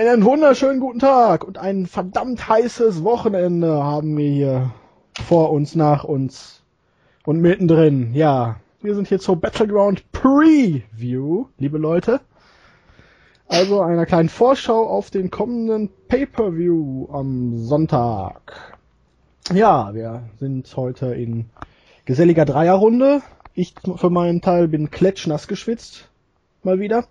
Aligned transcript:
Einen 0.00 0.24
wunderschönen 0.24 0.80
guten 0.80 0.98
Tag 0.98 1.44
und 1.44 1.58
ein 1.58 1.84
verdammt 1.84 2.48
heißes 2.48 3.04
Wochenende 3.04 3.84
haben 3.84 4.16
wir 4.16 4.30
hier 4.30 4.70
vor 5.26 5.52
uns, 5.52 5.74
nach 5.74 6.04
uns 6.04 6.62
und 7.26 7.42
mittendrin. 7.42 8.14
Ja, 8.14 8.56
wir 8.80 8.94
sind 8.94 9.08
hier 9.08 9.18
zur 9.18 9.36
Battleground 9.36 10.10
Preview, 10.10 11.48
liebe 11.58 11.76
Leute. 11.76 12.22
Also 13.46 13.82
einer 13.82 14.06
kleinen 14.06 14.30
Vorschau 14.30 14.88
auf 14.88 15.10
den 15.10 15.30
kommenden 15.30 15.90
Pay-per-View 16.08 17.08
am 17.12 17.58
Sonntag. 17.58 18.78
Ja, 19.52 19.92
wir 19.92 20.22
sind 20.38 20.74
heute 20.78 21.12
in 21.12 21.50
geselliger 22.06 22.46
Dreierrunde. 22.46 23.20
Ich 23.52 23.74
für 23.96 24.08
meinen 24.08 24.40
Teil 24.40 24.66
bin 24.66 24.90
klatschnass 24.90 25.46
geschwitzt. 25.46 26.08
Mal 26.62 26.80
wieder. 26.80 27.04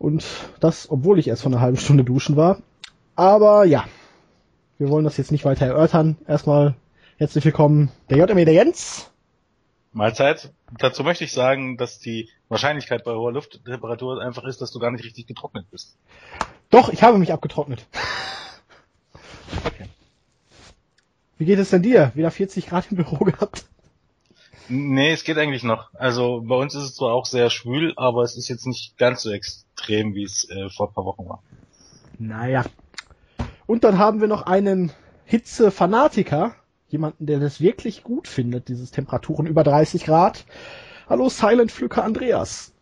Und 0.00 0.24
das, 0.60 0.90
obwohl 0.90 1.18
ich 1.18 1.28
erst 1.28 1.42
vor 1.42 1.52
einer 1.52 1.60
halben 1.60 1.76
Stunde 1.76 2.04
duschen 2.04 2.34
war. 2.34 2.62
Aber 3.16 3.66
ja, 3.66 3.84
wir 4.78 4.88
wollen 4.88 5.04
das 5.04 5.18
jetzt 5.18 5.30
nicht 5.30 5.44
weiter 5.44 5.66
erörtern. 5.66 6.16
Erstmal 6.26 6.74
herzlich 7.18 7.44
willkommen, 7.44 7.92
der 8.08 8.16
JME, 8.16 8.46
der 8.46 8.54
Jens. 8.54 9.10
Mahlzeit. 9.92 10.54
Dazu 10.78 11.04
möchte 11.04 11.24
ich 11.24 11.32
sagen, 11.32 11.76
dass 11.76 11.98
die 11.98 12.30
Wahrscheinlichkeit 12.48 13.04
bei 13.04 13.12
hoher 13.12 13.30
Lufttemperatur 13.30 14.22
einfach 14.22 14.44
ist, 14.44 14.62
dass 14.62 14.72
du 14.72 14.78
gar 14.78 14.90
nicht 14.90 15.04
richtig 15.04 15.26
getrocknet 15.26 15.70
bist. 15.70 15.98
Doch, 16.70 16.88
ich 16.88 17.02
habe 17.02 17.18
mich 17.18 17.30
abgetrocknet. 17.30 17.86
Okay. 19.66 19.84
Wie 21.36 21.44
geht 21.44 21.58
es 21.58 21.68
denn 21.68 21.82
dir? 21.82 22.10
Wieder 22.14 22.30
40 22.30 22.68
Grad 22.68 22.90
im 22.90 22.96
Büro 22.96 23.22
gehabt? 23.26 23.66
Nee, 24.72 25.12
es 25.12 25.24
geht 25.24 25.36
eigentlich 25.36 25.64
noch. 25.64 25.92
Also 25.94 26.42
bei 26.46 26.54
uns 26.54 26.76
ist 26.76 26.84
es 26.84 26.94
zwar 26.94 27.12
auch 27.12 27.26
sehr 27.26 27.50
schwül, 27.50 27.92
aber 27.96 28.22
es 28.22 28.36
ist 28.36 28.48
jetzt 28.48 28.68
nicht 28.68 28.96
ganz 28.98 29.22
so 29.22 29.30
extrem, 29.32 30.14
wie 30.14 30.22
es 30.22 30.48
äh, 30.48 30.68
vor 30.68 30.88
ein 30.88 30.94
paar 30.94 31.04
Wochen 31.04 31.28
war. 31.28 31.42
Naja. 32.20 32.64
Und 33.66 33.82
dann 33.82 33.98
haben 33.98 34.20
wir 34.20 34.28
noch 34.28 34.42
einen 34.42 34.92
Hitze-Fanatiker, 35.24 36.54
jemanden, 36.86 37.26
der 37.26 37.40
das 37.40 37.60
wirklich 37.60 38.04
gut 38.04 38.28
findet, 38.28 38.68
dieses 38.68 38.92
Temperaturen 38.92 39.46
über 39.46 39.64
30 39.64 40.04
Grad. 40.04 40.44
Hallo 41.08 41.28
Silent 41.28 41.72
Flücker 41.72 42.04
Andreas. 42.04 42.72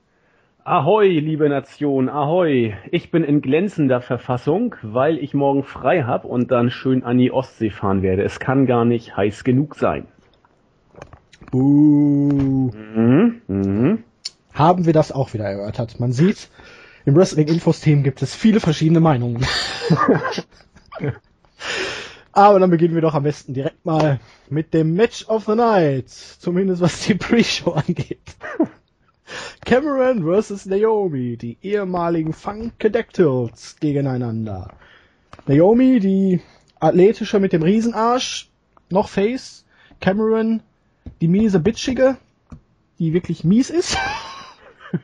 Ahoi, 0.65 1.19
liebe 1.19 1.49
Nation, 1.49 2.11
ahoi. 2.11 2.77
Ich 2.91 3.11
bin 3.11 3.25
in 3.25 3.41
glänzender 3.41 4.03
Verfassung, 4.03 4.75
weil 4.83 5.17
ich 5.17 5.33
morgen 5.33 5.63
frei 5.63 6.03
hab 6.03 6.27
und 6.27 6.51
dann 6.51 6.71
schön 6.71 7.03
an 7.03 7.17
die 7.17 7.33
Ostsee 7.33 7.71
fahren 7.71 8.03
werde. 8.03 8.25
Es 8.25 8.39
kann 8.41 8.67
gar 8.67 8.85
nicht 8.85 9.17
heiß 9.17 9.45
genug 9.45 9.77
sein. 9.77 10.07
Buh. 11.51 12.71
Mhm, 12.73 13.43
mhm. 13.47 14.05
Haben 14.53 14.87
wir 14.87 14.93
das 14.93 15.13
auch 15.13 15.33
wieder 15.35 15.45
erörtert. 15.45 16.01
Man 16.01 16.13
sieht, 16.13 16.51
im 17.05 17.17
Wrestling-Infos-Team 17.17 18.03
gibt 18.03 18.23
es 18.23 18.35
viele 18.35 18.61
verschiedene 18.61 19.01
Meinungen. 19.01 19.47
Aber 22.33 22.59
dann 22.61 22.71
beginnen 22.71 22.95
wir 22.95 23.03
doch 23.03 23.15
am 23.15 23.23
besten 23.23 23.55
direkt 23.55 23.85
mal 23.85 24.21
mit 24.49 24.75
dem 24.75 24.95
Match 24.95 25.27
of 25.29 25.47
the 25.47 25.55
Night. 25.55 26.11
Zumindest 26.11 26.83
was 26.83 27.07
die 27.07 27.15
Pre-Show 27.15 27.73
angeht. 27.73 28.37
Cameron 29.65 30.23
vs. 30.25 30.67
Naomi, 30.67 31.37
die 31.37 31.59
ehemaligen 31.63 32.33
Funkadactyls 32.33 33.77
gegeneinander. 33.81 34.73
Naomi, 35.47 36.01
die 36.01 36.41
athletische 36.81 37.41
mit 37.41 37.53
dem 37.53 37.63
Riesenarsch, 37.63 38.51
noch 38.91 39.09
Face. 39.09 39.65
Cameron, 40.01 40.63
die 41.21 41.29
miese 41.29 41.61
Bitchige, 41.61 42.17
die 42.99 43.13
wirklich 43.13 43.45
mies 43.45 43.71
ist. 43.71 43.97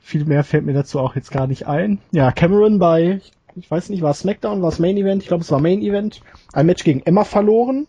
Viel 0.00 0.24
mehr 0.24 0.44
fällt 0.44 0.64
mir 0.64 0.72
dazu 0.72 1.00
auch 1.00 1.14
jetzt 1.16 1.30
gar 1.30 1.46
nicht 1.46 1.66
ein. 1.66 2.00
Ja, 2.12 2.32
Cameron 2.32 2.78
bei, 2.78 3.20
ich 3.54 3.70
weiß 3.70 3.90
nicht, 3.90 4.02
war 4.02 4.14
SmackDown, 4.14 4.62
war 4.62 4.70
es 4.70 4.78
Main 4.78 4.96
Event? 4.96 5.22
Ich 5.22 5.28
glaube, 5.28 5.42
es 5.42 5.50
war 5.50 5.60
Main 5.60 5.82
Event. 5.82 6.22
Ein 6.52 6.66
Match 6.66 6.84
gegen 6.84 7.00
Emma 7.00 7.24
verloren, 7.24 7.86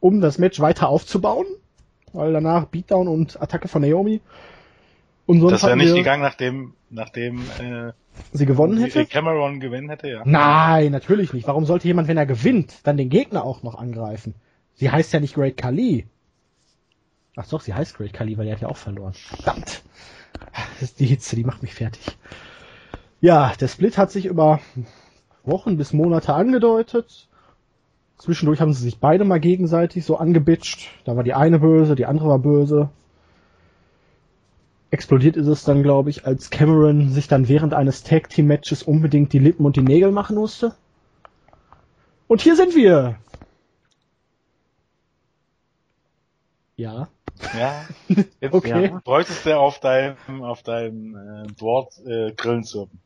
um 0.00 0.20
das 0.20 0.38
Match 0.38 0.60
weiter 0.60 0.88
aufzubauen. 0.88 1.46
Weil 2.12 2.32
danach 2.32 2.66
Beatdown 2.66 3.08
und 3.08 3.40
Attacke 3.40 3.68
von 3.68 3.82
Naomi. 3.82 4.20
Und 5.26 5.40
sonst 5.40 5.52
das 5.52 5.62
wäre 5.64 5.76
nicht 5.76 5.94
gegangen, 5.94 6.22
nachdem, 6.22 6.74
nachdem 6.90 7.40
äh, 7.58 7.92
sie 8.32 8.44
gewonnen 8.44 8.78
hätte? 8.78 9.06
Cameron 9.06 9.60
gewinnen 9.60 9.88
hätte, 9.88 10.08
ja. 10.08 10.22
Nein, 10.24 10.92
natürlich 10.92 11.32
nicht. 11.32 11.46
Warum 11.46 11.64
sollte 11.64 11.86
jemand, 11.86 12.08
wenn 12.08 12.18
er 12.18 12.26
gewinnt, 12.26 12.80
dann 12.82 12.96
den 12.96 13.08
Gegner 13.08 13.44
auch 13.44 13.62
noch 13.62 13.76
angreifen? 13.76 14.34
Sie 14.74 14.90
heißt 14.90 15.12
ja 15.12 15.20
nicht 15.20 15.34
Great 15.34 15.56
Khali. 15.56 16.06
Ach 17.36 17.48
doch, 17.48 17.60
sie 17.60 17.74
heißt 17.74 17.96
Great 17.96 18.12
Khali, 18.12 18.36
weil 18.36 18.46
er 18.46 18.54
hat 18.54 18.62
ja 18.62 18.68
auch 18.68 18.76
verloren. 18.76 19.14
Verdammt. 19.14 19.82
Die 20.98 21.06
Hitze, 21.06 21.36
die 21.36 21.44
macht 21.44 21.62
mich 21.62 21.74
fertig. 21.74 22.18
Ja, 23.20 23.52
der 23.60 23.68
Split 23.68 23.98
hat 23.98 24.10
sich 24.10 24.26
über 24.26 24.60
Wochen 25.44 25.76
bis 25.76 25.92
Monate 25.92 26.34
angedeutet. 26.34 27.28
Zwischendurch 28.18 28.60
haben 28.60 28.72
sie 28.72 28.82
sich 28.82 28.98
beide 28.98 29.24
mal 29.24 29.40
gegenseitig 29.40 30.04
so 30.04 30.16
angebitscht. 30.16 30.90
Da 31.04 31.16
war 31.16 31.24
die 31.24 31.34
eine 31.34 31.58
böse, 31.58 31.94
die 31.94 32.06
andere 32.06 32.28
war 32.28 32.38
böse. 32.38 32.90
Explodiert 34.90 35.36
ist 35.36 35.46
es 35.46 35.64
dann, 35.64 35.82
glaube 35.82 36.10
ich, 36.10 36.26
als 36.26 36.50
Cameron 36.50 37.10
sich 37.10 37.26
dann 37.26 37.48
während 37.48 37.74
eines 37.74 38.02
Tag 38.02 38.28
Team 38.28 38.46
Matches 38.46 38.82
unbedingt 38.82 39.32
die 39.32 39.38
Lippen 39.38 39.64
und 39.64 39.76
die 39.76 39.82
Nägel 39.82 40.12
machen 40.12 40.36
musste. 40.36 40.74
Und 42.28 42.42
hier 42.42 42.56
sind 42.56 42.74
wir. 42.74 43.16
Ja. 46.82 47.08
Ja. 47.56 47.84
Jetzt 48.40 48.54
okay. 48.54 48.86
Ja, 48.86 49.00
bräuchtest 49.04 49.46
du 49.46 49.56
auf 49.56 49.78
deinem 49.78 50.42
auf 50.42 50.64
deinem 50.64 51.14
äh, 51.14 51.52
Board 51.52 51.92
äh, 52.04 52.32
Grillen 52.32 52.64
zirpen. 52.64 52.98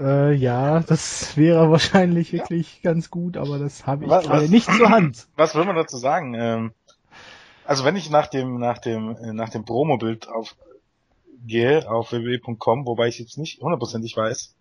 Äh, 0.00 0.34
ja, 0.34 0.80
das 0.80 1.36
wäre 1.36 1.70
wahrscheinlich 1.70 2.32
wirklich 2.32 2.80
ja. 2.82 2.90
ganz 2.90 3.10
gut, 3.10 3.36
aber 3.36 3.60
das 3.60 3.86
habe 3.86 4.04
ich 4.04 4.10
was, 4.10 4.24
gerade 4.24 4.48
nicht 4.48 4.68
zur 4.68 4.90
Hand. 4.90 5.28
Was 5.36 5.54
will 5.54 5.64
man 5.64 5.76
dazu 5.76 5.96
sagen? 5.98 6.34
Ähm, 6.34 6.72
also 7.64 7.84
wenn 7.84 7.94
ich 7.94 8.10
nach 8.10 8.26
dem 8.26 8.58
nach 8.58 8.78
dem 8.78 9.16
äh, 9.16 9.32
nach 9.32 9.50
dem 9.50 9.64
Promo-Bild 9.64 10.28
auf 10.28 10.56
gehe 11.46 11.88
auf 11.88 12.10
www.com, 12.10 12.86
wobei 12.86 13.06
ich 13.06 13.20
jetzt 13.20 13.38
nicht 13.38 13.60
hundertprozentig 13.60 14.16
weiß, 14.16 14.52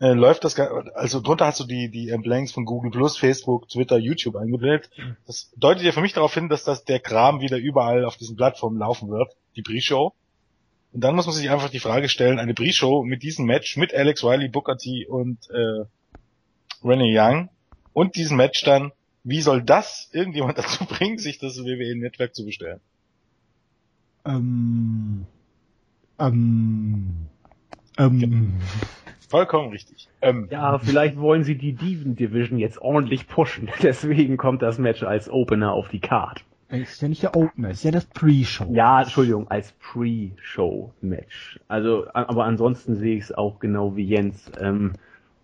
äh, 0.00 0.12
läuft 0.12 0.44
das, 0.44 0.58
also 0.58 1.20
drunter 1.20 1.46
hast 1.46 1.60
du 1.60 1.64
die, 1.64 1.90
die 1.90 2.14
Blanks 2.18 2.52
von 2.52 2.64
Google 2.64 2.90
Plus, 2.90 3.16
Facebook, 3.16 3.68
Twitter, 3.68 3.98
YouTube 3.98 4.36
eingeblendet. 4.36 4.90
Das 5.26 5.52
deutet 5.56 5.82
ja 5.82 5.92
für 5.92 6.00
mich 6.00 6.12
darauf 6.12 6.32
hin, 6.34 6.48
dass 6.48 6.64
das 6.64 6.84
der 6.84 7.00
Kram 7.00 7.40
wieder 7.40 7.58
überall 7.58 8.04
auf 8.04 8.16
diesen 8.16 8.36
Plattformen 8.36 8.78
laufen 8.78 9.10
wird, 9.10 9.34
die 9.56 9.62
Pre-Show. 9.62 10.14
Und 10.92 11.00
dann 11.02 11.16
muss 11.16 11.26
man 11.26 11.34
sich 11.34 11.50
einfach 11.50 11.68
die 11.68 11.80
Frage 11.80 12.08
stellen, 12.08 12.38
eine 12.38 12.54
Pre-Show 12.54 13.02
mit 13.02 13.22
diesem 13.22 13.44
Match, 13.44 13.76
mit 13.76 13.92
Alex 13.92 14.24
Riley, 14.24 14.48
Booker 14.48 14.78
T 14.78 15.06
und 15.06 15.38
äh, 15.50 15.84
Renee 16.84 17.18
Young 17.18 17.50
und 17.92 18.14
diesem 18.14 18.36
Match 18.36 18.62
dann, 18.62 18.92
wie 19.24 19.40
soll 19.40 19.62
das 19.62 20.08
irgendjemand 20.12 20.58
dazu 20.58 20.84
bringen, 20.84 21.18
sich 21.18 21.38
das 21.38 21.58
WWE-Netzwerk 21.58 22.34
zu 22.34 22.44
bestellen? 22.44 22.80
Ähm, 24.24 25.26
ähm, 26.18 27.28
ähm, 27.98 28.54
Vollkommen 29.28 29.70
richtig. 29.70 30.08
Ähm. 30.22 30.48
Ja, 30.50 30.78
vielleicht 30.78 31.18
wollen 31.18 31.44
sie 31.44 31.56
die 31.56 31.74
Diven 31.74 32.16
Division 32.16 32.58
jetzt 32.58 32.80
ordentlich 32.80 33.28
pushen. 33.28 33.68
Deswegen 33.82 34.38
kommt 34.38 34.62
das 34.62 34.78
Match 34.78 35.02
als 35.02 35.28
Opener 35.28 35.72
auf 35.72 35.90
die 35.90 36.00
Card. 36.00 36.42
Ist 36.70 37.02
ja 37.02 37.08
nicht 37.08 37.22
der 37.22 37.36
Opener, 37.36 37.70
ist 37.70 37.82
ja 37.82 37.90
das 37.90 38.04
Pre-Show. 38.06 38.68
Ja, 38.72 39.00
Entschuldigung, 39.00 39.50
als 39.50 39.72
Pre-Show-Match. 39.72 41.58
Also, 41.66 42.06
aber 42.12 42.44
ansonsten 42.44 42.94
sehe 42.96 43.16
ich 43.16 43.24
es 43.24 43.32
auch 43.32 43.58
genau 43.58 43.96
wie 43.96 44.04
Jens. 44.04 44.52
Ähm, 44.60 44.92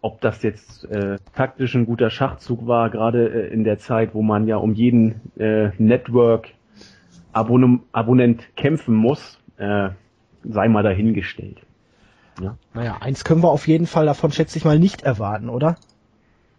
ob 0.03 0.21
das 0.21 0.43
jetzt 0.43 0.85
äh, 0.91 1.17
taktisch 1.35 1.75
ein 1.75 1.87
guter 1.87 2.11
Schachzug 2.11 2.67
war, 2.67 2.91
gerade 2.91 3.29
äh, 3.29 3.49
in 3.53 3.65
der 3.65 3.79
Zeit, 3.79 4.15
wo 4.15 4.21
man 4.21 4.47
ja 4.47 4.57
um 4.57 4.75
jeden 4.75 5.23
äh, 5.39 5.71
Network-Abonnent 5.79 8.55
kämpfen 8.55 8.95
muss, 8.95 9.41
äh, 9.57 9.89
sei 10.43 10.69
mal 10.69 10.83
dahingestellt. 10.83 11.63
Ja. 12.41 12.57
Naja, 12.73 12.99
eins 13.01 13.25
können 13.25 13.43
wir 13.43 13.51
auf 13.51 13.69
jeden 13.69 13.87
Fall 13.87 14.07
davon, 14.07 14.33
schätze 14.33 14.59
ich 14.59 14.65
mal, 14.65 14.79
nicht 14.79 15.03
erwarten, 15.03 15.49
oder? 15.49 15.77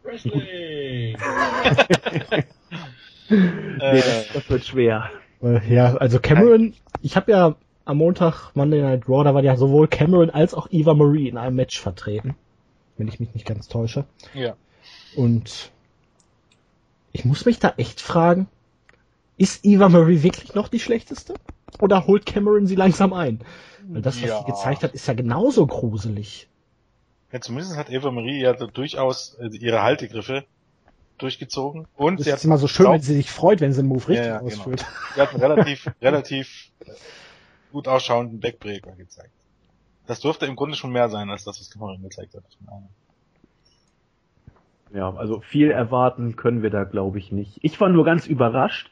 Wrestling! 0.03 0.43
nee, 3.29 3.67
das, 3.79 4.27
das, 4.33 4.49
wird 4.49 4.65
schwer. 4.65 5.09
Ja, 5.67 5.95
also 5.97 6.19
Cameron, 6.19 6.73
ich 7.01 7.15
habe 7.15 7.31
ja 7.31 7.55
am 7.85 7.97
Montag 7.97 8.55
Monday 8.55 8.81
Night 8.81 9.09
Raw, 9.09 9.23
da 9.23 9.33
war 9.33 9.43
ja 9.43 9.55
sowohl 9.57 9.87
Cameron 9.87 10.29
als 10.29 10.53
auch 10.53 10.67
Eva 10.71 10.93
Marie 10.93 11.27
in 11.27 11.37
einem 11.37 11.55
Match 11.55 11.79
vertreten. 11.79 12.35
Wenn 12.97 13.07
ich 13.07 13.19
mich 13.19 13.33
nicht 13.33 13.45
ganz 13.45 13.67
täusche. 13.67 14.05
Ja. 14.33 14.55
Und 15.15 15.71
ich 17.11 17.25
muss 17.25 17.45
mich 17.45 17.59
da 17.59 17.73
echt 17.77 18.01
fragen, 18.01 18.47
ist 19.37 19.65
Eva 19.65 19.89
Marie 19.89 20.23
wirklich 20.23 20.55
noch 20.55 20.67
die 20.67 20.79
schlechteste? 20.79 21.33
Oder 21.79 22.07
holt 22.07 22.25
Cameron 22.25 22.67
sie 22.67 22.75
langsam 22.75 23.13
ein? 23.13 23.39
Weil 23.87 24.01
das, 24.01 24.21
was 24.21 24.29
ja. 24.29 24.39
sie 24.39 24.45
gezeigt 24.45 24.83
hat, 24.83 24.93
ist 24.93 25.07
ja 25.07 25.13
genauso 25.13 25.67
gruselig. 25.67 26.47
Ja, 27.31 27.41
zumindest 27.41 27.77
hat 27.77 27.89
Eva 27.89 28.11
Marie 28.11 28.41
ja 28.41 28.53
durchaus 28.53 29.35
äh, 29.39 29.47
ihre 29.47 29.83
Haltegriffe 29.83 30.45
durchgezogen. 31.17 31.87
Und 31.95 32.19
das 32.19 32.25
sie 32.25 32.31
ist 32.31 32.45
immer 32.45 32.57
so 32.57 32.67
schön, 32.67 32.91
wenn 32.91 33.01
sie 33.01 33.15
sich 33.15 33.31
freut, 33.31 33.61
wenn 33.61 33.73
sie 33.73 33.79
einen 33.79 33.89
Move 33.89 34.07
richtig 34.07 34.25
ja, 34.25 34.33
ja, 34.33 34.37
genau. 34.39 34.47
ausführt. 34.47 34.79
Genau. 34.79 35.15
Sie 35.15 35.21
hat 35.21 35.29
einen 35.29 35.41
relativ, 35.41 35.91
relativ 36.01 36.71
gut 37.71 37.87
ausschauenden 37.87 38.39
Backbreaker 38.39 38.93
gezeigt. 38.93 39.31
das 40.07 40.19
dürfte 40.19 40.45
im 40.45 40.55
Grunde 40.55 40.75
schon 40.75 40.91
mehr 40.91 41.09
sein, 41.09 41.29
als 41.29 41.43
das, 41.43 41.59
was 41.59 41.69
Cameron 41.69 42.01
gezeigt 42.01 42.33
hat. 42.35 42.43
Ja, 44.93 45.13
also 45.13 45.41
viel 45.41 45.71
erwarten 45.71 46.35
können 46.35 46.63
wir 46.63 46.69
da, 46.69 46.85
glaube 46.85 47.17
ich, 47.17 47.31
nicht. 47.31 47.59
Ich 47.61 47.81
war 47.81 47.89
nur 47.89 48.05
ganz 48.05 48.27
überrascht, 48.27 48.89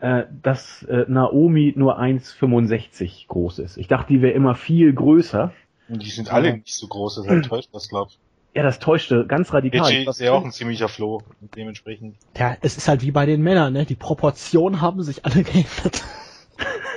äh, 0.00 0.24
dass 0.42 0.82
äh, 0.84 1.04
Naomi 1.08 1.74
nur 1.76 1.98
1,65 1.98 3.26
groß 3.28 3.58
ist. 3.58 3.76
Ich 3.76 3.88
dachte, 3.88 4.12
die 4.12 4.22
wäre 4.22 4.32
immer 4.32 4.54
viel 4.54 4.92
größer. 4.92 5.52
Und 5.88 6.02
die 6.02 6.10
sind 6.10 6.32
alle 6.32 6.58
nicht 6.58 6.74
so 6.74 6.86
groß, 6.86 7.16
das 7.16 7.28
halt 7.28 7.44
täuscht 7.48 7.70
das, 7.72 7.88
glaub 7.88 8.08
ich. 8.10 8.18
Ja, 8.54 8.62
das 8.62 8.78
täuschte 8.78 9.26
ganz 9.26 9.52
radikal. 9.52 9.86
AJ 9.86 10.08
ist 10.08 10.20
ja 10.20 10.32
auch 10.32 10.44
ein 10.44 10.52
ziemlicher 10.52 10.88
Floh, 10.88 11.22
dementsprechend. 11.54 12.16
Ja, 12.36 12.56
es 12.60 12.76
ist 12.76 12.88
halt 12.88 13.02
wie 13.02 13.10
bei 13.10 13.26
den 13.26 13.42
Männern, 13.42 13.72
ne? 13.72 13.84
Die 13.84 13.94
Proportionen 13.94 14.80
haben 14.80 15.02
sich 15.02 15.24
alle 15.24 15.42
geändert. 15.44 16.02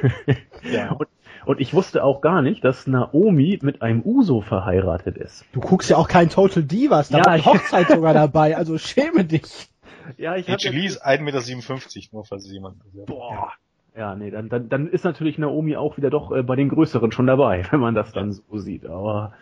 ja. 0.64 0.92
Und, 0.94 1.08
und 1.46 1.60
ich 1.60 1.74
wusste 1.74 2.04
auch 2.04 2.22
gar 2.22 2.42
nicht, 2.42 2.64
dass 2.64 2.88
Naomi 2.88 3.60
mit 3.62 3.82
einem 3.82 4.02
Uso 4.04 4.42
verheiratet 4.42 5.18
ist. 5.18 5.46
Du 5.52 5.60
guckst 5.60 5.90
ja 5.90 5.98
auch 5.98 6.08
kein 6.08 6.30
Total 6.30 6.64
Divas, 6.64 7.10
da 7.10 7.20
Ja, 7.20 7.26
war 7.26 7.46
Hochzeit 7.46 7.90
sogar 7.90 8.14
dabei, 8.14 8.56
also 8.58 8.78
schäme 8.78 9.26
dich. 9.26 9.71
Ja, 10.18 10.36
ich 10.36 10.50
AJ 10.50 10.70
Lee 10.70 10.86
ist 10.86 11.06
1,57 11.06 11.96
Meter, 11.96 12.08
nur 12.12 12.26
falls 12.26 12.50
jemand. 12.50 12.78
Boah. 13.06 13.54
Ja, 13.96 14.16
nee, 14.16 14.32
dann, 14.32 14.48
dann, 14.48 14.70
dann 14.70 14.88
ist 14.88 15.04
natürlich 15.04 15.38
Naomi 15.38 15.76
auch 15.76 15.98
wieder 15.98 16.10
doch 16.10 16.32
äh, 16.32 16.44
bei 16.44 16.56
den 16.56 16.70
Größeren 16.70 17.12
schon 17.12 17.28
dabei, 17.28 17.66
wenn 17.72 17.80
man 17.80 17.96
das 17.96 18.12
dann 18.14 18.32
so 18.32 18.58
sieht. 18.58 18.86
Aber 18.86 19.34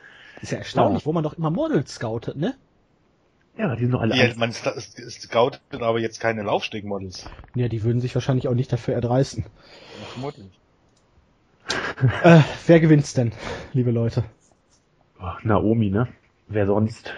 Ist 0.42 0.52
ja 0.52 0.58
erstaunlich, 0.58 1.06
wo 1.06 1.14
man 1.14 1.24
doch 1.24 1.34
immer 1.34 1.52
Models 1.52 1.96
scoutet, 1.96 2.36
ne? 2.36 2.56
ja, 3.58 3.76
die 3.76 3.84
sind 3.84 3.92
doch 3.92 4.02
alle 4.02 4.16
Ja, 4.16 4.34
man 4.38 4.54
scoutet 4.54 5.62
aber 5.74 6.00
jetzt 6.00 6.20
keine 6.20 6.44
Laufstegmodels. 6.44 7.30
Ja, 7.56 7.68
die 7.68 7.84
würden 7.84 8.00
sich 8.00 8.16
wahrscheinlich 8.16 8.48
auch 8.48 8.54
nicht 8.54 8.72
dafür 8.72 8.94
erdreißen. 8.94 9.46
Vermutlich. 10.14 10.50
Äh, 12.24 12.40
wer 12.66 12.80
gewinnt's 12.80 13.14
denn, 13.14 13.34
liebe 13.74 13.92
Leute? 13.92 14.24
Ach, 15.20 15.44
Naomi, 15.44 15.90
ne? 15.90 16.08
Wer 16.48 16.66
sonst? 16.66 17.14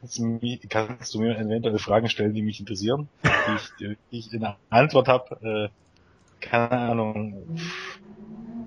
Kannst 0.00 0.18
du, 0.18 1.20
mir, 1.20 1.38
eventuell 1.38 1.78
Fragen 1.78 2.08
stellen, 2.08 2.32
die 2.32 2.42
mich 2.42 2.58
interessieren, 2.58 3.08
die 3.22 3.84
ich, 3.84 3.96
die 4.10 4.18
ich 4.18 4.32
in 4.32 4.40
der 4.40 4.56
Antwort 4.70 5.08
habe? 5.08 5.70
Äh, 5.70 6.44
keine 6.44 6.70
Ahnung. 6.70 7.58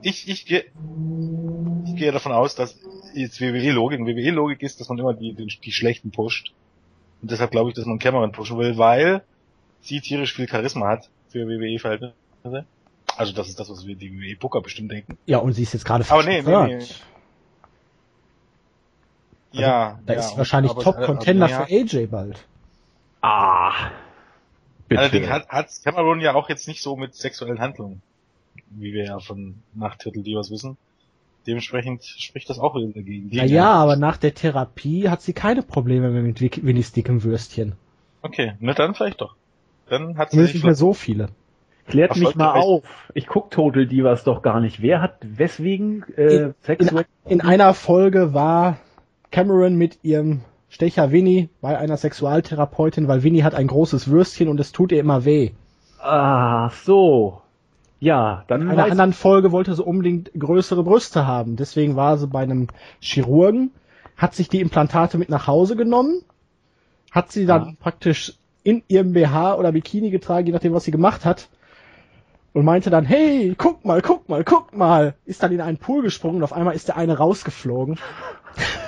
Ich, 0.04 0.28
ich 0.30 0.46
gehe 0.46 0.66
ich 1.86 1.96
gehe 1.96 2.12
davon 2.12 2.32
aus, 2.32 2.54
dass 2.56 2.80
jetzt 3.16 3.42
WWE-Logik, 3.42 4.02
WWE-Logik 4.02 4.62
ist, 4.62 4.80
dass 4.80 4.90
man 4.90 5.00
immer 5.00 5.14
die, 5.14 5.34
die, 5.34 5.48
die 5.48 5.72
Schlechten 5.72 6.12
pusht. 6.12 6.54
Und 7.22 7.32
deshalb 7.32 7.52
glaube 7.52 7.70
ich, 7.70 7.76
dass 7.76 7.86
man 7.86 8.00
Cameron 8.00 8.32
pushen 8.32 8.58
will, 8.58 8.78
weil 8.78 9.24
sie 9.82 10.02
tierisch 10.02 10.34
viel 10.34 10.48
Charisma 10.48 10.88
hat 10.88 11.10
für 11.30 11.48
WWE-Verhältnisse. 11.48 12.66
Also 13.16 13.34
das 13.34 13.50
ist 13.50 13.60
das, 13.60 13.70
was 13.70 13.88
wir 13.88 13.96
die 13.96 14.12
WWE-Booker 14.12 14.62
bestimmt 14.62 14.92
denken. 14.92 15.18
Ja, 15.26 15.40
und 15.40 15.54
sie 15.54 15.64
ist 15.64 15.74
jetzt 15.74 15.86
gerade 15.86 16.06
Aber 16.10 16.24
nee, 16.24 16.38
nee, 16.38 16.42
befördert. 16.42 17.02
Nee. 19.54 19.62
Ja, 19.62 20.00
Da 20.06 20.14
ja, 20.14 20.20
ist 20.20 20.38
wahrscheinlich 20.38 20.74
Top-Contender 20.74 21.48
für 21.48 21.64
AJ 21.64 22.08
bald. 22.08 22.46
Ah. 23.22 23.92
Bitte. 24.88 25.02
Allerdings 25.02 25.30
hat, 25.30 25.48
hat 25.50 25.68
Cameron 25.84 26.20
ja 26.20 26.36
auch 26.36 26.50
jetzt 26.50 26.68
nicht 26.68 26.82
so 26.82 26.96
mit 26.96 27.16
sexuellen 27.16 27.60
Handlungen, 27.60 28.02
wie 28.70 28.94
wir 28.94 29.06
ja 29.06 29.20
von 29.20 29.56
nach 29.74 29.96
Turtle 29.96 30.24
Divas 30.24 30.52
wissen. 30.52 30.78
Dementsprechend 31.48 32.04
spricht 32.04 32.50
das 32.50 32.60
auch 32.60 32.76
wieder 32.76 32.88
dagegen. 32.94 33.30
Ja, 33.32 33.44
ja, 33.44 33.72
aber 33.72 33.96
nach 33.96 34.18
der 34.18 34.34
Therapie 34.34 35.10
hat 35.10 35.22
sie 35.22 35.34
keine 35.34 35.62
Probleme 35.62 36.10
mehr 36.10 36.22
mit 36.22 36.40
Winnies 36.42 36.94
dickem 36.94 37.24
Würstchen. 37.24 37.74
Okay, 38.22 38.54
na 38.60 38.74
dann 38.74 38.96
vielleicht 38.96 39.20
doch. 39.20 39.36
Dann 39.90 40.18
hat 40.18 40.32
sie 40.32 40.38
nicht 40.38 40.64
mehr 40.64 40.76
so 40.76 40.94
viele. 40.94 41.30
Klärt 41.86 42.12
Ach, 42.12 42.16
mich 42.16 42.36
mal 42.36 42.54
auf. 42.54 42.84
Ich 43.14 43.28
guck 43.28 43.52
Total 43.52 43.86
Divas 43.86 44.24
doch 44.24 44.42
gar 44.42 44.62
nicht. 44.62 44.82
Wer 44.82 45.02
hat 45.02 45.18
weswegen 45.22 46.06
äh, 46.16 46.36
In, 46.36 46.56
sexuell... 46.62 47.06
in 47.26 47.42
einer 47.42 47.74
Folge 47.74 48.34
war 48.34 48.78
Cameron 49.34 49.76
mit 49.76 49.98
ihrem 50.04 50.42
Stecher 50.70 51.12
Winnie 51.12 51.50
bei 51.60 51.76
einer 51.76 51.98
Sexualtherapeutin, 51.98 53.08
weil 53.08 53.24
Winnie 53.24 53.44
hat 53.44 53.56
ein 53.56 53.66
großes 53.66 54.08
Würstchen 54.10 54.48
und 54.48 54.60
es 54.60 54.72
tut 54.72 54.92
ihr 54.92 55.00
immer 55.00 55.26
weh. 55.26 55.50
Ah, 56.00 56.70
so. 56.84 57.42
Ja, 58.00 58.44
dann 58.48 58.62
In 58.62 58.70
einer 58.70 58.84
anderen 58.92 59.12
Folge 59.12 59.52
wollte 59.52 59.74
sie 59.74 59.84
unbedingt 59.84 60.30
größere 60.38 60.84
Brüste 60.84 61.26
haben. 61.26 61.56
Deswegen 61.56 61.96
war 61.96 62.18
sie 62.20 62.28
bei 62.28 62.44
einem 62.44 62.68
Chirurgen, 63.00 63.72
hat 64.18 64.36
sich 64.36 64.50
die 64.50 64.62
Implantate 64.62 65.18
mit 65.18 65.30
nach 65.30 65.48
Hause 65.48 65.76
genommen, 65.76 66.22
hat 67.10 67.32
sie 67.32 67.48
dann 67.48 67.66
Ja. 67.66 67.74
praktisch 67.80 68.34
in 68.64 68.84
ihrem 68.88 69.14
BH 69.14 69.56
oder 69.56 69.72
Bikini 69.72 70.12
getragen, 70.12 70.46
je 70.46 70.54
nachdem, 70.54 70.74
was 70.74 70.84
sie 70.84 70.92
gemacht 70.92 71.26
hat. 71.26 71.50
Und 72.54 72.66
meinte 72.66 72.92
dann, 72.92 73.06
hey, 73.06 73.56
guck 73.58 73.84
mal, 73.84 74.04
guck 74.04 74.30
mal, 74.30 74.44
guck 74.44 74.78
mal. 74.78 75.16
Ist 75.26 75.42
dann 75.42 75.52
in 75.52 75.60
einen 75.62 75.80
Pool 75.80 76.04
gesprungen 76.04 76.38
und 76.38 76.44
auf 76.44 76.54
einmal 76.54 76.76
ist 76.76 76.88
der 76.88 76.98
eine 76.98 77.18
rausgeflogen. 77.18 77.98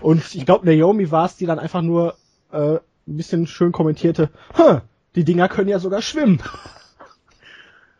und 0.00 0.34
ich 0.34 0.46
glaube, 0.46 0.66
Naomi 0.66 1.10
war 1.10 1.26
es, 1.26 1.36
die 1.36 1.46
dann 1.46 1.58
einfach 1.58 1.82
nur 1.82 2.16
äh, 2.52 2.74
ein 2.74 2.80
bisschen 3.16 3.46
schön 3.46 3.72
kommentierte, 3.72 4.30
"Huh, 4.56 4.80
die 5.14 5.24
Dinger 5.24 5.48
können 5.48 5.68
ja 5.68 5.78
sogar 5.78 6.02
schwimmen. 6.02 6.42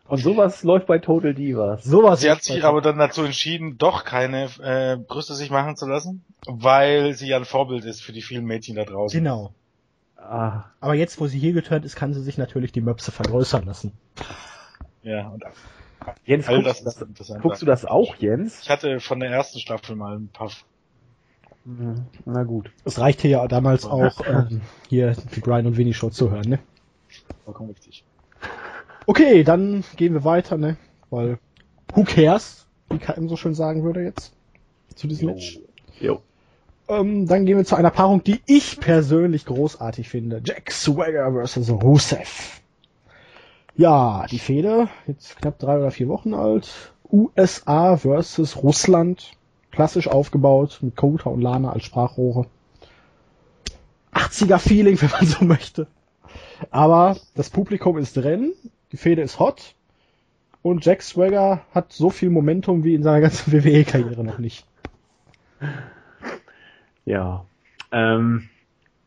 Und 0.07 0.17
sowas 0.17 0.63
läuft 0.63 0.87
bei 0.87 0.97
Total 0.97 1.35
Divas. 1.35 1.83
Sowas. 1.83 2.21
Sie 2.21 2.31
hat 2.31 2.43
sich 2.43 2.63
aber 2.63 2.81
dann 2.81 2.97
dazu 2.97 3.23
entschieden, 3.23 3.77
doch 3.77 4.05
keine 4.05 4.45
äh, 4.59 4.97
Brüste 4.97 5.35
sich 5.35 5.51
machen 5.51 5.75
zu 5.75 5.85
lassen, 5.85 6.25
weil 6.47 7.13
sie 7.13 7.27
ja 7.27 7.37
ein 7.37 7.45
Vorbild 7.45 7.85
ist 7.85 8.01
für 8.01 8.11
die 8.11 8.23
vielen 8.23 8.45
Mädchen 8.45 8.75
da 8.75 8.85
draußen. 8.85 9.19
Genau. 9.19 9.53
Ah, 10.17 10.63
Aber 10.79 10.95
jetzt, 10.95 11.19
wo 11.19 11.27
sie 11.27 11.37
hier 11.37 11.53
geturnt 11.53 11.85
ist, 11.85 11.95
kann 11.95 12.15
sie 12.15 12.23
sich 12.23 12.39
natürlich 12.39 12.71
die 12.71 12.81
Möpse 12.81 13.11
vergrößern 13.11 13.65
lassen. 13.65 13.93
Ja, 15.03 15.27
und 15.27 15.43
Jens, 16.25 16.47
guckst, 16.47 16.85
das 16.85 16.95
du 16.95 17.05
das, 17.05 17.31
guckst 17.41 17.61
du 17.61 17.65
das 17.67 17.85
auch, 17.85 18.15
Jens? 18.15 18.61
Ich 18.63 18.69
hatte 18.71 18.99
von 18.99 19.19
der 19.19 19.29
ersten 19.29 19.59
Staffel 19.59 19.95
mal 19.95 20.15
ein 20.17 20.29
paar 20.29 20.49
Na 22.25 22.43
gut. 22.43 22.71
Es 22.85 22.99
reichte 22.99 23.27
ja 23.27 23.47
damals 23.47 23.85
auch, 23.85 24.21
ähm, 24.27 24.61
hier 24.87 25.15
die 25.35 25.39
Brian 25.39 25.67
und 25.67 25.77
Winnie 25.77 25.93
Show 25.93 26.09
zu 26.09 26.31
hören, 26.31 26.49
ne? 26.49 26.59
vollkommen 27.45 27.71
richtig. 27.71 28.03
Okay, 29.07 29.43
dann 29.43 29.83
gehen 29.95 30.13
wir 30.13 30.23
weiter, 30.23 30.57
ne? 30.57 30.77
Weil, 31.09 31.39
who 31.93 32.03
cares? 32.03 32.67
Wie 32.89 32.99
KM 32.99 33.27
so 33.27 33.35
schön 33.35 33.55
sagen 33.55 33.83
würde 33.83 34.03
jetzt. 34.03 34.33
Zu 34.95 35.07
diesem 35.07 35.29
Match. 35.29 35.59
Jo. 35.99 36.21
Ähm, 36.87 37.27
dann 37.27 37.45
gehen 37.45 37.57
wir 37.57 37.65
zu 37.65 37.75
einer 37.75 37.89
Paarung, 37.89 38.23
die 38.23 38.41
ich 38.45 38.79
persönlich 38.79 39.45
großartig 39.45 40.09
finde. 40.09 40.41
Jack 40.43 40.71
Swagger 40.71 41.31
versus 41.31 41.69
Rusev. 41.69 42.61
Ja, 43.75 44.25
die 44.29 44.39
Fehde, 44.39 44.89
jetzt 45.07 45.37
knapp 45.37 45.57
drei 45.57 45.77
oder 45.77 45.91
vier 45.91 46.07
Wochen 46.07 46.33
alt. 46.33 46.93
USA 47.11 47.97
versus 47.97 48.61
Russland. 48.61 49.31
Klassisch 49.71 50.07
aufgebaut, 50.07 50.79
mit 50.81 50.95
Kota 50.95 51.29
und 51.29 51.41
Lana 51.41 51.71
als 51.71 51.83
Sprachrohre. 51.83 52.47
80er 54.13 54.57
Feeling, 54.57 54.97
wenn 55.01 55.11
man 55.11 55.25
so 55.25 55.45
möchte. 55.45 55.87
Aber 56.71 57.17
das 57.35 57.49
Publikum 57.49 57.97
ist 57.97 58.17
drin, 58.17 58.53
die 58.91 58.97
Fehde 58.97 59.21
ist 59.21 59.39
hot. 59.39 59.75
Und 60.61 60.83
Jack 60.83 61.01
Swagger 61.01 61.61
hat 61.73 61.93
so 61.93 62.09
viel 62.09 62.29
Momentum 62.29 62.83
wie 62.83 62.93
in 62.93 63.03
seiner 63.03 63.21
ganzen 63.21 63.51
WWE-Karriere 63.53 64.23
noch 64.23 64.39
nicht. 64.39 64.65
Ja. 67.05 67.45
Ähm, 67.91 68.49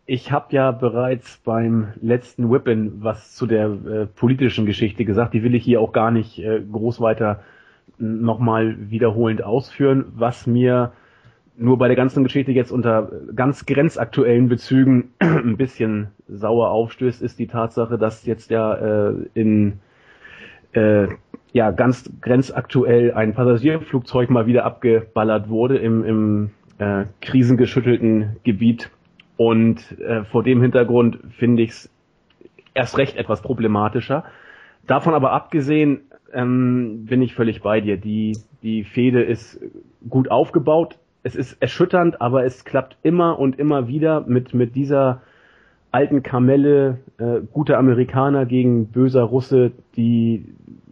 ich 0.06 0.32
habe 0.32 0.54
ja 0.54 0.72
bereits 0.72 1.38
beim 1.44 1.92
letzten 2.00 2.50
Whippin 2.50 3.02
was 3.02 3.34
zu 3.34 3.46
der 3.46 3.66
äh, 3.66 4.06
politischen 4.06 4.66
Geschichte 4.66 5.04
gesagt. 5.04 5.34
Die 5.34 5.42
will 5.42 5.54
ich 5.54 5.64
hier 5.64 5.80
auch 5.80 5.92
gar 5.92 6.10
nicht 6.10 6.38
äh, 6.38 6.60
groß 6.60 7.00
weiter 7.00 7.42
nochmal 7.98 8.76
wiederholend 8.90 9.42
ausführen. 9.42 10.06
Was 10.14 10.46
mir 10.46 10.92
nur 11.56 11.78
bei 11.78 11.86
der 11.86 11.96
ganzen 11.96 12.24
Geschichte 12.24 12.52
jetzt 12.52 12.72
unter 12.72 13.10
ganz 13.34 13.66
grenzaktuellen 13.66 14.48
Bezügen 14.48 15.12
ein 15.18 15.56
bisschen 15.56 16.08
sauer 16.28 16.70
aufstößt, 16.70 17.22
ist 17.22 17.38
die 17.38 17.46
Tatsache, 17.46 17.98
dass 17.98 18.24
jetzt 18.26 18.50
ja 18.50 18.74
äh, 18.74 19.14
in 19.34 19.80
äh, 20.72 21.08
ja 21.52 21.70
ganz 21.70 22.10
grenzaktuell 22.20 23.12
ein 23.12 23.34
Passagierflugzeug 23.34 24.30
mal 24.30 24.46
wieder 24.46 24.64
abgeballert 24.64 25.48
wurde 25.48 25.76
im, 25.76 26.04
im 26.04 26.50
äh, 26.78 27.04
krisengeschüttelten 27.20 28.36
Gebiet. 28.42 28.90
Und 29.36 29.98
äh, 30.00 30.24
vor 30.24 30.42
dem 30.42 30.62
Hintergrund 30.62 31.18
finde 31.38 31.62
ich 31.62 31.70
es 31.70 31.90
erst 32.74 32.96
recht 32.98 33.16
etwas 33.16 33.42
problematischer. 33.42 34.24
Davon 34.86 35.14
aber 35.14 35.32
abgesehen 35.32 36.00
ähm, 36.32 37.06
bin 37.06 37.22
ich 37.22 37.34
völlig 37.34 37.62
bei 37.62 37.80
dir. 37.80 37.96
Die, 37.96 38.36
die 38.62 38.84
Fehde 38.84 39.22
ist 39.22 39.60
gut 40.08 40.30
aufgebaut. 40.30 40.98
Es 41.22 41.36
ist 41.36 41.60
erschütternd, 41.62 42.20
aber 42.20 42.44
es 42.44 42.64
klappt 42.64 42.96
immer 43.02 43.38
und 43.38 43.58
immer 43.58 43.88
wieder 43.88 44.22
mit, 44.26 44.54
mit 44.54 44.74
dieser 44.74 45.22
alten 45.92 46.22
Kamelle, 46.22 46.98
äh, 47.18 47.40
guter 47.52 47.78
Amerikaner 47.78 48.46
gegen 48.46 48.86
böser 48.86 49.22
Russe, 49.22 49.72
die, 49.96 50.44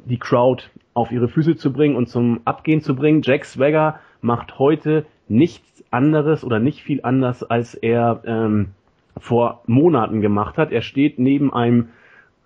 die 0.04 0.18
Crowd 0.18 0.64
auf 0.94 1.10
ihre 1.10 1.28
Füße 1.28 1.56
zu 1.56 1.72
bringen 1.72 1.96
und 1.96 2.08
zum 2.08 2.40
Abgehen 2.44 2.82
zu 2.82 2.94
bringen. 2.94 3.22
Jack 3.24 3.44
Swagger 3.44 3.98
macht 4.20 4.58
heute 4.58 5.06
nichts 5.28 5.84
anderes 5.90 6.44
oder 6.44 6.58
nicht 6.58 6.82
viel 6.82 7.00
anders, 7.02 7.42
als 7.42 7.74
er 7.74 8.22
ähm, 8.24 8.68
vor 9.16 9.62
Monaten 9.66 10.20
gemacht 10.20 10.58
hat. 10.58 10.70
Er 10.70 10.82
steht 10.82 11.18
neben 11.18 11.52
einem 11.52 11.88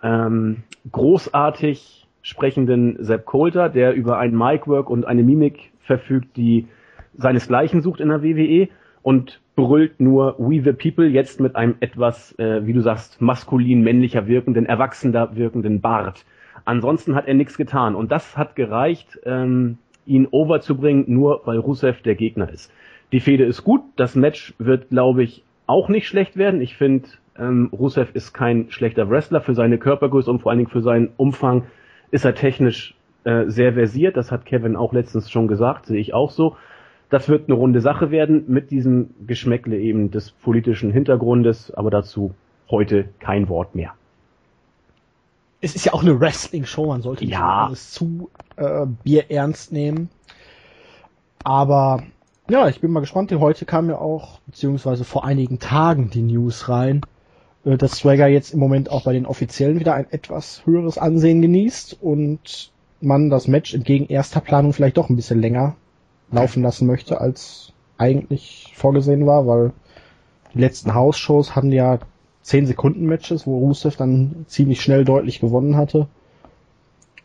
ähm, 0.02 0.62
großartig 0.90 2.03
sprechenden 2.24 2.96
Sepp 3.04 3.26
Coulter, 3.26 3.68
der 3.68 3.94
über 3.94 4.18
ein 4.18 4.34
Micwork 4.34 4.88
und 4.88 5.06
eine 5.06 5.22
Mimik 5.22 5.70
verfügt, 5.80 6.36
die 6.36 6.66
seinesgleichen 7.16 7.82
sucht 7.82 8.00
in 8.00 8.08
der 8.08 8.22
WWE 8.22 8.68
und 9.02 9.42
brüllt 9.56 10.00
nur 10.00 10.34
We 10.38 10.62
the 10.62 10.72
People 10.72 11.06
jetzt 11.06 11.38
mit 11.38 11.54
einem 11.54 11.76
etwas, 11.80 12.36
äh, 12.38 12.66
wie 12.66 12.72
du 12.72 12.80
sagst, 12.80 13.20
maskulin 13.20 13.82
männlicher 13.82 14.26
wirkenden, 14.26 14.64
erwachsener 14.64 15.36
wirkenden 15.36 15.82
Bart. 15.82 16.24
Ansonsten 16.64 17.14
hat 17.14 17.28
er 17.28 17.34
nichts 17.34 17.58
getan 17.58 17.94
und 17.94 18.10
das 18.10 18.38
hat 18.38 18.56
gereicht, 18.56 19.20
ähm, 19.26 19.76
ihn 20.06 20.26
overzubringen, 20.30 21.04
nur 21.06 21.42
weil 21.44 21.58
Rusev 21.58 22.00
der 22.02 22.14
Gegner 22.14 22.50
ist. 22.50 22.72
Die 23.12 23.20
Fehde 23.20 23.44
ist 23.44 23.64
gut, 23.64 23.82
das 23.96 24.16
Match 24.16 24.54
wird, 24.58 24.88
glaube 24.88 25.22
ich, 25.22 25.44
auch 25.66 25.90
nicht 25.90 26.08
schlecht 26.08 26.38
werden. 26.38 26.62
Ich 26.62 26.76
finde, 26.76 27.08
ähm, 27.38 27.68
Rusev 27.70 28.14
ist 28.14 28.32
kein 28.32 28.70
schlechter 28.70 29.10
Wrestler 29.10 29.42
für 29.42 29.54
seine 29.54 29.76
Körpergröße 29.76 30.30
und 30.30 30.40
vor 30.40 30.50
allen 30.50 30.60
Dingen 30.60 30.70
für 30.70 30.82
seinen 30.82 31.10
Umfang 31.18 31.64
ist 32.14 32.24
er 32.24 32.36
technisch 32.36 32.94
äh, 33.24 33.46
sehr 33.48 33.72
versiert. 33.72 34.16
Das 34.16 34.30
hat 34.30 34.46
Kevin 34.46 34.76
auch 34.76 34.92
letztens 34.92 35.28
schon 35.32 35.48
gesagt, 35.48 35.86
sehe 35.86 36.00
ich 36.00 36.14
auch 36.14 36.30
so. 36.30 36.56
Das 37.10 37.28
wird 37.28 37.48
eine 37.48 37.56
runde 37.56 37.80
Sache 37.80 38.12
werden 38.12 38.44
mit 38.46 38.70
diesem 38.70 39.10
Geschmäckle 39.26 39.76
eben 39.80 40.12
des 40.12 40.30
politischen 40.30 40.92
Hintergrundes, 40.92 41.72
aber 41.74 41.90
dazu 41.90 42.32
heute 42.70 43.08
kein 43.18 43.48
Wort 43.48 43.74
mehr. 43.74 43.94
Es 45.60 45.74
ist 45.74 45.86
ja 45.86 45.92
auch 45.92 46.02
eine 46.02 46.20
Wrestling-Show, 46.20 46.86
man 46.86 47.02
sollte 47.02 47.24
nicht 47.24 47.32
Ja. 47.32 47.66
alles 47.66 47.90
zu 47.90 48.30
äh, 48.54 48.86
bierernst 49.02 49.72
nehmen. 49.72 50.08
Aber 51.42 52.04
ja, 52.48 52.68
ich 52.68 52.80
bin 52.80 52.92
mal 52.92 53.00
gespannt. 53.00 53.32
Heute 53.32 53.64
kam 53.64 53.88
ja 53.90 53.98
auch, 53.98 54.38
beziehungsweise 54.46 55.02
vor 55.02 55.24
einigen 55.24 55.58
Tagen 55.58 56.10
die 56.10 56.22
News 56.22 56.68
rein, 56.68 57.00
äh, 57.64 57.76
dass 57.76 57.96
Swagger 57.96 58.28
jetzt 58.28 58.52
im 58.52 58.60
Moment 58.60 58.90
auch 58.90 59.04
bei 59.04 59.12
den 59.12 59.26
Offiziellen 59.26 59.80
wieder 59.80 59.94
ein 59.94 60.06
etwas 60.10 60.64
höheres 60.64 60.98
Ansehen 60.98 61.42
genießt 61.42 61.98
und 62.00 62.72
man 63.00 63.30
das 63.30 63.48
Match 63.48 63.74
entgegen 63.74 64.06
erster 64.06 64.40
Planung 64.40 64.72
vielleicht 64.72 64.96
doch 64.96 65.10
ein 65.10 65.16
bisschen 65.16 65.40
länger 65.40 65.76
laufen 66.30 66.62
lassen 66.62 66.86
möchte, 66.86 67.20
als 67.20 67.72
eigentlich 67.98 68.72
vorgesehen 68.74 69.26
war, 69.26 69.46
weil 69.46 69.72
die 70.54 70.60
letzten 70.60 70.94
House-Shows 70.94 71.54
hatten 71.54 71.72
ja 71.72 71.98
10 72.42 72.66
Sekunden 72.66 73.06
Matches, 73.06 73.46
wo 73.46 73.58
Rusev 73.58 73.96
dann 73.96 74.44
ziemlich 74.48 74.80
schnell 74.82 75.04
deutlich 75.04 75.40
gewonnen 75.40 75.76
hatte, 75.76 76.08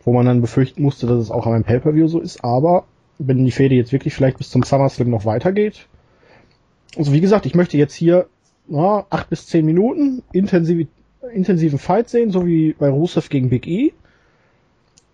wo 0.03 0.13
man 0.13 0.25
dann 0.25 0.41
befürchten 0.41 0.81
musste, 0.81 1.07
dass 1.07 1.17
es 1.17 1.31
auch 1.31 1.45
an 1.45 1.53
einem 1.53 1.63
Pay-Per-View 1.63 2.07
so 2.07 2.19
ist, 2.19 2.43
aber 2.43 2.85
wenn 3.17 3.43
die 3.43 3.51
Fehde 3.51 3.75
jetzt 3.75 3.91
wirklich 3.91 4.13
vielleicht 4.13 4.37
bis 4.37 4.49
zum 4.49 4.63
SummerSlam 4.63 5.09
noch 5.09 5.25
weitergeht, 5.25 5.87
also 6.97 7.11
wie 7.13 7.21
gesagt, 7.21 7.45
ich 7.45 7.55
möchte 7.55 7.77
jetzt 7.77 7.93
hier 7.93 8.27
na, 8.69 9.05
8 9.09 9.29
bis 9.29 9.47
10 9.47 9.65
Minuten 9.65 10.23
intensiv, 10.31 10.87
intensiven 11.33 11.79
Fight 11.79 12.09
sehen, 12.09 12.31
so 12.31 12.45
wie 12.45 12.73
bei 12.73 12.89
Rusev 12.89 13.29
gegen 13.29 13.49
Big 13.49 13.67
E. 13.67 13.93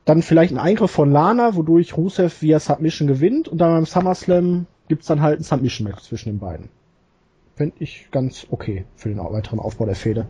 Dann 0.05 0.21
vielleicht 0.21 0.53
ein 0.53 0.59
Eingriff 0.59 0.91
von 0.91 1.11
Lana, 1.11 1.55
wodurch 1.55 1.97
Rusev 1.97 2.41
via 2.41 2.59
Submission 2.59 3.07
gewinnt 3.07 3.47
und 3.47 3.57
dann 3.57 3.71
beim 3.71 3.85
SummerSlam 3.85 4.67
gibt's 4.87 5.07
dann 5.07 5.21
halt 5.21 5.39
ein 5.39 5.43
Submission-Match 5.43 6.03
zwischen 6.03 6.29
den 6.29 6.39
beiden. 6.39 6.69
Fände 7.55 7.75
ich 7.79 8.09
ganz 8.11 8.45
okay 8.51 8.85
für 8.95 9.09
den 9.09 9.17
weiteren 9.17 9.59
Aufbau 9.59 9.85
der 9.85 9.95
Fehde. 9.95 10.27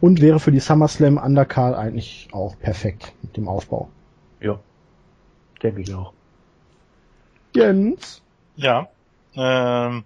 Und 0.00 0.20
wäre 0.20 0.40
für 0.40 0.52
die 0.52 0.60
SummerSlam 0.60 1.16
Undercard 1.16 1.76
eigentlich 1.76 2.28
auch 2.32 2.58
perfekt 2.58 3.14
mit 3.22 3.36
dem 3.36 3.48
Aufbau. 3.48 3.88
Ja, 4.40 4.58
denke 5.62 5.80
ich 5.80 5.94
auch. 5.94 6.12
Jens? 7.54 8.20
Ja. 8.56 8.88
Ähm, 9.34 10.04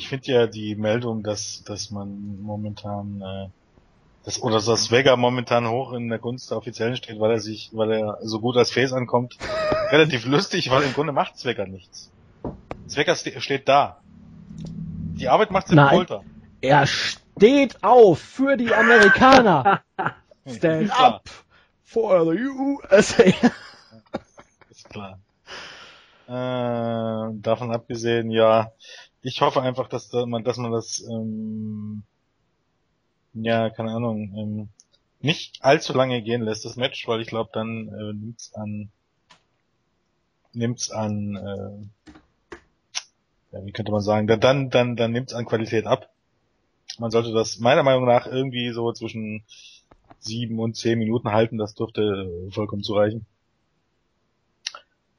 ich 0.00 0.08
finde 0.08 0.32
ja 0.32 0.46
die 0.46 0.76
Meldung, 0.76 1.22
dass, 1.22 1.62
dass 1.64 1.90
man 1.90 2.40
momentan, 2.40 3.20
äh, 3.20 3.48
dass, 4.24 4.42
oder 4.42 4.58
dass 4.62 4.90
Vega 4.90 5.14
momentan 5.14 5.68
hoch 5.68 5.92
in 5.92 6.08
der 6.08 6.18
Gunst 6.18 6.50
der 6.50 6.56
Offiziellen 6.56 6.96
steht, 6.96 7.20
weil 7.20 7.32
er 7.32 7.38
sich, 7.38 7.68
weil 7.74 7.92
er 7.92 8.18
so 8.22 8.40
gut 8.40 8.56
als 8.56 8.70
Face 8.70 8.94
ankommt, 8.94 9.36
relativ 9.90 10.24
lustig, 10.24 10.70
weil 10.70 10.84
im 10.84 10.94
Grunde 10.94 11.12
macht 11.12 11.36
Zwecker 11.36 11.66
nichts. 11.66 12.10
Zwecker 12.86 13.14
ste 13.14 13.38
steht 13.42 13.68
da. 13.68 14.00
Die 15.18 15.28
Arbeit 15.28 15.50
macht 15.50 15.70
Nein. 15.70 15.94
Polter. 15.94 16.24
Er 16.62 16.86
steht 16.86 17.84
auf 17.84 18.20
für 18.20 18.56
die 18.56 18.72
Amerikaner. 18.72 19.82
Stand 20.46 20.98
up 20.98 21.28
for 21.84 22.24
the 22.24 22.40
USA. 22.40 23.24
Ist 24.70 24.88
klar. 24.88 25.18
Äh, 26.26 27.34
davon 27.34 27.70
abgesehen, 27.70 28.30
ja, 28.30 28.72
ich 29.22 29.40
hoffe 29.40 29.62
einfach, 29.62 29.88
dass 29.88 30.08
da 30.08 30.26
man, 30.26 30.44
dass 30.44 30.56
man 30.56 30.72
das, 30.72 31.00
ähm, 31.08 32.02
ja, 33.34 33.70
keine 33.70 33.92
Ahnung, 33.92 34.34
ähm, 34.36 34.68
nicht 35.20 35.62
allzu 35.62 35.92
lange 35.92 36.22
gehen 36.22 36.42
lässt, 36.42 36.64
das 36.64 36.76
Match, 36.76 37.06
weil 37.06 37.20
ich 37.20 37.28
glaube, 37.28 37.50
dann 37.52 37.88
äh, 37.88 38.12
nimmt's 38.14 38.54
an, 38.54 38.90
nimmt's 40.52 40.90
an, 40.90 41.36
äh, 41.36 42.54
ja, 43.52 43.66
wie 43.66 43.72
könnte 43.72 43.92
man 43.92 44.00
sagen, 44.00 44.26
dann, 44.26 44.40
dann, 44.40 44.70
dann, 44.70 44.96
dann 44.96 45.12
nimmt's 45.12 45.34
an 45.34 45.44
Qualität 45.44 45.86
ab. 45.86 46.10
Man 46.98 47.10
sollte 47.10 47.32
das 47.32 47.58
meiner 47.58 47.82
Meinung 47.82 48.06
nach 48.06 48.26
irgendwie 48.26 48.70
so 48.72 48.92
zwischen 48.92 49.44
sieben 50.18 50.58
und 50.58 50.76
zehn 50.76 50.98
Minuten 50.98 51.30
halten, 51.30 51.58
das 51.58 51.74
dürfte 51.74 52.02
äh, 52.02 52.50
vollkommen 52.50 52.82
zureichen. 52.82 53.26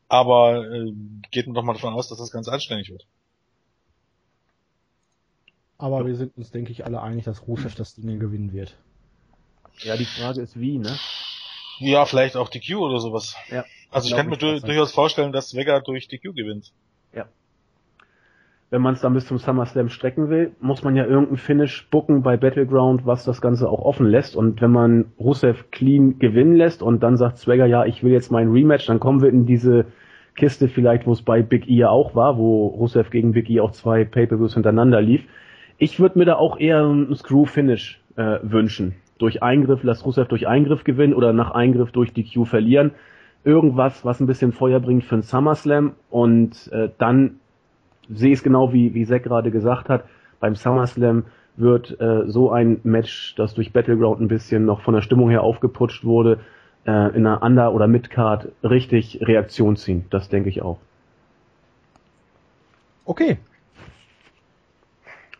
Aber 0.08 0.66
äh, 0.66 0.92
geht 1.32 1.48
man 1.48 1.54
doch 1.56 1.64
mal 1.64 1.74
davon 1.74 1.94
aus, 1.94 2.10
dass 2.10 2.18
das 2.18 2.32
ganz 2.32 2.48
anständig 2.48 2.90
wird. 2.90 3.06
Aber 5.82 6.06
wir 6.06 6.16
sind 6.16 6.38
uns, 6.38 6.52
denke 6.52 6.72
ich, 6.72 6.86
alle 6.86 7.02
einig, 7.02 7.26
dass 7.26 7.48
Rusev 7.48 7.76
das 7.76 7.96
Ding 7.96 8.20
gewinnen 8.20 8.54
wird. 8.54 8.78
Ja, 9.80 9.98
die 9.98 10.06
Frage 10.06 10.42
ist 10.42 10.60
wie, 10.60 10.78
ne? 10.78 10.96
Ja, 11.80 12.06
vielleicht 12.06 12.38
auch 12.38 12.50
DQ 12.50 12.76
oder 12.76 13.00
sowas. 13.00 13.36
Ja. 13.50 13.66
Also 13.90 14.08
ich 14.08 14.16
kann 14.16 14.30
mir 14.30 14.38
du 14.38 14.60
durchaus 14.60 14.92
vorstellen, 14.92 15.32
dass 15.32 15.56
Vega 15.56 15.80
durch 15.80 16.08
DQ 16.08 16.36
gewinnt. 16.36 16.72
Wenn 18.72 18.82
man 18.82 18.94
es 18.94 19.02
dann 19.02 19.14
bis 19.14 19.26
zum 19.26 19.38
SummerSlam 19.38 19.90
strecken 19.90 20.30
will, 20.30 20.56
muss 20.62 20.82
man 20.82 20.96
ja 20.96 21.06
irgendein 21.06 21.36
Finish 21.36 21.90
booken 21.90 22.24
bei 22.24 22.38
Battleground, 22.38 23.06
was 23.06 23.26
das 23.26 23.42
Ganze 23.42 23.70
auch 23.70 23.82
offen 23.82 24.06
lässt. 24.06 24.34
Und 24.38 24.62
wenn 24.62 24.72
man 24.72 25.12
Rusev 25.20 25.72
clean 25.72 26.20
gewinnen 26.20 26.56
lässt 26.56 26.82
und 26.82 27.04
dann 27.04 27.18
sagt 27.18 27.38
Swagger, 27.38 27.66
ja, 27.66 27.84
ich 27.84 28.02
will 28.02 28.14
jetzt 28.14 28.32
mein 28.32 28.50
Rematch, 28.50 28.86
dann 28.86 29.02
kommen 29.02 29.22
wir 29.22 29.28
in 29.28 29.46
diese 29.46 29.88
Kiste 30.38 30.70
vielleicht, 30.70 31.06
wo 31.06 31.12
es 31.12 31.22
bei 31.22 31.42
Big 31.42 31.68
E 31.68 31.80
ja 31.80 31.90
auch 31.90 32.16
war, 32.16 32.38
wo 32.38 32.68
Rusev 32.68 33.10
gegen 33.10 33.34
Big 33.34 33.50
E 33.50 33.60
auch 33.60 33.72
zwei 33.72 34.06
Pay-Per-Views 34.06 34.54
hintereinander 34.54 35.02
lief. 35.02 35.26
Ich 35.82 36.00
würde 36.00 36.20
mir 36.20 36.26
da 36.26 36.36
auch 36.36 36.60
eher 36.60 36.84
ein 36.84 37.16
Screw-Finish 37.16 38.00
äh, 38.16 38.38
wünschen. 38.44 38.94
Durch 39.18 39.42
Eingriff, 39.42 39.80
lass 39.82 40.06
Rusev 40.06 40.28
durch 40.28 40.48
Eingriff 40.48 40.84
gewinnen 40.84 41.16
oder 41.16 41.34
nach 41.34 41.50
Eingriff 41.56 41.92
durch 41.92 42.14
DQ 42.14 42.46
verlieren. 42.46 42.92
Irgendwas, 43.44 44.06
was 44.06 44.20
ein 44.20 44.28
bisschen 44.28 44.52
Feuer 44.52 44.80
bringt 44.80 45.04
für 45.04 45.16
einen 45.16 45.24
SummerSlam 45.24 45.94
und 46.12 46.72
äh, 46.72 46.90
dann 47.00 47.40
sehe 48.14 48.32
ich 48.32 48.38
es 48.38 48.44
genau 48.44 48.72
wie, 48.74 48.94
wie 48.94 49.08
Zack 49.08 49.24
gerade 49.24 49.50
gesagt 49.50 49.90
hat, 49.90 50.04
beim 50.40 50.54
SummerSlam 50.54 51.24
wird 51.56 52.00
äh, 52.00 52.28
so 52.28 52.52
ein 52.52 52.80
Match, 52.84 53.34
das 53.36 53.56
durch 53.56 53.74
Battleground 53.74 54.22
ein 54.22 54.28
bisschen 54.28 54.66
noch 54.66 54.82
von 54.82 54.94
der 54.94 55.02
Stimmung 55.02 55.32
her 55.32 55.42
aufgeputscht 55.42 56.06
wurde, 56.06 56.42
äh, 56.86 56.92
in 57.16 57.26
einer 57.26 57.42
Under- 57.42 57.74
oder 57.74 57.88
Midcard 57.88 58.50
richtig 58.64 59.18
Reaktion 59.24 59.78
ziehen. 59.78 60.06
Das 60.12 60.30
denke 60.30 60.50
ich 60.50 60.62
auch. 60.62 60.78
Okay. 63.04 63.40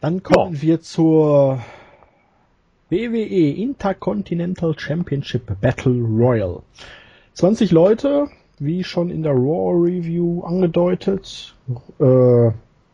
Dann 0.02 0.24
kommen 0.24 0.62
wir 0.62 0.82
zur 0.82 1.60
WWE 2.90 3.52
Intercontinental 3.52 4.78
Championship 4.78 5.62
Battle 5.62 6.02
Royal. 6.02 6.64
20 7.36 7.72
Leute, 7.72 8.28
wie 8.58 8.84
schon 8.84 9.12
in 9.12 9.22
der 9.22 9.34
Raw 9.34 9.72
Review 9.74 10.42
angedeutet. 10.44 11.54
Äh, 12.00 12.52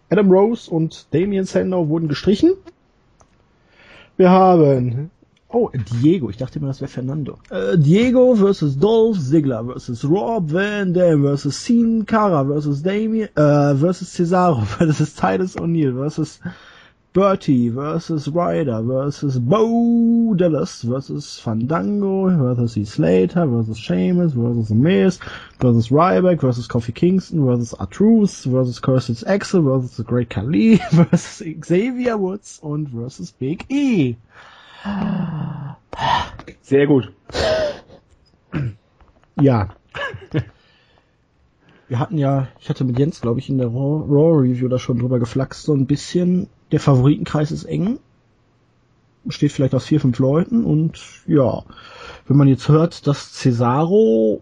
Adam 0.10 0.32
Rose 0.32 0.70
und 0.70 1.08
Damian 1.12 1.46
Sandow 1.46 1.88
wurden 1.88 2.10
gestrichen. 2.10 2.54
Wir 4.18 4.30
haben 4.30 5.10
Oh, 5.50 5.70
Diego. 5.74 6.30
Ich 6.30 6.36
dachte 6.36 6.60
immer, 6.60 6.68
das 6.68 6.82
wäre 6.82 6.92
Fernando. 6.92 7.38
Äh, 7.50 7.78
Diego 7.78 8.36
versus 8.36 8.78
Dolph 8.78 9.18
Ziggler 9.18 9.64
versus 9.64 10.04
Rob 10.04 10.52
Van 10.52 10.94
Dam 10.94 11.24
versus 11.24 11.64
Sin 11.64 12.06
Cara 12.06 12.44
versus 12.46 12.84
Damien, 12.84 13.30
äh, 13.30 13.76
versus 13.76 14.14
Cesaro 14.14 14.62
versus 14.66 15.14
Titus 15.16 15.56
O'Neil 15.56 15.94
versus 15.94 16.42
Bertie 17.14 17.70
versus 17.70 18.28
Ryder 18.28 18.84
versus 18.84 19.40
Bo 19.40 20.34
Dallas 20.36 20.84
versus 20.84 21.40
Fandango 21.40 22.30
versus 22.30 22.76
Heath 22.76 22.90
Slater 22.90 23.48
versus 23.48 23.78
Sheamus 23.78 24.34
versus 24.34 24.70
Miz 24.70 25.20
versus 25.60 25.90
Ryback 25.90 26.42
versus 26.42 26.68
Kofi 26.68 26.94
Kingston 26.94 27.46
versus 27.46 27.74
Artruth 27.74 28.46
versus 28.46 28.80
Curtis 28.80 29.24
Axel 29.26 29.64
versus 29.64 29.98
The 29.98 30.04
Great 30.04 30.30
Khali 30.30 30.76
versus 30.92 31.42
Xavier 31.60 32.18
Woods 32.18 32.60
und 32.62 32.90
versus 32.90 33.32
Big 33.32 33.66
E. 33.70 34.16
Sehr 36.62 36.88
gut. 36.88 37.12
Ja. 39.40 39.70
Wir 41.88 42.00
hatten 42.00 42.18
ja, 42.18 42.50
ich 42.60 42.70
hatte 42.70 42.84
mit 42.84 43.00
Jens, 43.00 43.22
glaube 43.22 43.40
ich, 43.40 43.50
in 43.50 43.58
der 43.58 43.68
Raw, 43.68 44.04
Raw 44.08 44.42
Review 44.42 44.68
da 44.68 44.78
schon 44.78 45.00
drüber 45.00 45.20
geflaxt, 45.20 45.64
so 45.64 45.74
ein 45.74 45.86
bisschen. 45.86 46.50
Der 46.72 46.80
Favoritenkreis 46.80 47.52
ist 47.52 47.66
eng. 47.66 48.00
Besteht 49.24 49.52
vielleicht 49.52 49.76
aus 49.76 49.86
vier, 49.86 50.00
fünf 50.00 50.20
Leuten 50.20 50.64
und 50.64 51.02
ja, 51.28 51.64
wenn 52.28 52.38
man 52.38 52.48
jetzt 52.48 52.70
hört, 52.70 53.08
dass 53.08 53.34
Cesaro 53.34 54.42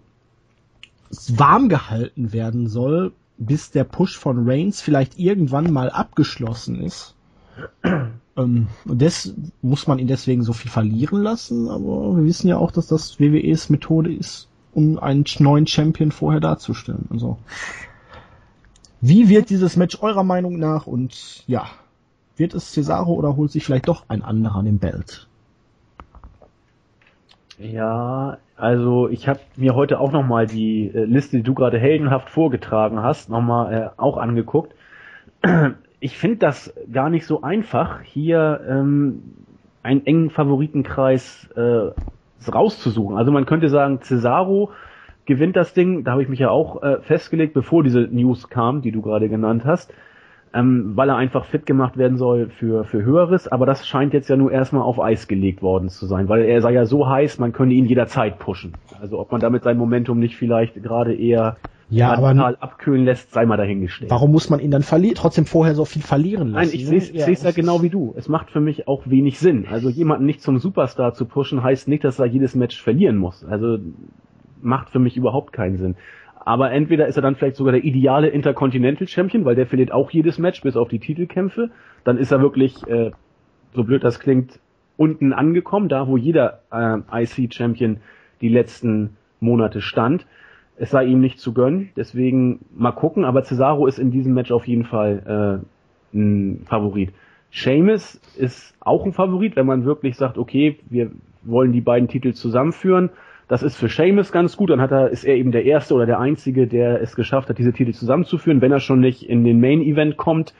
warm 1.29 1.69
gehalten 1.69 2.33
werden 2.33 2.67
soll, 2.67 3.13
bis 3.37 3.71
der 3.71 3.83
Push 3.83 4.17
von 4.17 4.47
Reigns 4.47 4.81
vielleicht 4.81 5.17
irgendwann 5.17 5.71
mal 5.71 5.89
abgeschlossen 5.89 6.81
ist. 6.81 7.15
ähm, 8.37 8.67
das 8.85 9.33
muss 9.61 9.87
man 9.87 9.99
ihn 9.99 10.07
deswegen 10.07 10.43
so 10.43 10.53
viel 10.53 10.71
verlieren 10.71 11.21
lassen, 11.21 11.69
aber 11.69 12.15
wir 12.17 12.23
wissen 12.23 12.47
ja 12.47 12.57
auch, 12.57 12.71
dass 12.71 12.87
das 12.87 13.19
WWEs 13.19 13.69
Methode 13.69 14.13
ist, 14.13 14.49
um 14.73 14.99
einen 14.99 15.25
neuen 15.39 15.67
Champion 15.67 16.11
vorher 16.11 16.41
darzustellen. 16.41 17.07
Also, 17.09 17.37
wie 19.01 19.29
wird 19.29 19.49
dieses 19.49 19.75
Match 19.77 20.01
eurer 20.01 20.23
Meinung 20.23 20.57
nach 20.57 20.87
und 20.87 21.43
ja, 21.47 21.67
wird 22.37 22.53
es 22.53 22.73
Cesaro 22.73 23.13
oder 23.13 23.35
holt 23.35 23.51
sich 23.51 23.65
vielleicht 23.65 23.87
doch 23.87 24.05
ein 24.07 24.23
anderer 24.23 24.63
den 24.63 24.79
Belt? 24.79 25.27
Ja, 27.57 28.37
also 28.57 29.07
ich 29.07 29.27
habe 29.27 29.39
mir 29.55 29.75
heute 29.75 29.99
auch 29.99 30.11
nochmal 30.11 30.45
die 30.45 30.87
äh, 30.93 31.05
Liste, 31.05 31.37
die 31.37 31.43
du 31.43 31.53
gerade 31.53 31.79
heldenhaft 31.79 32.29
vorgetragen 32.29 33.01
hast, 33.01 33.29
nochmal 33.29 33.73
äh, 33.73 33.89
auch 34.01 34.17
angeguckt. 34.17 34.73
Ich 36.01 36.17
finde 36.17 36.37
das 36.37 36.73
gar 36.91 37.09
nicht 37.09 37.25
so 37.25 37.41
einfach, 37.41 38.01
hier 38.01 38.61
ähm, 38.67 39.23
einen 39.81 40.05
engen 40.05 40.29
Favoritenkreis 40.29 41.49
äh, 41.55 41.91
rauszusuchen. 42.51 43.17
Also 43.17 43.31
man 43.31 43.45
könnte 43.45 43.69
sagen, 43.69 44.01
Cesaro 44.01 44.71
gewinnt 45.25 45.55
das 45.55 45.73
Ding, 45.73 46.03
da 46.03 46.11
habe 46.11 46.21
ich 46.21 46.29
mich 46.29 46.39
ja 46.39 46.49
auch 46.49 46.83
äh, 46.83 47.01
festgelegt, 47.01 47.53
bevor 47.53 47.83
diese 47.83 48.01
News 48.01 48.49
kam, 48.49 48.81
die 48.81 48.91
du 48.91 49.01
gerade 49.01 49.29
genannt 49.29 49.63
hast 49.65 49.93
ähm, 50.55 50.93
weil 50.95 51.09
er 51.09 51.17
einfach 51.17 51.45
fit 51.45 51.65
gemacht 51.65 51.97
werden 51.97 52.17
soll 52.17 52.49
für, 52.49 52.85
für 52.85 53.03
Höheres, 53.03 53.47
aber 53.49 53.65
das 53.65 53.85
scheint 53.85 54.13
jetzt 54.13 54.29
ja 54.29 54.37
nur 54.37 54.51
erstmal 54.51 54.83
auf 54.83 55.01
Eis 55.01 55.27
gelegt 55.27 55.61
worden 55.61 55.89
zu 55.89 56.05
sein, 56.05 56.29
weil 56.29 56.43
er 56.45 56.61
sei 56.61 56.71
ja 56.71 56.85
so 56.85 57.09
heiß, 57.09 57.39
man 57.39 57.51
könne 57.51 57.73
ihn 57.73 57.85
jederzeit 57.85 58.39
pushen. 58.39 58.73
Also 59.01 59.19
ob 59.19 59.31
man 59.33 59.41
damit 59.41 59.63
sein 59.63 59.77
Momentum 59.77 60.17
nicht 60.17 60.37
vielleicht 60.37 60.81
gerade 60.81 61.13
eher 61.13 61.57
ja, 61.89 62.13
aber 62.13 62.29
abkühlen 62.61 63.05
lässt, 63.05 63.31
sei 63.31 63.45
mal 63.45 63.57
dahingestellt. 63.57 64.09
Warum 64.09 64.31
muss 64.31 64.49
man 64.49 64.59
ihn 64.59 64.71
dann 64.71 64.81
verlieren, 64.81 65.15
trotzdem 65.15 65.45
vorher 65.45 65.75
so 65.75 65.85
viel 65.85 66.01
verlieren 66.01 66.51
lassen? 66.51 66.69
Nein, 66.69 66.79
ich 66.79 66.87
sehe 66.87 66.97
es 66.97 67.11
ja, 67.11 67.49
ja 67.49 67.51
genau 67.51 67.83
wie 67.83 67.89
du. 67.89 68.13
Es 68.17 68.27
macht 68.27 68.49
für 68.49 68.61
mich 68.61 68.87
auch 68.87 69.03
wenig 69.05 69.37
Sinn. 69.37 69.67
Also 69.69 69.89
jemanden 69.89 70.25
nicht 70.25 70.41
zum 70.41 70.57
Superstar 70.57 71.13
zu 71.13 71.25
pushen, 71.25 71.61
heißt 71.61 71.87
nicht, 71.87 72.03
dass 72.03 72.17
er 72.17 72.25
jedes 72.25 72.55
Match 72.55 72.81
verlieren 72.81 73.17
muss. 73.17 73.45
Also 73.45 73.77
macht 74.61 74.89
für 74.89 74.99
mich 74.99 75.15
überhaupt 75.15 75.53
keinen 75.53 75.77
Sinn. 75.77 75.95
Aber 76.45 76.71
entweder 76.71 77.07
ist 77.07 77.15
er 77.15 77.23
dann 77.23 77.35
vielleicht 77.35 77.55
sogar 77.55 77.73
der 77.73 77.83
ideale 77.83 78.27
Intercontinental 78.27 79.07
Champion, 79.07 79.45
weil 79.45 79.55
der 79.55 79.65
verliert 79.65 79.91
auch 79.91 80.11
jedes 80.11 80.37
Match 80.37 80.61
bis 80.61 80.77
auf 80.77 80.87
die 80.87 80.99
Titelkämpfe. 80.99 81.71
Dann 82.03 82.17
ist 82.17 82.31
er 82.31 82.39
wirklich, 82.39 82.87
äh, 82.87 83.11
so 83.73 83.83
blöd 83.83 84.03
das 84.03 84.19
klingt, 84.19 84.59
unten 84.95 85.33
angekommen, 85.33 85.89
da 85.89 86.07
wo 86.07 86.17
jeder 86.17 86.61
äh, 86.71 87.23
IC 87.23 87.51
Champion 87.53 87.97
die 88.41 88.49
letzten 88.49 89.17
Monate 89.39 89.81
stand. 89.81 90.27
Es 90.77 90.91
sei 90.91 91.05
ihm 91.05 91.19
nicht 91.19 91.39
zu 91.39 91.51
gönnen, 91.51 91.89
deswegen 91.97 92.59
mal 92.75 92.91
gucken. 92.91 93.25
Aber 93.25 93.43
Cesaro 93.43 93.87
ist 93.87 93.97
in 93.97 94.11
diesem 94.11 94.33
Match 94.33 94.51
auf 94.51 94.67
jeden 94.67 94.85
Fall 94.85 95.63
äh, 96.13 96.15
ein 96.15 96.61
Favorit. 96.65 97.11
Seamus 97.51 98.21
ist 98.37 98.75
auch 98.81 99.03
ein 99.05 99.13
Favorit, 99.13 99.55
wenn 99.55 99.65
man 99.65 99.83
wirklich 99.83 100.15
sagt, 100.15 100.37
okay, 100.37 100.77
wir 100.89 101.11
wollen 101.41 101.71
die 101.71 101.81
beiden 101.81 102.07
Titel 102.07 102.33
zusammenführen 102.33 103.09
das 103.47 103.63
ist 103.63 103.75
für 103.75 103.87
Seamus 103.87 104.31
ganz 104.31 104.57
gut. 104.57 104.69
Dann 104.69 104.81
hat 104.81 104.91
er, 104.91 105.09
ist 105.09 105.23
er 105.23 105.35
eben 105.35 105.51
der 105.51 105.65
Erste 105.65 105.93
oder 105.93 106.05
der 106.05 106.19
Einzige, 106.19 106.67
der 106.67 107.01
es 107.01 107.15
geschafft 107.15 107.49
hat, 107.49 107.57
diese 107.57 107.73
Titel 107.73 107.93
zusammenzuführen, 107.93 108.61
wenn 108.61 108.71
er 108.71 108.79
schon 108.79 108.99
nicht 108.99 109.23
in 109.29 109.43
den 109.43 109.59
Main 109.59 109.81
Event 109.81 110.17
kommt, 110.17 110.53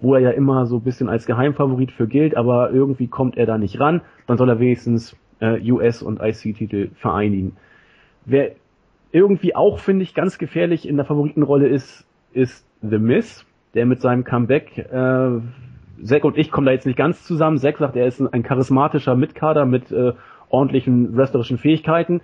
wo 0.00 0.14
er 0.14 0.20
ja 0.20 0.30
immer 0.30 0.66
so 0.66 0.76
ein 0.76 0.82
bisschen 0.82 1.08
als 1.08 1.26
Geheimfavorit 1.26 1.92
für 1.92 2.08
gilt, 2.08 2.36
aber 2.36 2.70
irgendwie 2.72 3.06
kommt 3.06 3.36
er 3.36 3.46
da 3.46 3.58
nicht 3.58 3.78
ran. 3.78 4.00
Dann 4.26 4.38
soll 4.38 4.48
er 4.48 4.58
wenigstens 4.58 5.16
äh, 5.40 5.70
US- 5.70 6.02
und 6.02 6.20
IC-Titel 6.20 6.90
vereinigen. 6.94 7.56
Wer 8.24 8.52
irgendwie 9.12 9.54
auch, 9.54 9.78
finde 9.78 10.02
ich, 10.02 10.14
ganz 10.14 10.38
gefährlich 10.38 10.88
in 10.88 10.96
der 10.96 11.04
Favoritenrolle 11.04 11.68
ist, 11.68 12.06
ist 12.32 12.66
The 12.80 12.98
Miz, 12.98 13.46
der 13.74 13.86
mit 13.86 14.00
seinem 14.00 14.24
Comeback, 14.24 14.78
äh, 14.78 15.40
Zack 16.02 16.24
und 16.24 16.36
ich 16.36 16.50
kommen 16.50 16.66
da 16.66 16.72
jetzt 16.72 16.86
nicht 16.86 16.96
ganz 16.96 17.24
zusammen. 17.24 17.58
Zack 17.58 17.78
sagt, 17.78 17.94
er 17.94 18.06
ist 18.06 18.20
ein, 18.20 18.26
ein 18.32 18.42
charismatischer 18.42 19.14
Mitkader 19.14 19.66
mit 19.66 19.92
äh, 19.92 20.14
ordentlichen 20.48 21.16
wrestlerischen 21.16 21.58
Fähigkeiten. 21.58 22.20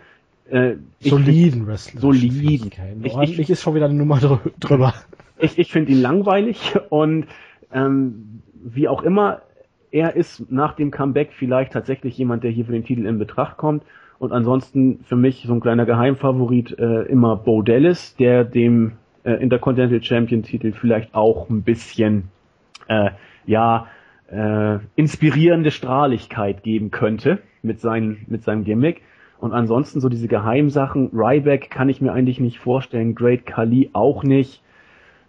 Äh, 0.51 0.77
soliden 1.01 1.67
wrestlerischen 1.67 2.31
soliden. 2.31 2.71
Ich, 3.05 3.13
Ordentlich 3.13 3.41
ich, 3.41 3.51
ist 3.51 3.63
schon 3.63 3.75
wieder 3.75 3.85
eine 3.85 3.95
Nummer 3.95 4.41
drüber. 4.61 4.95
Ich, 5.39 5.59
ich 5.59 5.71
finde 5.71 5.93
ihn 5.93 6.01
langweilig 6.01 6.75
und 6.89 7.27
ähm, 7.73 8.43
wie 8.55 8.89
auch 8.89 9.03
immer, 9.03 9.43
er 9.91 10.17
ist 10.17 10.51
nach 10.51 10.75
dem 10.75 10.91
Comeback 10.91 11.33
vielleicht 11.33 11.73
tatsächlich 11.73 12.17
jemand, 12.19 12.45
der 12.45 12.51
hier 12.51 12.65
für 12.65 12.73
den 12.73 12.85
Titel 12.85 13.07
in 13.07 13.19
Betracht 13.19 13.57
kommt. 13.57 13.83
Und 14.19 14.33
ansonsten 14.33 15.01
für 15.05 15.17
mich 15.17 15.45
so 15.47 15.55
ein 15.55 15.61
kleiner 15.61 15.87
Geheimfavorit 15.87 16.77
äh, 16.79 17.03
immer 17.03 17.37
Bo 17.37 17.63
Dallas, 17.63 18.17
der 18.17 18.45
dem 18.45 18.93
äh, 19.25 19.35
Intercontinental 19.35 20.03
Champion 20.03 20.43
Titel 20.43 20.73
vielleicht 20.73 21.15
auch 21.15 21.49
ein 21.49 21.63
bisschen 21.63 22.25
äh, 22.89 23.11
ja 23.47 23.87
äh, 24.31 24.79
inspirierende 24.97 25.71
Strahligkeit 25.71 26.63
geben 26.63 26.91
könnte 26.91 27.39
mit, 27.63 27.81
seinen, 27.81 28.25
mit 28.27 28.43
seinem 28.43 28.65
Gimmick. 28.65 29.03
Und 29.40 29.53
ansonsten 29.53 30.01
so 30.01 30.09
diese 30.09 30.29
Geheimsachen, 30.29 31.11
Ryback 31.12 31.70
kann 31.70 31.88
ich 31.88 32.01
mir 32.01 32.12
eigentlich 32.12 32.40
nicht 32.40 32.59
vorstellen, 32.59 33.14
Great 33.14 33.46
Kali 33.46 33.90
auch 33.92 34.22
nicht, 34.24 34.62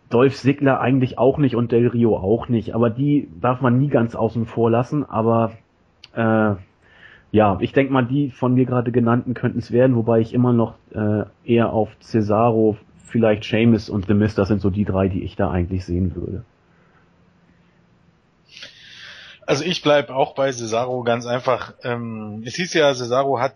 Dolph 0.09 0.35
Ziggler 0.35 0.79
eigentlich 0.79 1.19
auch 1.19 1.37
nicht 1.37 1.55
und 1.55 1.71
Del 1.71 1.87
Rio 1.87 2.17
auch 2.17 2.49
nicht. 2.49 2.73
Aber 2.73 2.89
die 2.89 3.29
darf 3.39 3.61
man 3.61 3.77
nie 3.77 3.89
ganz 3.89 4.15
außen 4.15 4.47
vor 4.47 4.71
lassen. 4.71 5.07
Aber 5.07 5.51
äh, 6.15 6.55
ja, 7.31 7.57
ich 7.59 7.73
denke 7.73 7.93
mal, 7.93 8.05
die 8.05 8.31
von 8.31 8.55
mir 8.55 8.65
gerade 8.65 8.91
genannten 8.91 9.35
könnten 9.35 9.59
es 9.59 9.71
werden, 9.71 9.95
wobei 9.95 10.19
ich 10.19 10.33
immer 10.33 10.53
noch 10.53 10.73
äh, 10.93 11.25
eher 11.45 11.71
auf 11.71 11.89
Cesaro, 12.01 12.77
vielleicht 13.05 13.43
Seamus 13.43 13.89
und 13.89 14.07
The 14.07 14.15
Mist, 14.15 14.39
das 14.39 14.47
sind 14.47 14.61
so 14.61 14.71
die 14.71 14.85
drei, 14.85 15.07
die 15.07 15.23
ich 15.23 15.35
da 15.35 15.51
eigentlich 15.51 15.85
sehen 15.85 16.15
würde. 16.15 16.43
Also 19.45 19.63
ich 19.63 19.81
bleib 19.81 20.09
auch 20.09 20.35
bei 20.35 20.51
Cesaro 20.51 21.03
ganz 21.03 21.25
einfach. 21.25 21.73
Ähm, 21.83 22.43
es 22.45 22.55
hieß 22.55 22.73
ja, 22.75 22.93
Cesaro 22.93 23.39
hat 23.39 23.53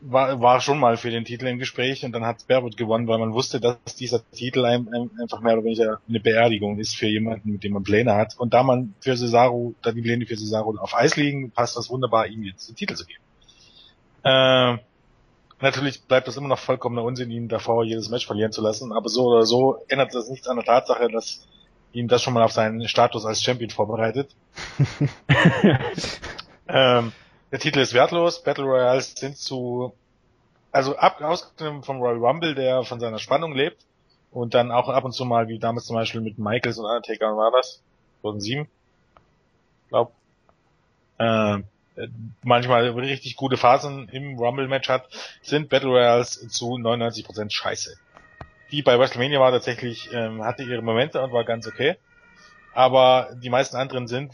war, 0.00 0.40
war 0.40 0.60
schon 0.60 0.78
mal 0.78 0.96
für 0.96 1.10
den 1.10 1.24
Titel 1.24 1.46
im 1.46 1.58
Gespräch 1.58 2.04
und 2.04 2.12
dann 2.12 2.24
hat 2.24 2.46
Barewood 2.46 2.76
gewonnen, 2.76 3.06
weil 3.06 3.18
man 3.18 3.32
wusste, 3.32 3.60
dass 3.60 3.76
dieser 3.98 4.28
Titel 4.30 4.64
ein, 4.64 4.88
ein, 4.92 5.10
einfach 5.20 5.40
mehr 5.40 5.54
oder 5.54 5.64
weniger 5.64 6.00
eine 6.08 6.20
Beerdigung 6.20 6.78
ist 6.78 6.96
für 6.96 7.06
jemanden, 7.06 7.52
mit 7.52 7.64
dem 7.64 7.72
man 7.72 7.82
Pläne 7.82 8.14
hat. 8.14 8.34
Und 8.38 8.54
da 8.54 8.62
man 8.62 8.94
für 9.00 9.16
Cesaro, 9.16 9.74
da 9.82 9.92
die 9.92 10.02
Pläne 10.02 10.26
für 10.26 10.36
Cesaro 10.36 10.76
auf 10.78 10.94
Eis 10.94 11.16
liegen, 11.16 11.50
passt 11.50 11.76
das 11.76 11.90
wunderbar, 11.90 12.26
ihm 12.26 12.42
jetzt 12.42 12.68
den 12.68 12.76
Titel 12.76 12.94
zu 12.94 13.04
geben. 13.04 13.22
Äh, 14.24 14.78
natürlich 15.60 16.02
bleibt 16.02 16.28
das 16.28 16.36
immer 16.36 16.48
noch 16.48 16.58
vollkommener 16.58 17.04
Unsinn, 17.04 17.30
ihn 17.30 17.48
davor 17.48 17.84
jedes 17.84 18.08
Match 18.08 18.26
verlieren 18.26 18.52
zu 18.52 18.62
lassen, 18.62 18.92
aber 18.92 19.08
so 19.08 19.26
oder 19.26 19.44
so 19.44 19.78
ändert 19.88 20.14
das 20.14 20.28
nichts 20.28 20.48
an 20.48 20.56
der 20.56 20.64
Tatsache, 20.64 21.08
dass 21.08 21.46
ihm 21.92 22.08
das 22.08 22.22
schon 22.22 22.34
mal 22.34 22.42
auf 22.42 22.52
seinen 22.52 22.86
Status 22.88 23.26
als 23.26 23.42
Champion 23.42 23.70
vorbereitet. 23.70 24.30
ähm, 26.68 27.12
der 27.52 27.58
Titel 27.58 27.80
ist 27.80 27.94
wertlos. 27.94 28.42
Battle 28.42 28.64
Royals 28.64 29.14
sind 29.14 29.36
zu, 29.36 29.94
also 30.72 30.96
ab, 30.96 31.20
ausgenommen 31.20 31.82
vom 31.82 31.98
Royal 31.98 32.18
Rumble, 32.18 32.54
der 32.54 32.84
von 32.84 33.00
seiner 33.00 33.18
Spannung 33.18 33.54
lebt 33.54 33.84
und 34.30 34.54
dann 34.54 34.70
auch 34.70 34.88
ab 34.88 35.04
und 35.04 35.12
zu 35.12 35.24
mal, 35.24 35.48
wie 35.48 35.58
damals 35.58 35.86
zum 35.86 35.96
Beispiel 35.96 36.20
mit 36.20 36.38
Michaels 36.38 36.78
und 36.78 36.84
Undertaker 36.84 37.36
war 37.36 37.50
das, 37.50 37.82
2007, 38.22 38.68
glaub, 39.88 40.12
äh, 41.18 41.58
manchmal 42.42 42.88
richtig 42.90 43.36
gute 43.36 43.56
Phasen 43.56 44.08
im 44.08 44.38
Rumble-Match 44.38 44.88
hat, 44.88 45.08
sind 45.42 45.68
Battle 45.68 45.90
Royals 45.90 46.48
zu 46.48 46.76
99% 46.76 47.50
scheiße 47.50 47.96
die 48.70 48.82
bei 48.82 48.98
WrestleMania 48.98 49.40
war 49.40 49.50
tatsächlich, 49.50 50.12
ähm, 50.12 50.44
hatte 50.44 50.62
ihre 50.62 50.82
Momente 50.82 51.20
und 51.20 51.32
war 51.32 51.44
ganz 51.44 51.66
okay. 51.66 51.96
Aber 52.72 53.30
die 53.42 53.50
meisten 53.50 53.76
anderen 53.76 54.06
sind 54.06 54.32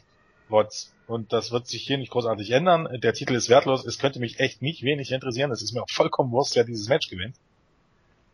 Bots. 0.49 0.93
Und 1.07 1.33
das 1.33 1.53
wird 1.53 1.67
sich 1.67 1.83
hier 1.83 1.99
nicht 1.99 2.11
großartig 2.11 2.51
ändern. 2.51 2.89
Der 3.01 3.13
Titel 3.13 3.35
ist 3.35 3.49
wertlos. 3.49 3.85
Es 3.85 3.99
könnte 3.99 4.19
mich 4.19 4.41
echt 4.41 4.61
nicht 4.61 4.83
wenig 4.83 5.13
interessieren. 5.13 5.53
Es 5.53 5.63
ist 5.63 5.73
mir 5.73 5.83
auch 5.83 5.91
vollkommen 5.91 6.33
wurscht, 6.33 6.57
wer 6.57 6.65
dieses 6.65 6.89
Match 6.89 7.09
gewinnt. 7.09 7.37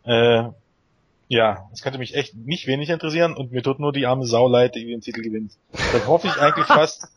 Äh, 0.04 0.44
ja, 1.28 1.68
es 1.72 1.82
könnte 1.82 1.98
mich 1.98 2.14
echt 2.14 2.35
nicht 2.35 2.66
wenig 2.66 2.90
interessieren 2.90 3.35
und 3.35 3.52
mir 3.52 3.62
tut 3.62 3.78
nur 3.78 3.92
die 3.92 4.06
arme 4.06 4.26
Sau 4.26 4.48
leid, 4.48 4.74
die 4.74 4.87
den 4.87 5.00
Titel 5.00 5.22
gewinnt. 5.22 5.52
Deshalb 5.72 6.06
hoffe 6.06 6.26
ich 6.26 6.37
eigentlich 6.37 6.66
fast, 6.66 7.08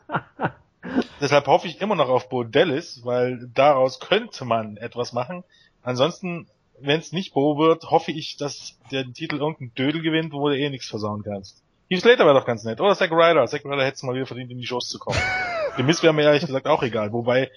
deshalb 1.20 1.48
hoffe 1.48 1.68
ich 1.68 1.82
immer 1.82 1.96
noch 1.96 2.10
auf 2.10 2.30
Bo 2.30 2.44
Dallas, 2.44 3.02
weil 3.04 3.50
daraus 3.54 4.00
könnte 4.00 4.46
man 4.46 4.78
etwas 4.78 5.12
machen. 5.12 5.44
Ansonsten 5.82 6.48
wenn 6.80 7.00
es 7.00 7.12
nicht 7.12 7.34
Bo 7.34 7.58
wird, 7.58 7.90
hoffe 7.90 8.12
ich, 8.12 8.38
dass 8.38 8.78
der 8.92 9.12
Titel 9.12 9.38
irgendein 9.38 9.74
Dödel 9.76 10.02
gewinnt, 10.02 10.34
wo 10.34 10.50
du 10.50 10.58
eh 10.58 10.70
nichts 10.70 10.88
versauen 10.88 11.24
kannst. 11.24 11.64
Heath 11.90 12.02
Slater 12.02 12.26
wäre 12.26 12.34
doch 12.34 12.46
ganz 12.46 12.64
nett. 12.64 12.82
Oder 12.82 12.96
Zack 12.96 13.12
Ryder. 13.12 13.46
Zack 13.48 13.64
Ryder 13.66 13.84
hätte 13.86 13.96
es 13.96 14.04
mal 14.04 14.16
wieder 14.16 14.26
verdient, 14.26 14.52
in 14.52 14.58
die 14.58 14.66
Shows 14.66 14.90
zu 14.90 15.00
kommen. 15.00 15.20
Dem 15.78 15.86
Miss 15.86 16.02
wäre 16.02 16.14
mir 16.14 16.24
ehrlich 16.24 16.46
gesagt 16.46 16.68
auch 16.68 16.84
egal. 16.84 17.12
Wobei, 17.12 17.52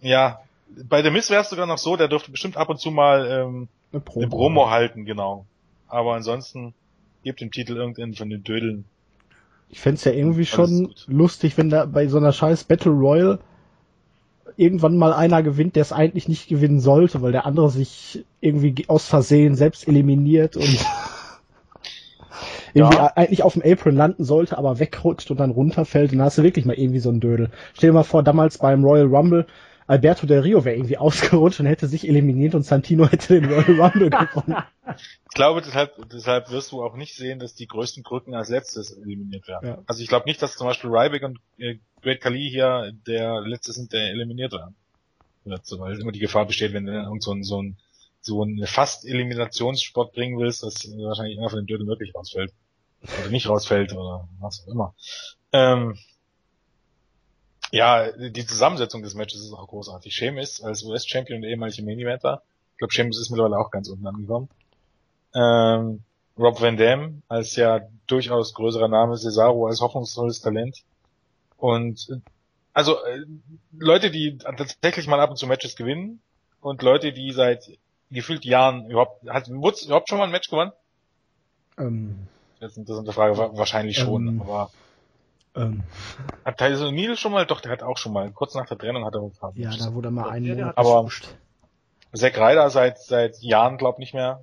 ja, 0.00 0.40
bei 0.88 1.02
dem 1.02 1.12
Miss 1.12 1.30
wäre 1.30 1.42
es 1.42 1.50
sogar 1.50 1.66
noch 1.66 1.78
so, 1.78 1.96
der 1.96 2.08
dürfte 2.08 2.30
bestimmt 2.30 2.56
ab 2.56 2.68
und 2.68 2.78
zu 2.78 2.90
mal 2.90 3.26
ähm, 3.26 3.68
eine, 3.92 4.00
Promo. 4.00 4.20
eine 4.20 4.30
Promo 4.30 4.70
halten, 4.70 5.04
genau. 5.04 5.46
Aber 5.88 6.14
ansonsten 6.14 6.74
gebt 7.22 7.40
dem 7.40 7.50
Titel 7.50 7.76
irgendeinen 7.76 8.14
von 8.14 8.30
den 8.30 8.42
Dödeln. 8.42 8.84
Ich 9.68 9.80
fände 9.80 10.00
ja 10.04 10.12
irgendwie 10.12 10.46
schon 10.46 10.92
lustig, 11.06 11.56
wenn 11.56 11.70
da 11.70 11.86
bei 11.86 12.08
so 12.08 12.16
einer 12.16 12.32
scheiß 12.32 12.64
Battle 12.64 12.92
Royal 12.92 13.38
irgendwann 14.56 14.98
mal 14.98 15.12
einer 15.12 15.42
gewinnt, 15.42 15.76
der 15.76 15.82
es 15.82 15.92
eigentlich 15.92 16.28
nicht 16.28 16.48
gewinnen 16.48 16.80
sollte, 16.80 17.22
weil 17.22 17.32
der 17.32 17.46
andere 17.46 17.70
sich 17.70 18.24
irgendwie 18.40 18.74
aus 18.88 19.06
Versehen 19.06 19.54
selbst 19.54 19.86
eliminiert 19.86 20.56
und 20.56 20.64
irgendwie 22.74 22.96
Ja. 22.96 23.12
eigentlich 23.16 23.42
auf 23.42 23.54
dem 23.54 23.62
Apron 23.64 23.96
landen 23.96 24.24
sollte, 24.24 24.58
aber 24.58 24.78
wegrutscht 24.78 25.30
und 25.30 25.38
dann 25.40 25.50
runterfällt. 25.50 26.12
Und 26.12 26.18
dann 26.18 26.26
hast 26.26 26.38
du 26.38 26.42
wirklich 26.42 26.64
mal 26.64 26.78
irgendwie 26.78 27.00
so 27.00 27.08
einen 27.10 27.20
Dödel. 27.20 27.50
Stell 27.74 27.90
dir 27.90 27.94
mal 27.94 28.02
vor, 28.04 28.22
damals 28.22 28.58
beim 28.58 28.84
Royal 28.84 29.06
Rumble, 29.06 29.46
Alberto 29.86 30.24
Del 30.26 30.40
Rio 30.40 30.64
wäre 30.64 30.76
irgendwie 30.76 30.98
ausgerutscht 30.98 31.60
und 31.60 31.66
hätte 31.66 31.88
sich 31.88 32.06
eliminiert 32.08 32.54
und 32.54 32.62
Santino 32.64 33.08
hätte 33.08 33.40
den 33.40 33.52
Royal 33.52 33.80
Rumble 33.80 34.10
gewonnen. 34.10 34.56
Ich 34.96 35.34
glaube, 35.34 35.62
deshalb, 35.62 35.92
deshalb 36.12 36.50
wirst 36.50 36.72
du 36.72 36.82
auch 36.82 36.96
nicht 36.96 37.14
sehen, 37.16 37.38
dass 37.38 37.54
die 37.54 37.66
größten 37.66 38.02
Krücken 38.04 38.34
als 38.34 38.48
letztes 38.50 38.92
eliminiert 38.92 39.48
werden. 39.48 39.68
Ja. 39.68 39.78
Also 39.86 40.02
ich 40.02 40.08
glaube 40.08 40.26
nicht, 40.28 40.40
dass 40.42 40.56
zum 40.56 40.66
Beispiel 40.66 40.90
Ryback 40.90 41.22
und 41.24 41.38
äh, 41.58 41.76
Great 42.02 42.20
Khali 42.20 42.48
hier 42.50 42.92
der 43.06 43.40
letzte 43.42 43.72
sind, 43.72 43.92
der 43.92 44.10
eliminiert 44.10 44.52
werden. 44.52 44.74
Wird 45.44 45.62
Weil 45.78 45.98
immer 46.00 46.12
die 46.12 46.18
Gefahr 46.18 46.46
besteht, 46.46 46.72
wenn 46.72 46.86
irgend 46.86 47.22
so 47.22 47.32
ein, 47.32 47.42
so 47.42 47.62
ein, 47.62 47.76
so 48.20 48.44
ein 48.44 48.66
fast 48.66 49.06
Eliminationssport 49.06 50.12
bringen 50.12 50.38
willst, 50.38 50.62
dass 50.62 50.86
wahrscheinlich 50.98 51.38
einer 51.38 51.50
von 51.50 51.60
den 51.60 51.66
Dödeln 51.66 51.88
wirklich 51.88 52.14
rausfällt. 52.14 52.52
Oder 53.02 53.30
nicht 53.30 53.48
rausfällt 53.48 53.92
oder 53.92 54.28
was 54.40 54.62
auch 54.62 54.72
immer. 54.72 54.94
Ähm, 55.52 55.98
ja, 57.72 58.10
die 58.12 58.46
Zusammensetzung 58.46 59.02
des 59.02 59.14
Matches 59.14 59.40
ist 59.42 59.52
auch 59.52 59.68
großartig. 59.68 60.14
Sheamus 60.14 60.62
als 60.62 60.82
US-Champion 60.82 61.38
und 61.38 61.48
ehemaliger 61.48 61.82
Main-Eventer. 61.82 62.42
Ich 62.72 62.78
glaube, 62.78 62.92
Sheamus 62.92 63.18
ist 63.18 63.30
mittlerweile 63.30 63.58
auch 63.58 63.70
ganz 63.70 63.88
unten 63.88 64.06
angekommen. 64.06 64.48
Ähm, 65.34 66.02
Rob 66.38 66.60
Van 66.60 66.76
Dam 66.76 67.22
als 67.28 67.56
ja 67.56 67.80
durchaus 68.06 68.54
größerer 68.54 68.88
Name, 68.88 69.16
Cesaro 69.16 69.66
als 69.66 69.80
hoffnungsvolles 69.80 70.40
Talent. 70.40 70.82
Und 71.56 72.08
äh, 72.10 72.16
also 72.72 73.02
äh, 73.04 73.24
Leute, 73.78 74.10
die 74.10 74.38
tatsächlich 74.38 75.06
mal 75.06 75.20
ab 75.20 75.30
und 75.30 75.36
zu 75.36 75.46
Matches 75.46 75.76
gewinnen 75.76 76.20
und 76.60 76.82
Leute, 76.82 77.12
die 77.12 77.32
seit 77.32 77.70
gefühlt 78.10 78.44
Jahren 78.44 78.90
überhaupt 78.90 79.28
hat 79.28 79.48
Woods 79.48 79.84
überhaupt 79.84 80.08
schon 80.08 80.18
mal 80.18 80.24
ein 80.24 80.30
Match 80.30 80.48
gewonnen? 80.50 80.72
ähm, 81.78 82.26
Das 82.60 82.72
ist 82.72 82.76
eine 82.78 82.82
interessante 82.82 83.12
Frage, 83.12 83.38
Wa- 83.38 83.50
wahrscheinlich 83.56 83.96
schon, 83.98 84.26
Ähm. 84.28 84.42
aber 84.42 84.70
ähm, 85.56 85.82
hat 86.44 86.58
Tyson 86.58 86.94
O'Neill 86.94 87.16
schon 87.16 87.32
mal? 87.32 87.44
Doch, 87.46 87.60
der 87.60 87.72
hat 87.72 87.82
auch 87.82 87.96
schon 87.98 88.12
mal, 88.12 88.30
kurz 88.30 88.54
nach 88.54 88.66
der 88.66 88.78
Trennung 88.78 89.04
hat 89.04 89.14
er 89.14 89.22
ein 89.22 89.32
paar 89.32 89.52
ja, 89.56 89.70
da 89.76 89.92
wurde 89.94 90.10
mal 90.10 90.30
einen 90.30 90.48
Monat 90.48 90.66
hat- 90.68 90.78
Aber- 90.78 90.96
gepusht. 90.98 91.28
Zack 92.12 92.36
Ryder 92.38 92.70
seit 92.70 92.98
seit 93.00 93.38
Jahren 93.40 93.76
glaub 93.78 93.98
nicht 94.00 94.14
mehr. 94.14 94.42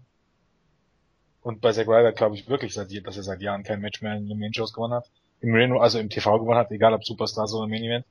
Und 1.42 1.62
bei 1.62 1.72
Zack 1.74 1.88
Ryder 1.88 2.12
glaube 2.14 2.36
ich 2.36 2.48
wirklich, 2.50 2.74
seit, 2.74 2.90
dass 3.06 3.18
er 3.18 3.24
seit 3.24 3.42
Jahren 3.42 3.64
kein 3.64 3.80
Match 3.82 4.02
mehr 4.02 4.16
in 4.16 4.28
den 4.28 4.40
Main 4.40 4.54
Shows 4.54 4.74
gewonnen 4.74 4.94
hat. 4.94 5.10
Im 5.42 5.54
Reno, 5.54 5.80
also 5.80 6.00
im 6.00 6.10
TV 6.10 6.40
gewonnen 6.40 6.58
hat, 6.60 6.72
egal 6.72 6.94
ob 6.94 7.06
Superstars 7.06 7.54
oder 7.54 7.68
Main 7.68 7.84
Event. 7.84 8.06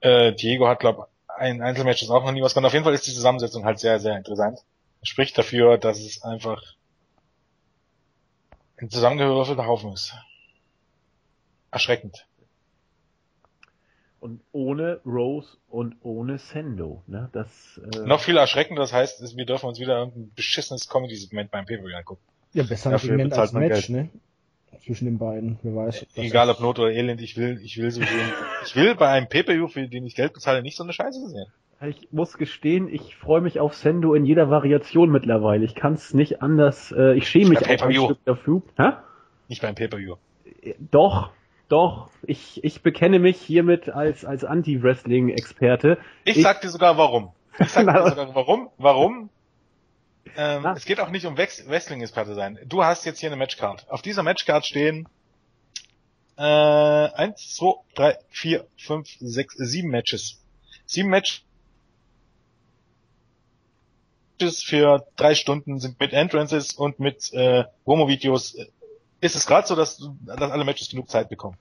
Äh, 0.00 0.32
Diego 0.34 0.66
hat 0.68 0.80
glaub 0.80 1.08
ein 1.40 1.62
Einzelmatch 1.62 2.02
ist 2.02 2.10
auch 2.10 2.22
noch 2.22 2.32
nie 2.32 2.42
was 2.42 2.52
gewonnen. 2.52 2.66
Auf 2.66 2.74
jeden 2.74 2.84
Fall 2.84 2.94
ist 2.94 3.06
die 3.06 3.14
Zusammensetzung 3.14 3.64
halt 3.64 3.78
sehr, 3.78 3.98
sehr 3.98 4.16
interessant. 4.16 4.58
Spricht 5.02 5.36
dafür, 5.38 5.78
dass 5.78 5.98
es 5.98 6.22
einfach 6.22 6.62
ein 8.76 8.90
zusammengewürfelter 8.90 9.66
Haufen 9.66 9.92
ist. 9.92 10.14
Erschreckend. 11.70 12.26
Und 14.20 14.42
ohne 14.52 15.00
Rose 15.06 15.56
und 15.68 15.96
ohne 16.02 16.38
Sendo. 16.38 17.02
Ne? 17.06 17.30
Das, 17.32 17.80
äh, 17.94 18.00
Noch 18.00 18.20
viel 18.20 18.36
erschreckender, 18.36 18.82
das 18.82 18.92
heißt, 18.92 19.34
wir 19.34 19.46
dürfen 19.46 19.66
uns 19.66 19.80
wieder 19.80 19.98
irgendein 19.98 20.30
beschissenes 20.34 20.88
Comedy-Segment 20.88 21.50
beim 21.50 21.64
Pay-Per-View 21.64 21.96
angucken. 21.96 22.22
Ja, 22.52 22.64
besser 22.64 22.90
Dafür 22.90 23.10
Segment 23.10 23.32
als 23.32 23.52
Match, 23.52 23.86
Geld. 23.86 23.88
ne? 23.88 24.10
Zwischen 24.84 25.04
den 25.04 25.18
beiden. 25.18 25.58
Wer 25.62 25.74
weiß. 25.76 26.06
Egal 26.16 26.48
ob 26.50 26.60
Not 26.60 26.78
oder 26.78 26.90
Elend, 26.90 27.20
ich 27.20 27.36
will, 27.36 27.60
ich 27.62 27.76
will 27.78 27.90
so 27.90 28.00
sehen. 28.00 28.32
Ich 28.64 28.74
will 28.76 28.94
bei 28.94 29.08
einem 29.08 29.28
Pay-Per-View, 29.28 29.68
für 29.68 29.86
den 29.86 30.04
ich 30.06 30.14
Geld 30.14 30.32
bezahle, 30.32 30.62
nicht 30.62 30.76
so 30.76 30.82
eine 30.84 30.92
Scheiße 30.92 31.28
sehen. 31.28 31.46
Ich 31.86 32.08
muss 32.12 32.36
gestehen, 32.36 32.92
ich 32.92 33.16
freue 33.16 33.40
mich 33.40 33.58
auf 33.58 33.74
Sendo 33.74 34.12
in 34.14 34.26
jeder 34.26 34.50
Variation 34.50 35.10
mittlerweile. 35.10 35.64
Ich 35.64 35.74
kann 35.74 35.94
es 35.94 36.12
nicht 36.12 36.42
anders. 36.42 36.92
Äh, 36.92 37.14
ich 37.16 37.26
schäme 37.28 37.50
mich 37.50 37.58
auch 37.64 37.82
ein. 37.86 37.94
Stück 37.94 38.24
dafür. 38.26 38.62
Hä? 38.76 38.90
Nicht 39.48 39.62
beim 39.62 39.74
Pay-Per-View. 39.74 40.16
Äh, 40.62 40.74
Doch, 40.90 41.30
doch. 41.68 42.10
Ich, 42.22 42.62
ich 42.64 42.82
bekenne 42.82 43.18
mich 43.18 43.38
hiermit 43.40 43.88
als, 43.88 44.24
als 44.26 44.44
Anti-Wrestling-Experte. 44.44 45.98
Ich, 46.24 46.36
Ich- 46.38 46.42
sag 46.42 46.60
dir 46.60 46.68
sogar 46.68 46.96
warum. 46.98 47.30
Ich 47.58 47.68
sag 47.70 47.86
dir 47.86 48.08
sogar 48.10 48.34
warum. 48.34 48.68
Warum? 48.78 49.30
Ähm. 50.36 50.64
Es 50.76 50.84
geht 50.84 51.00
auch 51.00 51.10
nicht 51.10 51.26
um 51.26 51.36
Wex- 51.36 51.66
Wrestling-Experte 51.66 52.34
sein. 52.34 52.58
Du 52.66 52.84
hast 52.84 53.04
jetzt 53.04 53.20
hier 53.20 53.28
eine 53.28 53.36
Matchcard. 53.36 53.88
Auf 53.90 54.02
dieser 54.02 54.22
Matchcard 54.22 54.64
stehen 54.66 55.08
äh, 56.36 56.42
eins, 56.42 57.54
zwei, 57.54 57.72
drei, 57.94 58.18
vier, 58.28 58.66
fünf, 58.76 59.08
sechs, 59.20 59.54
sieben 59.56 59.90
Matches. 59.90 60.40
Sieben 60.86 61.10
Matches 61.10 61.42
für 64.64 65.06
drei 65.16 65.34
Stunden 65.34 65.78
sind 65.78 66.00
mit 66.00 66.12
Entrances 66.12 66.72
und 66.72 66.98
mit 66.98 67.32
äh, 67.32 67.64
Promo-Videos. 67.84 68.54
äh, 68.54 68.66
Ist 69.20 69.36
es 69.36 69.46
gerade 69.46 69.66
so, 69.66 69.76
dass, 69.76 69.98
dass 70.22 70.50
alle 70.50 70.64
Matches 70.64 70.88
genug 70.90 71.10
Zeit 71.10 71.28
bekommen? 71.28 71.56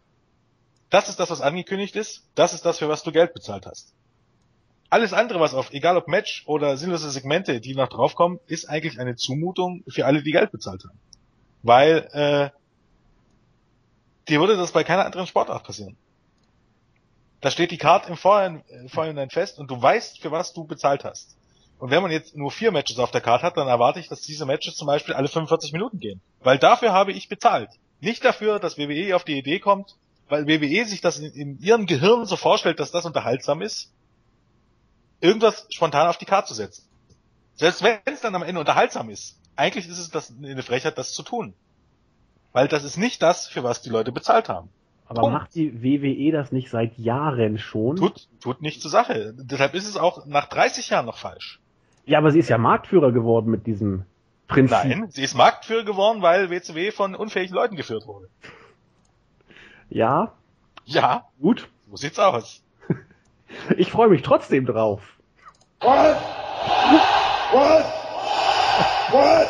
Das 0.89 1.09
ist 1.09 1.19
das, 1.19 1.29
was 1.29 1.41
angekündigt 1.41 1.95
ist. 1.95 2.23
Das 2.35 2.53
ist 2.53 2.65
das, 2.65 2.79
für 2.79 2.89
was 2.89 3.03
du 3.03 3.11
Geld 3.11 3.33
bezahlt 3.33 3.65
hast. 3.65 3.93
Alles 4.89 5.13
andere, 5.13 5.39
was 5.39 5.53
auf, 5.53 5.71
egal 5.71 5.97
ob 5.97 6.07
Match 6.07 6.43
oder 6.47 6.75
sinnlose 6.75 7.11
Segmente, 7.11 7.61
die 7.61 7.75
noch 7.75 7.89
draufkommen, 7.89 8.39
ist 8.47 8.67
eigentlich 8.67 8.99
eine 8.99 9.15
Zumutung 9.15 9.83
für 9.87 10.05
alle, 10.05 10.23
die 10.23 10.31
Geld 10.31 10.51
bezahlt 10.51 10.83
haben. 10.83 10.99
Weil 11.61 12.07
äh, 12.13 12.49
dir 14.27 14.39
würde 14.39 14.57
das 14.57 14.71
bei 14.71 14.83
keiner 14.83 15.05
anderen 15.05 15.27
Sportart 15.27 15.63
passieren. 15.63 15.95
Da 17.41 17.51
steht 17.51 17.71
die 17.71 17.77
Card 17.77 18.09
im 18.09 18.17
Vorhinein, 18.17 18.63
äh, 18.67 18.89
Vorhinein 18.89 19.29
fest 19.29 19.59
und 19.59 19.69
du 19.69 19.79
weißt, 19.79 20.19
für 20.19 20.31
was 20.31 20.53
du 20.53 20.63
bezahlt 20.63 21.03
hast. 21.03 21.37
Und 21.77 21.91
wenn 21.91 22.01
man 22.01 22.11
jetzt 22.11 22.35
nur 22.35 22.51
vier 22.51 22.71
Matches 22.71 22.99
auf 22.99 23.11
der 23.11 23.21
Card 23.21 23.43
hat, 23.43 23.57
dann 23.57 23.67
erwarte 23.67 23.99
ich, 23.99 24.09
dass 24.09 24.21
diese 24.21 24.45
Matches 24.45 24.75
zum 24.75 24.87
Beispiel 24.87 25.13
alle 25.13 25.29
45 25.29 25.71
Minuten 25.71 25.99
gehen. 25.99 26.19
Weil 26.41 26.57
dafür 26.57 26.91
habe 26.91 27.13
ich 27.13 27.29
bezahlt. 27.29 27.69
Nicht 28.01 28.25
dafür, 28.25 28.59
dass 28.59 28.77
WWE 28.77 29.15
auf 29.15 29.23
die 29.23 29.37
Idee 29.37 29.59
kommt, 29.59 29.95
weil 30.27 30.47
WWE 30.47 30.85
sich 30.85 30.99
das 30.99 31.19
in, 31.19 31.31
in 31.31 31.59
ihrem 31.59 31.85
Gehirn 31.85 32.25
so 32.25 32.35
vorstellt, 32.35 32.79
dass 32.79 32.91
das 32.91 33.05
unterhaltsam 33.05 33.61
ist, 33.61 33.93
irgendwas 35.21 35.67
spontan 35.69 36.07
auf 36.07 36.17
die 36.17 36.25
Karte 36.25 36.47
zu 36.47 36.53
setzen. 36.53 36.83
Selbst 37.55 37.83
wenn 37.83 37.97
es 38.05 38.21
dann 38.21 38.35
am 38.35 38.43
Ende 38.43 38.59
unterhaltsam 38.59 39.09
ist, 39.09 39.37
eigentlich 39.55 39.87
ist 39.87 39.99
es 39.99 40.09
das 40.09 40.33
eine 40.41 40.63
Frechheit, 40.63 40.97
das 40.97 41.13
zu 41.13 41.23
tun. 41.23 41.53
Weil 42.53 42.67
das 42.67 42.83
ist 42.83 42.97
nicht 42.97 43.21
das, 43.21 43.47
für 43.47 43.63
was 43.63 43.81
die 43.81 43.89
Leute 43.89 44.11
bezahlt 44.11 44.49
haben. 44.49 44.69
Aber 45.05 45.21
Punkt. 45.21 45.33
macht 45.33 45.55
die 45.55 45.83
WWE 45.83 46.31
das 46.31 46.51
nicht 46.51 46.69
seit 46.69 46.97
Jahren 46.97 47.57
schon? 47.57 47.95
Tut, 47.95 48.27
tut 48.41 48.61
nicht 48.61 48.81
zur 48.81 48.91
Sache. 48.91 49.33
Deshalb 49.35 49.73
ist 49.73 49.87
es 49.87 49.97
auch 49.97 50.25
nach 50.25 50.47
30 50.47 50.89
Jahren 50.89 51.05
noch 51.05 51.17
falsch. 51.17 51.59
Ja, 52.05 52.19
aber 52.19 52.31
sie 52.31 52.39
ist 52.39 52.49
ja 52.49 52.57
Marktführer 52.57 53.11
geworden 53.11 53.51
mit 53.51 53.67
diesem 53.67 54.05
Prinzip. 54.47 54.71
Nein, 54.71 55.09
sie 55.11 55.23
ist 55.23 55.35
Marktführer 55.35 55.83
geworden, 55.83 56.21
weil 56.21 56.49
WCW 56.49 56.91
von 56.91 57.15
unfähigen 57.15 57.53
Leuten 57.53 57.75
geführt 57.75 58.07
wurde. 58.07 58.29
Ja, 59.89 60.33
Ja, 60.85 61.25
gut. 61.41 61.67
so 61.89 61.95
sieht's 61.97 62.19
aus. 62.19 62.63
Ich 63.77 63.91
freue 63.91 64.09
mich 64.09 64.21
trotzdem 64.21 64.65
drauf. 64.65 65.01
What? 65.81 66.17
What? 67.51 67.85
What? 69.11 69.47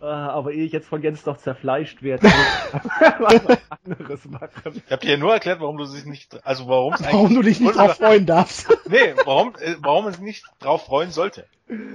Ah, 0.00 0.30
aber 0.30 0.52
ehe 0.52 0.64
ich 0.64 0.72
jetzt 0.72 0.88
von 0.88 1.02
Jens 1.02 1.24
doch 1.24 1.36
zerfleischt 1.36 2.02
werde, 2.02 2.22
was 3.18 3.58
anderes 3.84 4.24
machen. 4.24 4.82
Ich 4.86 4.90
habe 4.90 5.02
dir 5.02 5.10
ja 5.12 5.16
nur 5.18 5.34
erklärt, 5.34 5.60
warum 5.60 5.76
du 5.76 5.84
sich 5.84 6.06
nicht, 6.06 6.42
also 6.46 6.66
warum 6.68 6.94
es 6.94 7.02
Warum 7.04 7.34
du 7.34 7.42
dich 7.42 7.60
nicht 7.60 7.76
drauf 7.76 7.96
freuen 7.96 8.24
darfst. 8.24 8.66
Nee, 8.88 9.14
warum, 9.26 9.54
äh, 9.56 9.74
warum 9.80 10.06
es 10.06 10.18
nicht 10.18 10.46
drauf 10.58 10.86
freuen 10.86 11.10
sollte. 11.10 11.44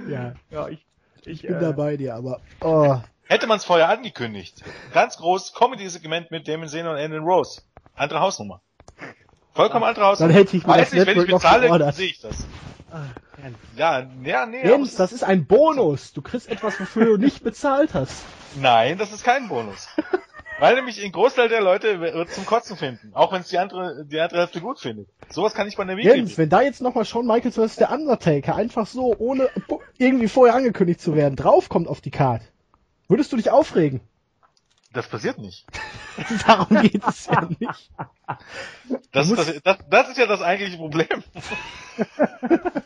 ja, 0.08 0.34
Ja, 0.50 0.68
ich, 0.68 0.86
ich, 1.22 1.26
ich 1.26 1.42
bin 1.42 1.56
äh, 1.56 1.60
dabei 1.60 1.96
dir, 1.96 2.14
aber 2.14 2.40
oh, 2.60 2.96
Hätte 3.28 3.48
man 3.48 3.56
es 3.56 3.64
vorher 3.64 3.88
angekündigt. 3.88 4.62
Ganz 4.94 5.16
groß 5.16 5.52
Comedy-Segment 5.54 6.30
mit 6.30 6.46
Damon 6.46 6.68
Zeno 6.68 6.92
und 6.92 6.98
Andrew 6.98 7.24
Rose. 7.24 7.62
Andere 7.96 8.20
Hausnummer. 8.20 8.60
Vollkommen 9.54 9.84
andere 9.84 10.04
Hausnummer. 10.04 10.32
dann 10.32 10.38
hätte 10.38 10.56
ich 10.56 10.66
mir 10.66 10.74
Weiß 10.74 10.90
das 10.90 10.92
nicht, 10.92 11.06
wenn 11.06 11.20
ich 11.20 11.32
bezahle, 11.32 11.92
sehe 11.92 12.08
ich 12.08 12.20
das. 12.20 12.46
Ah. 12.90 13.04
Ja, 13.76 14.06
ja, 14.24 14.46
nee. 14.46 14.66
Jens, 14.66 14.96
das 14.96 15.12
ist 15.12 15.22
ein 15.22 15.46
Bonus. 15.46 16.12
Du 16.12 16.22
kriegst 16.22 16.48
etwas, 16.48 16.80
wofür 16.80 17.04
du 17.04 17.16
nicht 17.16 17.42
bezahlt 17.44 17.94
hast. 17.94 18.24
Nein, 18.60 18.98
das 18.98 19.12
ist 19.12 19.24
kein 19.24 19.48
Bonus. 19.48 19.88
Weil 20.58 20.74
nämlich 20.74 21.04
ein 21.04 21.12
Großteil 21.12 21.50
der 21.50 21.60
Leute 21.60 22.00
wird 22.00 22.30
zum 22.30 22.46
Kotzen 22.46 22.78
finden. 22.78 23.10
Auch 23.12 23.32
wenn 23.32 23.42
es 23.42 23.48
die 23.48 23.58
andere, 23.58 24.06
die 24.06 24.18
andere 24.18 24.40
Hälfte 24.40 24.60
gut 24.60 24.80
findet. 24.80 25.08
Sowas 25.28 25.52
kann 25.52 25.68
ich 25.68 25.76
bei 25.76 25.82
einer 25.82 25.98
Weekly 25.98 26.16
Jens, 26.16 26.38
wenn 26.38 26.48
da 26.48 26.62
jetzt 26.62 26.80
nochmal 26.80 27.04
Shawn 27.04 27.26
Michaels 27.26 27.56
vs. 27.56 27.76
der 27.76 27.90
Undertaker 27.90 28.56
einfach 28.56 28.86
so, 28.86 29.14
ohne 29.18 29.50
irgendwie 29.98 30.28
vorher 30.28 30.54
angekündigt 30.54 31.00
zu 31.00 31.14
werden, 31.14 31.36
draufkommt 31.36 31.88
auf 31.88 32.00
die 32.00 32.10
Card, 32.10 32.40
würdest 33.08 33.32
du 33.32 33.36
dich 33.36 33.50
aufregen? 33.50 34.00
Das 34.96 35.08
passiert 35.08 35.36
nicht. 35.36 35.66
Darum 36.46 36.80
geht 36.80 37.06
es 37.06 37.26
ja 37.26 37.42
nicht. 37.60 37.90
Das, 39.12 39.30
ist 39.30 39.36
das, 39.36 39.62
das, 39.62 39.78
das 39.90 40.08
ist 40.08 40.16
ja 40.16 40.24
das 40.26 40.40
eigentliche 40.40 40.78
Problem. 40.78 41.22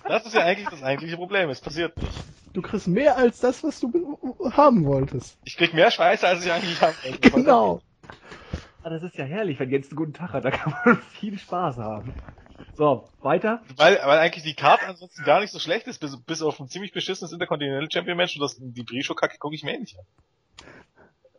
Das 0.09 0.27
ist 0.27 0.35
ja 0.35 0.41
eigentlich 0.41 0.69
das 0.69 0.83
eigentliche 0.83 1.17
Problem. 1.17 1.49
Es 1.51 1.61
passiert 1.61 1.97
nicht. 1.99 2.13
Du 2.53 2.63
kriegst 2.63 2.89
mehr 2.89 3.17
als 3.17 3.39
das, 3.39 3.63
was 3.63 3.79
du 3.79 3.93
be- 3.93 4.57
haben 4.57 4.85
wolltest. 4.87 5.39
Ich 5.45 5.57
krieg 5.57 5.73
mehr 5.73 5.93
Scheiße, 5.93 6.27
als 6.27 6.45
ich 6.45 6.51
eigentlich 6.51 6.81
habe. 6.83 6.97
Genau. 7.21 7.81
Ah, 8.83 8.91
das 8.91 9.05
ist 9.05 9.17
ja 9.17 9.25
herrlich, 9.25 9.61
wenn 9.61 9.71
Jens 9.71 9.87
einen 9.91 9.97
guten 9.97 10.13
Tag 10.15 10.33
hat, 10.33 10.45
da 10.45 10.51
kann 10.51 10.75
man 10.85 11.01
viel 11.21 11.39
Spaß 11.39 11.77
haben. 11.77 12.13
So, 12.75 13.09
weiter. 13.21 13.63
Weil, 13.77 14.01
weil 14.05 14.19
eigentlich 14.19 14.43
die 14.43 14.55
Karte 14.55 14.87
ansonsten 14.89 15.23
gar 15.23 15.39
nicht 15.41 15.53
so 15.53 15.61
schlecht 15.61 15.87
ist, 15.87 16.01
bis, 16.01 16.21
bis 16.25 16.43
auf 16.43 16.59
ein 16.59 16.69
ziemlich 16.69 16.93
beschissenes 16.93 17.31
Intercontinental 17.31 17.89
Champion 17.93 18.17
Match 18.17 18.35
und 18.35 18.43
das, 18.43 18.57
die 18.59 18.83
Pre-Show-Kacke 18.83 19.39
gucke 19.39 19.55
ich 19.55 19.63
mir 19.63 19.75
eh 19.75 19.79
nicht 19.79 19.97
an. 19.97 20.05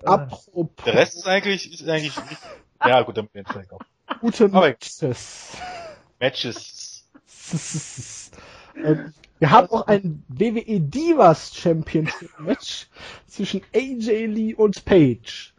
Apropos 0.03 0.67
Der 0.85 0.93
Rest 0.93 1.15
ist 1.15 1.27
eigentlich, 1.27 1.73
ist 1.73 1.87
eigentlich, 1.87 2.13
ja 2.85 3.01
gut, 3.01 3.17
dann 3.17 3.27
bin 3.27 3.43
ich 3.43 3.51
vielleicht 3.51 3.71
auch. 3.71 3.81
gute 4.19 4.47
Matches. 4.47 5.57
Matches. 6.19 7.07
Ähm, 8.73 9.13
Wir 9.39 9.51
haben 9.51 9.69
auch 9.69 9.87
ein 9.87 10.23
WWE 10.29 10.79
Divas 10.79 11.53
Championship 11.53 12.29
Match 12.39 12.87
zwischen 13.27 13.61
AJ 13.75 14.27
Lee 14.27 14.53
und 14.53 14.85
Paige. 14.85 15.51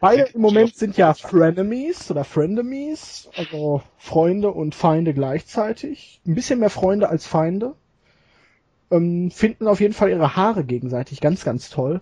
Beide 0.00 0.22
im 0.32 0.40
Moment 0.40 0.76
sind 0.76 0.96
ja 0.96 1.12
Frenemies 1.14 2.10
oder 2.10 2.24
Friendemies, 2.24 3.28
also 3.36 3.82
Freunde 3.98 4.50
und 4.50 4.74
Feinde 4.74 5.14
gleichzeitig. 5.14 6.20
Ein 6.26 6.34
bisschen 6.34 6.60
mehr 6.60 6.70
Freunde 6.70 7.08
als 7.08 7.26
Feinde. 7.26 7.74
Ähm, 8.90 9.30
finden 9.30 9.66
auf 9.66 9.80
jeden 9.80 9.94
Fall 9.94 10.10
ihre 10.10 10.36
Haare 10.36 10.64
gegenseitig 10.64 11.20
ganz, 11.20 11.44
ganz 11.44 11.70
toll. 11.70 12.00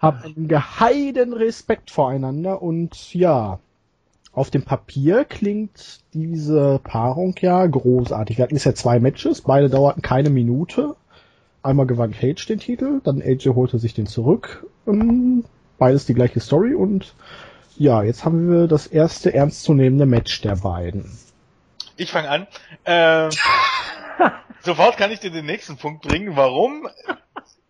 Haben 0.00 0.22
einen 0.22 0.48
geheiden 0.48 1.32
Respekt 1.32 1.90
voreinander 1.90 2.62
und 2.62 3.14
ja, 3.14 3.58
auf 4.32 4.50
dem 4.50 4.62
Papier 4.62 5.24
klingt 5.24 6.00
diese 6.14 6.80
Paarung 6.82 7.34
ja 7.40 7.66
großartig. 7.66 8.38
Wir 8.38 8.44
hatten 8.44 8.54
bisher 8.54 8.74
zwei 8.74 8.98
Matches, 8.98 9.42
beide 9.42 9.68
dauerten 9.68 10.02
keine 10.02 10.30
Minute. 10.30 10.96
Einmal 11.62 11.86
gewann 11.86 12.12
Cage 12.12 12.46
den 12.46 12.60
Titel, 12.60 13.00
dann 13.04 13.20
AJ 13.20 13.50
holte 13.50 13.78
sich 13.78 13.92
den 13.92 14.06
zurück. 14.06 14.66
Ähm, 14.86 15.44
Beides 15.80 16.04
die 16.04 16.12
gleiche 16.12 16.40
Story 16.40 16.74
und 16.74 17.14
ja, 17.78 18.02
jetzt 18.02 18.26
haben 18.26 18.50
wir 18.50 18.68
das 18.68 18.86
erste 18.86 19.32
ernstzunehmende 19.32 20.04
Match 20.04 20.42
der 20.42 20.56
beiden. 20.56 21.10
Ich 21.96 22.12
fange 22.12 22.28
an. 22.28 22.46
Ähm, 22.84 23.30
sofort 24.60 24.98
kann 24.98 25.10
ich 25.10 25.20
dir 25.20 25.30
den 25.30 25.46
nächsten 25.46 25.78
Punkt 25.78 26.02
bringen, 26.02 26.36
warum 26.36 26.86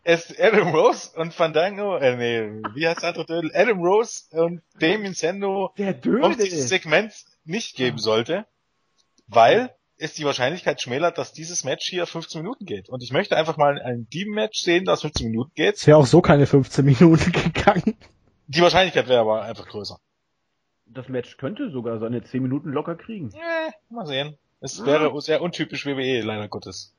es 0.03 0.35
Adam 0.39 0.75
Rose 0.75 1.11
und 1.17 1.35
Fandango, 1.35 1.97
äh, 1.97 2.17
nee, 2.17 2.63
wie 2.75 2.89
heißt 2.89 3.03
der 3.03 3.11
andere 3.11 3.27
Dödel? 3.27 3.51
Adam 3.55 3.81
Rose 3.81 4.25
und 4.33 4.63
Damien 4.79 5.15
Sando 5.15 5.73
Der 5.77 5.97
auf 6.23 6.37
dieses 6.37 6.69
Segment 6.69 7.13
nicht 7.45 7.77
geben 7.77 7.99
sollte, 7.99 8.47
weil 9.27 9.75
es 9.99 10.15
die 10.15 10.25
Wahrscheinlichkeit 10.25 10.81
schmälert, 10.81 11.19
dass 11.19 11.33
dieses 11.33 11.65
Match 11.65 11.87
hier 11.87 12.07
15 12.07 12.41
Minuten 12.41 12.65
geht. 12.65 12.89
Und 12.89 13.03
ich 13.03 13.13
möchte 13.13 13.37
einfach 13.37 13.59
mal 13.59 13.81
ein 13.81 14.09
Team-Match 14.09 14.61
sehen, 14.61 14.87
das 14.87 15.03
15 15.03 15.31
Minuten 15.31 15.53
geht. 15.55 15.77
Es 15.77 15.87
wäre 15.87 15.99
auch 15.99 16.07
so 16.07 16.23
keine 16.23 16.47
15 16.47 16.85
Minuten 16.85 17.33
gegangen. 17.55 17.97
Die 18.47 18.63
Wahrscheinlichkeit 18.63 19.09
wäre 19.09 19.21
aber 19.21 19.43
einfach 19.43 19.69
größer. 19.69 20.01
Das 20.87 21.09
Match 21.09 21.37
könnte 21.37 21.71
sogar 21.71 21.99
seine 22.01 22.25
10 22.25 22.43
Minuten 22.43 22.71
locker 22.71 22.97
kriegen. 22.97 23.31
Äh, 23.33 23.71
mal 23.91 24.07
sehen. 24.07 24.37
Es 24.61 24.85
wäre 24.85 25.19
sehr 25.21 25.41
untypisch 25.41 25.87
WWE, 25.87 26.21
leider 26.21 26.49
Gottes. 26.49 26.95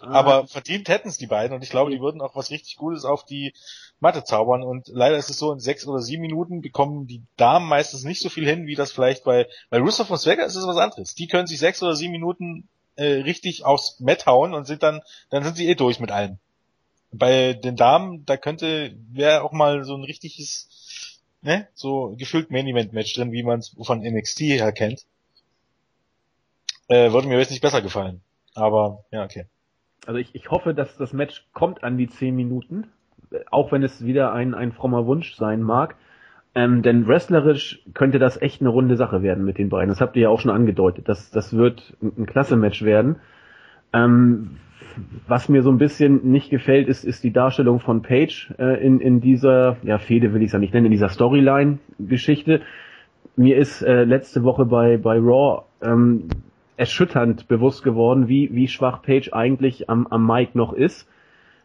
Ah, 0.00 0.12
Aber 0.12 0.46
verdient 0.46 0.88
hätten 0.88 1.08
es 1.08 1.18
die 1.18 1.26
beiden 1.26 1.54
und 1.54 1.62
ich 1.62 1.70
glaube, 1.70 1.90
die 1.90 2.00
würden 2.00 2.20
auch 2.20 2.36
was 2.36 2.50
richtig 2.50 2.76
Gutes 2.76 3.04
auf 3.04 3.24
die 3.24 3.52
Matte 4.00 4.24
zaubern. 4.24 4.62
Und 4.62 4.88
leider 4.88 5.16
ist 5.16 5.30
es 5.30 5.38
so, 5.38 5.52
in 5.52 5.60
sechs 5.60 5.86
oder 5.86 6.00
sieben 6.00 6.22
Minuten 6.22 6.60
bekommen 6.60 7.06
die 7.06 7.22
Damen 7.36 7.66
meistens 7.68 8.04
nicht 8.04 8.22
so 8.22 8.28
viel 8.28 8.46
hin, 8.46 8.66
wie 8.66 8.76
das 8.76 8.92
vielleicht 8.92 9.24
bei, 9.24 9.48
bei 9.70 9.78
Russo 9.78 10.04
von 10.04 10.18
Swagger 10.18 10.46
ist 10.46 10.56
es 10.56 10.66
was 10.66 10.76
anderes. 10.76 11.14
Die 11.14 11.26
können 11.26 11.46
sich 11.46 11.58
sechs 11.58 11.82
oder 11.82 11.96
sieben 11.96 12.12
Minuten 12.12 12.68
äh, 12.96 13.22
richtig 13.22 13.64
aufs 13.64 13.98
Mat 14.00 14.26
hauen 14.26 14.54
und 14.54 14.66
sind 14.66 14.82
dann, 14.82 15.00
dann 15.30 15.42
sind 15.44 15.56
sie 15.56 15.68
eh 15.68 15.74
durch 15.74 16.00
mit 16.00 16.10
allem. 16.12 16.38
Bei 17.12 17.54
den 17.54 17.76
Damen, 17.76 18.24
da 18.26 18.36
könnte, 18.36 18.94
wäre 19.10 19.42
auch 19.42 19.52
mal 19.52 19.84
so 19.84 19.94
ein 19.96 20.04
richtiges, 20.04 21.20
ne, 21.42 21.68
so 21.74 22.14
gefühlt 22.18 22.50
Main 22.50 22.66
Event 22.66 22.92
Match 22.92 23.14
drin, 23.14 23.32
wie 23.32 23.42
man 23.42 23.60
es 23.60 23.74
von 23.82 24.00
NXT 24.00 24.40
her 24.40 24.72
kennt. 24.72 25.04
Äh, 26.88 27.12
würde 27.12 27.28
mir 27.28 27.38
jetzt 27.38 27.50
nicht 27.50 27.62
besser 27.62 27.82
gefallen. 27.82 28.20
Aber, 28.54 29.04
ja, 29.10 29.24
okay. 29.24 29.46
Also 30.08 30.20
ich, 30.20 30.34
ich 30.34 30.50
hoffe, 30.50 30.72
dass 30.72 30.96
das 30.96 31.12
Match 31.12 31.44
kommt 31.52 31.84
an 31.84 31.98
die 31.98 32.08
10 32.08 32.34
Minuten, 32.34 32.86
auch 33.50 33.72
wenn 33.72 33.82
es 33.82 34.06
wieder 34.06 34.32
ein, 34.32 34.54
ein 34.54 34.72
frommer 34.72 35.04
Wunsch 35.04 35.34
sein 35.34 35.60
mag. 35.60 35.96
Ähm, 36.54 36.80
denn 36.80 37.06
wrestlerisch 37.06 37.82
könnte 37.92 38.18
das 38.18 38.40
echt 38.40 38.62
eine 38.62 38.70
runde 38.70 38.96
Sache 38.96 39.22
werden 39.22 39.44
mit 39.44 39.58
den 39.58 39.68
beiden. 39.68 39.90
Das 39.90 40.00
habt 40.00 40.16
ihr 40.16 40.22
ja 40.22 40.28
auch 40.30 40.40
schon 40.40 40.50
angedeutet. 40.50 41.10
Das, 41.10 41.30
das 41.30 41.54
wird 41.54 41.94
ein, 42.00 42.12
ein 42.20 42.24
klasse 42.24 42.56
Match 42.56 42.82
werden. 42.84 43.16
Ähm, 43.92 44.56
was 45.26 45.50
mir 45.50 45.62
so 45.62 45.70
ein 45.70 45.76
bisschen 45.76 46.30
nicht 46.30 46.48
gefällt, 46.48 46.88
ist, 46.88 47.04
ist 47.04 47.22
die 47.22 47.34
Darstellung 47.34 47.78
von 47.78 48.00
Paige 48.00 48.54
äh, 48.58 48.82
in, 48.82 49.00
in 49.00 49.20
dieser, 49.20 49.76
ja, 49.82 49.98
Fehde 49.98 50.32
will 50.32 50.40
ich 50.40 50.46
es 50.46 50.52
ja 50.54 50.58
nicht 50.58 50.72
nennen, 50.72 50.86
in 50.86 50.92
dieser 50.92 51.10
Storyline-Geschichte. 51.10 52.62
Mir 53.36 53.58
ist 53.58 53.82
äh, 53.82 54.04
letzte 54.04 54.42
Woche 54.42 54.64
bei, 54.64 54.96
bei 54.96 55.18
Raw 55.18 55.64
ähm, 55.82 56.30
erschütternd 56.78 57.48
bewusst 57.48 57.82
geworden, 57.82 58.28
wie, 58.28 58.54
wie 58.54 58.68
schwach 58.68 59.02
Paige 59.02 59.32
eigentlich 59.32 59.90
am, 59.90 60.06
am 60.06 60.26
Mic 60.26 60.50
noch 60.54 60.72
ist. 60.72 61.08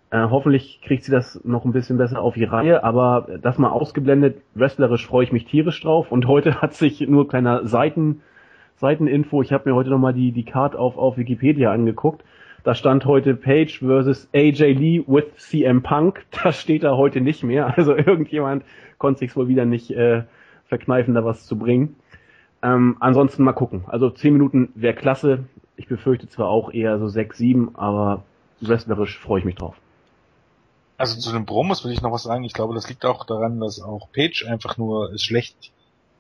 Äh, 0.09 0.27
hoffentlich 0.29 0.81
kriegt 0.83 1.03
sie 1.03 1.11
das 1.11 1.39
noch 1.43 1.65
ein 1.65 1.71
bisschen 1.71 1.97
besser 1.97 2.21
auf 2.21 2.33
die 2.33 2.43
Reihe, 2.43 2.83
aber 2.83 3.27
das 3.41 3.57
mal 3.57 3.69
ausgeblendet, 3.69 4.41
wrestlerisch 4.55 5.05
freue 5.07 5.23
ich 5.23 5.31
mich 5.31 5.45
tierisch 5.45 5.81
drauf 5.81 6.11
und 6.11 6.27
heute 6.27 6.55
hat 6.61 6.73
sich 6.73 7.01
nur 7.01 7.27
kleiner 7.27 7.65
Seiten, 7.67 8.21
Seiteninfo, 8.75 9.41
ich 9.41 9.53
habe 9.53 9.69
mir 9.69 9.75
heute 9.75 9.91
nochmal 9.91 10.13
die, 10.13 10.31
die 10.31 10.43
Card 10.43 10.75
auf, 10.75 10.97
auf 10.97 11.17
Wikipedia 11.17 11.71
angeguckt. 11.71 12.23
Da 12.63 12.75
stand 12.75 13.05
heute 13.05 13.35
Page 13.35 13.79
versus 13.79 14.29
AJ 14.33 14.73
Lee 14.73 15.03
with 15.05 15.35
CM 15.35 15.83
Punk. 15.83 16.25
Das 16.43 16.59
steht 16.59 16.83
da 16.83 16.97
heute 16.97 17.21
nicht 17.21 17.43
mehr. 17.43 17.77
Also 17.77 17.95
irgendjemand 17.95 18.63
konnte 18.97 19.19
sich 19.19 19.35
wohl 19.35 19.47
wieder 19.47 19.65
nicht 19.65 19.91
äh, 19.91 20.23
verkneifen, 20.65 21.13
da 21.13 21.23
was 21.23 21.45
zu 21.45 21.57
bringen. 21.57 21.95
Ähm, 22.63 22.97
ansonsten 23.01 23.43
mal 23.43 23.53
gucken. 23.53 23.83
Also 23.87 24.09
10 24.09 24.33
Minuten 24.33 24.71
wäre 24.75 24.95
klasse. 24.95 25.43
Ich 25.75 25.87
befürchte 25.87 26.29
zwar 26.29 26.47
auch 26.47 26.71
eher 26.71 26.97
so 26.97 27.07
6, 27.07 27.37
7, 27.37 27.75
aber 27.75 28.23
wrestlerisch 28.61 29.19
freue 29.19 29.39
ich 29.39 29.45
mich 29.45 29.55
drauf. 29.55 29.75
Also 30.97 31.19
zu 31.19 31.33
den 31.33 31.45
Promos 31.45 31.83
will 31.83 31.91
ich 31.91 32.01
noch 32.01 32.11
was 32.11 32.23
sagen. 32.23 32.43
Ich 32.45 32.53
glaube, 32.53 32.73
das 32.73 32.87
liegt 32.87 33.03
auch 33.05 33.25
daran, 33.25 33.59
dass 33.59 33.81
auch 33.81 34.07
Page 34.13 34.45
einfach 34.47 34.77
nur 34.77 35.11
schlecht 35.17 35.71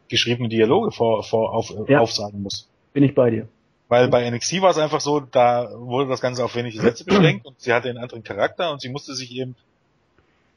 geschriebene 0.09 0.49
Dialoge 0.49 0.91
vor, 0.91 1.23
vor 1.23 1.53
auf, 1.53 1.73
Ja. 1.87 1.99
aufsagen 1.99 2.41
muss. 2.41 2.67
Bin 2.91 3.03
ich 3.03 3.15
bei 3.15 3.29
dir. 3.29 3.47
Weil 3.87 4.09
bei 4.09 4.29
NXT 4.29 4.61
war 4.61 4.71
es 4.71 4.77
einfach 4.77 4.99
so, 5.01 5.19
da 5.21 5.69
wurde 5.75 6.09
das 6.09 6.19
Ganze 6.19 6.43
auf 6.43 6.55
wenige 6.55 6.81
Sätze 6.81 7.05
beschränkt 7.05 7.45
und 7.45 7.59
sie 7.61 7.71
hatte 7.73 7.89
einen 7.89 7.99
anderen 7.99 8.23
Charakter 8.23 8.71
und 8.71 8.81
sie 8.81 8.89
musste 8.89 9.13
sich 9.13 9.31
eben. 9.35 9.55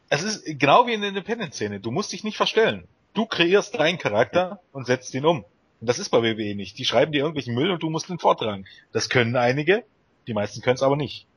Es 0.09 0.23
ist 0.23 0.45
genau 0.59 0.87
wie 0.87 0.95
in 0.95 1.01
der 1.01 1.11
Independent-Szene. 1.11 1.81
Du 1.81 1.91
musst 1.91 2.13
dich 2.13 2.25
nicht 2.25 2.37
verstellen. 2.37 2.85
Du 3.15 3.27
kreierst 3.27 3.79
deinen 3.79 3.99
Charakter 3.99 4.61
und 4.73 4.87
setzt 4.87 5.15
ihn 5.15 5.25
um. 5.25 5.45
Und 5.87 5.91
das 5.91 6.01
ist 6.01 6.09
bei 6.09 6.21
WWE 6.21 6.57
nicht. 6.57 6.79
Die 6.79 6.85
schreiben 6.85 7.13
dir 7.13 7.19
irgendwelchen 7.19 7.55
Müll 7.55 7.71
und 7.71 7.81
du 7.81 7.91
musst 7.91 8.11
ihn 8.11 8.19
vortragen. 8.19 8.65
Das 8.91 9.09
können 9.09 9.37
einige, 9.37 9.85
die 10.27 10.35
meisten 10.35 10.61
können 10.61 10.75
es 10.75 10.83
aber 10.83 10.97
nicht. 10.97 11.29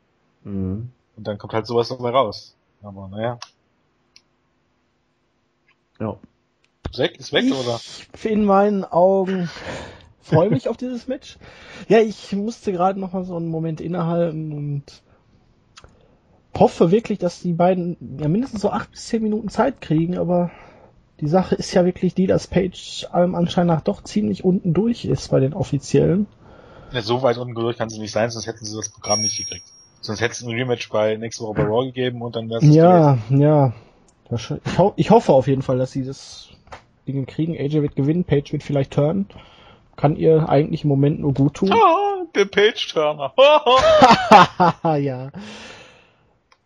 Mhm. 0.43 0.89
Und 1.15 1.27
dann 1.27 1.37
kommt 1.37 1.53
halt 1.53 1.67
sowas 1.67 1.89
dabei 1.89 2.09
raus. 2.09 2.55
Aber 2.81 3.09
naja. 3.09 3.37
Ja. 5.99 6.17
Ist 6.89 6.97
weg, 6.97 7.19
ist 7.19 7.31
weg, 7.31 7.45
oder? 7.53 7.79
Ich 8.15 8.25
in 8.25 8.43
meinen 8.43 8.85
Augen 8.85 9.51
freue 10.19 10.49
mich 10.49 10.67
auf 10.67 10.77
dieses 10.77 11.07
Match. 11.07 11.37
Ja, 11.87 11.99
ich 11.99 12.31
musste 12.35 12.71
gerade 12.71 12.99
noch 12.99 13.13
mal 13.13 13.25
so 13.25 13.35
einen 13.35 13.49
Moment 13.49 13.79
innehalten 13.79 14.51
und 14.51 15.03
hoffe 16.57 16.89
wirklich, 16.89 17.19
dass 17.19 17.39
die 17.39 17.53
beiden 17.53 18.17
ja 18.19 18.27
mindestens 18.27 18.61
so 18.61 18.71
acht 18.71 18.89
bis 18.89 19.05
zehn 19.05 19.21
Minuten 19.21 19.49
Zeit 19.49 19.79
kriegen, 19.79 20.17
aber 20.17 20.49
die 21.21 21.27
Sache 21.27 21.55
ist 21.55 21.73
ja 21.73 21.85
wirklich 21.85 22.15
die, 22.15 22.27
dass 22.27 22.47
Page 22.47 23.07
allem 23.11 23.35
Anschein 23.35 23.67
nach 23.67 23.81
doch 23.81 24.03
ziemlich 24.03 24.43
unten 24.43 24.73
durch 24.73 25.05
ist 25.05 25.29
bei 25.31 25.39
den 25.39 25.53
Offiziellen. 25.53 26.27
Ja, 26.91 27.01
so 27.01 27.21
weit 27.21 27.37
unten 27.37 27.53
durch 27.55 27.77
kann 27.77 27.89
sie 27.89 27.99
nicht 27.99 28.11
sein, 28.11 28.29
sonst 28.29 28.47
hätten 28.47 28.65
sie 28.65 28.75
das 28.75 28.89
Programm 28.89 29.21
nicht 29.21 29.37
gekriegt. 29.37 29.65
Sonst 30.01 30.21
hätte 30.21 30.31
es 30.33 30.41
ein 30.41 30.49
Rematch 30.49 30.89
bei 30.89 31.17
nächste 31.17 31.43
Woche 31.43 31.55
bei 31.55 31.63
Raw 31.63 31.85
gegeben 31.85 32.21
und 32.21 32.35
dann 32.35 32.49
wäre 32.49 32.59
es 32.65 32.73
Ja, 32.73 33.17
ja. 33.29 33.73
Wahrscheinlich- 34.29 34.65
Ich, 34.65 34.77
ho 34.79 34.93
ich 34.95 35.09
hoffe 35.11 35.33
auf 35.33 35.47
jeden 35.47 35.61
Fall, 35.61 35.77
dass 35.77 35.91
sie 35.91 36.05
das 36.05 36.49
Ding 37.07 37.25
kriegen. 37.25 37.55
AJ 37.57 37.81
wird 37.81 37.95
gewinnen, 37.95 38.23
Page 38.23 38.51
wird 38.53 38.63
vielleicht 38.63 38.93
turnen. 38.93 39.27
Kann 39.97 40.15
ihr 40.15 40.47
eigentlich 40.47 40.83
im 40.83 40.89
Moment 40.89 41.19
nur 41.19 41.33
gut 41.33 41.55
tun. 41.55 41.71
Ah, 41.73 42.23
der 42.35 42.45
Page-Turner. 42.45 43.33
Ja. 44.99 45.31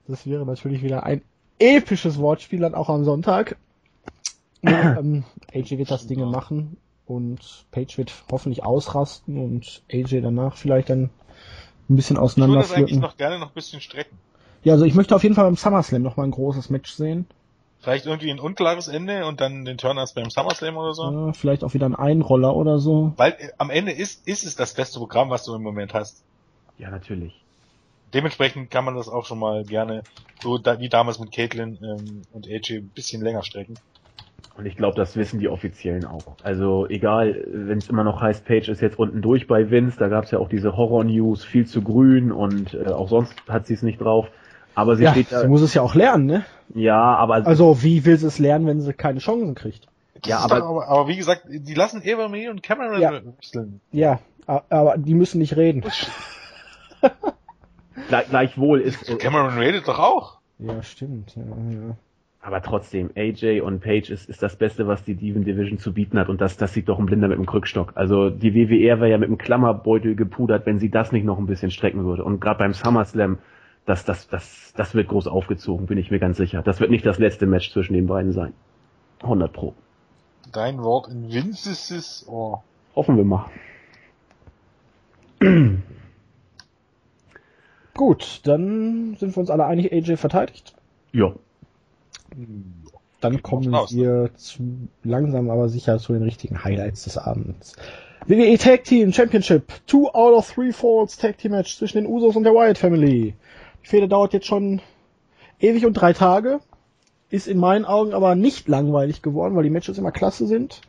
Das 0.08 0.28
wäre 0.28 0.46
natürlich 0.46 0.84
wieder 0.84 1.04
ein 1.04 1.22
episches 1.60 2.18
Wortspiel 2.20 2.60
dann 2.60 2.76
auch 2.76 2.89
am 2.89 3.04
Sonntag. 3.06 3.56
Ja, 4.63 4.97
ähm, 4.99 5.23
AJ 5.54 5.78
wird 5.78 5.91
das 5.91 6.08
Ding 6.08 6.23
machen 6.30 6.78
und 7.06 7.65
Page 7.71 7.97
wird 7.97 8.13
hoffentlich 8.32 8.63
ausrasten 8.63 9.38
und 9.38 9.84
AJ 9.91 10.21
danach 10.21 10.58
vielleicht 10.58 10.89
dann 10.89 11.10
ein 11.89 11.95
bisschen 11.95 12.17
ich 12.17 12.38
würde 12.38 12.56
das 12.56 12.71
eigentlich 12.71 12.99
noch 12.99 13.17
gerne 13.17 13.39
noch 13.39 13.49
ein 13.49 13.54
bisschen 13.54 13.82
strecken. 13.82 14.17
Ja, 14.63 14.73
also 14.73 14.86
ich 14.86 14.95
möchte 14.95 15.15
auf 15.15 15.23
jeden 15.23 15.36
Fall 15.36 15.45
beim 15.45 15.58
SummerSlam 15.58 16.02
noch 16.02 16.15
mal 16.15 16.23
ein 16.23 16.32
großes 16.32 16.69
Match 16.69 16.91
sehen. 16.91 17.26
Vielleicht 17.80 18.06
irgendwie 18.06 18.32
ein 18.32 18.39
unklares 18.39 18.88
Ende 18.88 19.26
und 19.26 19.41
dann 19.41 19.65
den 19.65 19.78
Turn 19.78 19.97
erst 19.97 20.15
beim 20.15 20.30
SummerSlam 20.30 20.78
oder 20.78 20.93
so. 20.93 21.12
Ja, 21.12 21.34
vielleicht 21.34 21.65
auch 21.65 21.73
wieder 21.73 21.86
ein 21.86 21.95
Einroller 21.95 22.56
oder 22.56 22.80
so. 22.80 23.12
Weil 23.17 23.34
äh, 23.34 23.49
am 23.58 23.69
Ende 23.69 23.91
ist, 23.91 24.26
ist 24.26 24.45
es 24.45 24.56
das 24.56 24.73
beste 24.73 24.99
Programm, 24.99 25.30
was 25.30 25.43
du 25.43 25.54
im 25.54 25.62
Moment 25.62 25.93
hast. 25.93 26.23
Ja, 26.78 26.89
natürlich. 26.89 27.43
Dementsprechend 28.13 28.71
kann 28.71 28.86
man 28.86 28.95
das 28.95 29.10
auch 29.10 29.26
schon 29.26 29.39
mal 29.39 29.65
gerne, 29.65 30.04
so 30.41 30.58
da, 30.58 30.80
wie 30.80 30.88
damals 30.88 31.19
mit 31.19 31.34
Caitlyn 31.34 31.78
ähm, 31.84 32.21
und 32.32 32.47
AJ, 32.47 32.78
ein 32.78 32.89
bisschen 32.89 33.21
länger 33.21 33.43
strecken. 33.43 33.76
Und 34.56 34.67
ich 34.67 34.77
glaube, 34.77 34.95
das 34.95 35.17
wissen 35.17 35.39
die 35.39 35.49
Offiziellen 35.49 36.06
auch. 36.06 36.36
Also 36.43 36.88
egal, 36.88 37.43
wenn 37.51 37.79
es 37.79 37.89
immer 37.89 38.03
noch 38.03 38.21
heißt, 38.21 38.45
Page 38.45 38.69
ist 38.69 38.82
jetzt 38.82 38.99
unten 38.99 39.21
durch 39.23 39.47
bei 39.47 39.71
Vince, 39.71 39.97
da 39.97 40.10
gab 40.10 40.25
es 40.25 40.32
ja 40.32 40.38
auch 40.39 40.47
diese 40.49 40.77
Horror-News, 40.77 41.43
viel 41.43 41.65
zu 41.65 41.82
grün 41.82 42.32
und 42.32 42.75
äh, 42.75 42.86
auch 42.89 43.10
sonst 43.10 43.34
hat 43.49 43.65
sie 43.65 43.73
es 43.73 43.82
nicht 43.82 43.99
drauf. 43.99 44.27
Aber 44.75 44.95
sie 44.95 45.03
ja, 45.03 45.12
steht 45.12 45.32
da. 45.32 45.41
sie 45.41 45.47
muss 45.47 45.62
es 45.62 45.73
ja 45.73 45.82
auch 45.82 45.95
lernen, 45.95 46.25
ne? 46.25 46.45
Ja, 46.75 46.99
aber 47.15 47.45
Also, 47.47 47.82
wie 47.84 48.06
will 48.06 48.17
sie 48.17 48.27
es 48.27 48.39
lernen, 48.39 48.65
wenn 48.67 48.82
sie 48.82 48.93
keine 48.93 49.19
Chancen 49.19 49.56
kriegt? 49.56 49.88
Ja, 50.25 50.39
aber- 50.39 50.60
doch 50.60 50.69
aber, 50.69 50.88
aber 50.88 51.08
wie 51.08 51.17
gesagt, 51.17 51.45
die 51.49 51.73
lassen 51.73 52.01
Eva 52.03 52.27
Marie 52.27 52.49
und 52.49 52.62
Cameron 52.63 53.01
Ja. 53.01 53.12
wechseln. 53.13 53.82
Ja, 53.91 54.19
aber 54.45 54.97
die 54.97 55.15
müssen 55.15 55.39
nicht 55.39 55.56
reden. 55.58 55.84
gleich, 58.08 58.29
gleichwohl 58.29 58.82
ist. 58.82 59.10
Äh, 59.10 59.15
Cameron 59.15 59.58
redet 59.58 59.88
doch 59.88 59.99
auch. 59.99 60.38
Ja, 60.60 60.82
stimmt. 60.84 61.36
Ja, 61.36 61.41
ja. 61.43 61.95
Aber 62.43 62.62
trotzdem, 62.62 63.10
AJ 63.15 63.62
und 63.62 63.79
Page 63.79 64.10
ist, 64.10 64.29
ist 64.29 64.43
das 64.43 64.58
Beste, 64.58 64.86
was 64.86 65.01
die 65.06 65.15
Demon 65.15 65.45
Division 65.45 65.77
zu 65.79 65.93
bieten 65.93 66.19
hat 66.19 66.27
und 66.27 66.41
das, 66.41 66.58
das 66.58 66.73
sieht 66.73 66.89
doch 66.89 66.99
ein 66.99 67.06
Blinder 67.06 67.29
mit 67.29 67.38
dem 67.38 67.45
Krückstock. 67.45 67.93
Also 67.95 68.29
die 68.29 68.53
WWE 68.53 68.99
wäre 68.99 69.10
ja 69.10 69.17
mit 69.17 69.29
dem 69.29 69.38
Klammerbeutel 69.38 70.15
gepudert, 70.15 70.65
wenn 70.65 70.77
sie 70.77 70.89
das 70.89 71.13
nicht 71.13 71.23
noch 71.23 71.39
ein 71.39 71.45
bisschen 71.45 71.71
strecken 71.71 72.03
würde. 72.03 72.25
Und 72.25 72.41
gerade 72.41 72.60
beim 72.60 72.73
SummerSlam, 72.73 73.38
das, 73.86 74.03
das, 74.03 74.27
das, 74.27 74.73
das 74.75 74.93
wird 74.93 75.08
groß 75.08 75.27
aufgezogen, 75.27 75.86
bin 75.86 75.97
ich 75.97 76.12
mir 76.12 76.19
ganz 76.19 76.36
sicher. 76.36 76.62
Das 76.62 76.82
wird 76.82 76.91
nicht 76.91 77.06
das 77.06 77.17
letzte 77.17 77.45
Match 77.45 77.71
zwischen 77.71 77.93
den 77.93 78.08
beiden 78.08 78.34
sein. 78.34 78.51
100 79.21 79.53
Pro. 79.53 79.73
Dein 80.51 80.84
Wort 80.84 81.08
in 81.08 81.32
Vince's 81.32 82.25
Ohr. 82.27 82.62
Hoffen 82.93 83.15
wir 83.15 83.23
mal. 83.23 83.45
Gut, 87.93 88.41
dann 88.43 89.15
sind 89.15 89.34
wir 89.34 89.38
uns 89.38 89.49
alle 89.49 89.65
einig, 89.65 89.93
AJ 89.93 90.17
verteidigt. 90.17 90.75
Ja. 91.13 91.34
Dann 93.22 93.41
kommen 93.41 93.72
ne? 93.72 93.86
wir 93.89 94.32
zu 94.36 94.89
langsam 95.04 95.50
aber 95.50 95.69
sicher 95.69 95.98
zu 96.00 96.13
den 96.13 96.24
richtigen 96.24 96.63
Highlights 96.63 97.06
des 97.06 97.17
Abends. 97.17 97.76
WWE 98.28 98.58
Tag 98.58 98.84
Team 98.84 99.13
Championship. 99.13 99.72
Two 99.88 100.08
out 100.10 100.34
of 100.34 100.52
three 100.52 100.72
falls 100.72 101.17
Tag 101.17 101.38
Team 101.38 101.52
Match 101.52 101.78
zwischen 101.78 101.98
den 101.98 102.08
Usos 102.08 102.36
und 102.36 102.43
der 102.43 102.54
Wyatt 102.54 102.78
Family. 102.78 103.34
Die 103.84 103.88
Fehde 103.88 104.08
dauert 104.08 104.34
jetzt 104.34 104.48
schon 104.48 104.82
ewig 105.60 105.86
und 105.86 105.93
drei 105.93 106.13
Tage. 106.13 106.60
Ist 107.30 107.48
in 107.48 107.58
meinen 107.58 107.86
Augen 107.86 108.13
aber 108.13 108.36
nicht 108.36 108.67
langweilig 108.67 109.22
geworden, 109.22 109.56
weil 109.56 109.63
die 109.63 109.69
Matches 109.69 109.98
immer 109.98 110.12
klasse 110.12 110.48
sind. 110.48 110.82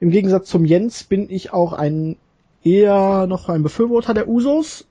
Im 0.00 0.10
Gegensatz 0.10 0.48
zum 0.48 0.64
Jens 0.64 1.04
bin 1.04 1.30
ich 1.30 1.52
auch 1.52 1.72
ein 1.72 2.16
eher 2.64 3.26
noch 3.26 3.48
ein 3.48 3.62
Befürworter 3.62 4.14
der 4.14 4.28
Usos. 4.28 4.86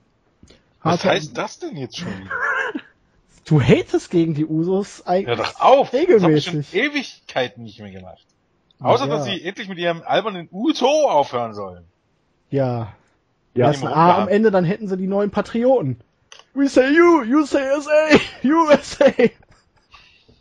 Was 0.82 1.04
heißt 1.04 1.36
das 1.36 1.58
denn 1.58 1.76
jetzt 1.76 1.98
schon? 1.98 2.08
Du 3.44 3.60
hatest 3.60 4.10
gegen 4.10 4.34
die 4.34 4.46
Usos 4.46 5.02
Hör 5.04 5.08
eigentlich. 5.12 5.38
doch 5.38 5.60
auf! 5.60 5.90
Das 5.90 6.00
habe 6.22 6.32
ich 6.34 6.44
schon 6.44 6.60
Regelmäßig. 6.60 6.74
Ewigkeiten 6.74 7.62
nicht 7.64 7.80
mehr 7.80 7.90
gemacht. 7.90 8.24
Außer, 8.80 9.06
Ja. 9.06 9.10
dass 9.16 9.24
sie 9.24 9.42
endlich 9.44 9.68
mit 9.68 9.78
ihrem 9.78 10.02
albernen 10.04 10.48
Uso 10.52 11.08
aufhören 11.08 11.54
sollen. 11.54 11.84
Ja. 12.50 12.94
Ja, 13.54 13.66
Ja, 13.66 13.72
das 13.72 13.84
A 13.84 14.22
am. 14.22 14.28
Ende, 14.28 14.50
dann 14.50 14.64
hätten 14.64 14.88
sie 14.88 14.96
die 14.96 15.06
neuen 15.06 15.30
Patrioten. 15.30 16.00
We 16.54 16.68
say 16.68 16.90
you, 16.94 17.22
you 17.22 17.44
say 17.44 17.62
SA, 17.80 18.18
USA. 18.44 19.06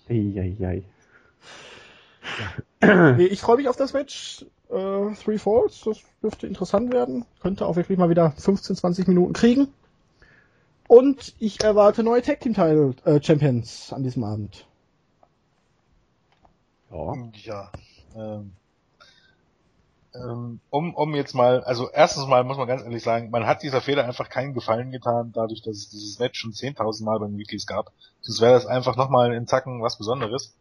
Eieiei. 0.09 0.83
Nee, 2.83 3.25
ich 3.25 3.41
freue 3.41 3.57
mich 3.57 3.67
auf 3.67 3.75
das 3.77 3.93
Match. 3.93 4.45
Äh, 4.69 5.13
Three 5.23 5.37
Falls, 5.37 5.81
das 5.83 5.99
dürfte 6.23 6.47
interessant 6.47 6.93
werden. 6.93 7.25
Könnte 7.41 7.65
auch 7.65 7.75
wirklich 7.75 7.97
mal 7.97 8.09
wieder 8.09 8.31
15, 8.31 8.75
20 8.75 9.07
Minuten 9.07 9.33
kriegen. 9.33 9.67
Und 10.91 11.35
ich 11.39 11.63
erwarte 11.63 12.03
neue 12.03 12.21
Tag 12.21 12.41
Team 12.41 12.53
Title 12.53 12.93
äh, 13.05 13.23
Champions 13.23 13.93
an 13.93 14.03
diesem 14.03 14.25
Abend. 14.25 14.67
Ja. 16.91 17.13
Ja. 17.45 17.71
Ähm, 18.13 18.51
ähm, 20.13 20.59
um, 20.69 20.93
um 20.93 21.15
jetzt 21.15 21.33
mal, 21.33 21.63
also 21.63 21.89
erstens 21.89 22.27
mal 22.27 22.43
muss 22.43 22.57
man 22.57 22.67
ganz 22.67 22.83
ehrlich 22.83 23.03
sagen, 23.03 23.29
man 23.29 23.45
hat 23.45 23.63
dieser 23.63 23.79
Fehler 23.79 24.03
einfach 24.03 24.27
keinen 24.27 24.53
Gefallen 24.53 24.91
getan, 24.91 25.31
dadurch, 25.33 25.61
dass 25.61 25.77
es 25.77 25.89
dieses 25.89 26.19
Match 26.19 26.37
schon 26.37 26.51
10.000 26.51 27.05
Mal 27.05 27.19
beim 27.19 27.37
Weeklies 27.37 27.65
gab. 27.65 27.93
Sonst 28.19 28.41
wäre 28.41 28.51
das 28.51 28.65
einfach 28.65 28.97
nochmal 28.97 29.33
in 29.33 29.47
Zacken 29.47 29.81
was 29.81 29.97
Besonderes. 29.97 30.53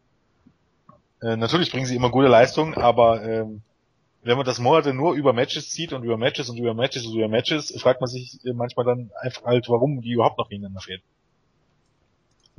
Äh, 1.20 1.34
natürlich 1.38 1.72
bringen 1.72 1.86
sie 1.86 1.96
immer 1.96 2.10
gute 2.10 2.28
Leistungen, 2.28 2.74
aber 2.74 3.24
ähm, 3.24 3.62
wenn 4.22 4.36
man 4.36 4.46
das 4.46 4.58
Monate 4.58 4.92
nur 4.92 5.14
über 5.14 5.32
Matches 5.32 5.70
zieht 5.70 5.92
und 5.92 6.02
über 6.02 6.16
Matches 6.16 6.50
und 6.50 6.58
über 6.58 6.74
Matches 6.74 7.06
und 7.06 7.14
über 7.14 7.28
Matches, 7.28 7.74
fragt 7.80 8.00
man 8.00 8.08
sich 8.08 8.38
manchmal 8.54 8.84
dann 8.84 9.10
einfach 9.20 9.44
halt, 9.44 9.68
warum 9.68 10.02
die 10.02 10.12
überhaupt 10.12 10.38
noch 10.38 10.48
gegeneinander 10.48 10.80
fehlen. 10.80 11.00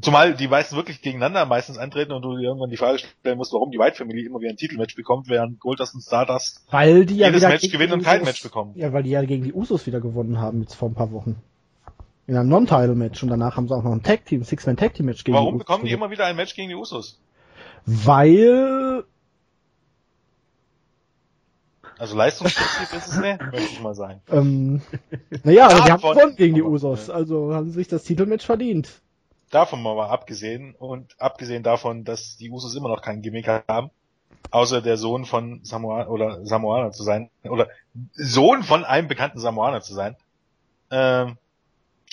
Zumal 0.02 0.34
die 0.34 0.48
meisten 0.48 0.76
wirklich 0.76 1.02
gegeneinander 1.04 1.46
meistens 1.46 1.78
antreten 1.78 2.12
und 2.12 2.24
du 2.24 2.36
dir 2.36 2.46
irgendwann 2.46 2.72
die 2.72 2.78
Frage 2.78 2.98
stellen 2.98 3.38
musst, 3.38 3.54
warum 3.54 3.70
die 3.70 3.78
White 3.78 3.98
Family 3.98 4.26
immer 4.26 4.40
wieder 4.40 4.50
ein 4.50 4.58
Titelmatch 4.58 4.96
bekommt, 4.96 5.30
während 5.30 5.60
Goldust 5.60 5.94
und 5.94 6.02
Stardust 6.02 6.66
Weil 6.72 7.06
die 7.06 7.18
ja 7.18 7.28
jedes 7.28 7.44
Match 7.44 7.70
gewinnen 7.70 7.94
und 7.94 8.04
kein 8.04 8.24
Match 8.24 8.42
bekommen. 8.42 8.74
Ja, 8.76 8.94
weil 8.94 9.04
die 9.04 9.12
ja 9.12 9.24
gegen 9.24 9.44
die 9.44 9.54
Usos 9.54 9.86
wieder 9.86 10.02
gewonnen 10.02 10.40
haben 10.40 10.62
jetzt 10.62 10.74
vor 10.74 10.90
ein 10.90 10.96
paar 10.96 11.12
Wochen. 11.12 11.36
In 12.26 12.36
einem 12.36 12.50
Non-Title-Match 12.50 13.22
und 13.22 13.30
danach 13.30 13.58
haben 13.58 13.68
sie 13.68 13.76
auch 13.76 13.84
noch 13.84 13.92
ein 13.92 14.02
Tag 14.02 14.26
Team, 14.26 14.44
Six-Man 14.44 14.78
Tag 14.78 14.96
Team 14.96 15.06
Match 15.06 15.24
gegen 15.24 15.36
Warum 15.36 15.50
die 15.50 15.56
Usos 15.58 15.66
bekommen 15.68 15.86
die 15.86 15.92
immer 15.92 16.10
wieder 16.10 16.26
ein 16.26 16.36
Match 16.36 16.56
gegen 16.56 16.70
die 16.70 16.76
Usos? 16.76 17.20
Weil 17.86 19.04
Also 22.02 22.18
Leistungsprinzip 22.18 22.98
ist 22.98 23.08
es 23.10 23.18
ne, 23.18 23.38
möchte 23.52 23.74
ich 23.74 23.80
mal 23.80 23.94
sagen. 23.94 24.24
Ähm, 24.32 24.82
naja, 25.44 25.68
aber 25.68 25.82
die 25.86 25.92
haben 25.92 26.02
gewonnen 26.02 26.36
gegen 26.36 26.56
die 26.56 26.64
Usos, 26.64 27.10
ja. 27.10 27.14
also 27.14 27.54
haben 27.54 27.68
sie 27.68 27.74
sich 27.74 27.88
das 27.90 28.04
Titelmatch 28.06 28.44
verdient. 28.44 29.04
Davon 29.52 29.84
mal 29.84 30.10
abgesehen 30.10 30.74
und 30.74 31.14
abgesehen 31.22 31.62
davon, 31.62 32.04
dass 32.04 32.38
die 32.38 32.50
Usos 32.50 32.74
immer 32.74 32.90
noch 32.90 33.04
keinen 33.04 33.22
Gimmick 33.22 33.48
haben, 33.48 33.92
außer 34.50 34.82
der 34.82 34.98
Sohn 34.98 35.26
von 35.26 35.64
Samoa 35.64 36.08
oder 36.08 36.44
Samoaner 36.44 36.92
zu 36.92 37.04
sein 37.04 37.30
oder 37.44 37.68
Sohn 38.14 38.64
von 38.64 38.84
einem 38.84 39.08
bekannten 39.08 39.38
Samoaner 39.38 39.82
zu 39.82 39.94
sein. 39.94 40.16
Ähm, 40.90 41.38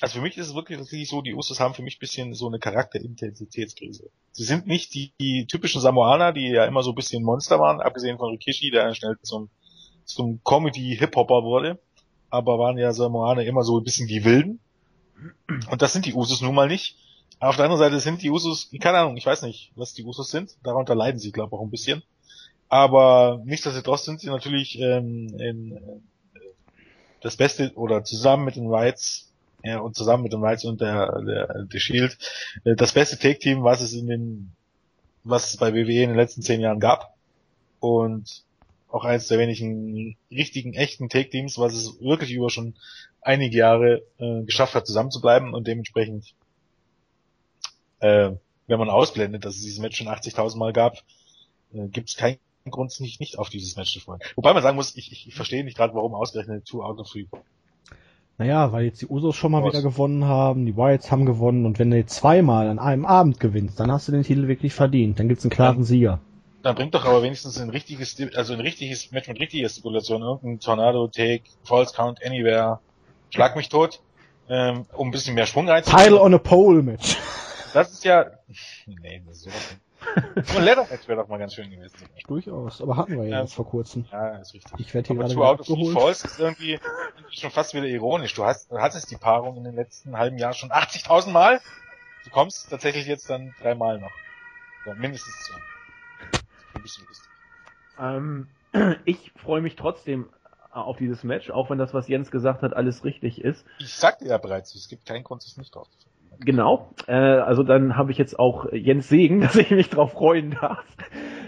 also 0.03 0.19
für 0.19 0.21
mich 0.21 0.37
ist 0.37 0.49
es 0.49 0.55
wirklich 0.55 0.77
tatsächlich 0.77 1.09
so, 1.09 1.23
die 1.23 1.35
Usos 1.35 1.61
haben 1.61 1.73
für 1.73 1.83
mich 1.83 1.97
ein 1.97 2.01
bisschen 2.01 2.35
so 2.35 2.47
eine 2.47 2.59
Charakterintensitätskrise. 2.59 4.11
Sie 4.33 4.45
sind 4.45 4.67
nicht 4.67 4.93
die, 4.93 5.13
die 5.19 5.47
typischen 5.47 5.81
Samoaner, 5.81 6.35
die 6.35 6.51
ja 6.51 6.67
immer 6.67 6.83
so 6.83 6.93
ein 6.93 6.95
bisschen 6.95 7.25
Monster 7.25 7.59
waren, 7.59 7.81
abgesehen 7.81 8.19
von 8.19 8.33
Rikishi, 8.33 8.71
der 8.71 8.95
schnell 8.95 9.17
zum, 9.23 9.49
zum 10.09 10.41
Comedy-Hip-Hopper 10.43 11.45
wurde, 11.45 11.79
aber 12.31 12.59
waren 12.59 12.79
ja 12.79 12.93
Samoaner 12.93 13.45
immer 13.45 13.63
so 13.63 13.79
ein 13.79 13.85
bisschen 13.85 14.09
die 14.09 14.25
Wilden. 14.25 14.61
Und 15.71 15.83
das 15.83 15.93
sind 15.93 16.07
die 16.07 16.15
Usos 16.15 16.41
nun 16.41 16.55
mal 16.55 16.69
nicht. 16.69 16.97
Auf 17.41 17.57
der 17.57 17.67
anderen 17.67 17.81
Seite 17.81 18.01
sind 18.01 18.23
die 18.23 18.31
Usos, 18.31 18.71
keine 18.81 18.99
Ahnung, 18.99 19.17
ich 19.17 19.27
weiß 19.27 19.43
nicht, 19.43 19.73
was 19.77 19.95
die 19.95 20.05
Usos 20.05 20.31
sind. 20.31 20.57
Darunter 20.65 20.95
leiden 20.95 21.21
sie, 21.21 21.31
glaube 21.31 21.55
ich, 21.55 21.59
auch 21.59 21.63
ein 21.63 21.71
bisschen. 21.71 22.03
Aber 22.69 23.41
nichtsdestotrotz 23.45 24.05
sind 24.05 24.21
sie 24.21 24.29
natürlich 24.29 24.79
ähm, 24.81 25.29
in, 25.39 25.73
äh, 25.73 26.41
das 27.21 27.37
Beste 27.37 27.73
oder 27.75 28.05
zusammen 28.05 28.45
mit 28.45 28.57
den 28.57 28.71
Whites 28.71 29.33
ja, 29.63 29.79
und 29.79 29.97
zusammen 29.97 30.23
mit 30.23 30.33
den 30.33 30.43
Whites 30.43 30.65
und 30.65 30.81
der, 30.81 31.23
der, 31.23 31.65
der 31.65 31.79
Shield 31.79 32.19
äh, 32.65 32.75
das 32.77 32.93
beste 32.93 33.19
Take-Team, 33.19 33.65
was 33.65 33.81
es 33.81 33.93
in 33.93 34.07
den, 34.07 34.53
was 35.25 35.51
es 35.51 35.57
bei 35.57 35.73
WWE 35.73 36.03
in 36.03 36.11
den 36.11 36.17
letzten 36.17 36.43
zehn 36.43 36.61
Jahren 36.61 36.81
gab. 36.81 37.15
Und 37.81 38.45
auch 38.91 39.05
eines 39.05 39.29
der 39.29 39.39
wenigen 39.39 40.17
richtigen, 40.31 40.75
echten 40.75 41.09
Take-Teams, 41.09 41.59
was 41.59 41.75
es 41.75 42.01
wirklich 42.01 42.33
über 42.33 42.51
schon 42.51 42.75
einige 43.21 43.57
Jahre 43.57 44.03
äh, 44.19 44.43
geschafft 44.45 44.75
hat, 44.75 44.87
zusammenzubleiben 44.87 45.55
und 45.55 45.67
dementsprechend 45.67 46.35
äh, 48.01 48.31
wenn 48.67 48.79
man 48.79 48.91
ausblendet, 48.91 49.45
dass 49.45 49.57
es 49.57 49.63
dieses 49.63 49.81
Match 49.81 49.97
schon 49.97 50.09
80.000 50.09 50.57
Mal 50.57 50.73
gab, 50.73 50.99
äh, 51.73 51.89
gibt 51.89 52.11
es 52.11 52.17
keinen 52.17 52.39
Grund, 52.71 52.93
sich 52.93 53.19
nicht 53.19 53.39
auf 53.39 53.49
dieses 53.49 53.77
Match 53.77 53.93
zu 53.93 54.01
freuen. 54.01 54.21
Wobei 54.37 54.53
man 54.53 54.63
sagen 54.63 54.77
muss, 54.77 54.95
ich, 54.97 55.11
ich, 55.11 55.27
ich 55.27 55.35
verstehe 55.35 55.65
nicht 55.65 55.77
gerade, 55.77 55.95
warum 55.95 56.15
ausgerechnet 56.15 56.67
Two 56.67 56.83
Out 56.83 56.99
of 56.99 57.11
Three. 57.11 57.27
Naja, 58.37 58.71
weil 58.71 58.85
jetzt 58.85 59.03
die 59.03 59.07
Usos 59.07 59.35
schon 59.35 59.51
mal 59.51 59.65
Was? 59.65 59.73
wieder 59.73 59.83
gewonnen 59.83 60.25
haben, 60.25 60.65
die 60.65 60.77
Wyatts 60.77 61.11
haben 61.11 61.27
gewonnen 61.27 61.67
und 61.67 61.81
wenn 61.81 61.91
du 61.91 61.97
jetzt 61.97 62.15
zweimal 62.15 62.69
an 62.69 62.79
einem 62.79 63.05
Abend 63.05 63.41
gewinnst, 63.41 63.81
dann 63.81 63.91
hast 63.91 64.07
du 64.07 64.13
den 64.13 64.23
Titel 64.23 64.47
wirklich 64.47 64.75
verdient. 64.75 65.19
Dann 65.19 65.29
gibt's 65.29 65.45
einen 65.45 65.51
klaren 65.51 65.83
Sieger. 65.83 66.21
Dann 66.63 66.75
bringt 66.75 66.95
doch 66.95 67.05
aber 67.05 67.23
wenigstens 67.23 67.59
ein 67.61 67.71
richtiges, 67.71 68.17
also 68.35 68.53
ein 68.53 68.61
richtiges 68.61 69.13
Match 69.13 69.29
mit 69.29 69.39
richtiger 69.39 69.69
Stipulation, 69.69 70.23
irgendein 70.23 70.61
Tornado, 70.61 71.07
Take, 71.07 71.45
False 71.65 71.95
Count, 71.95 72.25
Anywhere, 72.25 72.81
Schlag 73.31 73.57
mich 73.57 73.69
tot, 73.69 74.01
ähm, 74.49 74.87
um 74.95 75.09
ein 75.09 75.11
bisschen 75.11 75.35
mehr 75.35 75.47
Schwung 75.47 75.69
reinzubringen. 75.69 76.05
Title 76.05 76.21
on 76.21 76.35
a 76.35 76.39
Pole 76.39 76.83
Match. 76.83 77.17
Das 77.75 77.93
ist 77.93 78.05
ja, 78.05 78.27
nee, 78.87 79.23
das 79.27 79.37
ist 79.37 79.43
sowas 79.45 79.71
nicht. 79.71 80.49
So 80.49 80.59
ein 80.59 80.65
Leather 80.65 80.87
Match 80.91 81.07
wäre 81.07 81.21
doch 81.21 81.29
mal 81.29 81.39
ganz 81.39 81.55
schön 81.55 81.71
gewesen. 81.71 81.95
Durchaus, 82.27 82.81
aber 82.81 82.97
hatten 82.97 83.21
wir 83.21 83.29
ja 83.29 83.43
jetzt 83.43 83.55
vor 83.55 83.67
kurzem. 83.67 84.07
Ja, 84.11 84.37
ist 84.39 84.55
richtig. 84.55 84.73
Ich 84.79 84.95
werde 84.95 85.09
hier 85.09 85.17
Aber 85.17 85.29
gerade 85.29 85.35
Two 85.35 85.45
Out 85.45 85.61
of 85.61 85.67
Three. 85.67 85.93
Falls 85.93 86.25
ist 86.25 86.39
irgendwie, 86.39 86.79
schon 87.31 87.51
fast 87.51 87.75
wieder 87.75 87.87
ironisch. 87.87 88.33
Du 88.35 88.45
hast, 88.45 88.71
du 88.71 88.79
hattest 88.79 89.11
die 89.11 89.17
Paarung 89.17 89.57
in 89.57 89.65
den 89.65 89.75
letzten 89.75 90.17
halben 90.17 90.39
Jahr 90.39 90.55
schon 90.55 90.71
80.000 90.71 91.31
Mal. 91.31 91.61
Du 92.25 92.31
kommst 92.31 92.71
tatsächlich 92.71 93.07
jetzt 93.07 93.29
dann 93.29 93.55
dreimal 93.61 93.99
noch. 93.99 94.13
Ja, 94.87 94.95
mindestens 94.95 95.35
zwei. 95.47 95.59
Bisschen 96.89 97.07
lustig. 97.07 97.31
Ähm, 98.01 98.47
ich 99.05 99.33
freue 99.37 99.61
mich 99.61 99.77
trotzdem 99.77 100.31
auf 100.73 100.97
dieses 100.97 101.23
Match, 101.23 101.51
auch 101.51 101.69
wenn 101.69 101.79
das, 101.79 101.93
was 101.93 102.09
Jens 102.09 102.31
gesagt 102.31 102.63
hat, 102.63 102.75
alles 102.75 103.05
richtig 103.05 103.43
ist. 103.43 103.67
Ich 103.79 103.95
sagte 103.95 104.27
ja 104.27 104.39
bereits, 104.39 104.75
es 104.75 104.89
gibt 104.89 105.05
keinen 105.05 105.25
Grund, 105.25 105.43
sich 105.43 105.57
nicht 105.59 105.75
drauf 105.75 105.89
zu 105.91 105.99
freuen. 105.99 106.41
Genau. 106.41 106.95
Äh, 107.07 107.13
also 107.13 107.63
dann 107.63 107.97
habe 107.97 108.11
ich 108.11 108.17
jetzt 108.17 108.39
auch 108.39 108.73
Jens 108.73 109.09
Segen, 109.09 109.41
dass 109.43 109.57
ich 109.57 109.71
mich 109.71 109.91
drauf 109.91 110.13
freuen 110.13 110.53
darf. 110.53 110.85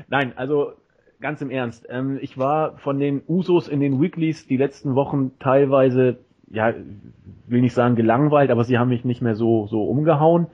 Nein, 0.09 0.37
also 0.37 0.75
ganz 1.21 1.41
im 1.41 1.51
Ernst. 1.51 1.87
Ähm, 1.89 2.19
ich 2.21 2.37
war 2.37 2.77
von 2.79 2.99
den 2.99 3.23
Usos 3.27 3.69
in 3.69 3.81
den 3.81 4.01
Weeklies 4.01 4.47
die 4.47 4.59
letzten 4.59 4.95
Wochen 4.95 5.39
teilweise, 5.39 6.19
ja, 6.51 6.75
will 7.47 7.63
nicht 7.63 7.75
sagen 7.75 7.97
gelangweilt, 7.97 8.51
aber 8.51 8.65
sie 8.65 8.79
haben 8.79 8.89
mich 8.89 9.05
nicht 9.07 9.23
mehr 9.23 9.37
so, 9.37 9.67
so 9.69 9.85
umgehauen. 9.85 10.49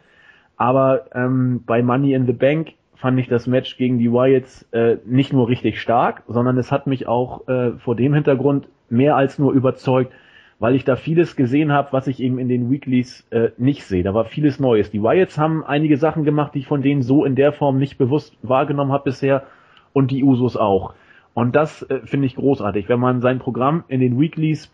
Aber 0.57 1.07
ähm, 1.12 1.64
bei 1.66 1.82
Money 1.82 2.14
in 2.14 2.26
the 2.26 2.32
Bank 2.32 2.74
fand 2.97 3.18
ich 3.18 3.28
das 3.28 3.47
Match 3.47 3.76
gegen 3.76 3.99
die 3.99 4.11
Wyatts 4.11 4.66
äh, 4.72 4.97
nicht 5.05 5.32
nur 5.32 5.49
richtig 5.49 5.80
stark, 5.80 6.22
sondern 6.26 6.59
es 6.59 6.72
hat 6.72 6.86
mich 6.86 7.07
auch 7.07 7.47
äh, 7.49 7.72
vor 7.78 7.94
dem 7.94 8.14
Hintergrund 8.14 8.68
mehr 8.88 9.16
als 9.16 9.38
nur 9.38 9.53
überzeugt, 9.53 10.12
weil 10.59 10.74
ich 10.74 10.84
da 10.84 10.97
vieles 10.97 11.36
gesehen 11.36 11.72
habe, 11.72 11.92
was 11.92 12.07
ich 12.07 12.20
eben 12.20 12.38
in 12.38 12.49
den 12.49 12.70
Weeklies 12.70 13.26
äh, 13.30 13.51
nicht 13.59 13.84
sehe. 13.84 14.03
Da 14.03 14.14
war 14.14 14.24
vieles 14.24 14.59
Neues. 14.59 14.90
Die 14.90 15.03
Wyatts 15.03 15.38
haben 15.38 15.64
einige 15.64 15.99
Sachen 15.99 16.24
gemacht, 16.24 16.55
die 16.55 16.61
ich 16.61 16.66
von 16.66 16.82
denen 16.82 17.03
so 17.03 17.24
in 17.24 17.34
der 17.34 17.53
Form 17.53 17.78
nicht 17.78 17.99
bewusst 17.99 18.36
wahrgenommen 18.42 18.92
habe 18.92 19.05
bisher 19.05 19.44
und 19.92 20.11
die 20.11 20.24
Usos 20.24 20.57
auch. 20.57 20.94
Und 21.34 21.55
das 21.55 21.82
äh, 21.82 22.01
finde 22.05 22.26
ich 22.26 22.36
großartig, 22.36 22.88
wenn 22.88 23.01
man 23.01 23.20
sein 23.20 23.38
Programm 23.38 23.84
in 23.88 24.01
den 24.01 24.18
Weeklies 24.18 24.72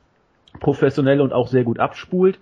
professionell 0.61 1.21
und 1.21 1.33
auch 1.33 1.49
sehr 1.49 1.65
gut 1.65 1.81
abspult 1.81 2.39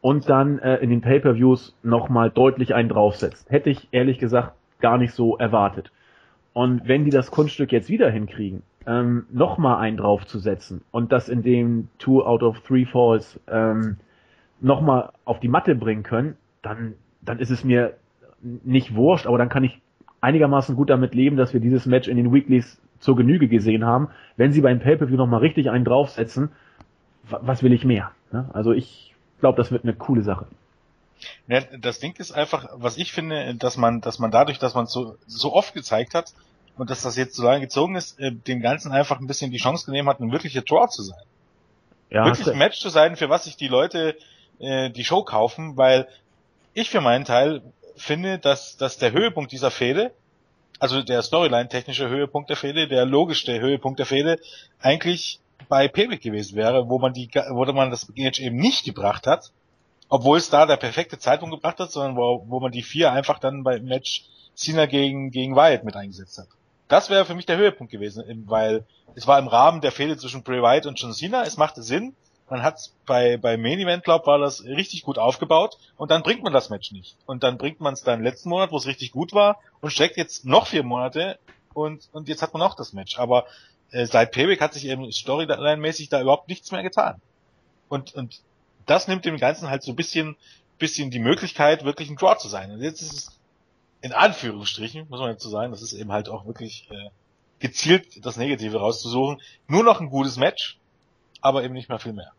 und 0.00 0.28
dann 0.28 0.60
äh, 0.60 0.76
in 0.76 0.90
den 0.90 1.00
Pay-per-Views 1.00 1.76
nochmal 1.82 2.30
deutlich 2.30 2.74
einen 2.74 2.88
draufsetzt. 2.88 3.50
Hätte 3.50 3.70
ich 3.70 3.88
ehrlich 3.90 4.18
gesagt 4.18 4.52
gar 4.80 4.98
nicht 4.98 5.12
so 5.12 5.36
erwartet. 5.36 5.90
Und 6.52 6.88
wenn 6.88 7.04
die 7.04 7.10
das 7.10 7.30
Kunststück 7.30 7.72
jetzt 7.72 7.88
wieder 7.88 8.10
hinkriegen, 8.10 8.62
ähm, 8.86 9.26
nochmal 9.30 9.78
einen 9.78 9.96
draufzusetzen 9.96 10.82
und 10.90 11.12
das 11.12 11.28
in 11.28 11.42
dem 11.42 11.88
Two 11.98 12.22
out 12.22 12.42
of 12.42 12.60
Three 12.60 12.84
Falls 12.84 13.38
ähm, 13.48 13.98
nochmal 14.60 15.10
auf 15.24 15.40
die 15.40 15.48
Matte 15.48 15.74
bringen 15.74 16.02
können, 16.02 16.36
dann, 16.62 16.94
dann 17.20 17.38
ist 17.38 17.50
es 17.50 17.64
mir 17.64 17.94
nicht 18.42 18.94
wurscht, 18.94 19.26
aber 19.26 19.38
dann 19.38 19.48
kann 19.48 19.64
ich 19.64 19.80
einigermaßen 20.20 20.74
gut 20.74 20.90
damit 20.90 21.14
leben, 21.14 21.36
dass 21.36 21.52
wir 21.52 21.60
dieses 21.60 21.86
Match 21.86 22.08
in 22.08 22.16
den 22.16 22.32
Weeklies 22.32 22.80
zur 22.98 23.16
Genüge 23.16 23.48
gesehen 23.48 23.84
haben. 23.84 24.08
Wenn 24.36 24.52
sie 24.52 24.60
beim 24.60 24.80
Pay-Per-View 24.80 25.16
nochmal 25.16 25.40
richtig 25.40 25.70
einen 25.70 25.84
draufsetzen, 25.84 26.50
was 27.28 27.62
will 27.62 27.72
ich 27.72 27.84
mehr? 27.84 28.12
Ne? 28.32 28.48
Also 28.52 28.72
ich 28.72 29.14
glaube, 29.40 29.56
das 29.56 29.70
wird 29.70 29.84
eine 29.84 29.94
coole 29.94 30.22
Sache. 30.22 30.46
Ja, 31.46 31.60
das 31.60 31.98
Ding 31.98 32.14
ist 32.18 32.32
einfach, 32.32 32.68
was 32.74 32.96
ich 32.96 33.12
finde, 33.12 33.54
dass 33.54 33.76
man, 33.76 34.00
dass 34.00 34.18
man 34.18 34.30
dadurch, 34.30 34.58
dass 34.58 34.74
man 34.74 34.86
so, 34.86 35.16
so 35.26 35.52
oft 35.52 35.74
gezeigt 35.74 36.14
hat 36.14 36.32
und 36.76 36.90
dass 36.90 37.02
das 37.02 37.16
jetzt 37.16 37.34
so 37.34 37.44
lange 37.44 37.60
gezogen 37.60 37.96
ist, 37.96 38.18
äh, 38.20 38.32
dem 38.32 38.60
Ganzen 38.60 38.92
einfach 38.92 39.20
ein 39.20 39.26
bisschen 39.26 39.50
die 39.50 39.58
Chance 39.58 39.86
gegeben 39.86 40.08
hat, 40.08 40.20
ein 40.20 40.32
wirklicher 40.32 40.62
Draw 40.62 40.88
zu 40.88 41.02
sein. 41.02 41.18
Ja, 42.10 42.24
wirklich 42.24 42.48
ein 42.48 42.58
Match 42.58 42.80
zu 42.80 42.88
sein, 42.88 43.16
für 43.16 43.28
was 43.28 43.44
sich 43.44 43.56
die 43.56 43.68
Leute 43.68 44.16
äh, 44.60 44.90
die 44.90 45.04
Show 45.04 45.22
kaufen, 45.22 45.76
weil 45.76 46.08
ich 46.74 46.90
für 46.90 47.00
meinen 47.00 47.24
Teil 47.24 47.62
finde, 47.96 48.38
dass, 48.38 48.76
dass 48.76 48.98
der 48.98 49.12
Höhepunkt 49.12 49.52
dieser 49.52 49.70
Fehde, 49.70 50.12
also 50.78 51.02
der 51.02 51.22
Storyline-technische 51.22 52.08
Höhepunkt 52.08 52.48
der 52.48 52.56
Fehde, 52.56 52.88
der 52.88 53.04
logischste 53.04 53.60
Höhepunkt 53.60 53.98
der 53.98 54.06
Fehde, 54.06 54.38
eigentlich 54.80 55.40
bei 55.68 55.88
Payback 55.88 56.22
gewesen 56.22 56.56
wäre, 56.56 56.88
wo 56.88 56.98
man 56.98 57.12
die, 57.12 57.28
wo 57.50 57.64
man 57.72 57.90
das 57.90 58.08
Match 58.14 58.40
eben 58.40 58.56
nicht 58.56 58.84
gebracht 58.84 59.26
hat, 59.26 59.52
obwohl 60.08 60.38
es 60.38 60.50
da 60.50 60.66
der 60.66 60.76
perfekte 60.76 61.18
Zeitpunkt 61.18 61.54
gebracht 61.54 61.78
hat, 61.78 61.90
sondern 61.90 62.16
wo, 62.16 62.44
wo 62.46 62.60
man 62.60 62.72
die 62.72 62.82
vier 62.82 63.12
einfach 63.12 63.38
dann 63.38 63.62
beim 63.62 63.84
Match 63.84 64.24
Cena 64.54 64.86
gegen, 64.86 65.30
gegen 65.30 65.54
Wyatt 65.54 65.84
mit 65.84 65.96
eingesetzt 65.96 66.38
hat. 66.38 66.48
Das 66.88 67.10
wäre 67.10 67.24
für 67.24 67.34
mich 67.34 67.46
der 67.46 67.58
Höhepunkt 67.58 67.92
gewesen, 67.92 68.44
weil 68.46 68.84
es 69.14 69.26
war 69.26 69.38
im 69.38 69.46
Rahmen 69.46 69.80
der 69.80 69.92
Fehde 69.92 70.16
zwischen 70.16 70.42
Bray 70.42 70.62
Wyatt 70.62 70.86
und 70.86 70.98
John 70.98 71.12
Cena, 71.12 71.44
es 71.44 71.56
machte 71.56 71.82
Sinn, 71.82 72.14
man 72.50 72.62
hat 72.62 72.90
bei, 73.04 73.36
bei 73.36 73.58
Main 73.58 73.78
Event, 73.78 74.04
glaub, 74.04 74.26
war 74.26 74.38
das 74.38 74.64
richtig 74.64 75.02
gut 75.02 75.18
aufgebaut 75.18 75.76
und 75.96 76.10
dann 76.10 76.22
bringt 76.22 76.42
man 76.42 76.52
das 76.52 76.70
Match 76.70 76.92
nicht. 76.92 77.14
Und 77.26 77.42
dann 77.42 77.58
bringt 77.58 77.80
man 77.80 77.92
es 77.92 78.02
dann 78.02 78.22
letzten 78.22 78.48
Monat, 78.48 78.72
wo 78.72 78.78
es 78.78 78.86
richtig 78.86 79.12
gut 79.12 79.34
war 79.34 79.60
und 79.80 79.90
streckt 79.90 80.16
jetzt 80.16 80.46
noch 80.46 80.66
vier 80.66 80.82
Monate 80.82 81.38
und, 81.74 82.08
und 82.12 82.28
jetzt 82.28 82.40
hat 82.42 82.54
man 82.54 82.62
auch 82.62 82.74
das 82.74 82.94
Match. 82.94 83.18
Aber 83.18 83.44
äh, 83.90 84.06
seit 84.06 84.32
Payback 84.32 84.62
hat 84.62 84.72
sich 84.72 84.86
eben 84.86 85.04
Storyline-mäßig 85.12 86.08
da 86.08 86.22
überhaupt 86.22 86.48
nichts 86.48 86.72
mehr 86.72 86.82
getan. 86.82 87.20
Und, 87.90 88.14
und 88.14 88.40
das 88.88 89.08
nimmt 89.08 89.24
dem 89.24 89.36
Ganzen 89.36 89.70
halt 89.70 89.82
so 89.82 89.92
ein 89.92 89.96
bisschen, 89.96 90.36
bisschen 90.78 91.10
die 91.10 91.18
Möglichkeit, 91.18 91.84
wirklich 91.84 92.10
ein 92.10 92.16
Draw 92.16 92.36
zu 92.38 92.48
sein. 92.48 92.70
Und 92.70 92.80
jetzt 92.80 93.02
ist 93.02 93.12
es, 93.12 93.40
in 94.00 94.12
Anführungsstrichen, 94.12 95.06
muss 95.08 95.20
man 95.20 95.30
jetzt 95.30 95.42
so 95.42 95.50
sagen, 95.50 95.72
das 95.72 95.82
ist 95.82 95.92
eben 95.92 96.12
halt 96.12 96.28
auch 96.28 96.46
wirklich 96.46 96.88
äh, 96.90 97.10
gezielt 97.58 98.24
das 98.24 98.36
Negative 98.36 98.78
rauszusuchen, 98.78 99.40
nur 99.66 99.84
noch 99.84 100.00
ein 100.00 100.10
gutes 100.10 100.36
Match, 100.36 100.78
aber 101.40 101.64
eben 101.64 101.74
nicht 101.74 101.88
mehr 101.88 101.98
viel 101.98 102.12
mehr. 102.12 102.32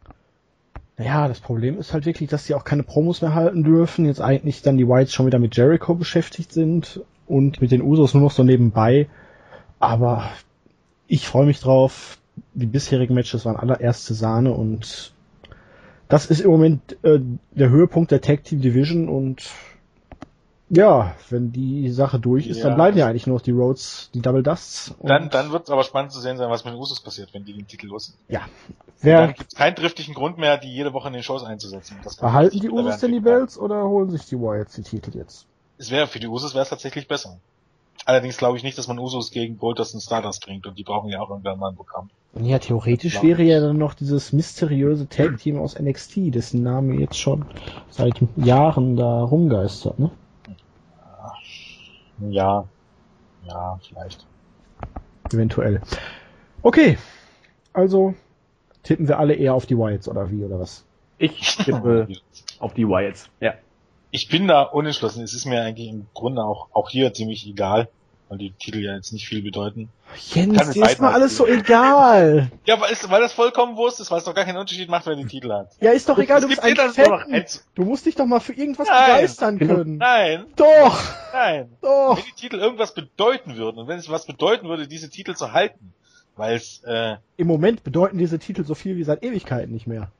Ja, 0.97 1.29
das 1.29 1.39
Problem 1.39 1.79
ist 1.79 1.93
halt 1.93 2.05
wirklich, 2.05 2.29
dass 2.29 2.45
sie 2.45 2.55
auch 2.55 2.65
keine 2.65 2.83
Promos 2.83 3.21
mehr 3.21 3.33
halten 3.33 3.63
dürfen. 3.63 4.05
Jetzt 4.05 4.19
eigentlich 4.19 4.61
dann 4.61 4.77
die 4.77 4.87
Whites 4.87 5.13
schon 5.13 5.25
wieder 5.25 5.39
mit 5.39 5.55
Jericho 5.55 5.95
beschäftigt 5.95 6.51
sind 6.51 7.01
und 7.25 7.61
mit 7.61 7.71
den 7.71 7.81
Usos 7.81 8.13
nur 8.13 8.23
noch 8.23 8.31
so 8.31 8.43
nebenbei. 8.43 9.07
Aber 9.79 10.29
ich 11.07 11.25
freue 11.25 11.45
mich 11.45 11.61
drauf. 11.61 12.17
Die 12.53 12.65
bisherigen 12.65 13.13
Matches 13.13 13.45
waren 13.45 13.55
allererste 13.55 14.13
Sahne 14.13 14.51
und 14.51 15.13
das 16.09 16.25
ist 16.25 16.41
im 16.41 16.51
Moment 16.51 16.97
äh, 17.03 17.19
der 17.51 17.69
Höhepunkt 17.69 18.11
der 18.11 18.19
Tag 18.19 18.43
Team 18.43 18.61
Division 18.61 19.07
und 19.07 19.49
ja, 20.71 21.15
wenn 21.29 21.51
die 21.51 21.89
Sache 21.89 22.19
durch 22.19 22.47
ist, 22.47 22.57
ja. 22.57 22.65
dann 22.65 22.75
bleiben 22.75 22.97
ja 22.97 23.07
eigentlich 23.07 23.25
nur 23.25 23.37
noch 23.37 23.41
die 23.41 23.51
Roads, 23.51 24.11
die 24.13 24.21
Double 24.21 24.43
Dusts. 24.43 24.93
Dann, 25.01 25.29
dann 25.29 25.51
wird 25.51 25.63
es 25.63 25.69
aber 25.71 25.83
spannend 25.83 26.11
zu 26.11 26.19
sehen 26.19 26.37
sein, 26.37 26.49
was 26.49 26.63
mit 26.63 26.73
den 26.73 26.79
Usos 26.79 26.99
passiert, 26.99 27.33
wenn 27.33 27.43
die 27.43 27.53
den 27.53 27.65
Titel 27.67 27.87
los 27.87 28.07
sind. 28.07 28.17
Ja. 28.27 28.41
Wer, 29.01 29.21
dann 29.21 29.33
gibt 29.33 29.51
es 29.51 29.57
keinen 29.57 29.75
driftigen 29.75 30.13
Grund 30.13 30.37
mehr, 30.37 30.57
die 30.57 30.71
jede 30.71 30.93
Woche 30.93 31.07
in 31.07 31.13
den 31.13 31.23
Shows 31.23 31.43
einzusetzen. 31.43 31.97
behalten 32.19 32.59
die 32.59 32.69
Usos 32.69 32.99
denn 32.99 33.13
die 33.13 33.19
Belts 33.19 33.57
oder 33.57 33.83
holen 33.83 34.11
sich 34.11 34.25
die 34.25 34.37
Wyatts 34.37 34.75
die 34.75 34.83
Titel 34.83 35.17
jetzt? 35.17 35.47
Es 35.77 35.89
wäre 35.89 36.07
für 36.07 36.19
die 36.19 36.27
Usos 36.27 36.53
wäre 36.53 36.63
es 36.63 36.69
tatsächlich 36.69 37.07
besser. 37.07 37.39
Allerdings 38.09 38.37
glaube 38.37 38.57
ich 38.57 38.63
nicht, 38.63 38.75
dass 38.75 38.87
man 38.87 38.97
Usos 38.97 39.29
gegen 39.29 39.59
Goldust 39.59 39.93
und 39.93 40.01
Stardust 40.01 40.43
bringt 40.43 40.65
und 40.65 40.79
die 40.79 40.83
brauchen 40.83 41.11
ja 41.11 41.19
auch 41.19 41.29
irgendwann 41.29 41.59
mal 41.59 41.69
ein 41.69 41.75
Programm. 41.75 42.09
Ja, 42.41 42.57
theoretisch 42.57 43.21
wäre 43.21 43.43
ja 43.43 43.59
dann 43.59 43.77
noch 43.77 43.93
dieses 43.93 44.33
mysteriöse 44.33 45.07
Tag-Team 45.07 45.59
aus 45.59 45.79
NXT, 45.79 46.33
dessen 46.33 46.63
Name 46.63 46.95
jetzt 46.95 47.19
schon 47.19 47.45
seit 47.91 48.15
Jahren 48.35 48.97
da 48.97 49.21
rumgeistert, 49.21 49.99
ne? 49.99 50.09
Ja. 52.31 52.65
Ja, 53.47 53.79
vielleicht. 53.87 54.25
Eventuell. 55.31 55.79
Okay. 56.63 56.97
Also 57.73 58.15
tippen 58.81 59.07
wir 59.07 59.19
alle 59.19 59.35
eher 59.35 59.53
auf 59.53 59.67
die 59.67 59.77
Wyatts 59.77 60.09
oder 60.09 60.31
wie 60.31 60.43
oder 60.43 60.59
was? 60.59 60.83
Ich 61.19 61.57
tippe 61.57 62.07
auf 62.59 62.73
die 62.73 62.87
Wyatts, 62.87 63.29
ja. 63.39 63.53
Ich 64.09 64.29
bin 64.29 64.47
da 64.47 64.63
unentschlossen. 64.63 65.23
Es 65.23 65.35
ist 65.35 65.45
mir 65.45 65.61
eigentlich 65.61 65.89
im 65.89 66.07
Grunde 66.15 66.43
auch, 66.43 66.69
auch 66.73 66.89
hier 66.89 67.13
ziemlich 67.13 67.45
egal 67.45 67.87
weil 68.29 68.37
die 68.37 68.51
Titel 68.51 68.79
ja 68.79 68.95
jetzt 68.95 69.11
nicht 69.11 69.27
viel 69.27 69.41
bedeuten. 69.41 69.89
Jens, 70.29 70.69
dir 70.69 70.85
ist 70.85 71.01
mal 71.01 71.11
alles 71.13 71.35
so 71.35 71.47
egal. 71.47 72.51
Ja, 72.65 72.79
weil, 72.79 72.93
es, 72.93 73.09
weil 73.09 73.21
das 73.21 73.33
vollkommen 73.33 73.75
Wurst 73.75 73.99
ist, 73.99 74.11
weil 74.11 74.19
es 74.19 74.23
doch 74.23 74.35
gar 74.35 74.45
keinen 74.45 74.57
Unterschied 74.57 74.87
macht, 74.87 75.07
wer 75.07 75.15
die 75.15 75.25
Titel 75.25 75.51
hat. 75.51 75.71
Ja, 75.81 75.91
ist 75.91 76.07
doch 76.07 76.17
egal, 76.17 76.39
du 76.39 76.47
bist 76.47 76.61
ein 76.61 76.75
Fan. 76.75 77.45
Du 77.75 77.83
musst 77.83 78.05
dich 78.05 78.15
doch 78.15 78.25
mal 78.25 78.39
für 78.39 78.53
irgendwas 78.53 78.87
Nein. 78.87 79.15
begeistern 79.15 79.57
können. 79.57 79.97
Nein. 79.97 80.45
Doch. 80.55 81.01
Nein. 81.33 81.69
Doch. 81.81 82.17
Wenn 82.17 82.23
die 82.25 82.41
Titel 82.41 82.57
irgendwas 82.57 82.93
bedeuten 82.93 83.57
würden 83.57 83.77
und 83.77 83.87
wenn 83.87 83.97
es 83.97 84.09
was 84.09 84.25
bedeuten 84.25 84.67
würde, 84.67 84.87
diese 84.87 85.09
Titel 85.09 85.35
zu 85.35 85.51
halten, 85.51 85.93
weil 86.35 86.55
es 86.55 86.83
äh, 86.85 87.17
im 87.37 87.47
Moment 87.47 87.83
bedeuten 87.83 88.17
diese 88.17 88.39
Titel 88.39 88.63
so 88.63 88.75
viel 88.75 88.95
wie 88.95 89.03
seit 89.03 89.23
Ewigkeiten 89.23 89.73
nicht 89.73 89.87
mehr. 89.87 90.11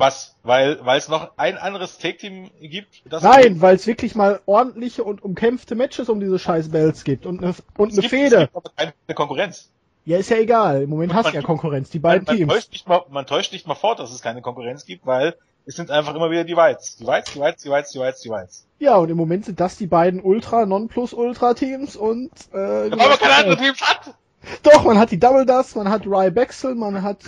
Was? 0.00 0.34
Weil 0.42 0.78
weil 0.82 0.96
es 0.96 1.08
noch 1.08 1.32
ein 1.36 1.58
anderes 1.58 1.98
Take-Team 1.98 2.50
gibt? 2.58 3.02
Das 3.04 3.22
Nein, 3.22 3.60
weil 3.60 3.76
es 3.76 3.86
wirklich 3.86 4.14
mal 4.14 4.40
ordentliche 4.46 5.04
und 5.04 5.22
umkämpfte 5.22 5.74
Matches 5.74 6.08
um 6.08 6.20
diese 6.20 6.38
scheiß 6.38 6.70
Bells 6.70 7.04
gibt 7.04 7.26
und 7.26 7.42
eine 7.42 7.54
und 7.76 7.92
eine 7.92 8.08
Fehde. 8.08 8.36
Es 8.36 8.40
gibt 8.40 8.56
aber 8.56 8.70
keine 8.74 8.94
Konkurrenz. 9.14 9.70
Ja, 10.06 10.16
ist 10.16 10.30
ja 10.30 10.38
egal. 10.38 10.82
Im 10.82 10.90
Moment 10.90 11.12
hast 11.12 11.28
du 11.28 11.34
ja 11.34 11.42
Konkurrenz, 11.42 11.90
die 11.90 11.98
beiden 11.98 12.24
man, 12.24 12.34
man 12.34 12.38
Teams. 12.38 12.52
Täuscht 12.54 12.72
nicht 12.72 12.88
mal, 12.88 13.02
man 13.10 13.26
täuscht 13.26 13.52
nicht 13.52 13.66
mal 13.66 13.74
fort, 13.74 13.98
dass 13.98 14.10
es 14.10 14.22
keine 14.22 14.40
Konkurrenz 14.40 14.86
gibt, 14.86 15.04
weil 15.04 15.36
es 15.66 15.76
sind 15.76 15.90
einfach 15.90 16.14
immer 16.14 16.30
wieder 16.30 16.44
die 16.44 16.56
Whites. 16.56 16.96
Die 16.96 17.06
Whites, 17.06 17.34
die 17.34 17.40
Whites, 17.40 17.62
die 17.62 17.70
Whites, 17.70 17.92
die 17.92 18.00
Whites, 18.00 18.20
die 18.22 18.30
Whites. 18.30 18.66
Ja, 18.78 18.96
und 18.96 19.10
im 19.10 19.18
Moment 19.18 19.44
sind 19.44 19.60
das 19.60 19.76
die 19.76 19.86
beiden 19.86 20.22
Ultra, 20.22 20.64
Non-Plus 20.64 21.12
Ultra 21.12 21.52
Teams 21.52 21.94
und 21.94 22.30
äh, 22.54 22.90
aber 22.90 23.18
keine 23.18 23.34
anderen 23.34 23.58
Teams 23.58 23.82
hat! 23.82 24.14
Doch, 24.62 24.84
man 24.84 24.98
hat 24.98 25.10
die 25.10 25.20
Double 25.20 25.44
Dust, 25.44 25.76
man 25.76 25.90
hat 25.90 26.06
Rye 26.06 26.30
Bexel, 26.30 26.74
man 26.74 27.02
hat 27.02 27.18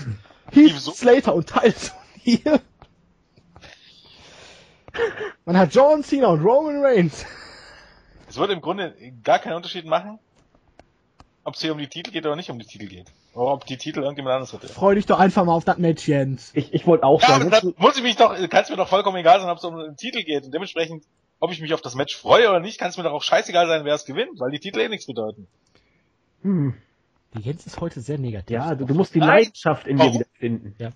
Heath 0.50 0.80
Slater 0.80 1.34
und 1.34 1.46
Tyson 1.46 2.01
hier. 2.22 2.60
Man 5.44 5.56
hat 5.56 5.74
John 5.74 6.02
Cena 6.02 6.28
und 6.28 6.44
Roman 6.44 6.84
Reigns. 6.84 7.24
Es 8.28 8.36
würde 8.36 8.52
im 8.52 8.60
Grunde 8.60 8.94
gar 9.22 9.38
keinen 9.38 9.54
Unterschied 9.54 9.86
machen, 9.86 10.18
ob 11.44 11.54
es 11.54 11.60
hier 11.60 11.72
um 11.72 11.78
die 11.78 11.88
Titel 11.88 12.10
geht 12.10 12.24
oder 12.24 12.36
nicht 12.36 12.50
um 12.50 12.58
die 12.58 12.66
Titel 12.66 12.86
geht. 12.86 13.06
Oder 13.34 13.52
ob 13.52 13.66
die 13.66 13.78
Titel 13.78 14.00
irgendjemand 14.00 14.34
anderes 14.34 14.52
hätte. 14.52 14.68
Freu 14.68 14.94
dich 14.94 15.06
doch 15.06 15.18
einfach 15.18 15.44
mal 15.44 15.54
auf 15.54 15.64
das 15.64 15.78
Match, 15.78 16.06
Jens. 16.06 16.50
Ich, 16.54 16.72
ich 16.74 16.86
wollte 16.86 17.04
auch 17.04 17.22
ja, 17.22 17.28
sagen. 17.28 17.50
Das 17.50 17.64
muss 17.76 17.96
ich 17.96 18.02
mich 18.02 18.16
doch, 18.16 18.34
kann 18.48 18.62
es 18.62 18.70
mir 18.70 18.76
doch 18.76 18.88
vollkommen 18.88 19.16
egal 19.16 19.40
sein, 19.40 19.48
ob 19.48 19.58
es 19.58 19.64
um 19.64 19.76
den 19.76 19.96
Titel 19.96 20.22
geht. 20.22 20.44
Und 20.44 20.52
dementsprechend, 20.52 21.04
ob 21.40 21.50
ich 21.50 21.60
mich 21.60 21.72
auf 21.72 21.80
das 21.80 21.94
Match 21.94 22.16
freue 22.16 22.50
oder 22.50 22.60
nicht, 22.60 22.78
kann 22.78 22.90
es 22.90 22.98
mir 22.98 23.04
doch 23.04 23.12
auch 23.12 23.22
scheißegal 23.22 23.66
sein, 23.66 23.84
wer 23.84 23.94
es 23.94 24.04
gewinnt, 24.04 24.38
weil 24.38 24.50
die 24.50 24.60
Titel 24.60 24.80
eh 24.80 24.88
nichts 24.88 25.06
bedeuten. 25.06 25.48
Hm. 26.42 26.74
Die 27.34 27.40
Jens 27.40 27.66
ist 27.66 27.80
heute 27.80 28.02
sehr 28.02 28.18
negativ. 28.18 28.54
Ja, 28.54 28.74
du, 28.74 28.84
du 28.84 28.94
musst 28.94 29.14
die 29.14 29.20
Leidenschaft 29.20 29.86
in 29.86 29.96
dir 29.96 30.12
wiederfinden. 30.12 30.74
Ja 30.78 30.90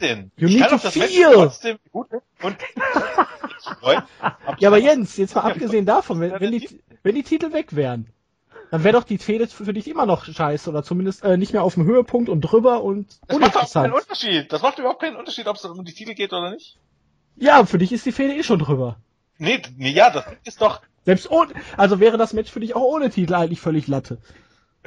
denn? 0.00 0.30
You 0.36 0.48
ich 0.48 0.58
kann 0.60 0.70
to 0.70 0.78
feel. 0.78 1.32
trotzdem 1.32 1.78
gut 1.92 2.08
und 2.42 2.56
Ja, 4.58 4.68
aber 4.68 4.78
Jens, 4.78 5.16
jetzt 5.16 5.34
mal 5.34 5.42
abgesehen 5.42 5.86
davon, 5.86 6.20
wenn, 6.20 6.38
wenn, 6.40 6.52
die, 6.52 6.80
wenn 7.02 7.14
die 7.14 7.22
Titel 7.22 7.52
weg 7.52 7.74
wären, 7.76 8.06
Dann 8.70 8.84
wäre 8.84 8.94
doch 8.94 9.04
die 9.04 9.18
Fehde 9.18 9.46
für 9.46 9.72
dich 9.72 9.88
immer 9.88 10.06
noch 10.06 10.24
scheiße 10.24 10.68
oder 10.70 10.82
zumindest 10.82 11.24
äh, 11.24 11.36
nicht 11.36 11.52
mehr 11.52 11.62
auf 11.62 11.74
dem 11.74 11.84
Höhepunkt 11.84 12.28
und 12.28 12.40
drüber 12.42 12.82
und 12.82 13.06
Das 13.26 13.38
macht 13.38 13.56
auch 13.56 13.72
keinen 13.72 13.92
uninteressant. 13.92 13.94
Unterschied. 13.94 14.52
Das 14.52 14.62
macht 14.62 14.78
überhaupt 14.78 15.00
keinen 15.00 15.16
Unterschied, 15.16 15.46
ob 15.46 15.56
es 15.56 15.64
um 15.64 15.84
die 15.84 15.94
Titel 15.94 16.14
geht 16.14 16.32
oder 16.32 16.50
nicht. 16.50 16.78
Ja, 17.36 17.64
für 17.64 17.78
dich 17.78 17.92
ist 17.92 18.04
die 18.06 18.12
Fehde 18.12 18.34
eh 18.34 18.42
schon 18.42 18.58
drüber. 18.58 18.96
Nee, 19.38 19.62
nee, 19.76 19.90
ja, 19.92 20.10
das 20.10 20.24
ist 20.44 20.60
doch, 20.60 20.82
Selbst 21.04 21.30
ohne, 21.30 21.52
also 21.76 22.00
wäre 22.00 22.18
das 22.18 22.32
Match 22.32 22.50
für 22.50 22.60
dich 22.60 22.74
auch 22.76 22.82
ohne 22.82 23.10
Titel 23.10 23.34
eigentlich 23.34 23.60
völlig 23.60 23.86
Latte. 23.86 24.18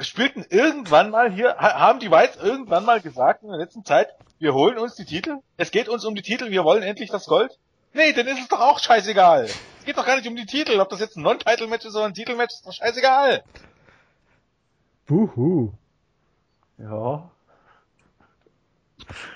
Spielten 0.08 0.44
irgendwann 0.48 1.10
mal 1.10 1.30
hier, 1.32 1.56
ha- 1.58 1.78
haben 1.80 1.98
die 2.00 2.10
Whites 2.10 2.36
irgendwann 2.42 2.84
mal 2.84 3.00
gesagt 3.00 3.42
in 3.42 3.48
der 3.50 3.58
letzten 3.58 3.84
Zeit, 3.84 4.08
wir 4.38 4.54
holen 4.54 4.78
uns 4.78 4.94
die 4.96 5.04
Titel, 5.04 5.36
es 5.56 5.70
geht 5.70 5.88
uns 5.88 6.04
um 6.04 6.14
die 6.14 6.22
Titel, 6.22 6.50
wir 6.50 6.64
wollen 6.64 6.82
endlich 6.82 7.10
das 7.10 7.26
Gold? 7.26 7.58
Nee, 7.94 8.12
dann 8.12 8.26
ist 8.26 8.40
es 8.40 8.48
doch 8.48 8.60
auch 8.60 8.78
scheißegal. 8.78 9.44
Es 9.44 9.84
geht 9.84 9.98
doch 9.98 10.06
gar 10.06 10.16
nicht 10.16 10.26
um 10.28 10.36
die 10.36 10.46
Titel, 10.46 10.80
ob 10.80 10.88
das 10.88 11.00
jetzt 11.00 11.16
ein 11.16 11.22
Non-Title-Match 11.22 11.84
ist 11.84 11.94
oder 11.96 12.06
ein 12.06 12.14
Titelmatch, 12.14 12.54
ist 12.54 12.66
doch 12.66 12.72
scheißegal. 12.72 13.42
Buhu. 15.06 15.72
Ja. 16.78 17.30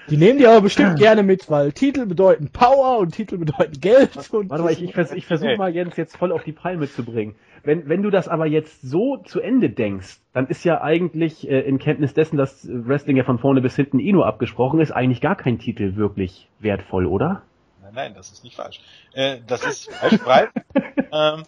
Die 0.09 0.17
nehmen 0.17 0.39
die 0.39 0.47
aber 0.47 0.61
bestimmt 0.63 0.99
gerne 0.99 1.23
mit, 1.23 1.51
weil 1.51 1.73
Titel 1.73 2.07
bedeuten 2.07 2.51
Power 2.51 2.99
und 2.99 3.13
Titel 3.13 3.37
bedeuten 3.39 3.81
Geld 3.81 4.17
und 4.17 4.49
Warte 4.51 4.63
mal, 4.65 4.73
ich, 4.73 4.83
ich, 4.83 4.95
vers 4.95 5.13
ich 5.13 5.27
versuche 5.27 5.57
mal 5.57 5.75
Jens 5.75 5.97
jetzt 5.97 6.17
voll 6.17 6.33
auf 6.33 6.45
die 6.45 6.53
Palme 6.53 6.89
zu 6.91 7.05
bringen. 7.05 7.35
Wenn, 7.67 7.89
wenn 7.89 8.01
du 8.01 8.11
das 8.11 8.29
aber 8.29 8.47
jetzt 8.47 8.81
so 8.83 9.17
zu 9.17 9.41
Ende 9.41 9.69
denkst, 9.69 10.21
dann 10.33 10.47
ist 10.47 10.63
ja 10.63 10.83
eigentlich 10.83 11.51
äh, 11.51 11.63
in 11.63 11.81
Kenntnis 11.81 12.15
dessen, 12.15 12.37
dass 12.37 12.65
Wrestling 12.71 13.17
ja 13.17 13.25
von 13.25 13.41
vorne 13.41 13.61
bis 13.61 13.75
hinten 13.75 13.99
eh 13.99 14.13
nur 14.13 14.25
abgesprochen 14.25 14.79
ist, 14.79 14.93
eigentlich 14.93 15.21
gar 15.21 15.35
kein 15.35 15.59
Titel 15.59 15.97
wirklich 15.97 16.49
wertvoll, 16.61 17.07
oder? 17.07 17.43
Nein, 17.83 17.93
nein, 17.95 18.15
das 18.15 18.31
ist 18.31 18.45
nicht 18.45 18.55
falsch. 18.55 18.81
Äh, 19.15 19.41
das 19.49 19.65
ist 19.65 19.93
falsch, 19.93 20.21
ähm, 21.13 21.43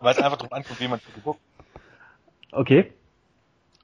weil 0.00 0.14
es 0.14 0.18
einfach 0.22 0.38
drauf 0.38 0.54
ankommt, 0.54 0.80
wie 0.80 0.88
man 0.88 1.00
guckt. 1.22 1.40
Okay. 2.50 2.90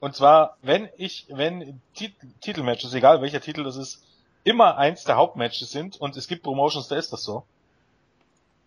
Und 0.01 0.15
zwar, 0.15 0.57
wenn 0.63 0.89
ich, 0.97 1.27
wenn 1.29 1.83
Tit 1.93 2.15
Titelmatches, 2.41 2.95
egal 2.95 3.21
welcher 3.21 3.43
Titel 3.43 3.63
das 3.63 3.77
ist, 3.77 4.07
immer 4.43 4.79
eins 4.79 5.05
der 5.05 5.17
Hauptmatches 5.17 5.71
sind 5.71 6.01
und 6.01 6.17
es 6.17 6.29
gibt 6.29 6.45
Promotions, 6.45 6.89
da 6.89 6.97
ist 6.97 7.13
das 7.13 7.25
so, 7.25 7.45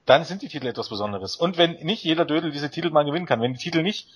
dann 0.06 0.24
sind 0.24 0.42
die 0.42 0.48
Titel 0.48 0.68
etwas 0.68 0.90
Besonderes. 0.90 1.36
Und 1.36 1.58
wenn 1.58 1.74
nicht 1.84 2.04
jeder 2.04 2.26
Dödel 2.26 2.52
diese 2.52 2.70
Titel 2.70 2.90
mal 2.90 3.06
gewinnen 3.06 3.26
kann, 3.26 3.42
wenn 3.42 3.54
die 3.54 3.60
Titel 3.60 3.84
nicht, 3.84 4.08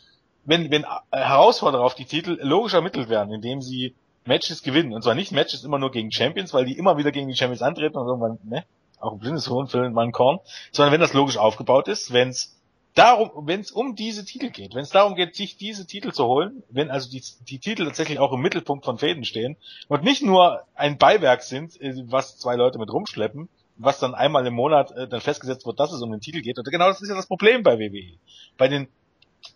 wenn, 0.43 0.71
wenn 0.71 0.85
Herausforderer 1.11 1.83
auf 1.83 1.95
die 1.95 2.05
Titel 2.05 2.37
logisch 2.41 2.73
ermittelt 2.73 3.09
werden, 3.09 3.33
indem 3.33 3.61
sie 3.61 3.95
Matches 4.25 4.63
gewinnen, 4.63 4.93
und 4.93 5.03
zwar 5.03 5.15
nicht 5.15 5.31
Matches 5.31 5.63
immer 5.63 5.79
nur 5.79 5.91
gegen 5.91 6.11
Champions, 6.11 6.53
weil 6.53 6.65
die 6.65 6.77
immer 6.77 6.97
wieder 6.97 7.11
gegen 7.11 7.27
die 7.27 7.35
Champions 7.35 7.61
antreten 7.61 7.97
und 7.97 8.07
irgendwann, 8.07 8.39
ne, 8.43 8.65
auch 8.99 9.13
ein 9.13 9.19
blindes 9.19 9.49
Huhn 9.49 9.67
füllen 9.67 9.93
mal 9.93 10.05
ein 10.05 10.11
Korn, 10.11 10.39
sondern 10.71 10.93
wenn 10.93 11.01
das 11.01 11.13
logisch 11.13 11.37
aufgebaut 11.37 11.87
ist, 11.87 12.11
wenn 12.11 12.29
es 12.29 12.55
darum, 12.95 13.45
wenn 13.45 13.59
es 13.59 13.71
um 13.71 13.95
diese 13.95 14.25
Titel 14.25 14.49
geht, 14.49 14.73
wenn 14.73 14.81
es 14.81 14.89
darum 14.89 15.15
geht, 15.15 15.35
sich 15.35 15.57
diese 15.57 15.85
Titel 15.85 16.11
zu 16.11 16.25
holen, 16.25 16.63
wenn 16.69 16.89
also 16.89 17.09
die, 17.09 17.21
die 17.47 17.59
Titel 17.59 17.85
tatsächlich 17.85 18.19
auch 18.19 18.31
im 18.31 18.41
Mittelpunkt 18.41 18.85
von 18.85 18.97
Fäden 18.97 19.25
stehen 19.25 19.57
und 19.89 20.03
nicht 20.03 20.23
nur 20.23 20.63
ein 20.73 20.97
Beiwerk 20.97 21.43
sind, 21.43 21.79
äh, 21.81 21.93
was 22.07 22.37
zwei 22.37 22.55
Leute 22.55 22.79
mit 22.79 22.91
rumschleppen, 22.91 23.49
was 23.77 23.99
dann 23.99 24.15
einmal 24.15 24.45
im 24.47 24.53
Monat 24.53 24.91
äh, 24.91 25.07
dann 25.07 25.21
festgesetzt 25.21 25.65
wird, 25.65 25.79
dass 25.79 25.91
es 25.91 26.01
um 26.01 26.11
den 26.11 26.21
Titel 26.21 26.41
geht. 26.41 26.57
Und 26.57 26.65
genau 26.65 26.87
das 26.87 27.01
ist 27.01 27.09
ja 27.09 27.15
das 27.15 27.27
Problem 27.27 27.63
bei 27.63 27.77
WWE. 27.77 28.17
Bei 28.57 28.67
den 28.67 28.87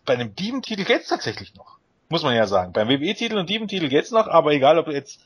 bei 0.04 0.14
einem 0.14 0.34
Dieven-Titel 0.34 0.84
geht's 0.84 1.08
tatsächlich 1.08 1.54
noch. 1.54 1.78
Muss 2.08 2.22
man 2.22 2.34
ja 2.34 2.46
sagen. 2.46 2.72
Beim 2.72 2.88
WWE-Titel 2.88 3.36
und 3.36 3.48
Dieven-Titel 3.48 3.88
geht's 3.88 4.10
noch, 4.10 4.26
aber 4.26 4.52
egal 4.52 4.78
ob 4.78 4.88
jetzt 4.88 5.20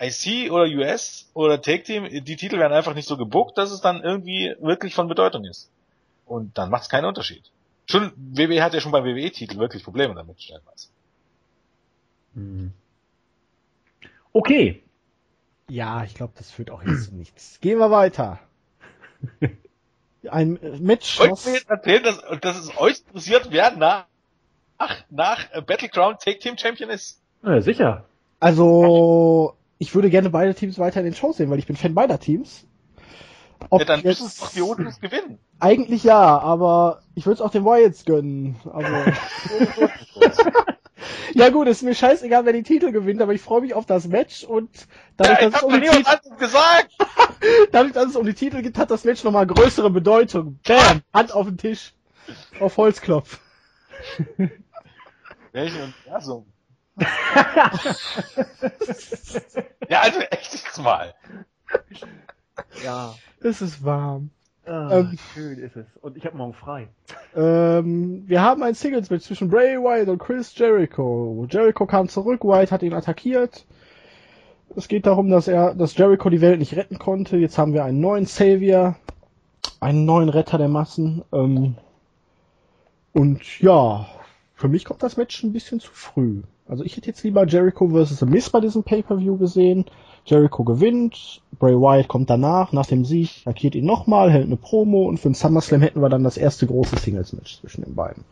IC 0.00 0.50
oder 0.50 0.64
US 0.64 1.30
oder 1.34 1.60
Take 1.60 1.84
Team, 1.84 2.24
die 2.24 2.36
Titel 2.36 2.58
werden 2.58 2.72
einfach 2.72 2.94
nicht 2.94 3.08
so 3.08 3.16
gebuckt, 3.16 3.56
dass 3.56 3.70
es 3.70 3.80
dann 3.80 4.02
irgendwie 4.02 4.54
wirklich 4.60 4.94
von 4.94 5.08
Bedeutung 5.08 5.44
ist. 5.44 5.70
Und 6.26 6.58
dann 6.58 6.70
macht's 6.70 6.88
keinen 6.88 7.04
Unterschied. 7.04 7.50
Schon, 7.86 8.12
WWE 8.16 8.62
hat 8.62 8.74
ja 8.74 8.80
schon 8.80 8.92
beim 8.92 9.04
WWE-Titel 9.04 9.58
wirklich 9.58 9.84
Probleme 9.84 10.14
damit 10.14 10.42
stellenweise. 10.42 10.88
Hm. 12.34 12.72
Okay. 14.32 14.82
Ja, 15.72 16.04
ich 16.04 16.12
glaube, 16.12 16.34
das 16.36 16.50
führt 16.50 16.70
auch 16.70 16.82
jetzt 16.82 17.04
zu 17.04 17.14
nichts. 17.14 17.58
Gehen 17.62 17.78
wir 17.78 17.90
weiter. 17.90 18.38
Ein 20.30 20.62
äh, 20.62 20.78
Match, 20.78 21.18
Wollt 21.18 21.30
was, 21.30 21.46
mir 21.46 21.54
jetzt 21.54 21.70
erzählen, 21.70 22.02
dass, 22.02 22.22
dass 22.42 22.58
es 22.58 22.76
euch 22.76 22.98
interessiert, 23.06 23.46
wer 23.48 23.74
nach, 23.74 24.04
nach, 24.78 24.96
nach 25.08 25.50
äh, 25.52 25.62
Battleground 25.62 26.20
Take 26.20 26.40
Team 26.40 26.58
Champion 26.58 26.90
ist? 26.90 27.22
Ja, 27.42 27.62
sicher. 27.62 28.04
also 28.38 29.56
ich 29.78 29.94
würde 29.94 30.10
gerne 30.10 30.28
beide 30.28 30.54
Teams 30.54 30.78
weiter 30.78 31.00
in 31.00 31.06
den 31.06 31.14
Shows 31.14 31.38
sehen, 31.38 31.48
weil 31.48 31.58
ich 31.58 31.66
bin 31.66 31.76
Fan 31.76 31.94
beider 31.94 32.20
Teams. 32.20 32.66
Ob 33.70 33.80
ja, 33.80 33.86
dann 33.86 34.02
müssen 34.02 34.26
es 34.26 34.40
doch 34.40 34.52
die 34.52 34.60
Otis 34.60 35.00
gewinnen. 35.00 35.38
Eigentlich 35.58 36.04
ja, 36.04 36.38
aber 36.38 37.00
ich 37.14 37.24
würde 37.24 37.36
es 37.36 37.40
auch 37.40 37.50
den 37.50 37.64
Wyatts 37.64 38.04
gönnen. 38.04 38.56
Also. 38.70 38.92
ja 41.34 41.48
gut, 41.50 41.68
ist 41.68 41.82
mir 41.82 41.94
scheißegal, 41.94 42.44
wer 42.44 42.52
die 42.52 42.62
Titel 42.62 42.92
gewinnt, 42.92 43.20
aber 43.22 43.32
ich 43.32 43.40
freue 43.40 43.60
mich 43.60 43.74
auf 43.74 43.86
das 43.86 44.06
Match 44.06 44.44
und 44.44 44.70
dadurch, 45.16 45.40
Ja, 45.40 45.46
ich 45.46 45.52
dass, 45.52 45.62
es 45.62 45.66
um 45.66 45.80
Titel, 45.80 46.02
dadurch, 47.72 47.92
dass 47.92 48.06
es 48.06 48.16
um 48.16 48.26
die 48.26 48.34
Titel 48.34 48.62
geht, 48.62 48.78
hat 48.78 48.90
das 48.90 49.04
Match 49.04 49.24
nochmal 49.24 49.46
größere 49.46 49.90
Bedeutung. 49.90 50.58
Bam! 50.66 51.02
Hand 51.12 51.32
auf 51.32 51.46
den 51.46 51.58
Tisch. 51.58 51.92
Auf 52.60 52.76
Holzklopf. 52.76 53.40
Welche 55.52 55.82
Universum? 55.82 56.46
ja, 59.88 60.00
also 60.00 60.20
echt 60.20 60.54
jetzt 60.54 60.78
mal. 60.78 61.14
Ja. 62.82 63.14
Es 63.40 63.62
ist 63.62 63.84
warm. 63.84 64.30
Ah, 64.64 64.98
Ähm. 64.98 65.18
schön 65.34 65.58
ist 65.58 65.76
es. 65.76 65.86
Und 66.00 66.16
ich 66.16 66.24
habe 66.24 66.36
morgen 66.36 66.54
frei. 66.54 66.88
Ähm, 67.34 68.22
wir 68.26 68.42
haben 68.42 68.62
ein 68.62 68.74
Singles-Match 68.74 69.24
zwischen 69.24 69.48
Bray 69.48 69.76
Wyatt 69.76 70.08
und 70.08 70.18
Chris 70.18 70.56
Jericho. 70.56 71.46
Jericho 71.50 71.86
kam 71.86 72.08
zurück, 72.08 72.44
Wyatt 72.44 72.70
hat 72.70 72.82
ihn 72.82 72.94
attackiert. 72.94 73.66
Es 74.76 74.88
geht 74.88 75.06
darum, 75.06 75.28
dass 75.30 75.48
er, 75.48 75.74
dass 75.74 75.96
Jericho 75.96 76.30
die 76.30 76.40
Welt 76.40 76.58
nicht 76.58 76.76
retten 76.76 76.98
konnte. 76.98 77.36
Jetzt 77.36 77.58
haben 77.58 77.74
wir 77.74 77.84
einen 77.84 78.00
neuen 78.00 78.24
Savior, 78.26 78.96
einen 79.80 80.04
neuen 80.04 80.28
Retter 80.28 80.58
der 80.58 80.68
Massen. 80.68 81.22
Ähm, 81.32 81.74
und 83.12 83.60
ja, 83.60 84.06
für 84.54 84.68
mich 84.68 84.84
kommt 84.84 85.02
das 85.02 85.16
Match 85.16 85.42
ein 85.42 85.52
bisschen 85.52 85.80
zu 85.80 85.90
früh. 85.92 86.42
Also 86.68 86.84
ich 86.84 86.96
hätte 86.96 87.08
jetzt 87.08 87.24
lieber 87.24 87.44
Jericho 87.46 87.88
vs. 87.88 88.20
The 88.20 88.26
Miz 88.26 88.48
bei 88.48 88.60
diesem 88.60 88.84
Pay-Per-View 88.84 89.36
gesehen. 89.36 89.84
Jericho 90.24 90.62
gewinnt, 90.62 91.42
Bray 91.62 91.76
Wyatt 91.76 92.08
kommt 92.08 92.28
danach, 92.28 92.72
nach 92.72 92.86
dem 92.86 93.04
Sieg, 93.04 93.42
markiert 93.44 93.76
ihn 93.76 93.84
nochmal, 93.84 94.32
hält 94.32 94.46
eine 94.46 94.56
Promo 94.56 95.04
und 95.04 95.18
für 95.18 95.28
den 95.28 95.36
SummerSlam 95.36 95.80
hätten 95.80 96.02
wir 96.02 96.08
dann 96.08 96.24
das 96.24 96.36
erste 96.36 96.66
große 96.66 96.96
Singles-Match 96.96 97.60
zwischen 97.60 97.84
den 97.84 97.94
beiden. 97.94 98.24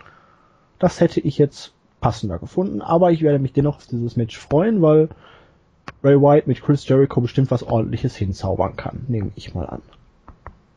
Das 0.80 0.98
hätte 0.98 1.20
ich 1.20 1.38
jetzt 1.38 1.72
passender 2.00 2.40
gefunden, 2.40 2.82
aber 2.82 3.12
ich 3.12 3.22
werde 3.22 3.38
mich 3.38 3.52
dennoch 3.52 3.76
auf 3.76 3.86
dieses 3.86 4.16
Match 4.16 4.36
freuen, 4.36 4.82
weil 4.82 5.10
Bray 6.02 6.20
Wyatt 6.20 6.48
mit 6.48 6.60
Chris 6.60 6.88
Jericho 6.88 7.20
bestimmt 7.20 7.52
was 7.52 7.62
ordentliches 7.62 8.16
hinzaubern 8.16 8.74
kann, 8.74 9.04
nehme 9.06 9.30
ich 9.36 9.54
mal 9.54 9.66
an. 9.66 9.82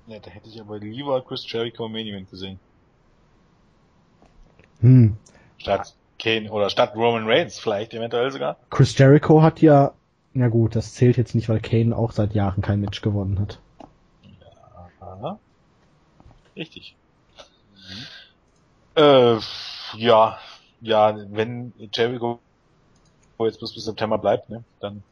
Ja, 0.05 0.19
da 0.19 0.29
hätte 0.29 0.47
ich 0.47 0.61
aber 0.61 0.77
lieber 0.77 1.23
Chris 1.23 1.51
Jericho 1.51 1.87
im 1.87 1.93
Main 1.93 2.05
Event 2.05 2.29
gesehen. 2.29 2.59
Hm. 4.81 5.17
Statt 5.57 5.95
Kane 6.19 6.51
oder 6.51 6.69
statt 6.69 6.93
Roman 6.95 7.25
Reigns 7.25 7.57
vielleicht 7.57 7.95
eventuell 7.95 8.29
sogar. 8.29 8.57
Chris 8.69 8.95
Jericho 8.95 9.41
hat 9.41 9.59
ja, 9.59 9.93
na 10.33 10.47
gut, 10.49 10.75
das 10.75 10.93
zählt 10.93 11.17
jetzt 11.17 11.35
nicht, 11.35 11.49
weil 11.49 11.59
Kane 11.59 11.95
auch 11.95 12.11
seit 12.11 12.33
Jahren 12.33 12.61
kein 12.61 12.81
Match 12.81 13.01
gewonnen 13.01 13.39
hat. 13.39 13.59
Aha. 14.99 15.39
Richtig. 16.55 16.95
Äh, 18.95 19.37
ja, 19.97 20.37
ja, 20.81 21.15
wenn 21.31 21.73
Jericho 21.93 22.39
jetzt 23.39 23.59
bis, 23.59 23.73
bis 23.73 23.85
September 23.85 24.17
bleibt, 24.17 24.49
ne, 24.49 24.63
dann 24.79 25.03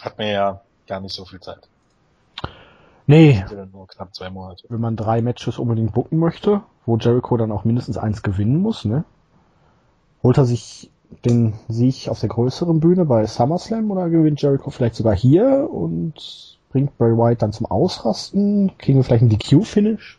hat 0.00 0.18
man 0.18 0.28
ja 0.28 0.60
gar 0.86 1.00
nicht 1.00 1.14
so 1.14 1.24
viel 1.24 1.40
Zeit. 1.40 1.68
Nee, 3.06 3.44
ja 3.50 3.66
nur 3.66 3.86
knapp 3.88 4.14
zwei 4.14 4.30
Monate. 4.30 4.64
wenn 4.68 4.80
man 4.80 4.96
drei 4.96 5.20
Matches 5.22 5.58
unbedingt 5.58 5.92
booken 5.92 6.18
möchte, 6.18 6.62
wo 6.86 6.96
Jericho 6.96 7.36
dann 7.36 7.52
auch 7.52 7.64
mindestens 7.64 7.98
eins 7.98 8.22
gewinnen 8.22 8.58
muss, 8.58 8.84
ne? 8.84 9.04
Holt 10.22 10.38
er 10.38 10.44
sich 10.44 10.90
den 11.24 11.54
Sieg 11.68 12.08
auf 12.08 12.20
der 12.20 12.28
größeren 12.28 12.80
Bühne 12.80 13.04
bei 13.04 13.26
SummerSlam 13.26 13.90
oder 13.90 14.08
gewinnt 14.08 14.42
Jericho 14.42 14.70
vielleicht 14.70 14.94
sogar 14.94 15.14
hier 15.14 15.68
und 15.70 16.58
bringt 16.70 16.96
Bray 16.98 17.12
Wyatt 17.12 17.42
dann 17.42 17.52
zum 17.52 17.66
Ausrasten? 17.66 18.72
Kriegen 18.78 18.98
wir 18.98 19.04
vielleicht 19.04 19.22
einen 19.22 19.30
DQ-Finish? 19.30 20.18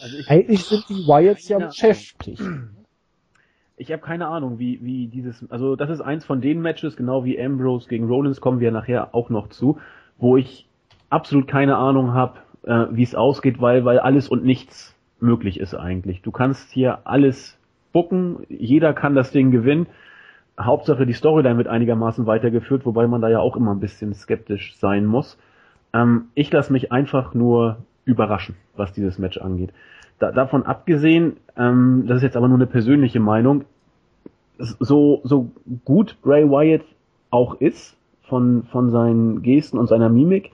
Also 0.00 0.16
ich, 0.16 0.30
Eigentlich 0.30 0.64
sind 0.64 0.88
die 0.88 1.06
Wyatts 1.06 1.48
ja 1.48 1.58
Ja. 1.58 1.66
beschäftigt. 1.66 2.42
ich 3.76 3.92
habe 3.92 4.02
keine 4.02 4.28
Ahnung, 4.28 4.58
wie, 4.58 4.80
wie 4.82 5.06
dieses, 5.08 5.50
also 5.50 5.76
das 5.76 5.90
ist 5.90 6.00
eins 6.00 6.24
von 6.24 6.40
den 6.40 6.60
Matches, 6.60 6.96
genau 6.96 7.24
wie 7.24 7.40
Ambrose 7.40 7.88
gegen 7.88 8.06
Rollins, 8.06 8.40
kommen 8.40 8.60
wir 8.60 8.70
nachher 8.70 9.14
auch 9.14 9.30
noch 9.30 9.48
zu, 9.48 9.78
wo 10.18 10.36
ich 10.36 10.66
absolut 11.10 11.48
keine 11.48 11.76
Ahnung 11.76 12.12
habe, 12.12 12.38
äh, 12.64 12.86
wie 12.90 13.02
es 13.02 13.14
ausgeht, 13.14 13.60
weil, 13.60 13.84
weil 13.84 13.98
alles 13.98 14.28
und 14.28 14.44
nichts 14.44 14.94
möglich 15.20 15.58
ist 15.58 15.74
eigentlich. 15.74 16.22
Du 16.22 16.30
kannst 16.30 16.70
hier 16.70 17.00
alles 17.04 17.57
bucken, 17.92 18.38
jeder 18.48 18.92
kann 18.92 19.14
das 19.14 19.30
Ding 19.30 19.50
gewinnen. 19.50 19.86
Hauptsache 20.58 21.06
die 21.06 21.12
Storyline 21.12 21.56
wird 21.56 21.68
einigermaßen 21.68 22.26
weitergeführt, 22.26 22.84
wobei 22.84 23.06
man 23.06 23.20
da 23.20 23.28
ja 23.28 23.38
auch 23.38 23.56
immer 23.56 23.72
ein 23.72 23.80
bisschen 23.80 24.14
skeptisch 24.14 24.76
sein 24.76 25.06
muss. 25.06 25.38
Ähm, 25.92 26.26
ich 26.34 26.52
lasse 26.52 26.72
mich 26.72 26.90
einfach 26.92 27.34
nur 27.34 27.78
überraschen, 28.04 28.56
was 28.76 28.92
dieses 28.92 29.18
Match 29.18 29.38
angeht. 29.38 29.72
da, 30.18 30.32
davon 30.32 30.64
abgesehen, 30.64 31.36
ähm, 31.56 32.04
das 32.06 32.18
ist 32.18 32.22
jetzt 32.22 32.36
aber 32.36 32.48
nur 32.48 32.58
eine 32.58 32.66
persönliche 32.66 33.20
Meinung, 33.20 33.64
so, 34.58 35.20
so 35.24 35.50
gut 35.84 36.16
Bray 36.22 36.48
Wyatt 36.48 36.82
auch 37.30 37.54
ist, 37.60 37.96
von, 38.22 38.64
von 38.64 38.90
seinen 38.90 39.42
Gesten 39.42 39.78
und 39.78 39.86
seiner 39.86 40.08
Mimik, 40.08 40.50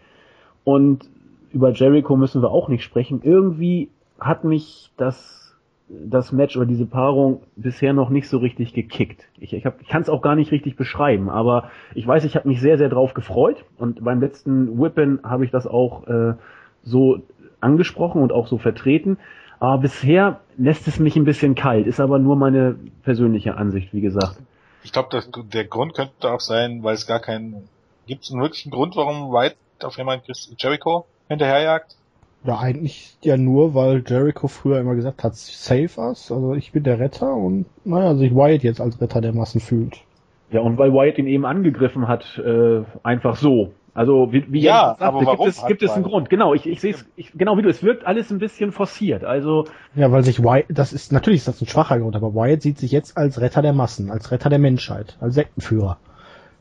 und 0.64 1.08
über 1.52 1.70
Jericho 1.72 2.16
müssen 2.16 2.42
wir 2.42 2.50
auch 2.50 2.68
nicht 2.68 2.84
sprechen, 2.84 3.20
irgendwie 3.22 3.88
hat 4.18 4.44
mich 4.44 4.90
das 4.96 5.43
das 5.88 6.32
Match 6.32 6.56
oder 6.56 6.66
diese 6.66 6.86
Paarung 6.86 7.42
bisher 7.56 7.92
noch 7.92 8.08
nicht 8.08 8.28
so 8.28 8.38
richtig 8.38 8.72
gekickt. 8.72 9.26
Ich, 9.38 9.52
ich, 9.52 9.66
hab, 9.66 9.80
ich 9.82 9.88
kann 9.88 10.02
es 10.02 10.08
auch 10.08 10.22
gar 10.22 10.34
nicht 10.34 10.50
richtig 10.50 10.76
beschreiben, 10.76 11.28
aber 11.28 11.70
ich 11.94 12.06
weiß, 12.06 12.24
ich 12.24 12.36
habe 12.36 12.48
mich 12.48 12.60
sehr, 12.60 12.78
sehr 12.78 12.88
drauf 12.88 13.14
gefreut 13.14 13.64
und 13.78 14.02
beim 14.02 14.20
letzten 14.20 14.80
Whippen 14.80 15.20
habe 15.22 15.44
ich 15.44 15.50
das 15.50 15.66
auch 15.66 16.06
äh, 16.06 16.34
so 16.82 17.22
angesprochen 17.60 18.22
und 18.22 18.32
auch 18.32 18.46
so 18.46 18.58
vertreten. 18.58 19.18
Aber 19.60 19.78
bisher 19.78 20.40
lässt 20.56 20.88
es 20.88 20.98
mich 20.98 21.16
ein 21.16 21.24
bisschen 21.24 21.54
kalt, 21.54 21.86
ist 21.86 22.00
aber 22.00 22.18
nur 22.18 22.36
meine 22.36 22.76
persönliche 23.02 23.56
Ansicht, 23.56 23.92
wie 23.92 24.00
gesagt. 24.00 24.38
Ich 24.82 24.92
glaube, 24.92 25.22
der 25.52 25.64
Grund 25.64 25.94
könnte 25.94 26.30
auch 26.30 26.40
sein, 26.40 26.82
weil 26.82 26.94
es 26.94 27.06
gar 27.06 27.20
keinen. 27.20 27.68
Gibt 28.06 28.24
es 28.24 28.30
einen 28.30 28.42
wirklichen 28.42 28.70
Grund, 28.70 28.96
warum 28.96 29.32
White 29.32 29.56
auf 29.82 29.96
jemand 29.96 30.24
Jericho 30.58 31.06
hinterherjagt? 31.28 31.96
Ja, 32.44 32.58
eigentlich 32.58 33.16
ja 33.22 33.38
nur, 33.38 33.74
weil 33.74 34.04
Jericho 34.06 34.48
früher 34.48 34.78
immer 34.78 34.94
gesagt 34.94 35.24
hat, 35.24 35.34
save 35.34 35.98
us, 35.98 36.30
also 36.30 36.54
ich 36.54 36.72
bin 36.72 36.82
der 36.82 36.98
Retter 36.98 37.34
und 37.34 37.64
naja, 37.84 38.14
sich 38.14 38.34
Wyatt 38.34 38.62
jetzt 38.62 38.82
als 38.82 39.00
Retter 39.00 39.22
der 39.22 39.32
Massen 39.32 39.60
fühlt. 39.60 40.02
Ja, 40.50 40.60
und 40.60 40.76
weil 40.76 40.92
Wyatt 40.92 41.16
ihn 41.18 41.26
eben 41.26 41.46
angegriffen 41.46 42.06
hat, 42.06 42.38
äh, 42.38 42.82
einfach 43.02 43.36
so. 43.36 43.70
Also 43.94 44.32
wie, 44.32 44.44
wie 44.52 44.60
ja, 44.60 44.96
sagte, 44.98 45.24
gibt 45.24 45.46
es, 45.46 45.66
gibt 45.66 45.82
es 45.82 45.92
einen 45.92 46.02
Grund. 46.02 46.28
Genau, 46.28 46.52
ich, 46.52 46.66
ich 46.66 46.80
sehe 46.80 46.92
es, 46.92 47.06
ich, 47.16 47.32
genau 47.32 47.56
wie 47.56 47.62
du, 47.62 47.68
es 47.68 47.82
wirkt 47.82 48.04
alles 48.06 48.30
ein 48.30 48.40
bisschen 48.40 48.72
forciert. 48.72 49.24
Also 49.24 49.66
ja, 49.94 50.12
weil 50.12 50.24
sich 50.24 50.42
Wyatt, 50.42 50.66
das 50.68 50.92
ist 50.92 51.12
natürlich 51.12 51.38
ist 51.38 51.48
das 51.48 51.62
ein 51.62 51.66
schwacher 51.66 51.98
Grund, 51.98 52.14
aber 52.14 52.34
Wyatt 52.34 52.60
sieht 52.60 52.78
sich 52.78 52.92
jetzt 52.92 53.16
als 53.16 53.40
Retter 53.40 53.62
der 53.62 53.72
Massen, 53.72 54.10
als 54.10 54.30
Retter 54.30 54.50
der 54.50 54.58
Menschheit, 54.58 55.16
als 55.20 55.34
Sektenführer. 55.34 55.96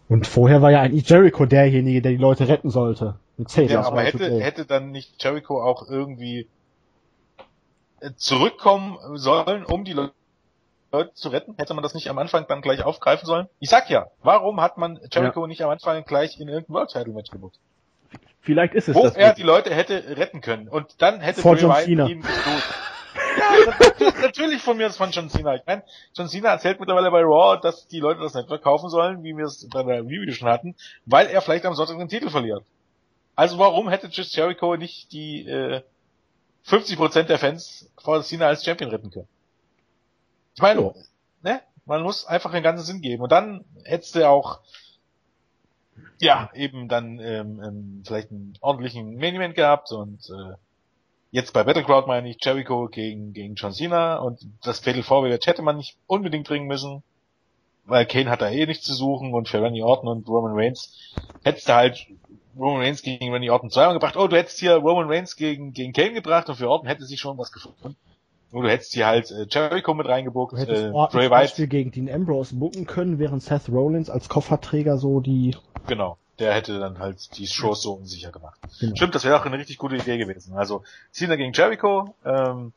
Und 0.07 0.27
vorher 0.27 0.61
war 0.61 0.71
ja 0.71 0.81
eigentlich 0.81 1.09
Jericho 1.09 1.45
derjenige, 1.45 2.01
der 2.01 2.11
die 2.11 2.17
Leute 2.17 2.47
retten 2.47 2.69
sollte. 2.69 3.15
Mit 3.37 3.55
ja, 3.55 3.81
aber 3.81 4.01
hätte, 4.03 4.39
hätte 4.41 4.65
dann 4.65 4.91
nicht 4.91 5.21
Jericho 5.23 5.61
auch 5.61 5.89
irgendwie 5.89 6.47
äh, 7.99 8.11
zurückkommen 8.15 8.97
sollen, 9.17 9.65
um 9.65 9.83
die 9.83 9.93
Leute 9.93 11.13
zu 11.13 11.29
retten? 11.29 11.55
Hätte 11.57 11.73
man 11.73 11.81
das 11.81 11.95
nicht 11.95 12.09
am 12.09 12.17
Anfang 12.19 12.45
dann 12.47 12.61
gleich 12.61 12.83
aufgreifen 12.83 13.25
sollen? 13.25 13.47
Ich 13.59 13.69
sag 13.69 13.89
ja, 13.89 14.07
warum 14.21 14.61
hat 14.61 14.77
man 14.77 14.99
Jericho 15.11 15.41
ja. 15.41 15.47
nicht 15.47 15.61
am 15.63 15.71
Anfang 15.71 16.03
gleich 16.05 16.39
in 16.39 16.47
irgendein 16.47 16.75
World 16.75 16.89
Title 16.91 17.13
Match 17.13 17.31
gebucht? 17.31 17.59
Vielleicht 18.41 18.75
ist 18.75 18.89
es 18.89 18.95
Wo 18.95 19.03
das. 19.03 19.15
Wo 19.15 19.19
er 19.19 19.33
die 19.33 19.43
Leute 19.43 19.73
hätte 19.73 20.17
retten 20.17 20.41
können. 20.41 20.67
Und 20.67 21.01
dann 21.01 21.21
hätte 21.21 21.41
Vor 21.41 21.55
John 21.55 21.73
Cena. 21.75 22.07
ihn 22.07 22.21
gestoßen. 22.21 22.75
Ja, 23.37 24.11
natürlich 24.21 24.61
von 24.61 24.77
mir 24.77 24.87
ist 24.87 24.97
von 24.97 25.11
John 25.11 25.29
Cena. 25.29 25.55
Ich 25.55 25.65
meine, 25.65 25.83
John 26.13 26.27
Cena 26.27 26.49
erzählt 26.49 26.79
mittlerweile 26.79 27.09
bei 27.09 27.21
Raw, 27.21 27.59
dass 27.59 27.87
die 27.87 27.99
Leute 27.99 28.19
das 28.19 28.33
nicht 28.33 28.47
verkaufen 28.47 28.89
sollen, 28.89 29.23
wie 29.23 29.35
wir 29.35 29.45
es 29.45 29.67
bei 29.69 29.81
der 29.83 30.03
Review 30.03 30.29
schon 30.33 30.49
hatten, 30.49 30.75
weil 31.05 31.27
er 31.27 31.41
vielleicht 31.41 31.65
am 31.65 31.73
Sonntag 31.73 31.97
den 31.97 32.09
Titel 32.09 32.29
verliert. 32.29 32.63
Also 33.35 33.57
warum 33.57 33.89
hätte 33.89 34.09
Chris 34.09 34.35
Jericho 34.35 34.75
nicht 34.75 35.11
die 35.11 35.47
äh, 35.47 35.81
50% 36.67 37.23
der 37.23 37.39
Fans 37.39 37.89
vor 37.97 38.21
Cena 38.23 38.47
als 38.47 38.63
Champion 38.63 38.89
retten 38.89 39.11
können? 39.11 39.27
Ich 40.55 40.61
meine, 40.61 40.81
oh. 40.81 40.95
ne? 41.41 41.61
Man 41.85 42.01
muss 42.01 42.25
einfach 42.25 42.51
den 42.51 42.63
ganzen 42.63 42.85
Sinn 42.85 43.01
geben. 43.01 43.23
Und 43.23 43.31
dann 43.31 43.65
hättest 43.83 44.15
du 44.15 44.27
auch 44.27 44.59
ja, 46.19 46.49
eben 46.53 46.87
dann 46.87 47.19
ähm, 47.19 47.61
ähm, 47.61 48.03
vielleicht 48.05 48.31
einen 48.31 48.53
ordentlichen 48.61 49.17
Main 49.17 49.35
Event 49.35 49.55
gehabt 49.55 49.91
und 49.91 50.29
äh, 50.29 50.55
jetzt 51.31 51.53
bei 51.53 51.63
Battleground 51.63 52.07
meine 52.07 52.29
ich 52.29 52.37
Jericho 52.41 52.87
gegen, 52.87 53.33
gegen 53.33 53.55
John 53.55 53.73
Cena 53.73 54.17
und 54.17 54.39
das 54.63 54.79
Fatal 54.79 55.03
Four 55.03 55.27
hätte 55.29 55.61
man 55.61 55.77
nicht 55.77 55.97
unbedingt 56.07 56.47
bringen 56.47 56.67
müssen, 56.67 57.03
weil 57.85 58.05
Kane 58.05 58.29
hat 58.29 58.41
da 58.41 58.49
eh 58.49 58.65
nichts 58.65 58.85
zu 58.85 58.93
suchen 58.93 59.33
und 59.33 59.49
für 59.49 59.61
Randy 59.61 59.83
Orton 59.83 60.07
und 60.07 60.27
Roman 60.27 60.53
Reigns 60.55 61.13
hättest 61.43 61.67
du 61.67 61.73
halt 61.73 62.07
Roman 62.57 62.81
Reigns 62.81 63.01
gegen 63.01 63.31
Randy 63.31 63.49
Orton 63.49 63.69
zweimal 63.69 63.93
gebracht. 63.93 64.15
Oh, 64.17 64.27
du 64.27 64.35
hättest 64.35 64.59
hier 64.59 64.75
Roman 64.75 65.07
Reigns 65.07 65.35
gegen, 65.35 65.73
gegen 65.73 65.93
Kane 65.93 66.13
gebracht 66.13 66.49
und 66.49 66.55
für 66.55 66.69
Orton 66.69 66.87
hätte 66.87 67.05
sich 67.05 67.19
schon 67.19 67.37
was 67.37 67.51
gefunden. 67.51 67.95
Nur 68.51 68.63
du 68.63 68.69
hättest 68.69 68.93
hier 68.93 69.07
halt 69.07 69.31
äh, 69.31 69.47
Jericho 69.49 69.93
mit 69.93 70.07
reingebuckt, 70.07 70.53
du 70.53 70.57
hättest 70.57 70.83
äh, 70.83 70.91
Bray 70.91 71.31
White. 71.31 71.67
gegen 71.67 71.91
Dean 71.91 72.09
Ambrose 72.09 72.55
booken 72.55 72.85
können, 72.85 73.17
während 73.17 73.41
Seth 73.41 73.69
Rollins 73.69 74.09
als 74.09 74.29
Kofferträger 74.29 74.97
so 74.97 75.19
die... 75.19 75.55
Genau 75.87 76.17
der 76.39 76.53
hätte 76.53 76.79
dann 76.79 76.99
halt 76.99 77.37
die 77.37 77.47
Shows 77.47 77.83
so 77.83 77.93
unsicher 77.93 78.31
gemacht. 78.31 78.59
Genau. 78.79 78.95
Stimmt, 78.95 79.15
das 79.15 79.23
wäre 79.23 79.39
auch 79.39 79.45
eine 79.45 79.57
richtig 79.57 79.77
gute 79.77 79.95
Idee 79.95 80.17
gewesen. 80.17 80.55
Also 80.55 80.83
Cena 81.11 81.35
gegen 81.35 81.53
Jericho, 81.53 82.15
ähm, 82.25 82.73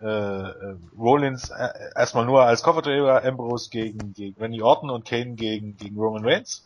äh, 0.00 0.06
äh, 0.06 0.76
Rollins 0.98 1.50
äh, 1.50 1.68
erstmal 1.94 2.26
nur 2.26 2.42
als 2.42 2.62
Kofferträger, 2.62 3.24
Ambrose 3.24 3.70
gegen, 3.70 4.12
gegen 4.12 4.40
Randy 4.40 4.62
Orton 4.62 4.90
und 4.90 5.04
Kane 5.04 5.34
gegen, 5.34 5.76
gegen 5.76 5.96
Roman 5.98 6.24
Reigns. 6.24 6.64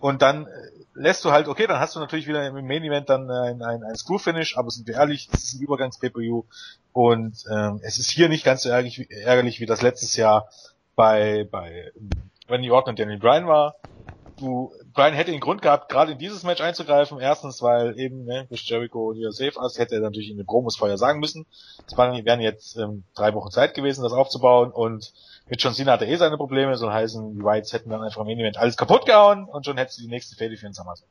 Und 0.00 0.22
dann 0.22 0.46
äh, 0.46 0.50
lässt 0.94 1.24
du 1.24 1.30
halt, 1.30 1.48
okay, 1.48 1.66
dann 1.66 1.80
hast 1.80 1.96
du 1.96 2.00
natürlich 2.00 2.26
wieder 2.26 2.46
im 2.46 2.66
Main 2.66 2.84
Event 2.84 3.08
dann 3.08 3.30
ein, 3.30 3.62
ein, 3.62 3.82
ein 3.82 3.96
Screw-Finish, 3.96 4.56
aber 4.56 4.70
sind 4.70 4.86
wir 4.86 4.94
ehrlich, 4.94 5.28
es 5.32 5.44
ist 5.44 5.54
ein 5.54 5.62
Übergangs-Pay-Per-View 5.62 6.44
und 6.92 7.44
ähm, 7.50 7.80
es 7.82 7.98
ist 7.98 8.10
hier 8.10 8.28
nicht 8.28 8.44
ganz 8.44 8.62
so 8.62 8.68
ärgerlich, 8.68 9.10
ärgerlich 9.10 9.60
wie 9.60 9.66
das 9.66 9.82
letztes 9.82 10.16
Jahr 10.16 10.48
bei, 10.96 11.46
bei 11.50 11.92
ähm, 11.96 12.10
Randy 12.48 12.70
Orton 12.70 12.92
und 12.92 12.98
Daniel 12.98 13.18
Bryan 13.18 13.46
war 13.46 13.76
du, 14.40 14.72
Brian 14.94 15.14
hätte 15.14 15.30
den 15.30 15.40
Grund 15.40 15.62
gehabt, 15.62 15.88
gerade 15.88 16.12
in 16.12 16.18
dieses 16.18 16.42
Match 16.42 16.60
einzugreifen. 16.60 17.18
Erstens, 17.18 17.62
weil 17.62 17.98
eben, 17.98 18.24
ne, 18.24 18.46
Chris 18.48 18.68
Jericho 18.68 19.12
hier 19.14 19.32
safe 19.32 19.64
ist, 19.64 19.78
hätte 19.78 19.96
er 19.96 20.00
natürlich 20.00 20.30
in 20.30 20.36
den 20.36 20.46
Promos 20.46 20.76
vorher 20.76 20.98
sagen 20.98 21.20
müssen. 21.20 21.46
Es 21.86 21.96
wären 21.96 22.40
jetzt 22.40 22.76
ähm, 22.76 23.04
drei 23.14 23.34
Wochen 23.34 23.50
Zeit 23.50 23.74
gewesen, 23.74 24.02
das 24.02 24.12
aufzubauen 24.12 24.70
und 24.70 25.12
mit 25.48 25.62
John 25.62 25.74
Cena 25.74 25.92
hat 25.92 26.02
er 26.02 26.08
eh 26.08 26.16
seine 26.16 26.36
Probleme, 26.36 26.76
so 26.76 26.92
heißen, 26.92 27.34
die 27.34 27.42
Whites 27.42 27.72
hätten 27.72 27.90
dann 27.90 28.02
einfach 28.02 28.20
im 28.20 28.26
Main 28.26 28.38
Event 28.38 28.58
alles 28.58 28.76
kaputt 28.76 29.06
gehauen 29.06 29.44
und 29.44 29.64
schon 29.64 29.78
hättest 29.78 29.98
du 29.98 30.02
die 30.02 30.08
nächste 30.08 30.36
Fehde 30.36 30.56
für 30.56 30.66
den 30.66 30.74
SummerSlam. 30.74 31.08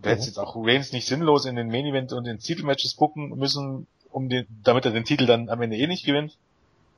Du 0.00 0.10
hättest 0.10 0.28
jetzt 0.28 0.38
auch 0.38 0.54
Reigns 0.56 0.92
nicht 0.92 1.06
sinnlos 1.06 1.44
in 1.44 1.56
den 1.56 1.68
Main 1.68 1.86
Event 1.86 2.12
und 2.12 2.26
in 2.26 2.38
Titelmatches 2.38 2.96
gucken 2.96 3.30
müssen, 3.30 3.88
um 4.10 4.28
den, 4.28 4.46
damit 4.62 4.84
er 4.84 4.92
den 4.92 5.04
Titel 5.04 5.26
dann 5.26 5.48
am 5.48 5.60
Ende 5.60 5.76
eh 5.76 5.86
nicht 5.86 6.04
gewinnt. 6.04 6.38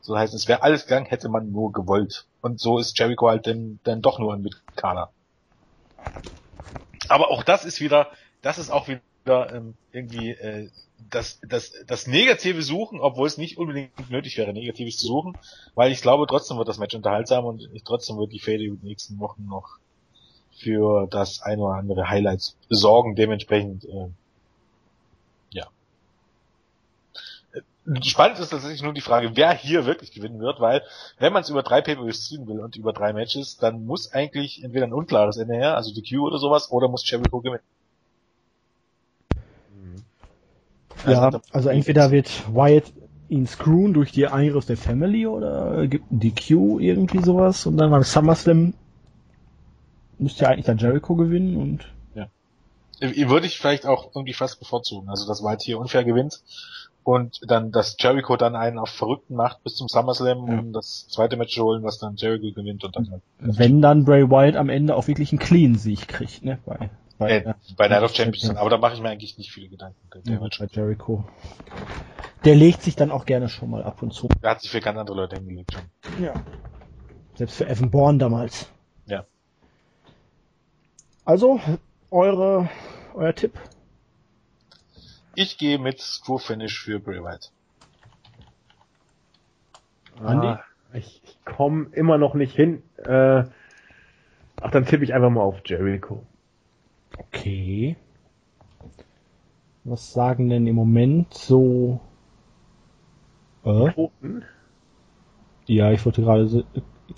So 0.03 0.19
heißt 0.19 0.35
es, 0.35 0.49
wäre 0.49 0.63
alles 0.63 0.85
gegangen, 0.85 1.07
hätte 1.07 1.29
man 1.29 1.51
nur 1.51 1.73
gewollt. 1.73 2.27
Und 2.41 2.61
so 2.61 2.79
ist 2.79 2.99
Jericho 2.99 3.29
halt 3.29 3.47
dann, 3.47 3.81
dann 3.85 4.03
doch 4.03 4.19
nur 4.19 4.35
ein 4.35 4.43
Mitkader. 4.43 5.11
Aber 7.09 7.31
auch 7.31 7.43
das 7.43 7.65
ist 7.65 7.81
wieder, 7.81 8.11
das 8.43 8.59
ist 8.59 8.71
auch 8.71 8.89
wieder 8.89 9.03
ähm, 9.53 9.75
irgendwie 9.93 10.31
äh, 10.31 10.71
das, 11.09 11.41
das, 11.47 11.73
das 11.87 12.07
negative 12.07 12.63
Suchen, 12.63 13.01
obwohl 13.01 13.27
es 13.27 13.39
nicht 13.39 13.59
unbedingt 13.59 14.11
nötig 14.11 14.37
wäre, 14.37 14.53
Negatives 14.53 14.99
zu 14.99 15.07
suchen, 15.07 15.37
weil 15.75 15.93
ich 15.93 16.03
glaube, 16.03 16.27
trotzdem 16.27 16.59
wird 16.59 16.69
das 16.69 16.79
Match 16.79 16.95
unterhaltsam 16.95 17.45
und 17.45 17.69
ich, 17.73 17.83
trotzdem 17.85 18.19
wird 18.19 18.33
die 18.33 18.39
Fäde 18.39 18.65
über 18.65 18.77
die 18.77 18.87
nächsten 18.89 19.19
Wochen 19.19 19.47
noch 19.47 19.79
für 20.59 21.07
das 21.07 21.43
ein 21.43 21.59
oder 21.59 21.75
andere 21.75 22.09
Highlights 22.09 22.57
besorgen. 22.69 23.17
Dementsprechend 23.17 23.85
äh, 23.85 24.09
spannend 28.03 28.39
ist 28.39 28.51
tatsächlich 28.51 28.83
nur 28.83 28.93
die 28.93 29.01
Frage, 29.01 29.33
wer 29.35 29.53
hier 29.53 29.87
wirklich 29.87 30.13
gewinnen 30.13 30.41
wird, 30.41 30.61
weil 30.61 30.83
wenn 31.19 31.33
man 31.33 31.43
es 31.43 31.49
über 31.49 31.63
drei 31.63 31.81
Pay-Per-Views 31.81 32.29
ziehen 32.29 32.47
will 32.47 32.61
und 32.61 32.77
über 32.77 32.93
drei 32.93 33.13
Matches, 33.13 33.57
dann 33.57 33.85
muss 33.87 34.13
eigentlich 34.13 34.63
entweder 34.63 34.87
ein 34.87 34.93
unklares 34.93 35.37
Ende 35.37 35.55
her, 35.55 35.77
also 35.77 35.93
die 35.93 36.03
Q 36.03 36.27
oder 36.27 36.39
sowas, 36.39 36.71
oder 36.71 36.89
muss 36.89 37.09
Jericho 37.09 37.41
gewinnen. 37.41 37.63
Ja, 41.07 41.23
also, 41.23 41.41
also 41.53 41.69
entweder 41.69 42.11
wird 42.11 42.31
Wyatt 42.55 42.93
ihn 43.29 43.47
screwen 43.47 43.95
durch 43.95 44.13
die 44.13 44.27
Eingriff 44.27 44.67
der 44.67 44.77
Family 44.77 45.27
oder 45.27 45.87
gibt 45.87 46.07
die 46.11 46.35
Q 46.35 46.81
irgendwie 46.81 47.23
sowas 47.23 47.65
und 47.67 47.77
dann 47.77 47.91
beim 47.91 48.03
SummerSlam 48.03 48.75
müsste 50.19 50.45
ja 50.45 50.51
eigentlich 50.51 50.67
dann 50.67 50.79
Jericho 50.79 51.15
gewinnen 51.15 51.57
und 51.57 51.87
ja. 52.15 52.27
Würde 53.01 53.47
ich 53.47 53.59
vielleicht 53.59 53.87
auch 53.87 54.11
irgendwie 54.15 54.35
fast 54.35 54.59
bevorzugen, 54.59 55.09
also 55.09 55.27
dass 55.27 55.43
Wyatt 55.43 55.63
hier 55.63 55.79
unfair 55.79 56.05
gewinnt 56.05 56.43
und 57.03 57.41
dann, 57.47 57.73
dass 57.73 57.97
Jericho 57.99 58.37
dann 58.37 58.57
einen 58.57 58.79
auf 58.79 58.91
Verrückten 58.91 59.35
macht 59.35 59.63
bis 59.65 59.77
zum 59.77 59.89
SummerSlam, 59.89 60.39
um 60.39 60.51
ja. 60.51 60.63
das 60.73 61.09
zweite 61.09 61.37
Match 61.37 61.55
zu 61.55 61.63
holen, 61.63 61.83
was 61.83 61.99
dann 61.99 62.17
Jericho 62.17 62.53
gewinnt 62.53 62.85
und 62.85 62.95
dann 62.97 63.11
halt. 63.11 63.23
Wenn 63.39 63.81
dann 63.81 64.05
Bray 64.05 64.29
Wyatt 64.29 64.57
am 64.57 64.69
Ende 64.69 64.97
auch 64.97 65.07
wirklich 65.09 65.33
einen 65.33 65.39
Clean-Sieg 65.39 66.09
kriegt, 66.09 66.45
ne? 66.45 66.59
Bei, 66.67 66.91
bei, 67.21 67.31
äh, 67.31 67.55
bei 67.77 67.89
Night 67.89 68.03
of 68.03 68.15
Champions, 68.15 68.57
aber 68.57 68.71
da 68.71 68.79
mache 68.79 68.95
ich 68.95 69.01
mir 69.01 69.11
eigentlich 69.11 69.39
nicht 69.39 69.53
viele 69.53 69.69
Gedanken. 69.69 69.97
Der 70.13 70.35
ja, 70.35 70.41
bei 70.41 70.67
Jericho. 70.71 71.25
Der 72.45 72.57
legt 72.57 72.83
sich 72.83 72.97
dann 72.97 73.11
auch 73.11 73.27
gerne 73.27 73.49
schon 73.49 73.71
mal 73.71 73.83
ab 73.83 74.03
und 74.03 74.13
zu. 74.13 74.29
Der 74.43 74.51
hat 74.51 74.63
sich 74.63 74.71
für 74.71 74.81
ganz 74.81 74.99
andere 74.99 75.17
Leute 75.17 75.37
hingelegt 75.37 75.73
schon. 75.73 76.25
Ja. 76.25 76.35
Selbst 77.37 77.57
für 77.57 77.69
Evan 77.69 77.91
Bourne 77.91 78.19
damals. 78.19 78.69
Ja. 79.07 79.25
Also, 81.25 81.61
eure, 82.11 82.69
euer 83.15 83.35
Tipp 83.35 83.53
ich 85.35 85.59
gehe 85.59 85.79
mit 85.79 86.01
Screw 86.01 86.39
Finish 86.39 86.83
für 86.83 87.01
Bray 87.01 87.23
Wyatt. 87.23 87.51
Andi? 90.23 90.47
Ah, 90.49 90.65
ich, 90.93 91.23
ich 91.25 91.39
komme 91.45 91.89
immer 91.93 92.19
noch 92.19 92.35
nicht 92.35 92.55
hin. 92.55 92.83
Äh, 92.99 93.45
ach, 94.61 94.71
dann 94.71 94.85
tippe 94.85 95.05
ich 95.05 95.15
einfach 95.15 95.31
mal 95.31 95.43
auf 95.43 95.63
Jericho. 95.65 96.27
Okay. 97.19 97.97
Was 99.85 100.13
sagen 100.13 100.49
denn 100.49 100.67
im 100.67 100.77
Moment 100.77 101.35
so 101.35 102.01
Äh? 103.65 103.93
Toten. 103.93 104.45
Ja, 105.67 105.93
ich 105.93 106.05
wollte 106.05 106.23
gerade 106.23 106.65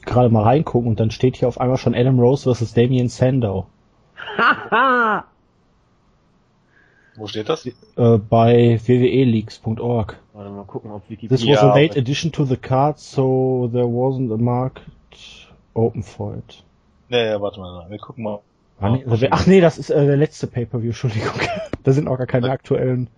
gerade 0.05 0.31
mal 0.31 0.43
reingucken 0.43 0.89
und 0.89 1.01
dann 1.01 1.11
steht 1.11 1.37
hier 1.37 1.49
auf 1.49 1.61
einmal 1.61 1.77
schon 1.77 1.95
Adam 1.95 2.19
Rose 2.19 2.53
vs. 2.53 2.75
Damien 2.75 3.09
Sandow. 3.09 3.67
Haha! 4.37 5.25
Wo 7.17 7.27
steht 7.27 7.49
das? 7.49 7.67
Äh, 7.67 8.19
bei 8.19 8.81
wweleaks.org. 8.85 10.19
Warte 10.33 10.51
mal 10.51 10.65
gucken, 10.65 10.91
ob 10.91 11.03
This 11.07 11.21
Wikipedia... 11.21 11.55
was 11.55 11.63
a 11.63 11.75
late 11.75 11.99
addition 11.99 12.33
to 12.33 12.45
the 12.45 12.57
card, 12.57 12.99
so 12.99 13.69
there 13.71 13.87
wasn't 13.87 14.33
a 14.33 14.39
market 14.39 14.85
open 15.75 16.03
for 16.03 16.37
it. 16.37 16.65
Ja, 17.11 17.19
ja, 17.19 17.41
warte 17.41 17.61
mal, 17.61 17.91
wir 17.91 17.99
gucken 17.99 18.25
mal. 18.25 18.41
Ah, 18.83 18.91
nee, 18.91 19.29
ach 19.31 19.47
nee, 19.47 19.61
das 19.61 19.79
ist 19.79 19.91
äh, 19.91 20.07
der 20.07 20.17
letzte 20.17 20.47
Pay-Per-View, 20.47 20.89
Entschuldigung. 20.89 21.33
da 21.85 21.93
sind 21.93 22.09
auch 22.09 22.19
gar 22.19 22.27
keine 22.27 22.51
aktuellen. 22.51 23.09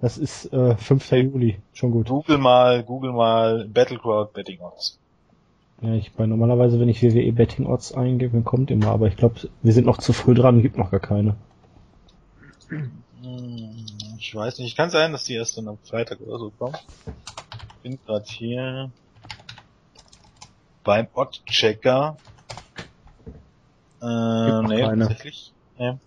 Das 0.00 0.18
ist 0.18 0.52
äh, 0.52 0.76
5. 0.76 1.10
Juli, 1.12 1.58
schon 1.74 1.90
gut. 1.92 2.08
Google 2.08 2.38
mal, 2.38 2.82
Google 2.82 3.12
mal 3.12 3.66
Battleground 3.68 4.32
Betting 4.32 4.60
Odds. 4.60 4.98
Ja, 5.80 5.94
ich 5.94 6.12
bei 6.12 6.26
normalerweise, 6.26 6.78
wenn 6.80 6.88
ich 6.88 7.02
WWE 7.02 7.32
Betting 7.32 7.66
Odds 7.66 7.92
eingebe, 7.92 8.32
dann 8.32 8.44
kommt 8.44 8.70
immer, 8.70 8.88
aber 8.88 9.08
ich 9.08 9.16
glaube, 9.16 9.36
wir 9.62 9.72
sind 9.72 9.84
noch 9.86 9.98
zu 9.98 10.12
früh 10.12 10.34
dran, 10.34 10.62
gibt 10.62 10.78
noch 10.78 10.90
gar 10.90 11.00
keine. 11.00 11.34
Hm, 12.68 12.90
Ich 14.18 14.34
weiß 14.34 14.58
nicht, 14.60 14.76
kann 14.76 14.90
sein, 14.90 15.12
dass 15.12 15.24
die 15.24 15.34
erst 15.34 15.56
dann 15.58 15.68
am 15.68 15.78
Freitag 15.84 16.20
oder 16.20 16.38
so 16.38 16.50
kommt. 16.58 16.84
Bin 17.82 17.98
gerade 18.06 18.24
hier 18.28 18.90
beim 20.84 21.06
Oddchecker. 21.14 22.16
Äh, 24.02 24.62
nee, 24.66 24.82
keine. 24.82 25.06
tatsächlich. 25.06 25.52
Ja. 25.78 25.98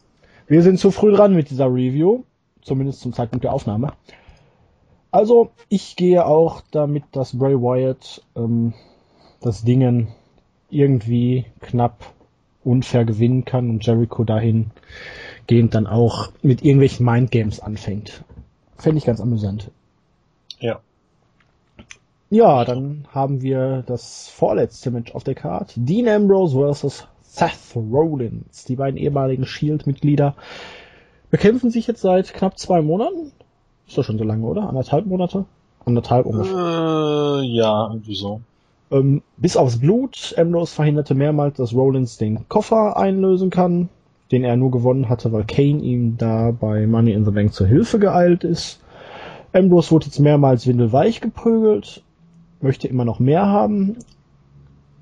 Wir 0.47 0.61
sind 0.61 0.79
zu 0.79 0.91
früh 0.91 1.13
dran 1.13 1.33
mit 1.33 1.49
dieser 1.49 1.67
Review, 1.67 2.23
zumindest 2.61 2.99
zum 2.99 3.13
Zeitpunkt 3.13 3.45
der 3.45 3.53
Aufnahme. 3.53 3.93
Also, 5.11 5.51
ich 5.69 5.95
gehe 5.95 6.25
auch 6.25 6.61
damit, 6.71 7.03
dass 7.13 7.37
Bray 7.37 7.55
Wyatt 7.55 8.21
ähm, 8.35 8.73
das 9.39 9.63
Dingen 9.63 10.09
irgendwie 10.69 11.45
knapp 11.61 12.13
unfair 12.65 13.05
gewinnen 13.05 13.45
kann 13.45 13.69
und 13.69 13.85
Jericho 13.85 14.23
dahingehend 14.23 14.71
dann 15.47 15.87
auch 15.87 16.31
mit 16.41 16.63
irgendwelchen 16.63 17.05
Mindgames 17.05 17.59
anfängt. 17.59 18.23
Fände 18.77 18.97
ich 18.97 19.05
ganz 19.05 19.21
amüsant. 19.21 19.71
Ja. 20.59 20.79
Ja, 22.29 22.65
dann 22.65 23.07
haben 23.13 23.41
wir 23.41 23.83
das 23.85 24.27
vorletzte 24.27 24.91
Match 24.91 25.13
auf 25.13 25.23
der 25.23 25.35
Card. 25.35 25.73
Dean 25.75 26.09
Ambrose 26.09 26.73
vs. 26.73 27.07
Seth 27.35 27.75
Rollins. 27.75 28.63
Die 28.65 28.77
beiden 28.77 28.97
ehemaligen 28.97 29.45
Shield-Mitglieder 29.45 30.35
bekämpfen 31.29 31.69
sich 31.69 31.85
jetzt 31.85 32.01
seit 32.01 32.33
knapp 32.33 32.57
zwei 32.57 32.81
Monaten. 32.81 33.33
Ist 33.87 33.97
doch 33.97 34.03
schon 34.03 34.17
so 34.17 34.23
lange, 34.23 34.45
oder? 34.45 34.69
Anderthalb 34.69 35.05
Monate? 35.05 35.45
Anderthalb 35.83 36.25
ungefähr. 36.25 37.41
Äh, 37.41 37.45
ja, 37.45 37.89
irgendwie 37.89 38.15
so. 38.15 38.41
Ähm, 38.89 39.21
bis 39.37 39.57
aufs 39.57 39.79
Blut. 39.79 40.33
Ambrose 40.37 40.73
verhinderte 40.73 41.13
mehrmals, 41.13 41.57
dass 41.57 41.73
Rollins 41.73 42.17
den 42.17 42.47
Koffer 42.47 42.97
einlösen 42.97 43.49
kann, 43.49 43.89
den 44.31 44.43
er 44.43 44.55
nur 44.55 44.71
gewonnen 44.71 45.09
hatte, 45.09 45.31
weil 45.33 45.43
Kane 45.43 45.81
ihm 45.81 46.17
da 46.17 46.51
bei 46.51 46.87
Money 46.87 47.11
in 47.11 47.25
the 47.25 47.31
Bank 47.31 47.53
zur 47.53 47.67
Hilfe 47.67 47.99
geeilt 47.99 48.43
ist. 48.43 48.79
Ambrose 49.53 49.91
wurde 49.91 50.05
jetzt 50.05 50.19
mehrmals 50.19 50.67
windelweich 50.67 51.21
geprügelt, 51.21 52.01
möchte 52.61 52.87
immer 52.87 53.05
noch 53.05 53.19
mehr 53.19 53.45
haben, 53.45 53.97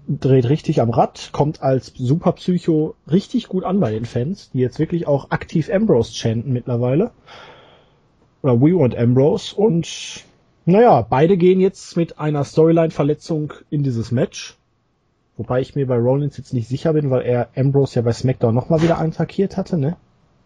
dreht 0.08 0.50
richtig 0.50 0.82
am 0.82 0.90
Rad, 0.90 1.30
kommt 1.32 1.62
als 1.62 1.94
Superpsycho 1.96 2.96
richtig 3.10 3.48
gut 3.48 3.64
an 3.64 3.80
bei 3.80 3.92
den 3.92 4.06
Fans, 4.06 4.52
die 4.52 4.60
jetzt 4.60 4.80
wirklich 4.80 5.08
auch 5.08 5.32
aktiv 5.32 5.70
Ambrose 5.72 6.14
chanten 6.14 6.52
mittlerweile. 6.52 7.12
Oder 8.42 8.60
We 8.62 8.76
Want 8.78 8.96
Ambrose 8.98 9.56
und 9.56 10.26
naja, 10.66 11.02
beide 11.02 11.38
gehen 11.38 11.60
jetzt 11.60 11.98
mit 11.98 12.20
einer 12.20 12.44
Storyline-Verletzung 12.44 13.54
in 13.70 13.84
dieses 13.84 14.12
Match. 14.12 14.58
Wobei 15.36 15.62
ich 15.62 15.76
mir 15.76 15.88
bei 15.88 15.98
Rollins 15.98 16.38
jetzt 16.38 16.54
nicht 16.54 16.68
sicher 16.68 16.94
bin, 16.94 17.10
weil 17.10 17.24
er 17.24 17.50
Ambrose 17.56 17.96
ja 17.96 18.02
bei 18.02 18.14
SmackDown 18.14 18.54
nochmal 18.54 18.82
wieder 18.82 19.00
attackiert 19.00 19.58
hatte, 19.58 19.78
ne? 19.78 19.98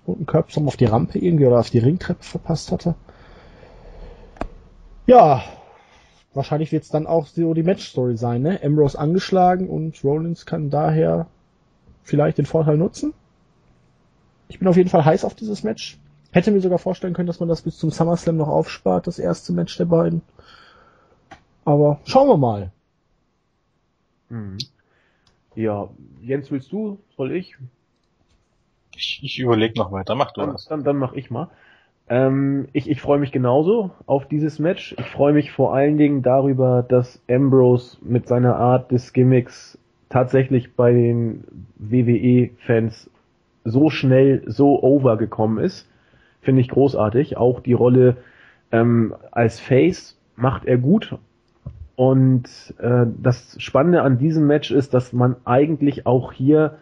Und 0.05 0.17
einen 0.17 0.25
Köpfsum 0.25 0.67
auf 0.67 0.77
die 0.77 0.85
Rampe 0.85 1.19
irgendwie 1.19 1.45
oder 1.45 1.59
auf 1.59 1.69
die 1.69 1.79
Ringtreppe 1.79 2.23
verpasst 2.23 2.71
hatte. 2.71 2.95
Ja, 5.05 5.43
wahrscheinlich 6.37 6.71
wird 6.71 6.83
es 6.83 6.89
dann 6.89 7.07
auch 7.07 7.25
so 7.27 7.53
die 7.53 7.63
Match-Story 7.63 8.15
sein, 8.15 8.41
ne? 8.41 8.59
Ambrose 8.63 8.97
angeschlagen 8.97 9.67
und 9.67 10.01
Rollins 10.03 10.45
kann 10.45 10.69
daher 10.69 11.27
vielleicht 12.03 12.37
den 12.37 12.45
Vorteil 12.45 12.77
nutzen. 12.77 13.13
Ich 14.47 14.59
bin 14.59 14.67
auf 14.69 14.77
jeden 14.77 14.89
Fall 14.89 15.03
heiß 15.03 15.25
auf 15.25 15.35
dieses 15.35 15.63
Match. 15.63 15.97
Hätte 16.31 16.51
mir 16.51 16.61
sogar 16.61 16.79
vorstellen 16.79 17.13
können, 17.13 17.27
dass 17.27 17.39
man 17.39 17.49
das 17.49 17.61
bis 17.63 17.77
zum 17.77 17.91
SummerSlam 17.91 18.37
noch 18.37 18.47
aufspart, 18.47 19.07
das 19.07 19.19
erste 19.19 19.51
Match 19.51 19.75
der 19.77 19.85
beiden. 19.85 20.21
Aber 21.65 21.99
schauen 22.05 22.29
wir 22.29 22.37
mal. 22.37 22.71
Mhm. 24.29 24.57
Ja, 25.55 25.89
Jens, 26.21 26.51
willst 26.51 26.71
du? 26.71 26.99
Soll 27.17 27.31
ich? 27.31 27.57
Ich, 28.95 29.19
ich 29.23 29.39
überlege 29.39 29.77
noch 29.77 29.91
weiter, 29.91 30.15
mach 30.15 30.31
du 30.31 30.41
Dann, 30.41 30.53
was. 30.53 30.65
dann, 30.65 30.83
dann 30.83 30.97
mache 30.97 31.17
ich 31.17 31.29
mal. 31.29 31.49
Ähm, 32.09 32.67
ich 32.73 32.89
ich 32.89 33.01
freue 33.01 33.19
mich 33.19 33.31
genauso 33.31 33.91
auf 34.05 34.27
dieses 34.27 34.59
Match. 34.59 34.95
Ich 34.97 35.09
freue 35.09 35.33
mich 35.33 35.51
vor 35.51 35.73
allen 35.73 35.97
Dingen 35.97 36.21
darüber, 36.21 36.85
dass 36.87 37.21
Ambrose 37.29 37.97
mit 38.01 38.27
seiner 38.27 38.55
Art 38.55 38.91
des 38.91 39.13
Gimmicks 39.13 39.77
tatsächlich 40.09 40.75
bei 40.75 40.93
den 40.93 41.43
WWE-Fans 41.77 43.09
so 43.65 43.89
schnell 43.89 44.43
so 44.45 44.81
overgekommen 44.81 45.63
ist. 45.63 45.89
Finde 46.41 46.61
ich 46.61 46.69
großartig. 46.69 47.35
Auch 47.35 47.59
die 47.59 47.73
Rolle 47.73 48.17
ähm, 48.71 49.13
als 49.31 49.59
Face 49.59 50.17
macht 50.37 50.65
er 50.65 50.77
gut. 50.77 51.17
Und 51.97 52.45
äh, 52.77 53.05
das 53.21 53.57
Spannende 53.59 54.03
an 54.03 54.17
diesem 54.17 54.47
Match 54.47 54.71
ist, 54.71 54.93
dass 54.93 55.11
man 55.11 55.35
eigentlich 55.45 56.05
auch 56.05 56.31
hier 56.31 56.77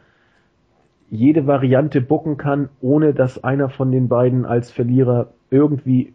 jede 1.10 1.48
Variante 1.48 2.02
bucken 2.02 2.38
kann, 2.38 2.70
ohne 2.82 3.14
dass 3.14 3.44
einer 3.44 3.70
von 3.70 3.92
den 3.92 4.08
beiden 4.08 4.46
als 4.46 4.72
Verlierer 4.72 5.34
irgendwie 5.50 6.14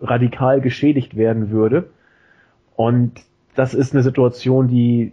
radikal 0.00 0.60
geschädigt 0.60 1.16
werden 1.16 1.50
würde. 1.50 1.90
Und 2.76 3.20
das 3.54 3.74
ist 3.74 3.92
eine 3.92 4.02
Situation, 4.02 4.68
die, 4.68 5.12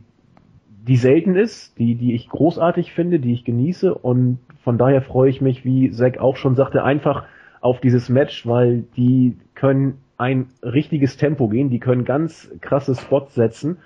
die 0.88 0.96
selten 0.96 1.36
ist, 1.36 1.78
die, 1.78 1.96
die 1.96 2.14
ich 2.14 2.30
großartig 2.30 2.94
finde, 2.94 3.20
die 3.20 3.34
ich 3.34 3.46
genieße. 3.46 3.94
Und 3.94 4.40
von 4.64 4.78
daher 4.78 5.02
freue 5.02 5.30
ich 5.30 5.42
mich, 5.42 5.66
wie 5.66 5.92
Zack 5.92 6.20
auch 6.20 6.38
schon 6.38 6.56
sagte, 6.56 6.84
einfach 6.84 7.26
auf 7.62 7.82
dieses 7.82 8.10
Match, 8.10 8.48
weil 8.48 8.86
die 8.96 9.38
können 9.56 10.00
ein 10.18 10.48
richtiges 10.64 11.18
Tempo 11.18 11.48
gehen, 11.48 11.70
die 11.70 11.80
können 11.80 12.06
ganz 12.06 12.52
krasse 12.62 12.96
Spots 12.96 13.36
setzen 13.36 13.78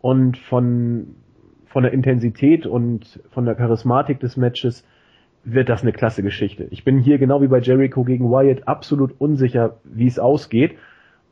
und 0.00 0.38
von, 0.38 1.16
von 1.70 1.84
der 1.84 1.92
Intensität 1.92 2.66
und 2.66 3.20
von 3.30 3.46
der 3.46 3.54
Charismatik 3.54 4.20
des 4.20 4.36
Matches 4.36 4.84
wird 5.44 5.68
das 5.68 5.82
eine 5.82 5.92
klasse 5.92 6.22
Geschichte. 6.22 6.66
Ich 6.70 6.84
bin 6.84 6.98
hier 6.98 7.18
genau 7.18 7.40
wie 7.40 7.48
bei 7.48 7.60
Jericho 7.60 8.04
gegen 8.04 8.30
Wyatt 8.30 8.68
absolut 8.68 9.18
unsicher, 9.18 9.76
wie 9.84 10.06
es 10.06 10.18
ausgeht. 10.18 10.76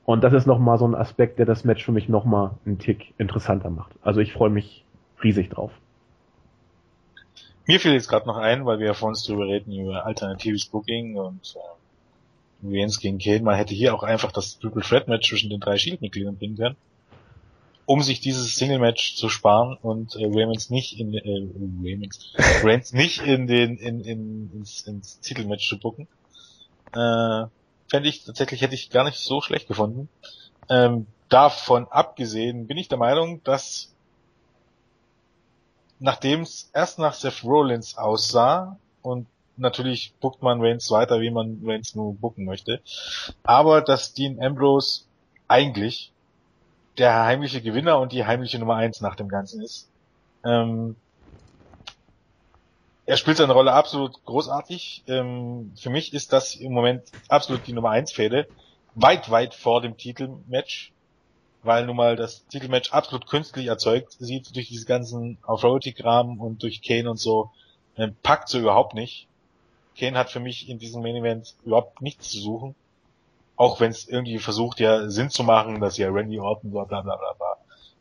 Und 0.06 0.24
das 0.24 0.32
ist 0.32 0.46
nochmal 0.46 0.78
so 0.78 0.86
ein 0.86 0.94
Aspekt, 0.94 1.38
der 1.38 1.44
das 1.44 1.64
Match 1.64 1.84
für 1.84 1.92
mich 1.92 2.08
nochmal 2.08 2.52
einen 2.64 2.78
Tick 2.78 3.12
interessanter 3.18 3.68
macht. 3.68 3.92
Also 4.00 4.20
ich 4.20 4.32
freue 4.32 4.48
mich 4.48 4.84
riesig 5.22 5.50
drauf. 5.50 5.72
Mir 7.66 7.80
fiel 7.80 7.92
jetzt 7.92 8.08
gerade 8.08 8.26
noch 8.26 8.38
ein, 8.38 8.64
weil 8.64 8.78
wir 8.78 8.86
ja 8.86 8.94
vor 8.94 9.08
uns 9.08 9.24
drüber 9.24 9.46
reden, 9.46 9.72
über 9.72 10.06
alternatives 10.06 10.66
Booking 10.66 11.16
und 11.16 11.54
äh, 11.56 12.66
Reigns 12.66 13.00
gegen 13.00 13.18
Kane. 13.18 13.42
Man 13.42 13.56
hätte 13.56 13.74
hier 13.74 13.94
auch 13.94 14.04
einfach 14.04 14.32
das 14.32 14.58
Triple 14.58 14.82
Threat 14.82 15.08
Match 15.08 15.28
zwischen 15.28 15.50
den 15.50 15.60
drei 15.60 15.76
Shield-Mitgliedern 15.76 16.36
bringen 16.38 16.56
können, 16.56 16.76
um 17.88 18.02
sich 18.02 18.20
dieses 18.20 18.54
Single-Match 18.56 19.16
zu 19.16 19.30
sparen 19.30 19.78
und 19.80 20.14
äh, 20.14 20.26
Reigns 20.26 20.68
nicht 20.68 21.00
in 21.00 21.14
äh, 21.14 21.48
Reigns, 21.82 22.34
Reigns 22.62 22.92
nicht 22.92 23.22
in 23.22 23.46
den 23.46 23.78
in, 23.78 24.02
in 24.02 24.50
ins, 24.52 24.82
ins 24.82 25.20
Titelmatch 25.20 25.66
zu 25.66 25.78
booken. 25.78 26.06
Äh, 26.92 27.46
Fände 27.88 28.10
ich 28.10 28.24
tatsächlich 28.24 28.60
hätte 28.60 28.74
ich 28.74 28.90
gar 28.90 29.04
nicht 29.04 29.16
so 29.16 29.40
schlecht 29.40 29.68
gefunden. 29.68 30.10
Ähm, 30.68 31.06
davon 31.30 31.88
abgesehen 31.88 32.66
bin 32.66 32.76
ich 32.76 32.88
der 32.88 32.98
Meinung, 32.98 33.42
dass 33.42 33.94
nachdem 35.98 36.42
es 36.42 36.70
erst 36.74 36.98
nach 36.98 37.14
Seth 37.14 37.42
Rollins 37.42 37.96
aussah 37.96 38.78
und 39.00 39.26
natürlich 39.56 40.12
bookt 40.20 40.42
man 40.42 40.60
Reigns 40.60 40.90
weiter, 40.90 41.22
wie 41.22 41.30
man 41.30 41.62
Reigns 41.64 41.94
nur 41.94 42.12
booken 42.12 42.44
möchte, 42.44 42.82
aber 43.44 43.80
dass 43.80 44.12
Dean 44.12 44.42
Ambrose 44.42 45.04
eigentlich 45.48 46.12
der 46.98 47.24
heimliche 47.24 47.62
Gewinner 47.62 47.98
und 47.98 48.12
die 48.12 48.24
heimliche 48.24 48.58
Nummer 48.58 48.76
eins 48.76 49.00
nach 49.00 49.14
dem 49.14 49.28
Ganzen 49.28 49.62
ist. 49.62 49.88
Ähm, 50.44 50.96
er 53.06 53.16
spielt 53.16 53.38
seine 53.38 53.52
Rolle 53.52 53.72
absolut 53.72 54.22
großartig. 54.24 55.04
Ähm, 55.06 55.72
für 55.80 55.90
mich 55.90 56.12
ist 56.12 56.32
das 56.32 56.56
im 56.56 56.72
Moment 56.72 57.04
absolut 57.28 57.66
die 57.66 57.72
Nummer 57.72 57.90
eins 57.90 58.12
Fehde. 58.12 58.46
Weit, 58.94 59.30
weit 59.30 59.54
vor 59.54 59.80
dem 59.80 59.96
Titelmatch 59.96 60.92
weil 61.62 61.86
nun 61.86 61.96
mal 61.96 62.16
das 62.16 62.46
Titelmatch 62.46 62.92
absolut 62.92 63.26
künstlich 63.26 63.66
erzeugt 63.66 64.16
sieht 64.18 64.54
durch 64.54 64.68
diese 64.68 64.86
ganzen 64.86 65.38
Authority-Kram 65.42 66.40
und 66.40 66.62
durch 66.62 66.82
Kane 66.82 67.10
und 67.10 67.18
so, 67.18 67.50
ähm, 67.96 68.16
packt 68.22 68.48
so 68.48 68.58
überhaupt 68.58 68.94
nicht. 68.94 69.26
Kane 69.98 70.16
hat 70.16 70.30
für 70.30 70.40
mich 70.40 70.68
in 70.68 70.78
diesem 70.78 71.02
Main 71.02 71.16
Event 71.16 71.54
überhaupt 71.64 72.00
nichts 72.00 72.30
zu 72.30 72.38
suchen. 72.38 72.74
Auch 73.58 73.80
wenn 73.80 73.90
es 73.90 74.08
irgendwie 74.08 74.38
versucht, 74.38 74.80
ja 74.80 75.10
Sinn 75.10 75.30
zu 75.30 75.42
machen, 75.42 75.80
dass 75.80 75.98
ja 75.98 76.08
Randy 76.08 76.38
Orton 76.38 76.70
bla 76.70 76.84
bla 76.84 77.02
bla 77.02 77.16
bla 77.16 77.32
bla. 77.34 77.56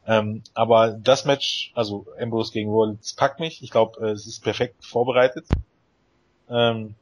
Ähm, 0.06 0.44
aber 0.54 0.92
das 0.92 1.26
Match, 1.26 1.72
also 1.76 2.06
Ambrose 2.18 2.54
gegen 2.54 2.70
Rollins, 2.70 3.14
packt 3.14 3.42
mich. 3.42 3.62
Ich 3.62 3.72
glaube, 3.72 4.00
äh, 4.00 4.12
es 4.12 4.26
ist 4.26 4.44
perfekt 4.44 4.86
vorbereitet. 4.86 5.46
Ähm, 6.50 6.96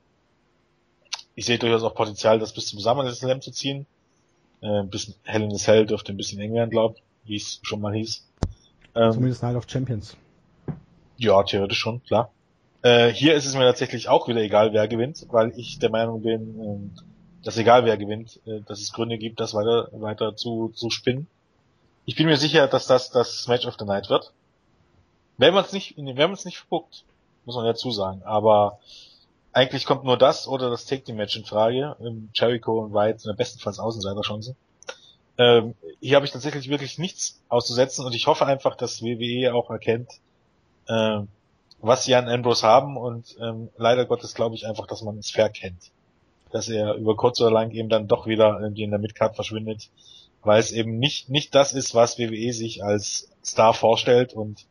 ich 1.35 1.45
sehe 1.45 1.59
durchaus 1.59 1.83
auch 1.83 1.93
Potenzial, 1.93 2.39
das 2.39 2.53
bis 2.53 2.67
zum 2.67 2.79
Slam 2.79 3.41
zu 3.41 3.51
ziehen. 3.51 3.85
Äh, 4.61 4.79
ein 4.79 4.89
bisschen 4.89 5.15
Hell 5.23 5.43
in 5.43 5.51
the 5.51 5.63
Cell 5.63 5.85
dürfte 5.85 6.13
ein 6.13 6.17
bisschen 6.17 6.39
eng 6.39 6.53
werden, 6.53 6.71
glaube 6.71 6.95
wie 7.25 7.35
es 7.35 7.59
schon 7.63 7.81
mal 7.81 7.93
hieß. 7.93 8.25
Ähm, 8.95 9.11
Zumindest 9.11 9.43
Night 9.43 9.55
of 9.55 9.65
Champions. 9.67 10.15
Ja, 11.17 11.43
theoretisch 11.43 11.79
schon, 11.79 12.03
klar. 12.03 12.31
Äh, 12.81 13.09
hier 13.09 13.35
ist 13.35 13.45
es 13.45 13.55
mir 13.55 13.65
tatsächlich 13.65 14.09
auch 14.09 14.27
wieder 14.27 14.41
egal, 14.41 14.71
wer 14.73 14.87
gewinnt, 14.87 15.25
weil 15.29 15.51
ich 15.57 15.79
der 15.79 15.89
Meinung 15.89 16.21
bin, 16.21 16.59
ähm, 16.59 16.91
dass 17.45 17.57
egal 17.57 17.85
wer 17.85 17.95
gewinnt, 17.95 18.41
äh, 18.45 18.59
dass 18.67 18.81
es 18.81 18.91
Gründe 18.91 19.17
gibt, 19.17 19.39
das 19.39 19.53
weiter, 19.53 19.87
weiter 19.93 20.35
zu, 20.35 20.69
zu 20.75 20.89
spinnen. 20.89 21.27
Ich 22.05 22.15
bin 22.15 22.25
mir 22.25 22.37
sicher, 22.37 22.67
dass 22.67 22.87
das 22.87 23.11
das 23.11 23.47
Match 23.47 23.65
of 23.65 23.75
the 23.79 23.85
Night 23.85 24.09
wird. 24.09 24.33
Wenn 25.37 25.53
man 25.53 25.63
es 25.63 25.71
nicht, 25.71 25.95
wenn 25.95 26.15
man 26.15 26.33
es 26.33 26.45
nicht 26.45 26.57
verpuckt, 26.57 27.03
muss 27.45 27.55
man 27.55 27.65
dazu 27.65 27.91
sagen. 27.91 28.23
Aber 28.23 28.79
eigentlich 29.53 29.85
kommt 29.85 30.03
nur 30.03 30.17
das 30.17 30.47
oder 30.47 30.69
das 30.69 30.85
Take 30.85 31.03
Team 31.03 31.17
Match 31.17 31.35
in 31.35 31.45
Frage. 31.45 31.95
Ähm, 31.99 32.29
Jericho 32.33 32.79
und 32.79 32.93
White 32.93 33.19
sind 33.19 33.37
bestenfalls 33.37 33.79
Außenseiterchancen. 33.79 34.55
Ähm, 35.37 35.75
hier 35.99 36.15
habe 36.15 36.25
ich 36.25 36.31
tatsächlich 36.31 36.69
wirklich 36.69 36.97
nichts 36.97 37.41
auszusetzen 37.47 38.05
und 38.05 38.15
ich 38.15 38.25
hoffe 38.25 38.45
einfach, 38.45 38.75
dass 38.75 39.01
WWE 39.01 39.53
auch 39.53 39.69
erkennt, 39.69 40.09
äh, 40.87 41.19
was 41.81 42.05
sie 42.05 42.15
an 42.15 42.29
Ambrose 42.29 42.65
haben 42.65 42.97
und 42.97 43.35
ähm, 43.39 43.69
leider 43.77 44.05
Gottes 44.05 44.33
glaube 44.33 44.55
ich 44.55 44.65
einfach, 44.65 44.87
dass 44.87 45.03
man 45.03 45.17
es 45.17 45.29
fair 45.29 45.49
kennt. 45.49 45.91
Dass 46.51 46.69
er 46.69 46.93
über 46.95 47.15
kurz 47.15 47.41
oder 47.41 47.51
lang 47.51 47.71
eben 47.71 47.89
dann 47.89 48.07
doch 48.07 48.27
wieder 48.27 48.59
irgendwie 48.61 48.83
in 48.83 48.91
der 48.91 48.99
Midcard 48.99 49.35
verschwindet 49.35 49.89
weil 50.45 50.59
es 50.59 50.71
eben 50.71 50.99
nicht, 50.99 51.29
nicht 51.29 51.55
das 51.55 51.73
ist, 51.73 51.95
was 51.95 52.19
WWE 52.19 52.53
sich 52.53 52.83
als 52.83 53.29
Star 53.43 53.73
vorstellt 53.73 54.33
und 54.33 54.65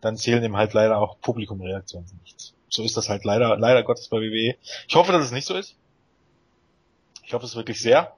dann 0.00 0.16
zählen 0.16 0.42
eben 0.42 0.56
halt 0.56 0.72
leider 0.72 0.98
auch 0.98 1.20
Publikumreaktionen 1.20 2.08
nichts. 2.22 2.54
So 2.68 2.82
ist 2.84 2.96
das 2.96 3.08
halt 3.08 3.24
leider, 3.24 3.56
leider 3.56 3.82
Gottes 3.82 4.08
bei 4.08 4.18
WWE. 4.18 4.54
Ich 4.86 4.94
hoffe, 4.94 5.12
dass 5.12 5.24
es 5.24 5.32
nicht 5.32 5.46
so 5.46 5.54
ist. 5.54 5.74
Ich 7.24 7.34
hoffe 7.34 7.44
es 7.44 7.56
wirklich 7.56 7.80
sehr. 7.80 8.14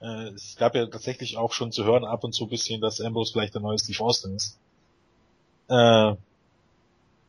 Äh, 0.00 0.28
es 0.28 0.56
gab 0.56 0.74
ja 0.74 0.86
tatsächlich 0.86 1.36
auch 1.36 1.52
schon 1.52 1.72
zu 1.72 1.84
hören 1.84 2.04
ab 2.04 2.22
und 2.22 2.32
zu 2.32 2.44
ein 2.44 2.50
bisschen, 2.50 2.80
dass 2.80 3.00
Ambrose 3.00 3.32
vielleicht 3.32 3.54
der 3.54 3.62
neue 3.62 3.78
Steve 3.78 4.02
Austin 4.04 4.36
ist. 4.36 4.58
Äh, 5.68 6.14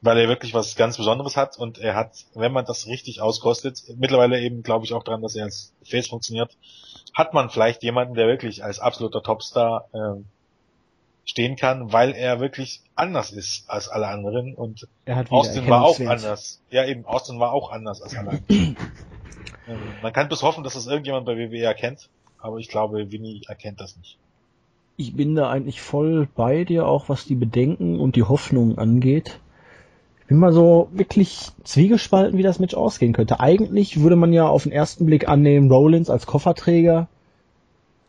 weil 0.04 0.18
er 0.18 0.28
wirklich 0.28 0.54
was 0.54 0.76
ganz 0.76 0.98
Besonderes 0.98 1.38
hat 1.38 1.58
und 1.58 1.78
er 1.78 1.96
hat, 1.96 2.26
wenn 2.36 2.52
man 2.52 2.66
das 2.66 2.88
richtig 2.88 3.22
auskostet, 3.22 3.82
mittlerweile 3.96 4.40
eben 4.42 4.62
glaube 4.62 4.86
ich 4.86 4.94
auch 4.94 5.04
dran, 5.04 5.22
dass 5.22 5.36
er 5.36 5.46
als 5.46 5.74
Face 5.84 6.10
funktioniert, 6.10 6.58
hat 7.14 7.34
man 7.34 7.50
vielleicht 7.50 7.84
jemanden, 7.84 8.14
der 8.14 8.28
wirklich 8.28 8.66
als 8.66 8.80
absoluter 8.80 9.24
Topstar 9.24 9.88
äh, 9.94 10.22
stehen 11.24 11.56
kann, 11.56 11.94
weil 11.94 12.12
er 12.12 12.42
wirklich 12.42 12.82
anders 12.96 13.32
ist 13.32 13.70
als 13.70 13.88
alle 13.88 14.08
anderen 14.08 14.56
und 14.56 14.90
Austin 15.30 15.70
war 15.70 15.86
auch 15.86 16.00
anders. 16.02 16.62
Ja, 16.70 16.86
eben, 16.86 17.06
Austin 17.06 17.40
war 17.40 17.54
auch 17.54 17.72
anders 17.72 18.02
als 18.02 18.18
alle 18.18 18.32
anderen. 18.32 18.46
ähm, 19.70 19.80
man 20.02 20.12
kann 20.12 20.28
bloß 20.28 20.44
hoffen, 20.44 20.66
dass 20.66 20.74
das 20.74 20.86
irgendjemand 20.86 21.26
bei 21.26 21.38
WWE 21.38 21.64
erkennt, 21.64 22.10
aber 22.40 22.58
ich 22.58 22.68
glaube, 22.68 23.10
Winnie 23.10 23.42
erkennt 23.48 23.80
das 23.80 23.96
nicht. 23.96 24.18
Ich 24.98 25.16
bin 25.16 25.34
da 25.34 25.50
eigentlich 25.50 25.82
voll 25.82 26.28
bei 26.36 26.66
dir, 26.66 26.88
auch 26.88 27.08
was 27.08 27.24
die 27.24 27.36
Bedenken 27.36 28.02
und 28.02 28.18
die 28.18 28.24
Hoffnungen 28.24 28.78
angeht. 28.78 29.40
Bin 30.34 30.40
mal 30.40 30.52
so 30.52 30.90
wirklich 30.92 31.52
zwiegespalten, 31.64 32.40
wie 32.40 32.42
das 32.42 32.58
Match 32.58 32.74
ausgehen 32.74 33.14
könnte. 33.14 33.40
Eigentlich 33.40 34.02
würde 34.02 34.16
man 34.16 34.34
ja 34.34 34.48
auf 34.48 34.64
den 34.64 34.72
ersten 34.72 35.06
Blick 35.06 35.28
annehmen, 35.28 35.70
Rollins 35.70 36.10
als 36.10 36.26
Kofferträger 36.26 37.08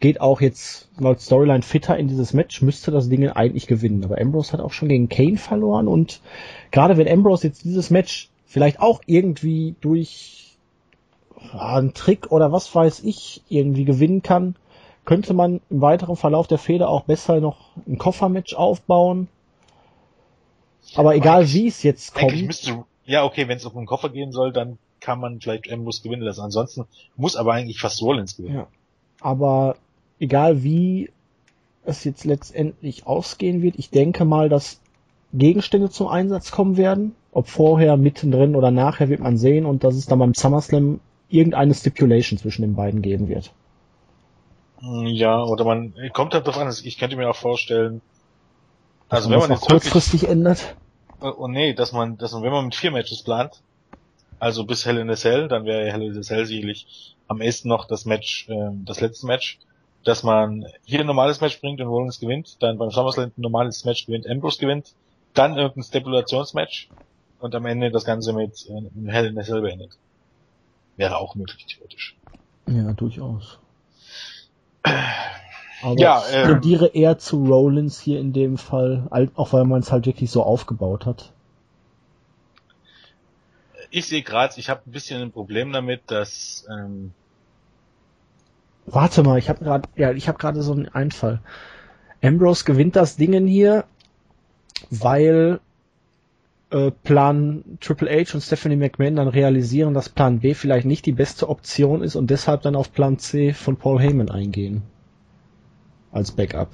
geht 0.01 0.23
auch 0.23 0.41
jetzt 0.41 0.89
laut 0.99 1.21
Storyline 1.21 1.61
fitter 1.61 1.99
in 1.99 2.09
dieses 2.09 2.33
Match, 2.33 2.63
müsste 2.63 2.91
das 2.91 3.11
Ding 3.11 3.29
eigentlich 3.29 3.67
gewinnen. 3.67 4.03
Aber 4.05 4.19
Ambrose 4.19 4.55
hat 4.55 4.61
auch 4.61 4.73
schon 4.73 4.89
gegen 4.89 5.11
Kane 5.11 5.37
verloren 5.37 5.87
und 5.87 6.23
gerade 6.71 6.97
wenn 6.97 7.09
Ambrose 7.09 7.49
jetzt 7.49 7.63
dieses 7.63 7.91
Match 7.91 8.31
vielleicht 8.47 8.81
auch 8.81 9.03
irgendwie 9.05 9.75
durch 9.83 10.57
einen 11.53 11.93
Trick 11.93 12.33
oder 12.33 12.53
was 12.53 12.75
weiß 12.75 13.01
ich 13.05 13.43
irgendwie 13.51 13.85
gewinnen 13.85 14.23
kann, 14.23 14.57
könnte 15.05 15.35
man 15.35 15.61
im 15.69 15.83
weiteren 15.83 16.17
Verlauf 16.17 16.47
der 16.47 16.57
Fehde 16.57 16.89
auch 16.89 17.03
besser 17.03 17.41
noch 17.41 17.73
ein 17.87 17.99
Koffermatch 17.99 18.55
aufbauen 18.55 19.29
aber 20.95 21.15
egal 21.15 21.53
wie 21.53 21.69
es 21.69 21.83
jetzt 21.83 22.15
kommt. 22.15 22.47
Müsste, 22.47 22.85
ja, 23.05 23.25
okay, 23.25 23.49
wenn 23.49 23.57
es 23.57 23.65
um 23.65 23.75
den 23.75 23.87
Koffer 23.87 24.11
gehen 24.11 24.33
soll, 24.33 24.53
dann 24.53 24.79
kann 25.01 25.21
man 25.21 25.41
vielleicht 25.41 25.71
Ambrose 25.71 26.03
gewinnen 26.03 26.23
lassen. 26.23 26.41
Ansonsten 26.41 26.87
muss 27.17 27.37
aber 27.37 27.53
eigentlich 27.53 27.81
fast 27.81 28.01
Rollins 28.03 28.37
gewinnen. 28.37 28.57
Ja. 28.57 28.67
Aber 29.21 29.77
egal 30.19 30.63
wie 30.63 31.11
es 31.85 32.05
jetzt 32.05 32.25
letztendlich 32.25 33.07
ausgehen 33.07 33.63
wird, 33.63 33.77
ich 33.79 33.91
denke 33.91 34.25
mal, 34.25 34.49
dass 34.49 34.81
Gegenstände 35.33 35.91
zum 35.91 36.09
Einsatz 36.09 36.51
kommen 36.51 36.77
werden. 36.77 37.15
Ob 37.33 37.49
vorher, 37.49 37.97
mittendrin 37.97 38.55
oder 38.55 38.71
nachher 38.71 39.09
wird 39.09 39.21
man 39.21 39.37
sehen 39.37 39.67
und 39.67 39.83
dass 39.83 39.97
es 39.97 40.07
dann 40.07 40.21
beim 40.21 40.35
SummerSlam 40.35 41.01
irgendeine 41.29 41.75
Stipulation 41.75 42.39
zwischen 42.39 42.63
den 42.63 42.77
beiden 42.77 43.03
geben 43.03 43.29
wird. 43.29 43.53
Ja, 44.81 45.43
oder 45.43 45.65
man 45.65 45.95
kommt 46.13 46.35
halt 46.35 46.47
drauf 46.47 46.59
an, 46.59 46.73
ich 46.85 46.99
könnte 46.99 47.17
mir 47.17 47.29
auch 47.29 47.37
vorstellen, 47.37 48.03
also 49.15 49.31
wenn 49.31 49.39
man 49.39 49.51
jetzt 49.51 49.69
kurzfristig 49.69 50.23
wirklich, 50.23 50.31
ändert. 50.31 50.77
Oh, 51.21 51.33
oh 51.39 51.49
nee, 51.49 51.75
dass 51.75 51.93
man, 51.93 52.19
dass 52.19 52.33
man, 52.33 52.43
wenn 52.43 52.53
man 52.53 52.65
mit 52.67 52.75
vier 52.75 52.91
Matches 52.91 53.23
plant, 53.23 53.63
also 54.39 54.65
bis 54.65 54.85
Hell 54.85 54.99
in 54.99 55.09
the 55.09 55.15
Cell, 55.15 55.49
dann 55.49 55.65
wäre 55.65 55.91
Hell 55.91 56.03
in 56.03 56.15
the 56.15 56.21
Cell 56.21 56.47
sicherlich 56.47 57.15
am 57.29 57.41
ehesten 57.41 57.69
noch 57.69 57.87
das 57.87 58.05
Match, 58.05 58.49
äh, 58.49 58.71
das 58.85 59.01
letzte 59.01 59.27
Match, 59.27 59.59
dass 60.05 60.23
man 60.23 60.67
hier 60.85 61.01
ein 61.01 61.07
normales 61.07 61.41
Match 61.41 61.61
bringt 61.61 61.81
und 61.81 61.87
Rollins 61.87 62.21
gewinnt, 62.21 62.63
dann 62.63 62.77
beim 62.79 62.91
SummerSlam 62.91 63.33
ein 63.37 63.41
normales 63.41 63.85
Match 63.85 64.07
gewinnt, 64.07 64.29
Ambrose 64.29 64.59
gewinnt, 64.59 64.93
dann 65.33 65.57
irgendein 65.57 65.85
Stipulationsmatch 65.85 66.89
und 67.41 67.55
am 67.55 67.67
Ende 67.67 67.91
das 67.91 68.05
Ganze 68.05 68.33
mit 68.33 68.67
äh, 68.69 69.11
Hell 69.11 69.27
in 69.27 69.37
the 69.37 69.43
Cell 69.43 69.63
beendet. 69.63 69.97
Wäre 70.97 71.17
auch 71.17 71.35
möglich, 71.35 71.67
theoretisch. 71.67 72.17
Ja, 72.67 72.93
durchaus. 72.93 73.59
Aber 75.83 76.01
ja, 76.01 76.23
ich 76.29 76.35
ähm, 76.35 76.47
plädiere 76.47 76.87
eher 76.87 77.19
zu 77.19 77.45
Rollins 77.45 78.01
hier 78.01 78.21
in 78.21 78.33
dem 78.33 78.57
Fall, 78.57 79.07
auch 79.35 79.53
weil 79.53 79.65
man 79.65 79.81
es 79.81 79.93
halt 79.93 80.07
wirklich 80.07 80.31
so 80.31 80.43
aufgebaut 80.43 81.07
hat. 81.07 81.33
Ich 83.91 84.07
sehe 84.07 84.23
gerade, 84.23 84.55
ich 84.57 84.71
habe 84.71 84.81
ein 84.87 84.93
bisschen 84.93 85.21
ein 85.21 85.31
Problem 85.31 85.73
damit, 85.73 86.03
dass 86.07 86.67
ähm 86.71 87.13
Warte 88.87 89.23
mal, 89.23 89.39
ich 89.39 89.49
habe 89.49 89.65
gerade 89.65 89.89
ja, 89.97 90.13
ich 90.13 90.29
habe 90.29 90.39
gerade 90.39 90.63
so 90.63 90.73
einen 90.73 90.89
Einfall. 90.89 91.41
Ambrose 92.23 92.65
gewinnt 92.65 92.97
das 92.97 93.17
Dingen 93.17 93.47
hier, 93.47 93.85
weil 94.91 95.61
äh, 96.71 96.91
Plan 96.91 97.79
Triple 97.81 98.11
H 98.11 98.35
und 98.35 98.41
Stephanie 98.41 98.77
McMahon 98.77 99.17
dann 99.17 99.29
realisieren, 99.29 99.95
dass 99.95 100.09
Plan 100.09 100.41
B 100.41 100.55
vielleicht 100.55 100.87
nicht 100.87 101.07
die 101.07 101.13
beste 101.13 101.49
Option 101.49 102.03
ist 102.03 102.17
und 102.17 102.31
deshalb 102.31 102.63
dann 102.63 102.77
auf 102.77 102.93
Plan 102.93 103.19
C 103.19 103.53
von 103.53 103.77
Paul 103.77 104.01
Heyman 104.01 104.31
eingehen 104.31 104.83
als 106.15 106.33
Backup. 106.33 106.71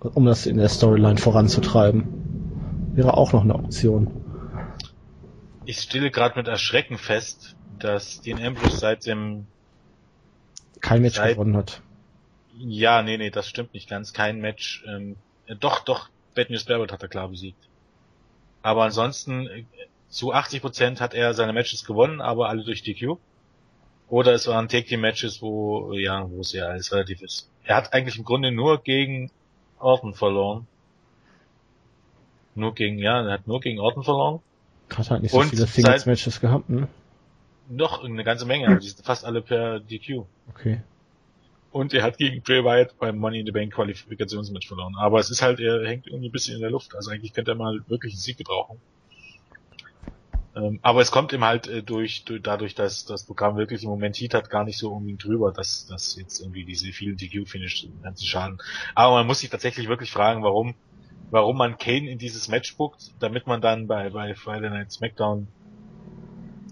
Um 0.00 0.24
das 0.24 0.46
in 0.46 0.56
der 0.56 0.68
Storyline 0.68 1.18
voranzutreiben. 1.18 2.92
Wäre 2.94 3.14
auch 3.14 3.32
noch 3.32 3.42
eine 3.42 3.54
Option. 3.54 4.10
Ich 5.64 5.80
stelle 5.80 6.10
gerade 6.10 6.38
mit 6.38 6.48
Erschrecken 6.48 6.96
fest, 6.96 7.56
dass 7.78 8.20
Dean 8.20 8.40
Ambrose 8.40 8.78
seit 8.78 9.06
dem 9.06 9.46
kein 10.80 11.02
Match 11.02 11.16
seit, 11.16 11.34
gewonnen 11.34 11.56
hat. 11.56 11.82
Ja, 12.56 13.02
nee, 13.02 13.18
nee, 13.18 13.30
das 13.30 13.48
stimmt 13.48 13.74
nicht 13.74 13.88
ganz. 13.88 14.12
Kein 14.12 14.40
Match. 14.40 14.84
Ähm, 14.86 15.16
äh, 15.46 15.56
doch, 15.56 15.80
doch, 15.80 16.08
Bad 16.34 16.50
News 16.50 16.64
Barrett 16.64 16.92
hat 16.92 17.02
er 17.02 17.08
klar 17.08 17.28
besiegt. 17.28 17.68
Aber 18.62 18.84
ansonsten 18.84 19.46
äh, 19.48 19.64
zu 20.08 20.32
80% 20.32 21.00
hat 21.00 21.14
er 21.14 21.34
seine 21.34 21.52
Matches 21.52 21.84
gewonnen, 21.84 22.20
aber 22.20 22.48
alle 22.48 22.64
durch 22.64 22.82
DQ. 22.82 23.16
Oder 24.08 24.32
es 24.32 24.46
waren 24.46 24.68
Take-Team-Matches, 24.68 25.42
wo, 25.42 25.92
ja, 25.92 26.28
wo 26.30 26.40
es 26.40 26.52
ja 26.52 26.66
alles 26.66 26.92
relativ 26.92 27.22
ist. 27.22 27.50
Er 27.64 27.76
hat 27.76 27.92
eigentlich 27.92 28.16
im 28.16 28.24
Grunde 28.24 28.52
nur 28.52 28.82
gegen 28.82 29.30
Orton 29.78 30.14
verloren. 30.14 30.66
Nur 32.54 32.74
gegen, 32.74 32.98
ja, 32.98 33.26
er 33.26 33.32
hat 33.32 33.46
nur 33.46 33.60
gegen 33.60 33.80
Orton 33.80 34.04
verloren. 34.04 34.40
Hat 34.94 35.10
halt 35.10 35.22
nicht 35.22 35.32
so 35.32 35.38
Und 35.38 35.50
viele 35.50 35.66
Singles-Matches 35.66 36.40
gehabt, 36.40 36.70
ne? 36.70 36.88
Noch 37.68 38.04
eine 38.04 38.22
ganze 38.22 38.46
Menge, 38.46 38.66
aber 38.68 38.76
die 38.76 38.88
sind 38.88 39.04
fast 39.04 39.24
alle 39.24 39.42
per 39.42 39.80
DQ. 39.80 40.24
Okay. 40.50 40.80
Und 41.72 41.92
er 41.92 42.04
hat 42.04 42.16
gegen 42.16 42.40
Bray 42.42 42.64
Wyatt 42.64 42.96
beim 42.98 43.18
Money 43.18 43.40
in 43.40 43.46
the 43.46 43.52
Bank 43.52 43.74
Qualifikationsmatch 43.74 44.68
verloren. 44.68 44.94
Aber 44.96 45.18
es 45.18 45.30
ist 45.30 45.42
halt, 45.42 45.60
er 45.60 45.86
hängt 45.86 46.06
irgendwie 46.06 46.28
ein 46.28 46.32
bisschen 46.32 46.54
in 46.54 46.62
der 46.62 46.70
Luft. 46.70 46.94
Also 46.94 47.10
eigentlich 47.10 47.34
könnte 47.34 47.50
er 47.50 47.54
mal 47.56 47.82
wirklich 47.88 48.14
einen 48.14 48.20
Sieg 48.20 48.38
gebrauchen. 48.38 48.80
Ähm, 50.56 50.78
aber 50.82 51.02
es 51.02 51.10
kommt 51.10 51.32
ihm 51.34 51.44
halt 51.44 51.68
äh, 51.68 51.82
durch, 51.82 52.24
durch, 52.24 52.40
dadurch, 52.42 52.74
dass 52.74 53.04
das 53.04 53.24
Programm 53.24 53.56
wirklich 53.56 53.82
im 53.82 53.90
Moment 53.90 54.16
Heat 54.16 54.32
hat, 54.32 54.48
gar 54.48 54.64
nicht 54.64 54.78
so 54.78 54.90
unbedingt 54.90 55.22
drüber, 55.22 55.52
dass, 55.52 55.86
dass 55.86 56.16
jetzt 56.16 56.40
irgendwie 56.40 56.64
diese 56.64 56.90
vielen 56.92 57.16
DQ-Finish 57.16 57.88
ganzen 58.02 58.26
Schaden. 58.26 58.58
Aber 58.94 59.16
man 59.16 59.26
muss 59.26 59.40
sich 59.40 59.50
tatsächlich 59.50 59.88
wirklich 59.88 60.10
fragen, 60.10 60.42
warum, 60.42 60.74
warum 61.30 61.58
man 61.58 61.76
Kane 61.76 62.10
in 62.10 62.18
dieses 62.18 62.48
Match 62.48 62.74
buckt, 62.76 63.12
damit 63.20 63.46
man 63.46 63.60
dann 63.60 63.86
bei, 63.86 64.08
bei 64.08 64.34
Friday 64.34 64.70
Night 64.70 64.92
SmackDown 64.92 65.48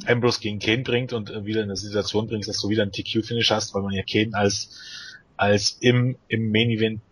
Ambrose 0.06 0.40
gegen 0.40 0.60
Kane 0.60 0.82
bringt 0.82 1.12
und 1.12 1.30
äh, 1.30 1.44
wieder 1.44 1.60
in 1.60 1.68
eine 1.68 1.76
Situation 1.76 2.26
bringst, 2.26 2.48
dass 2.48 2.60
du 2.60 2.70
wieder 2.70 2.82
einen 2.82 2.92
TQ-Finish 2.92 3.50
hast, 3.50 3.74
weil 3.74 3.82
man 3.82 3.92
ja 3.92 4.02
Kane 4.02 4.30
als, 4.32 4.80
als 5.36 5.76
im, 5.80 6.16
im 6.28 6.50
Main 6.50 6.70
Event 6.70 7.02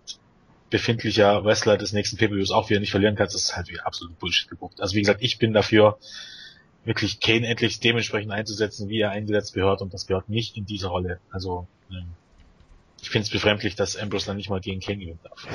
befindlicher 0.70 1.44
Wrestler 1.44 1.76
des 1.76 1.92
nächsten 1.92 2.16
pay 2.16 2.28
auch 2.50 2.70
wieder 2.70 2.80
nicht 2.80 2.92
verlieren 2.92 3.14
kannst, 3.14 3.34
das 3.34 3.42
ist 3.42 3.56
halt 3.56 3.68
wieder 3.68 3.86
absolut 3.86 4.18
Bullshit 4.18 4.48
gebucht. 4.48 4.80
Also 4.80 4.94
wie 4.94 5.00
gesagt, 5.00 5.20
ich 5.22 5.38
bin 5.38 5.52
dafür, 5.52 5.98
wirklich 6.84 7.20
Kane 7.20 7.46
endlich 7.46 7.80
dementsprechend 7.80 8.32
einzusetzen, 8.32 8.88
wie 8.88 9.00
er 9.00 9.10
eingesetzt 9.10 9.54
gehört 9.54 9.82
und 9.82 9.94
das 9.94 10.06
gehört 10.06 10.28
nicht 10.28 10.56
in 10.56 10.66
diese 10.66 10.88
Rolle. 10.88 11.20
Also 11.30 11.66
ähm, 11.90 12.06
ich 13.00 13.10
finde 13.10 13.24
es 13.26 13.30
befremdlich, 13.30 13.74
dass 13.74 13.96
Ambrose 13.96 14.26
dann 14.26 14.36
nicht 14.36 14.50
mal 14.50 14.60
gegen 14.60 14.80
Kane 14.80 14.98
gewinnen 14.98 15.18
darf. 15.22 15.46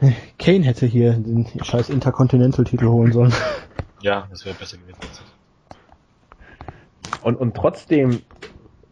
Kane 0.38 0.64
hätte 0.64 0.86
hier 0.86 1.12
den 1.12 1.46
scheiß 1.62 1.88
Intercontinental-Titel 1.88 2.86
holen 2.86 3.12
sollen. 3.12 3.32
Ja, 4.02 4.28
das 4.30 4.44
wäre 4.44 4.54
besser 4.54 4.76
gewesen. 4.76 4.98
Und, 7.22 7.36
und 7.36 7.56
trotzdem, 7.56 8.20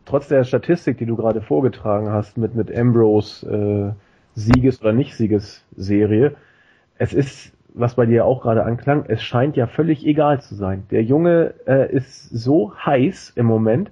trotz 0.06 0.28
der 0.28 0.44
Statistik, 0.44 0.96
die 0.96 1.04
du 1.04 1.14
gerade 1.14 1.42
vorgetragen 1.42 2.08
hast 2.08 2.38
mit, 2.38 2.54
mit 2.54 2.74
Ambrose 2.74 3.94
äh, 3.94 4.40
Sieges- 4.40 4.80
oder 4.80 4.92
Nicht-Sieges-Serie, 4.92 6.36
es 6.96 7.12
ist, 7.12 7.52
was 7.74 7.94
bei 7.96 8.06
dir 8.06 8.24
auch 8.24 8.42
gerade 8.42 8.64
anklang, 8.64 9.04
es 9.08 9.22
scheint 9.22 9.56
ja 9.56 9.66
völlig 9.66 10.06
egal 10.06 10.40
zu 10.40 10.54
sein. 10.54 10.86
Der 10.90 11.02
Junge 11.02 11.54
äh, 11.66 11.92
ist 11.94 12.30
so 12.30 12.72
heiß 12.76 13.32
im 13.36 13.46
Moment, 13.46 13.90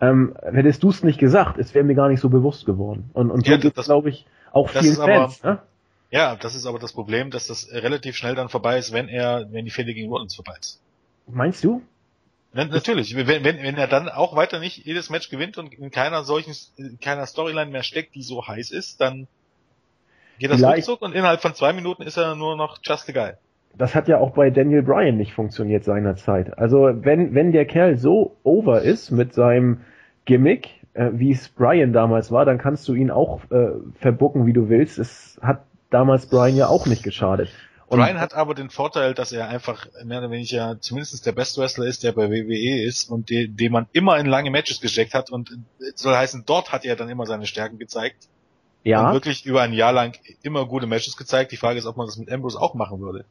ähm, 0.00 0.34
hättest 0.42 0.82
du 0.82 0.88
es 0.88 1.02
nicht 1.04 1.18
gesagt, 1.18 1.58
es 1.58 1.74
wäre 1.74 1.84
mir 1.84 1.94
gar 1.94 2.08
nicht 2.08 2.20
so 2.20 2.30
bewusst 2.30 2.64
geworden. 2.64 3.10
Und, 3.12 3.30
und 3.30 3.44
so 3.44 3.52
Ja, 3.52 3.58
geht's, 3.58 3.76
das- 3.76 3.86
glaube 3.86 4.08
ich, 4.08 4.26
auch 4.52 4.70
vielen 4.70 4.84
ist 4.86 4.98
aber- 5.00 5.12
Fans. 5.28 5.42
Ne? 5.44 5.58
Ja, 6.10 6.34
das 6.34 6.54
ist 6.56 6.66
aber 6.66 6.78
das 6.80 6.92
Problem, 6.92 7.30
dass 7.30 7.46
das 7.46 7.70
relativ 7.72 8.16
schnell 8.16 8.34
dann 8.34 8.48
vorbei 8.48 8.78
ist, 8.78 8.92
wenn 8.92 9.08
er, 9.08 9.46
wenn 9.52 9.64
die 9.64 9.70
Fehde 9.70 9.94
gegen 9.94 10.10
Rollins 10.10 10.34
vorbei 10.34 10.54
ist. 10.58 10.80
Meinst 11.28 11.62
du? 11.62 11.82
Na, 12.52 12.64
natürlich, 12.64 13.14
wenn, 13.14 13.28
wenn, 13.44 13.44
wenn 13.62 13.76
er 13.76 13.86
dann 13.86 14.08
auch 14.08 14.34
weiter 14.34 14.58
nicht 14.58 14.84
jedes 14.84 15.08
Match 15.10 15.28
gewinnt 15.30 15.56
und 15.56 15.72
in 15.72 15.92
keiner 15.92 16.24
solchen, 16.24 16.52
in 16.76 16.98
keiner 16.98 17.26
Storyline 17.26 17.70
mehr 17.70 17.84
steckt, 17.84 18.16
die 18.16 18.22
so 18.22 18.48
heiß 18.48 18.72
ist, 18.72 19.00
dann 19.00 19.28
geht 20.40 20.50
das 20.50 20.62
ruckzuck 20.62 21.02
und 21.02 21.14
innerhalb 21.14 21.40
von 21.40 21.54
zwei 21.54 21.72
Minuten 21.72 22.02
ist 22.02 22.16
er 22.16 22.34
nur 22.34 22.56
noch 22.56 22.78
just 22.82 23.08
a 23.08 23.12
guy. 23.12 23.32
Das 23.76 23.94
hat 23.94 24.08
ja 24.08 24.18
auch 24.18 24.32
bei 24.32 24.50
Daniel 24.50 24.82
Bryan 24.82 25.16
nicht 25.16 25.32
funktioniert 25.32 25.84
seinerzeit. 25.84 26.58
Also 26.58 26.90
wenn, 26.92 27.34
wenn 27.34 27.52
der 27.52 27.66
Kerl 27.66 27.96
so 27.98 28.36
over 28.42 28.82
ist 28.82 29.12
mit 29.12 29.32
seinem 29.32 29.82
Gimmick, 30.24 30.70
äh, 30.94 31.10
wie 31.12 31.30
es 31.30 31.48
Bryan 31.50 31.92
damals 31.92 32.32
war, 32.32 32.44
dann 32.44 32.58
kannst 32.58 32.88
du 32.88 32.94
ihn 32.94 33.10
auch 33.10 33.42
äh, 33.50 33.68
verbucken, 34.00 34.46
wie 34.46 34.52
du 34.52 34.68
willst. 34.68 34.98
Es 34.98 35.38
hat 35.40 35.62
damals 35.90 36.26
Bryan 36.26 36.56
ja 36.56 36.66
auch 36.66 36.86
nicht 36.86 37.04
geschadet. 37.04 37.50
Und 37.86 37.98
Brian 37.98 38.20
hat 38.20 38.34
aber 38.34 38.54
den 38.54 38.70
Vorteil, 38.70 39.14
dass 39.14 39.32
er 39.32 39.48
einfach 39.48 39.86
mehr 40.04 40.18
oder 40.18 40.30
weniger 40.30 40.80
zumindest 40.80 41.26
der 41.26 41.32
Best 41.32 41.58
Wrestler 41.58 41.86
ist, 41.86 42.04
der 42.04 42.12
bei 42.12 42.30
WWE 42.30 42.84
ist 42.84 43.10
und 43.10 43.30
de, 43.30 43.48
den 43.48 43.72
man 43.72 43.88
immer 43.92 44.16
in 44.18 44.26
lange 44.26 44.50
Matches 44.50 44.80
gesteckt 44.80 45.12
hat 45.12 45.30
und 45.30 45.58
soll 45.96 46.14
heißen, 46.14 46.44
dort 46.46 46.72
hat 46.72 46.84
er 46.84 46.94
dann 46.94 47.08
immer 47.08 47.26
seine 47.26 47.46
Stärken 47.46 47.78
gezeigt 47.78 48.28
und 48.84 48.90
ja, 48.90 49.12
wirklich 49.12 49.44
über 49.44 49.62
ein 49.62 49.72
Jahr 49.72 49.92
lang 49.92 50.16
immer 50.42 50.66
gute 50.66 50.86
Matches 50.86 51.16
gezeigt. 51.16 51.52
Die 51.52 51.56
Frage 51.56 51.78
ist, 51.78 51.86
ob 51.86 51.96
man 51.96 52.06
das 52.06 52.16
mit 52.16 52.30
Ambrose 52.32 52.60
auch 52.60 52.74
machen 52.74 53.00
würde. 53.00 53.24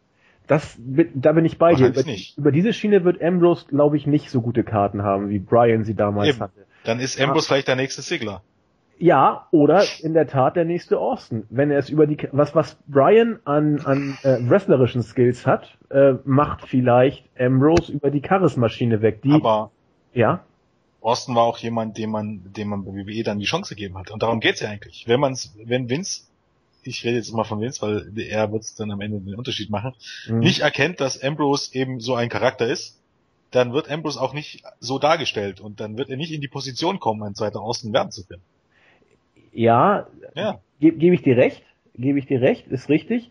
das, 0.47 0.78
da 1.14 1.32
bin 1.32 1.45
ich 1.45 1.58
bei 1.58 1.74
dir. 1.74 1.88
Über, 1.88 2.04
über 2.38 2.52
diese 2.52 2.74
Schiene 2.74 3.04
wird 3.04 3.22
Ambrose, 3.22 3.66
glaube 3.68 3.97
ich, 3.97 4.06
nicht 4.06 4.30
so 4.30 4.41
gute 4.41 4.64
Karten 4.64 5.04
haben, 5.04 5.30
wie 5.30 5.39
Bryan 5.39 5.84
sie 5.84 5.95
damals 5.95 6.30
Eben. 6.30 6.39
hatte. 6.39 6.66
Dann 6.84 7.00
ist 7.00 7.20
Ambrose 7.20 7.47
vielleicht 7.47 7.68
der 7.68 7.76
nächste 7.76 8.02
Sigler. 8.02 8.41
Ja, 9.00 9.47
oder 9.52 9.84
in 10.02 10.14
der 10.14 10.28
Tat 10.28 10.58
der 10.58 10.66
nächste 10.66 11.00
Austin. 11.00 11.45
Wenn 11.50 11.72
er 11.72 11.80
es 11.80 11.89
über 11.89 12.06
die, 12.06 12.18
was, 12.34 12.54
was 12.54 12.78
Brian 12.88 13.39
an, 13.45 13.80
an 13.86 14.18
äh, 14.24 14.38
wrestlerischen 14.41 15.04
Skills 15.04 15.47
hat, 15.47 15.78
äh, 15.89 16.16
macht 16.26 16.68
vielleicht 16.68 17.26
Ambrose 17.39 17.93
über 17.93 18.12
die 18.12 18.22
Charismaschine 18.22 19.02
weg. 19.02 19.22
Die, 19.22 19.32
Aber 19.32 19.72
ja, 20.14 20.43
Austin 21.02 21.36
war 21.36 21.43
auch 21.43 21.58
jemand, 21.60 21.97
dem 21.97 22.12
man, 22.12 22.41
dem 22.54 22.70
man 22.70 22.84
bei 22.84 22.91
WWE 22.91 23.24
dann 23.24 23.39
die 23.39 23.45
Chance 23.45 23.76
gegeben 23.76 23.97
hat. 23.97 24.12
Und 24.12 24.22
darum 24.24 24.39
geht's 24.39 24.60
ja 24.60 24.70
eigentlich. 24.70 25.08
Wenn 25.08 25.20
man's, 25.20 25.56
wenn 25.64 25.89
Vince, 25.89 26.24
ich 26.84 27.04
rede 27.06 27.18
jetzt 27.18 27.32
mal 27.34 27.43
von 27.43 27.62
Vince, 27.62 27.82
weil 27.82 28.12
er 28.20 28.52
wird's 28.52 28.76
dann 28.76 28.91
am 28.91 29.02
Ende 29.02 29.20
den 29.20 29.36
Unterschied 29.36 29.70
machen, 29.70 29.93
Mhm. 30.28 30.39
nicht 30.39 30.60
erkennt, 30.62 31.00
dass 31.00 31.22
Ambrose 31.22 31.74
eben 31.74 32.00
so 32.00 32.16
ein 32.16 32.30
Charakter 32.30 32.68
ist, 32.68 33.00
dann 33.52 33.74
wird 33.74 33.89
Ambrose 33.89 34.22
auch 34.22 34.34
nicht 34.34 34.64
so 34.80 35.00
dargestellt 35.00 35.60
und 35.60 35.80
dann 35.80 35.97
wird 35.97 36.10
er 36.10 36.18
nicht 36.18 36.32
in 36.32 36.41
die 36.41 36.47
Position 36.47 37.00
kommen, 37.00 37.24
ein 37.24 37.36
zweiter 37.36 37.62
Austin 37.62 37.93
werden 37.93 38.12
zu 38.12 38.26
können. 38.26 38.43
ja, 39.54 40.08
Ja. 40.36 40.60
gebe 40.80 40.97
geb 40.97 41.14
ich 41.14 41.22
dir 41.24 41.38
recht, 41.38 41.64
gebe 41.95 42.20
ich 42.20 42.28
dir 42.28 42.41
recht, 42.41 42.68
ist 42.68 42.89
richtig. 42.89 43.30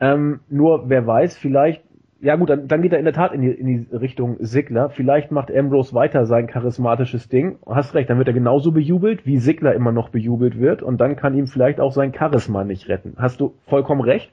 Ähm, 0.00 0.40
nur 0.48 0.88
wer 0.88 1.06
weiß, 1.06 1.36
vielleicht, 1.36 1.82
ja 2.20 2.36
gut, 2.36 2.50
dann, 2.50 2.68
dann 2.68 2.82
geht 2.82 2.92
er 2.92 2.98
in 2.98 3.04
der 3.04 3.14
Tat 3.14 3.32
in 3.32 3.40
die, 3.40 3.48
in 3.50 3.66
die 3.66 3.96
Richtung 3.96 4.36
Sigler. 4.40 4.90
Vielleicht 4.90 5.30
macht 5.30 5.54
Ambrose 5.54 5.94
weiter 5.94 6.26
sein 6.26 6.46
charismatisches 6.46 7.28
Ding. 7.28 7.58
Hast 7.66 7.94
recht, 7.94 8.10
dann 8.10 8.18
wird 8.18 8.28
er 8.28 8.34
genauso 8.34 8.72
bejubelt, 8.72 9.24
wie 9.24 9.38
Sigler 9.38 9.74
immer 9.74 9.92
noch 9.92 10.10
bejubelt 10.10 10.58
wird. 10.58 10.82
Und 10.82 11.00
dann 11.00 11.16
kann 11.16 11.34
ihm 11.34 11.46
vielleicht 11.46 11.80
auch 11.80 11.92
sein 11.92 12.12
Charisma 12.12 12.64
nicht 12.64 12.88
retten. 12.88 13.14
Hast 13.16 13.40
du 13.40 13.54
vollkommen 13.66 14.02
recht. 14.02 14.30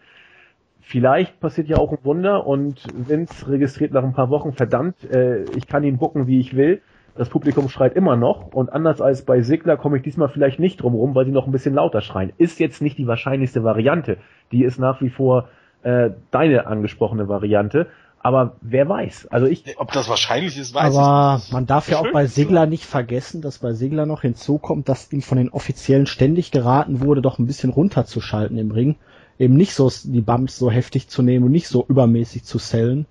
Vielleicht 0.82 1.40
passiert 1.40 1.68
ja 1.68 1.78
auch 1.78 1.92
ein 1.92 1.98
Wunder 2.04 2.48
und 2.48 2.82
Vince 2.96 3.50
registriert 3.50 3.92
nach 3.92 4.04
ein 4.04 4.14
paar 4.14 4.30
Wochen, 4.30 4.54
verdammt, 4.54 4.96
äh, 5.14 5.44
ich 5.58 5.68
kann 5.68 5.84
ihn 5.84 5.98
bucken, 5.98 6.28
wie 6.28 6.40
ich 6.40 6.56
will. 6.56 6.82
Das 7.18 7.28
Publikum 7.28 7.68
schreit 7.68 7.94
immer 7.94 8.16
noch 8.16 8.54
und 8.54 8.72
anders 8.72 9.02
als 9.02 9.26
bei 9.26 9.42
Sigler 9.42 9.76
komme 9.76 9.98
ich 9.98 10.04
diesmal 10.04 10.30
vielleicht 10.30 10.60
nicht 10.60 10.82
drum 10.82 10.94
rum, 10.94 11.14
weil 11.14 11.26
sie 11.26 11.32
noch 11.32 11.46
ein 11.46 11.52
bisschen 11.52 11.74
lauter 11.74 12.00
schreien. 12.00 12.32
Ist 12.38 12.60
jetzt 12.60 12.82
nicht 12.82 12.98
die 12.98 13.08
wahrscheinlichste 13.08 13.66
Variante. 13.66 14.18
Die 14.54 14.64
ist 14.64 14.80
nach 14.80 15.02
wie 15.02 15.10
vor 15.10 15.50
äh, 15.84 16.12
deine 16.32 16.68
angesprochene 16.68 17.28
Variante. 17.28 17.88
Aber 18.20 18.58
wer 18.62 18.90
weiß. 18.90 19.28
Also 19.28 19.46
ich, 19.46 19.64
Ob 19.78 19.92
das 19.94 20.10
wahrscheinlich 20.10 20.58
ist, 20.58 20.74
weiß 20.74 20.96
Aber 20.96 21.38
ich 21.38 21.44
nicht. 21.44 21.54
man 21.54 21.66
darf 21.66 21.90
ja 21.90 22.00
auch 22.00 22.12
bei. 22.12 22.26
Segler 22.26 22.66
nicht 22.66 22.86
vergessen, 22.86 23.42
dass 23.42 23.60
bei 23.60 23.74
Segler 23.74 24.06
noch 24.06 24.22
hinzukommt, 24.22 24.90
dass 24.90 25.12
ihm 25.14 25.22
von 25.22 25.38
den 25.38 25.50
Offiziellen 25.50 26.08
ständig 26.08 26.52
geraten 26.52 27.00
wurde, 27.00 27.22
doch 27.22 27.40
ein 27.40 27.48
bisschen 27.48 27.70
runterzuschalten 27.70 28.58
im 28.58 28.72
Ring. 28.72 28.96
Eben 29.40 29.56
nicht 29.56 29.74
so 29.74 29.90
die 30.04 30.22
Bumps 30.22 30.58
so 30.58 30.72
heftig 30.72 31.08
zu 31.10 31.22
nehmen 31.22 31.46
und 31.46 31.52
nicht 31.52 31.68
so 31.68 31.86
übermäßig 31.88 32.44
zu 32.44 32.58
sellen. 32.58 33.06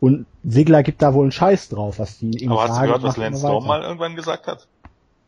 Und 0.00 0.26
Segler 0.42 0.82
gibt 0.82 1.02
da 1.02 1.14
wohl 1.14 1.24
einen 1.24 1.32
Scheiß 1.32 1.68
drauf, 1.68 1.98
was 1.98 2.18
die 2.18 2.30
ihm 2.42 2.52
Aber 2.52 2.62
hast 2.62 2.78
du 2.78 2.82
gehört, 2.82 3.02
was 3.02 3.16
Lance 3.16 3.40
Storm 3.40 3.66
mal 3.66 3.82
irgendwann 3.82 4.16
gesagt 4.16 4.46
hat? 4.46 4.66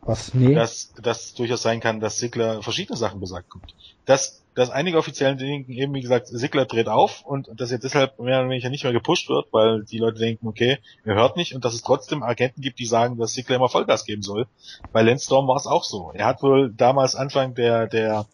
Was? 0.02 0.32
Nee. 0.34 0.54
Dass 0.54 0.92
das 1.02 1.34
durchaus 1.34 1.62
sein 1.62 1.80
kann, 1.80 2.00
dass 2.00 2.18
Sigler 2.18 2.62
verschiedene 2.62 2.96
Sachen 2.96 3.20
besagt 3.20 3.50
kommt. 3.50 3.74
Dass, 4.06 4.42
dass 4.54 4.70
einige 4.70 4.96
Offiziellen 4.96 5.38
denken, 5.38 5.72
eben 5.72 5.92
wie 5.94 6.00
gesagt, 6.00 6.28
Sigler 6.28 6.64
dreht 6.64 6.88
auf 6.88 7.22
und 7.24 7.48
dass 7.54 7.70
er 7.70 7.78
deshalb 7.78 8.18
mehr 8.18 8.40
oder 8.40 8.48
weniger 8.48 8.70
nicht 8.70 8.84
mehr 8.84 8.92
gepusht 8.92 9.28
wird, 9.28 9.46
weil 9.52 9.84
die 9.84 9.98
Leute 9.98 10.18
denken, 10.18 10.46
okay, 10.46 10.78
er 11.04 11.14
hört 11.14 11.36
nicht 11.36 11.54
und 11.54 11.64
dass 11.64 11.74
es 11.74 11.82
trotzdem 11.82 12.22
Agenten 12.22 12.62
gibt, 12.62 12.78
die 12.78 12.86
sagen, 12.86 13.18
dass 13.18 13.34
Sigler 13.34 13.56
immer 13.56 13.68
Vollgas 13.68 14.04
geben 14.04 14.22
soll. 14.22 14.46
Bei 14.92 15.02
Lance 15.02 15.26
Storm 15.26 15.46
war 15.46 15.56
es 15.56 15.66
auch 15.66 15.84
so. 15.84 16.10
Er 16.14 16.26
hat 16.26 16.42
wohl 16.42 16.72
damals 16.72 17.14
Anfang 17.14 17.54
der, 17.54 17.86
der, 17.86 18.26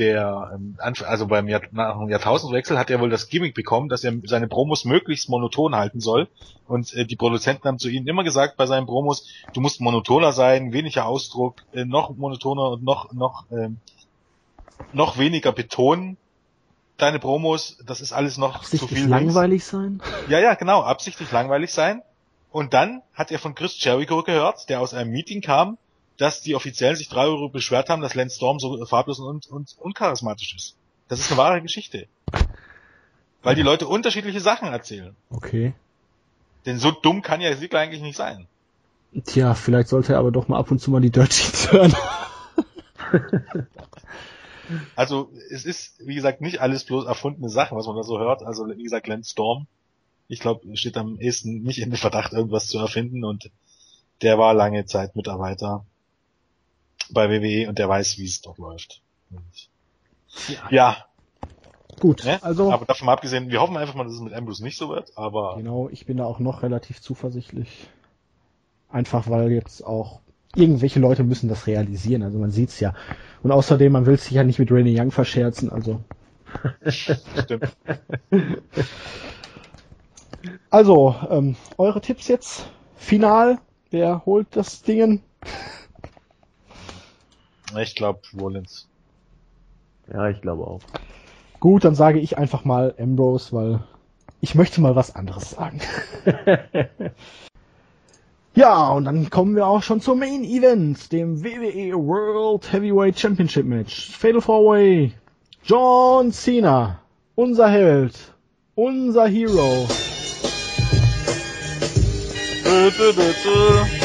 der, 0.00 0.50
ähm, 0.54 0.76
also 0.80 1.26
beim 1.26 1.46
Jahr, 1.46 1.60
Jahrtausendwechsel 1.72 2.78
hat 2.78 2.90
er 2.90 3.00
wohl 3.00 3.10
das 3.10 3.28
Gimmick 3.28 3.54
bekommen, 3.54 3.88
dass 3.88 4.02
er 4.02 4.14
seine 4.24 4.48
Promos 4.48 4.84
möglichst 4.84 5.28
monoton 5.28 5.76
halten 5.76 6.00
soll. 6.00 6.28
Und 6.66 6.92
äh, 6.94 7.04
die 7.04 7.16
Produzenten 7.16 7.68
haben 7.68 7.78
zu 7.78 7.88
ihnen 7.88 8.08
immer 8.08 8.24
gesagt 8.24 8.56
bei 8.56 8.66
seinen 8.66 8.86
Promos, 8.86 9.28
du 9.52 9.60
musst 9.60 9.80
monotoner 9.80 10.32
sein, 10.32 10.72
weniger 10.72 11.06
Ausdruck, 11.06 11.62
äh, 11.72 11.84
noch 11.84 12.16
monotoner 12.16 12.70
und 12.70 12.82
noch, 12.82 13.12
noch, 13.12 13.44
ähm, 13.52 13.76
noch 14.92 15.18
weniger 15.18 15.52
betonen. 15.52 16.16
Deine 16.96 17.18
Promos, 17.18 17.78
das 17.86 18.00
ist 18.00 18.12
alles 18.12 18.38
noch 18.38 18.60
zu 18.62 18.76
Absichtlich 18.76 19.00
viel. 19.00 19.08
langweilig 19.08 19.64
sein? 19.64 20.02
Ja, 20.28 20.38
ja, 20.40 20.54
genau, 20.54 20.82
absichtlich 20.82 21.30
langweilig 21.30 21.72
sein. 21.72 22.02
Und 22.50 22.74
dann 22.74 23.02
hat 23.14 23.30
er 23.30 23.38
von 23.38 23.54
Chris 23.54 23.82
Jericho 23.82 24.22
gehört, 24.22 24.68
der 24.68 24.80
aus 24.80 24.92
einem 24.94 25.12
Meeting 25.12 25.40
kam, 25.40 25.78
dass 26.20 26.42
die 26.42 26.54
Offiziellen 26.54 26.96
sich 26.96 27.08
drei 27.08 27.24
Euro 27.24 27.48
beschwert 27.48 27.88
haben, 27.88 28.02
dass 28.02 28.14
Lance 28.14 28.36
Storm 28.36 28.58
so 28.58 28.84
farblos 28.84 29.20
und, 29.20 29.46
und 29.46 29.74
uncharismatisch 29.78 30.54
ist. 30.54 30.76
Das 31.08 31.18
ist 31.18 31.30
eine 31.30 31.38
wahre 31.38 31.62
Geschichte. 31.62 32.08
Weil 33.42 33.54
die 33.54 33.62
Leute 33.62 33.88
unterschiedliche 33.88 34.40
Sachen 34.40 34.68
erzählen. 34.68 35.16
Okay. 35.30 35.72
Denn 36.66 36.78
so 36.78 36.90
dumm 36.90 37.22
kann 37.22 37.40
ja 37.40 37.56
Siegler 37.56 37.80
eigentlich 37.80 38.02
nicht 38.02 38.16
sein. 38.16 38.46
Tja, 39.24 39.54
vielleicht 39.54 39.88
sollte 39.88 40.12
er 40.12 40.18
aber 40.18 40.30
doch 40.30 40.46
mal 40.46 40.58
ab 40.58 40.70
und 40.70 40.78
zu 40.78 40.90
mal 40.90 41.00
die 41.00 41.10
Dirt 41.10 41.32
Sheets 41.32 41.72
hören. 41.72 41.96
Also 44.94 45.32
es 45.50 45.64
ist, 45.64 45.98
wie 46.06 46.14
gesagt, 46.14 46.40
nicht 46.40 46.60
alles 46.60 46.84
bloß 46.84 47.04
erfundene 47.04 47.48
Sachen, 47.48 47.76
was 47.76 47.88
man 47.88 47.96
da 47.96 48.04
so 48.04 48.20
hört. 48.20 48.44
Also 48.44 48.68
wie 48.68 48.84
gesagt, 48.84 49.08
Lance 49.08 49.32
Storm, 49.32 49.66
ich 50.28 50.38
glaube, 50.38 50.76
steht 50.76 50.96
am 50.96 51.18
ehesten 51.18 51.62
nicht 51.62 51.80
in 51.80 51.90
den 51.90 51.96
Verdacht, 51.96 52.32
irgendwas 52.32 52.68
zu 52.68 52.78
erfinden 52.78 53.24
und 53.24 53.50
der 54.22 54.38
war 54.38 54.54
lange 54.54 54.84
Zeit 54.84 55.16
Mitarbeiter 55.16 55.84
bei 57.12 57.30
WWE 57.30 57.68
und 57.68 57.78
der 57.78 57.88
weiß, 57.88 58.18
wie 58.18 58.24
es 58.24 58.40
dort 58.40 58.58
läuft. 58.58 59.02
Und 59.30 59.68
ja, 60.70 60.96
Gut, 61.98 62.24
ne? 62.24 62.42
also 62.42 62.72
aber 62.72 62.86
davon 62.86 63.08
abgesehen, 63.08 63.50
wir 63.50 63.60
hoffen 63.60 63.76
einfach 63.76 63.94
mal, 63.94 64.04
dass 64.04 64.14
es 64.14 64.20
mit 64.20 64.32
Ambrose 64.32 64.62
nicht 64.62 64.78
so 64.78 64.88
wird, 64.88 65.16
aber 65.16 65.56
genau, 65.56 65.88
ich 65.90 66.06
bin 66.06 66.16
da 66.16 66.24
auch 66.24 66.38
noch 66.38 66.62
relativ 66.62 67.00
zuversichtlich. 67.00 67.88
Einfach 68.88 69.28
weil 69.28 69.50
jetzt 69.52 69.84
auch 69.84 70.20
irgendwelche 70.54 70.98
Leute 70.98 71.24
müssen 71.24 71.48
das 71.48 71.66
realisieren, 71.66 72.22
also 72.22 72.38
man 72.38 72.50
sieht's 72.50 72.80
ja. 72.80 72.94
Und 73.42 73.52
außerdem, 73.52 73.92
man 73.92 74.06
will 74.06 74.16
sich 74.18 74.32
ja 74.32 74.44
nicht 74.44 74.58
mit 74.58 74.70
Renee 74.72 74.98
Young 74.98 75.10
verscherzen, 75.10 75.70
also. 75.70 76.00
stimmt. 76.86 77.76
Also, 80.70 81.14
ähm, 81.28 81.56
eure 81.76 82.00
Tipps 82.00 82.28
jetzt 82.28 82.66
final 82.96 83.58
Wer 83.90 84.24
holt 84.24 84.54
das 84.54 84.82
Dingen? 84.82 85.20
Ich 87.78 87.94
glaube 87.94 88.20
Rollins. 88.38 88.88
Ja, 90.12 90.28
ich 90.28 90.40
glaube 90.40 90.66
auch. 90.66 90.80
Gut, 91.60 91.84
dann 91.84 91.94
sage 91.94 92.18
ich 92.18 92.38
einfach 92.38 92.64
mal 92.64 92.94
Ambrose, 92.98 93.52
weil 93.52 93.80
ich 94.40 94.54
möchte 94.54 94.80
mal 94.80 94.96
was 94.96 95.14
anderes 95.14 95.50
sagen. 95.50 95.80
ja, 98.54 98.88
und 98.90 99.04
dann 99.04 99.28
kommen 99.30 99.54
wir 99.54 99.66
auch 99.66 99.82
schon 99.82 100.00
zum 100.00 100.18
Main 100.18 100.44
Event, 100.44 101.12
dem 101.12 101.44
WWE 101.44 101.94
World 101.94 102.72
Heavyweight 102.72 103.18
Championship 103.18 103.66
Match. 103.66 104.10
Fatal 104.16 104.40
4-Way. 104.40 105.12
John 105.62 106.32
Cena, 106.32 107.00
unser 107.34 107.68
Held, 107.68 108.34
unser 108.74 109.28
Hero, 109.28 109.86
dö, 112.64 113.12
dö, 113.12 113.32
dö. 113.44 113.99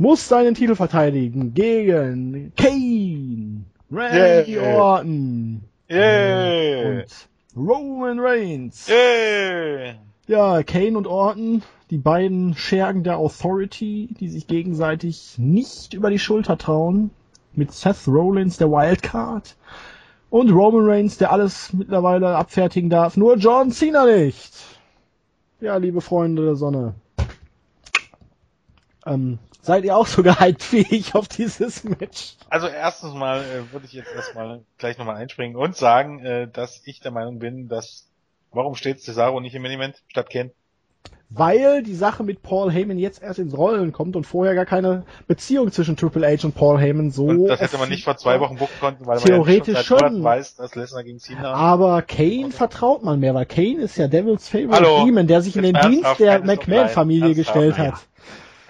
Muss 0.00 0.26
seinen 0.26 0.54
Titel 0.54 0.74
verteidigen 0.74 1.52
gegen 1.52 2.52
Kane, 2.56 3.64
Randy 3.92 4.54
Yeah. 4.56 4.82
Orton 4.82 5.60
Yeah. 5.90 7.02
und 7.02 7.28
Roman 7.54 8.18
Reigns. 8.18 8.88
Yeah. 8.88 9.96
Ja, 10.26 10.62
Kane 10.62 10.96
und 10.96 11.06
Orton, 11.06 11.62
die 11.90 11.98
beiden 11.98 12.54
Schergen 12.54 13.02
der 13.02 13.18
Authority, 13.18 14.08
die 14.18 14.28
sich 14.28 14.46
gegenseitig 14.46 15.34
nicht 15.36 15.92
über 15.92 16.08
die 16.08 16.18
Schulter 16.18 16.56
trauen. 16.56 17.10
Mit 17.52 17.72
Seth 17.72 18.06
Rollins, 18.06 18.56
der 18.56 18.70
Wildcard. 18.70 19.56
Und 20.30 20.50
Roman 20.50 20.88
Reigns, 20.88 21.18
der 21.18 21.30
alles 21.32 21.74
mittlerweile 21.74 22.36
abfertigen 22.36 22.88
darf. 22.88 23.18
Nur 23.18 23.36
John 23.36 23.70
Cena 23.70 24.06
nicht. 24.06 24.54
Ja, 25.60 25.76
liebe 25.76 26.00
Freunde 26.00 26.44
der 26.44 26.54
Sonne. 26.54 26.94
Ähm, 29.04 29.38
seid 29.62 29.84
ihr 29.84 29.96
auch 29.96 30.06
so 30.06 30.22
gehypt 30.22 30.72
wie 30.72 30.86
ich 30.90 31.14
auf 31.14 31.28
dieses 31.28 31.84
Match? 31.84 32.36
Also 32.48 32.66
erstens 32.66 33.14
mal 33.14 33.40
äh, 33.40 33.72
würde 33.72 33.86
ich 33.86 33.92
jetzt 33.92 34.12
erstmal 34.14 34.62
gleich 34.78 34.98
nochmal 34.98 35.16
einspringen 35.16 35.56
und 35.56 35.76
sagen, 35.76 36.24
äh, 36.24 36.48
dass 36.48 36.82
ich 36.84 37.00
der 37.00 37.10
Meinung 37.10 37.38
bin, 37.38 37.68
dass 37.68 38.06
warum 38.52 38.74
steht 38.74 39.00
Cesaro 39.00 39.40
nicht 39.40 39.54
im 39.54 39.64
Element 39.64 40.02
statt 40.08 40.30
Ken? 40.30 40.50
Weil 41.32 41.84
die 41.84 41.94
Sache 41.94 42.24
mit 42.24 42.42
Paul 42.42 42.72
Heyman 42.72 42.98
jetzt 42.98 43.22
erst 43.22 43.38
ins 43.38 43.56
Rollen 43.56 43.92
kommt 43.92 44.16
und 44.16 44.26
vorher 44.26 44.56
gar 44.56 44.66
keine 44.66 45.04
Beziehung 45.28 45.70
zwischen 45.70 45.96
Triple 45.96 46.26
H 46.26 46.44
und 46.44 46.56
Paul 46.56 46.80
Heyman 46.80 47.12
so. 47.12 47.26
Und 47.26 47.46
das 47.46 47.60
hätte 47.60 47.78
man 47.78 47.88
nicht 47.88 48.02
vor 48.02 48.16
zwei 48.16 48.40
Wochen 48.40 48.56
buchen 48.56 48.72
können, 48.80 48.96
weil 49.02 49.18
Theoretisch 49.20 49.68
man 49.68 49.76
ja 49.76 49.82
schon. 49.84 49.98
schon 49.98 50.24
weiß, 50.24 50.56
dass 50.56 50.74
Lesnar 50.74 51.04
gegen 51.04 51.20
Cena 51.20 51.52
Aber 51.52 52.02
Kane 52.02 52.50
vertraut 52.50 53.04
man 53.04 53.20
mehr, 53.20 53.32
weil 53.32 53.46
Kane 53.46 53.80
ist 53.80 53.96
ja 53.96 54.08
Devils 54.08 54.48
Favorite 54.48 54.74
Hallo, 54.74 55.04
Demon, 55.04 55.28
der 55.28 55.40
sich 55.40 55.56
in 55.56 55.62
den 55.62 55.78
Dienst 55.88 56.18
der 56.18 56.40
McMahon-Familie 56.40 57.36
gestellt 57.36 57.78
hat. 57.78 57.94
ein, 57.94 57.98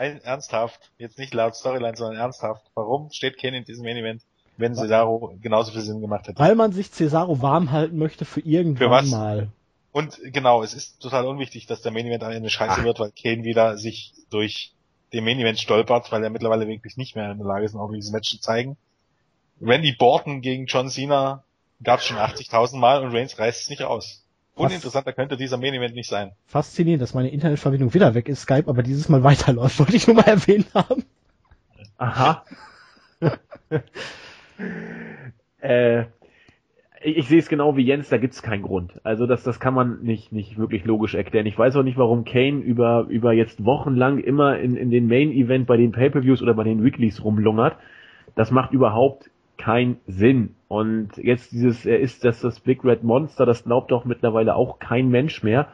ernsthaft, 0.01 0.91
jetzt 0.99 1.19
nicht 1.19 1.35
laut 1.35 1.55
Storyline, 1.55 1.97
sondern 1.97 2.19
ernsthaft. 2.21 2.65
Warum 2.75 3.11
steht 3.11 3.37
Ken 3.39 3.55
in 3.55 3.65
diesem 3.65 3.85
Main 3.85 3.97
Event, 3.97 4.23
wenn 4.57 4.75
Cesaro 4.75 5.35
genauso 5.41 5.73
viel 5.73 5.83
Sinn 5.83 6.01
gemacht 6.01 6.27
hätte? 6.29 6.39
Weil 6.39 6.55
man 6.55 6.73
sich 6.73 6.91
Cesaro 6.91 7.41
warm 7.43 7.71
halten 7.71 7.99
möchte 7.99 8.25
für 8.25 8.41
irgendwann 8.41 8.89
Für 8.89 8.91
was? 8.91 9.11
mal. 9.11 9.49
Und 9.93 10.19
genau, 10.33 10.63
es 10.63 10.73
ist 10.73 11.01
total 11.01 11.27
unwichtig, 11.27 11.67
dass 11.67 11.83
der 11.83 11.93
Main 11.93 12.07
Event 12.07 12.23
am 12.23 12.31
Ende 12.33 12.49
scheiße 12.49 12.81
Ach. 12.81 12.85
wird, 12.85 13.01
weil 13.01 13.11
Kane 13.11 13.45
wieder 13.45 13.77
sich 13.77 14.13
durch 14.31 14.73
den 15.13 15.25
Main 15.25 15.41
Event 15.41 15.59
stolpert, 15.59 16.13
weil 16.13 16.23
er 16.23 16.31
mittlerweile 16.31 16.69
wirklich 16.69 16.97
nicht 16.97 17.17
mehr 17.17 17.33
in 17.33 17.39
der 17.39 17.47
Lage 17.47 17.65
ist, 17.65 17.75
auch 17.75 17.91
dieses 17.93 18.13
Match 18.13 18.31
zu 18.31 18.41
zeigen. 18.41 18.77
Randy 19.61 19.93
Borton 19.93 20.41
gegen 20.41 20.67
John 20.67 20.89
Cena 20.89 21.43
gab's 21.83 22.07
schon 22.07 22.17
80.000 22.19 22.77
Mal 22.77 23.03
und 23.05 23.13
Reigns 23.13 23.39
reißt 23.39 23.63
es 23.63 23.71
nicht 23.71 23.83
aus. 23.83 24.23
Uninteressanter 24.67 25.13
könnte 25.13 25.37
dieser 25.37 25.57
Main 25.59 25.75
Event 25.75 25.95
nicht 25.95 26.09
sein. 26.09 26.33
Faszinierend, 26.47 27.03
dass 27.03 27.15
meine 27.15 27.31
Internetverbindung 27.31 27.95
wieder 27.95 28.15
weg 28.15 28.29
ist, 28.29 28.43
Skype, 28.43 28.69
aber 28.69 28.83
dieses 28.83 29.09
Mal 29.09 29.23
weiterläuft, 29.25 29.79
wollte 29.79 29.97
ich 29.97 30.07
nur 30.07 30.17
mal 30.17 30.27
erwähnt 30.27 30.67
haben. 30.75 31.05
Aha. 31.99 32.45
äh, 35.61 36.05
ich, 37.03 37.17
ich 37.19 37.29
sehe 37.29 37.39
es 37.39 37.49
genau 37.49 37.77
wie 37.77 37.85
Jens, 37.85 38.09
da 38.09 38.19
gibt's 38.19 38.43
keinen 38.43 38.63
Grund. 38.63 39.01
Also 39.05 39.27
das, 39.27 39.43
das 39.43 39.61
kann 39.61 39.75
man 39.75 40.03
nicht, 40.03 40.33
nicht 40.33 40.59
wirklich 40.59 40.85
logisch 40.85 41.15
erklären. 41.15 41.47
Ich 41.47 41.59
weiß 41.59 41.77
auch 41.77 41.83
nicht, 41.83 41.99
warum 41.99 42.25
Kane 42.25 42.61
über, 42.61 43.07
über 43.09 43.33
jetzt 43.33 43.65
wochenlang 43.65 44.19
immer 44.19 44.59
in, 44.59 44.77
in 44.77 44.91
den 44.91 45.07
Main 45.07 45.33
Event 45.33 45.67
bei 45.67 45.77
den 45.77 45.93
Pay-Per-Views 45.93 46.43
oder 46.43 46.55
bei 46.55 46.65
den 46.65 46.85
Weeklies 46.85 47.23
rumlungert. 47.25 47.77
Das 48.35 48.51
macht 48.51 48.73
überhaupt 48.73 49.31
keinen 49.57 49.99
Sinn. 50.07 50.55
Und 50.71 51.17
jetzt 51.17 51.51
dieses, 51.51 51.85
er 51.85 51.99
ist 51.99 52.25
das, 52.25 52.43
das 52.43 52.61
Big 52.61 52.85
Red 52.85 53.03
Monster, 53.03 53.45
das 53.45 53.65
glaubt 53.65 53.91
doch 53.91 54.05
mittlerweile 54.05 54.55
auch 54.55 54.79
kein 54.79 55.09
Mensch 55.09 55.43
mehr. 55.43 55.67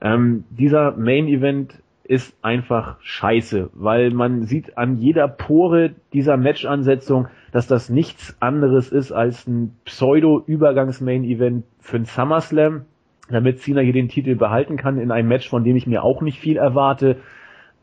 Ähm, 0.00 0.44
dieser 0.50 0.92
Main 0.92 1.26
Event 1.26 1.74
ist 2.04 2.32
einfach 2.42 2.96
scheiße, 3.00 3.70
weil 3.74 4.12
man 4.12 4.44
sieht 4.44 4.78
an 4.78 4.98
jeder 4.98 5.26
Pore 5.26 5.96
dieser 6.12 6.36
Match-Ansetzung, 6.36 7.26
dass 7.50 7.66
das 7.66 7.88
nichts 7.88 8.36
anderes 8.38 8.90
ist 8.90 9.10
als 9.10 9.48
ein 9.48 9.76
Pseudo-Übergangs-Main-Event 9.84 11.64
für 11.80 11.96
ein 11.96 12.04
SummerSlam, 12.04 12.84
damit 13.28 13.62
Cena 13.62 13.80
hier 13.80 13.92
den 13.92 14.08
Titel 14.08 14.36
behalten 14.36 14.76
kann 14.76 15.00
in 15.00 15.10
einem 15.10 15.26
Match, 15.26 15.48
von 15.48 15.64
dem 15.64 15.74
ich 15.74 15.88
mir 15.88 16.04
auch 16.04 16.22
nicht 16.22 16.38
viel 16.38 16.56
erwarte. 16.56 17.16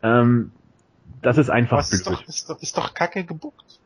Ähm, 0.01 0.53
das 1.21 1.37
ist 1.37 1.49
einfach 1.49 1.79
Was 1.79 1.91
ist 1.91 2.07
doch, 2.07 2.25
ist 2.25 2.49
doch, 2.49 2.61
ist 2.61 2.77
doch 2.77 2.93
kacke 2.93 3.25
gebuckt. 3.25 3.81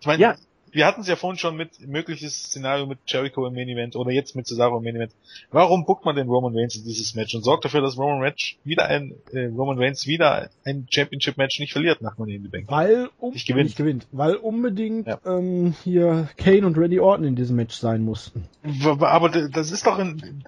Ich 0.00 0.06
meine, 0.06 0.22
Ja. 0.22 0.34
Wir 0.72 0.86
hatten 0.86 1.02
es 1.02 1.06
ja 1.08 1.16
vorhin 1.16 1.38
schon 1.38 1.56
mit 1.56 1.86
mögliches 1.86 2.44
Szenario 2.44 2.86
mit 2.86 2.98
Jericho 3.06 3.46
im 3.46 3.54
Main 3.54 3.68
Event 3.68 3.94
oder 3.94 4.10
jetzt 4.10 4.34
mit 4.34 4.46
Cesaro 4.46 4.78
im 4.78 4.84
Main 4.84 4.96
Event. 4.96 5.12
Warum 5.50 5.84
buckt 5.84 6.04
man 6.04 6.16
den 6.16 6.28
Roman 6.28 6.56
Reigns 6.56 6.76
in 6.76 6.84
dieses 6.84 7.14
Match 7.14 7.34
und 7.34 7.42
sorgt 7.44 7.64
dafür, 7.64 7.82
dass 7.82 7.96
Roman 7.98 8.20
Reigns 8.22 8.54
wieder 8.64 8.86
ein 8.86 9.14
äh, 9.32 9.46
Roman 9.46 9.78
Reigns 9.78 10.06
wieder 10.06 10.48
ein 10.64 10.86
Championship 10.90 11.36
Match 11.36 11.58
nicht 11.60 11.72
verliert 11.72 12.00
nach 12.02 12.16
Money 12.18 12.36
in 12.36 12.42
the 12.42 12.48
Bank? 12.48 12.64
Weil 12.68 13.08
um, 13.18 13.32
Nicht 13.34 13.46
gewinnt. 13.46 13.66
nicht 13.66 13.76
gewinnt, 13.76 14.06
weil 14.12 14.34
unbedingt 14.36 15.06
Ja. 15.06 15.18
ähm, 15.26 15.74
hier 15.84 16.28
Kane 16.36 16.66
und 16.66 16.76
Randy 16.78 16.98
Orton 17.00 17.24
in 17.26 17.36
diesem 17.36 17.56
Match 17.56 17.74
sein 17.76 18.02
mussten. 18.02 18.44
Aber 19.00 19.28
das 19.28 19.70
ist 19.70 19.86
doch 19.86 19.98
ein 19.98 20.42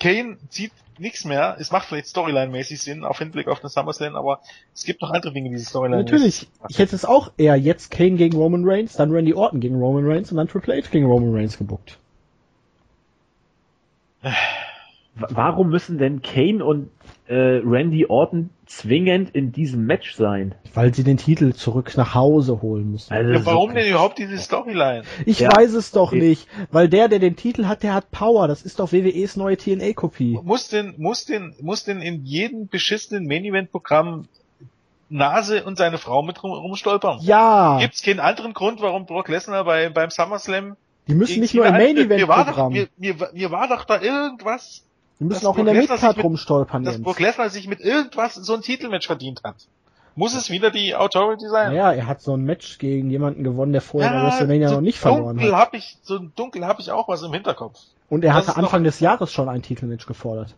Kane 0.00 0.36
zieht 0.48 0.72
nichts 0.98 1.24
mehr. 1.24 1.56
Es 1.58 1.70
macht 1.70 1.86
vielleicht 1.88 2.06
Storyline-mäßig 2.06 2.80
Sinn 2.80 3.04
auf 3.04 3.18
Hinblick 3.18 3.48
auf 3.48 3.60
den 3.60 3.68
SummerSlam, 3.70 4.16
aber 4.16 4.40
es 4.74 4.84
gibt 4.84 5.02
noch 5.02 5.10
andere 5.10 5.32
Dinge, 5.32 5.48
die 5.50 5.56
diese 5.56 5.68
Storyline 5.68 6.02
Natürlich, 6.02 6.48
ich 6.68 6.78
hätte 6.78 6.94
es 6.96 7.04
auch 7.04 7.32
eher 7.36 7.56
jetzt 7.56 7.90
Kane 7.90 8.12
gegen 8.16 8.36
Roman 8.36 8.62
Reigns, 8.64 8.94
dann 8.94 9.10
Randy 9.10 9.34
Orton 9.34 9.60
gegen 9.60 9.76
Roman 9.76 10.06
Reigns 10.06 10.30
und 10.30 10.36
dann 10.38 10.48
Triple 10.48 10.76
H 10.82 10.88
gegen 10.90 11.06
Roman 11.06 11.34
Reigns 11.34 11.58
gebuckt. 11.58 11.98
Wa- 14.22 14.32
Warum 15.30 15.70
müssen 15.70 15.98
denn 15.98 16.22
Kane 16.22 16.64
und 16.64 16.90
äh, 17.26 17.34
Randy 17.64 18.06
Orton 18.06 18.50
zwingend 18.66 19.30
in 19.34 19.52
diesem 19.52 19.86
Match 19.86 20.14
sein? 20.14 20.54
Weil 20.74 20.92
sie 20.94 21.04
den 21.04 21.16
Titel 21.16 21.52
zurück 21.54 21.92
nach 21.96 22.14
Hause 22.14 22.60
holen 22.62 22.90
müssen. 22.92 23.12
Also 23.12 23.32
Ja, 23.32 23.46
warum 23.46 23.70
so- 23.70 23.76
denn 23.76 23.88
überhaupt 23.88 24.18
diese 24.18 24.36
Storyline? 24.38 25.02
Ich 25.24 25.38
Ja. 25.40 25.56
weiß 25.56 25.72
es 25.74 25.90
doch 25.90 26.08
Okay. 26.12 26.20
nicht, 26.20 26.48
weil 26.70 26.88
der, 26.88 27.08
der 27.08 27.18
den 27.20 27.36
Titel 27.36 27.66
hat, 27.66 27.82
der 27.82 27.94
hat 27.94 28.10
Power. 28.10 28.48
Das 28.48 28.62
ist 28.62 28.78
doch 28.80 28.92
WWEs 28.92 29.36
neue 29.36 29.56
TNA-Kopie. 29.56 30.38
Muss 30.42 30.68
denn, 30.68 30.94
muss 30.98 31.24
denn, 31.24 31.54
muss 31.60 31.84
denn 31.84 32.00
in 32.02 32.24
jedem 32.24 32.68
beschissenen 32.68 33.26
Main-Event-Programm 33.26 34.26
Nase 35.10 35.64
und 35.64 35.76
seine 35.78 35.98
Frau 35.98 36.22
mit 36.22 36.42
rum, 36.42 36.52
rumstolpern? 36.52 37.18
Ja, 37.22 37.78
Gibt's 37.80 38.02
keinen 38.02 38.20
anderen 38.20 38.52
Grund, 38.54 38.80
warum 38.80 39.06
Brock 39.06 39.28
Lesnar 39.28 39.64
bei, 39.64 39.88
beim 39.90 40.10
SummerSlam 40.10 40.76
die 41.06 41.14
müssen 41.14 41.40
nicht 41.40 41.54
nur 41.54 41.66
im 41.66 41.72
war 41.74 41.78
doch, 41.78 41.84
Main-Event-Programm. 41.86 42.72
mir, 42.72 42.88
mir, 42.96 43.14
mir 43.34 43.50
war 43.50 43.68
doch 43.68 43.84
da 43.84 44.00
irgendwas, 44.00 44.82
Die 45.20 45.24
müssen 45.24 45.46
auch 45.46 45.56
in 45.58 45.64
der 45.66 45.74
Midcard 45.74 46.22
rumstolpern, 46.22 46.84
dass. 46.84 47.00
Brock 47.00 47.20
Lesnar 47.20 47.48
sich 47.50 47.68
mit 47.68 47.80
irgendwas 47.80 48.34
so 48.34 48.54
ein 48.54 48.62
Titelmatch 48.62 49.06
verdient 49.06 49.42
hat. 49.44 49.56
Muss 50.16 50.34
es 50.34 50.48
wieder 50.50 50.70
die 50.70 50.94
Authority 50.94 51.48
sein? 51.48 51.72
Naja, 51.72 51.92
er 51.92 52.06
hat 52.06 52.20
so 52.20 52.36
ein 52.36 52.44
Match 52.44 52.78
gegen 52.78 53.10
jemanden 53.10 53.42
gewonnen, 53.42 53.72
der 53.72 53.80
vorher 53.80 54.10
bei 54.10 54.22
WrestleMania 54.26 54.68
so 54.68 54.74
noch 54.76 54.80
nicht 54.80 54.98
verloren 54.98 55.36
dunkel 55.36 55.56
hat. 55.56 55.66
hab 55.66 55.74
ich, 55.74 55.98
so 56.02 56.18
dunkel 56.18 56.64
habe 56.66 56.80
ich 56.80 56.90
auch 56.92 57.08
was 57.08 57.22
im 57.22 57.32
Hinterkopf. 57.32 57.80
Und 58.08 58.24
er 58.24 58.34
das 58.34 58.48
hatte 58.48 58.58
Anfang 58.58 58.84
des 58.84 59.00
Jahres 59.00 59.32
schon 59.32 59.48
ein 59.48 59.62
Titelmatch 59.62 60.06
gefordert. 60.06 60.54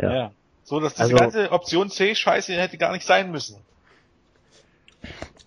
Ja. 0.00 0.30
So, 0.64 0.80
dass 0.80 0.94
diese 0.94 1.04
Also- 1.04 1.16
ganze 1.16 1.52
Option 1.52 1.88
C-Scheiße 1.88 2.52
hätte 2.54 2.78
gar 2.78 2.92
nicht 2.92 3.06
sein 3.06 3.30
müssen. 3.30 3.56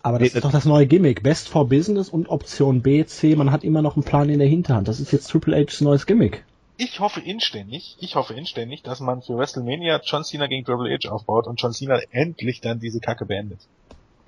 Aber 0.04 0.18
das 0.18 0.32
Nee, 0.32 0.38
ist 0.38 0.46
doch 0.46 0.52
das 0.52 0.66
neue 0.66 0.88
Gimmick. 0.88 1.22
Best 1.22 1.48
for 1.50 1.68
Business 1.68 2.10
und 2.10 2.30
Option 2.30 2.82
B, 2.82 3.06
C. 3.06 3.36
Man 3.36 3.52
hat 3.52 3.64
immer 3.64 3.82
noch 3.82 3.96
einen 3.96 4.04
Plan 4.04 4.30
in 4.30 4.40
der 4.40 4.48
Hinterhand. 4.48 4.88
Das 4.88 5.00
ist 5.00 5.12
jetzt 5.12 5.30
Triple 5.30 5.56
H's 5.58 5.82
neues 5.82 6.06
Gimmick. 6.06 6.44
Ich 6.78 7.00
hoffe 7.00 7.20
inständig, 7.22 7.96
ich 8.00 8.16
hoffe 8.16 8.34
inständig, 8.34 8.82
dass 8.82 9.00
man 9.00 9.22
für 9.22 9.38
WrestleMania 9.38 10.02
John 10.04 10.24
Cena 10.24 10.48
gegen 10.48 10.66
Triple 10.66 10.92
H 10.98 11.10
aufbaut 11.12 11.46
und 11.48 11.62
John 11.62 11.74
Cena 11.74 12.00
endlich 12.12 12.60
dann 12.62 12.80
diese 12.80 13.00
Kacke 13.00 13.26
beendet. 13.26 13.60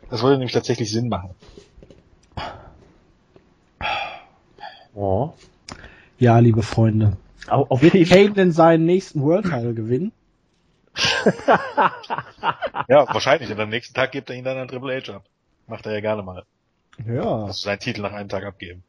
Das 0.09 0.21
würde 0.21 0.37
nämlich 0.37 0.53
tatsächlich 0.53 0.91
Sinn 0.91 1.09
machen. 1.09 1.31
Oh. 4.93 5.31
Ja, 6.19 6.37
liebe 6.39 6.61
Freunde. 6.61 7.17
Au- 7.47 7.65
Auf 7.69 7.81
Wird 7.81 7.93
Kane 8.07 8.31
denn 8.33 8.51
seinen 8.51 8.85
nächsten 8.85 9.21
World 9.21 9.45
Title 9.45 9.73
gewinnen? 9.73 10.11
Ja, 12.89 13.07
wahrscheinlich. 13.13 13.49
Und 13.49 13.59
am 13.59 13.69
nächsten 13.69 13.93
Tag 13.93 14.11
gibt 14.11 14.29
er 14.29 14.35
ihn 14.35 14.43
dann 14.43 14.57
an 14.57 14.67
Triple 14.67 15.01
H 15.01 15.13
ab. 15.13 15.23
Macht 15.67 15.85
er 15.85 15.93
ja 15.93 16.01
gerne 16.01 16.21
mal. 16.21 16.43
Ja. 17.07 17.45
Also 17.45 17.53
seinen 17.63 17.79
Titel 17.79 18.01
nach 18.01 18.11
einem 18.11 18.27
Tag 18.29 18.43
abgeben. 18.43 18.83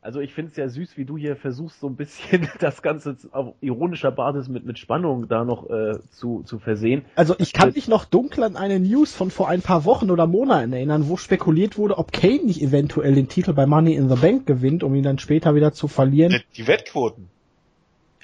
Also 0.00 0.20
ich 0.20 0.32
finde 0.32 0.52
es 0.52 0.56
ja 0.56 0.68
süß, 0.68 0.96
wie 0.96 1.04
du 1.04 1.16
hier 1.18 1.34
versuchst, 1.34 1.80
so 1.80 1.88
ein 1.88 1.96
bisschen 1.96 2.48
das 2.60 2.82
Ganze 2.82 3.16
auf 3.32 3.54
ironischer 3.60 4.12
Basis 4.12 4.48
mit, 4.48 4.64
mit 4.64 4.78
Spannung 4.78 5.28
da 5.28 5.44
noch 5.44 5.68
äh, 5.68 5.98
zu, 6.10 6.42
zu 6.44 6.60
versehen. 6.60 7.04
Also 7.16 7.34
ich 7.38 7.52
kann 7.52 7.72
mich 7.74 7.88
noch 7.88 8.04
dunkel 8.04 8.44
an 8.44 8.56
eine 8.56 8.78
News 8.78 9.14
von 9.14 9.30
vor 9.30 9.48
ein 9.48 9.60
paar 9.60 9.84
Wochen 9.84 10.10
oder 10.10 10.26
Monaten 10.26 10.72
erinnern, 10.72 11.08
wo 11.08 11.16
spekuliert 11.16 11.78
wurde, 11.78 11.98
ob 11.98 12.12
Kane 12.12 12.44
nicht 12.44 12.62
eventuell 12.62 13.14
den 13.14 13.28
Titel 13.28 13.52
bei 13.52 13.66
Money 13.66 13.94
in 13.94 14.08
the 14.08 14.14
Bank 14.14 14.46
gewinnt, 14.46 14.84
um 14.84 14.94
ihn 14.94 15.02
dann 15.02 15.18
später 15.18 15.56
wieder 15.56 15.72
zu 15.72 15.88
verlieren. 15.88 16.30
Die, 16.30 16.62
die 16.62 16.66
Wettquoten. 16.68 17.28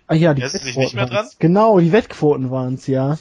Ah 0.06 0.14
ja, 0.14 0.34
die 0.34 0.42
Erinnerst 0.42 0.62
du 0.62 0.66
dich 0.68 0.76
nicht 0.76 0.94
mehr 0.94 1.10
waren's. 1.10 1.38
Genau, 1.38 1.80
die 1.80 1.90
Wettquoten 1.90 2.51
waren's, 2.51 2.86
ja. 2.86 3.18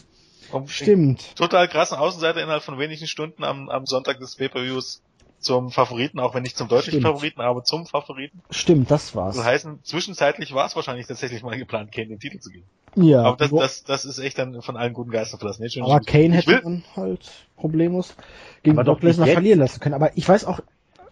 Um 0.52 0.68
Stimmt. 0.68 1.36
Total 1.36 1.68
krassen 1.68 1.98
Außenseiter 1.98 2.42
innerhalb 2.44 2.62
von 2.62 2.78
wenigen 2.78 3.08
Stunden 3.08 3.44
am, 3.44 3.70
am 3.70 3.88
Sonntag 3.88 4.20
des 4.20 4.36
Pay-Per-Views 4.36 5.02
zum 5.44 5.72
Favoriten, 5.72 6.20
auch 6.20 6.34
wenn 6.34 6.44
nicht 6.44 6.58
zum 6.58 6.68
deutlichen 6.68 7.00
Stimmt. 7.02 7.14
Favoriten, 7.16 7.42
aber 7.42 7.64
zum 7.64 7.86
Favoriten. 7.86 8.42
Stimmt, 8.50 8.90
das 8.92 9.16
war's. 9.16 9.36
Das 9.36 9.46
heißt, 9.46 9.68
zwischenzeitlich 9.84 10.54
war 10.54 10.66
es 10.66 10.76
wahrscheinlich 10.76 11.08
tatsächlich 11.08 11.44
mal 11.44 11.58
geplant, 11.58 11.92
Kane 11.92 12.08
den 12.08 12.20
Titel 12.20 12.40
zu 12.40 12.50
geben. 12.50 12.66
ja. 12.96 13.24
aber 13.24 13.38
das, 13.38 13.52
das, 13.52 13.84
das 13.84 14.06
ist 14.06 14.20
echt 14.20 14.38
dann 14.38 14.62
von 14.62 14.78
allen 14.78 14.94
guten 14.94 15.12
Geistern 15.12 15.40
verlassen. 15.40 15.70
Schon- 15.70 15.84
aber 15.84 16.00
Kane 16.00 16.34
hätte 16.34 16.62
man 16.64 16.84
halt 16.96 17.32
problemlos 17.58 18.16
gegen 18.64 18.76
Brock 18.78 19.04
Lesnar 19.04 19.28
verlieren 19.28 19.60
lassen 19.60 19.80
können. 19.80 19.96
Aber 19.96 20.18
ich 20.18 20.28
weiß 20.28 20.46
auch 20.46 20.60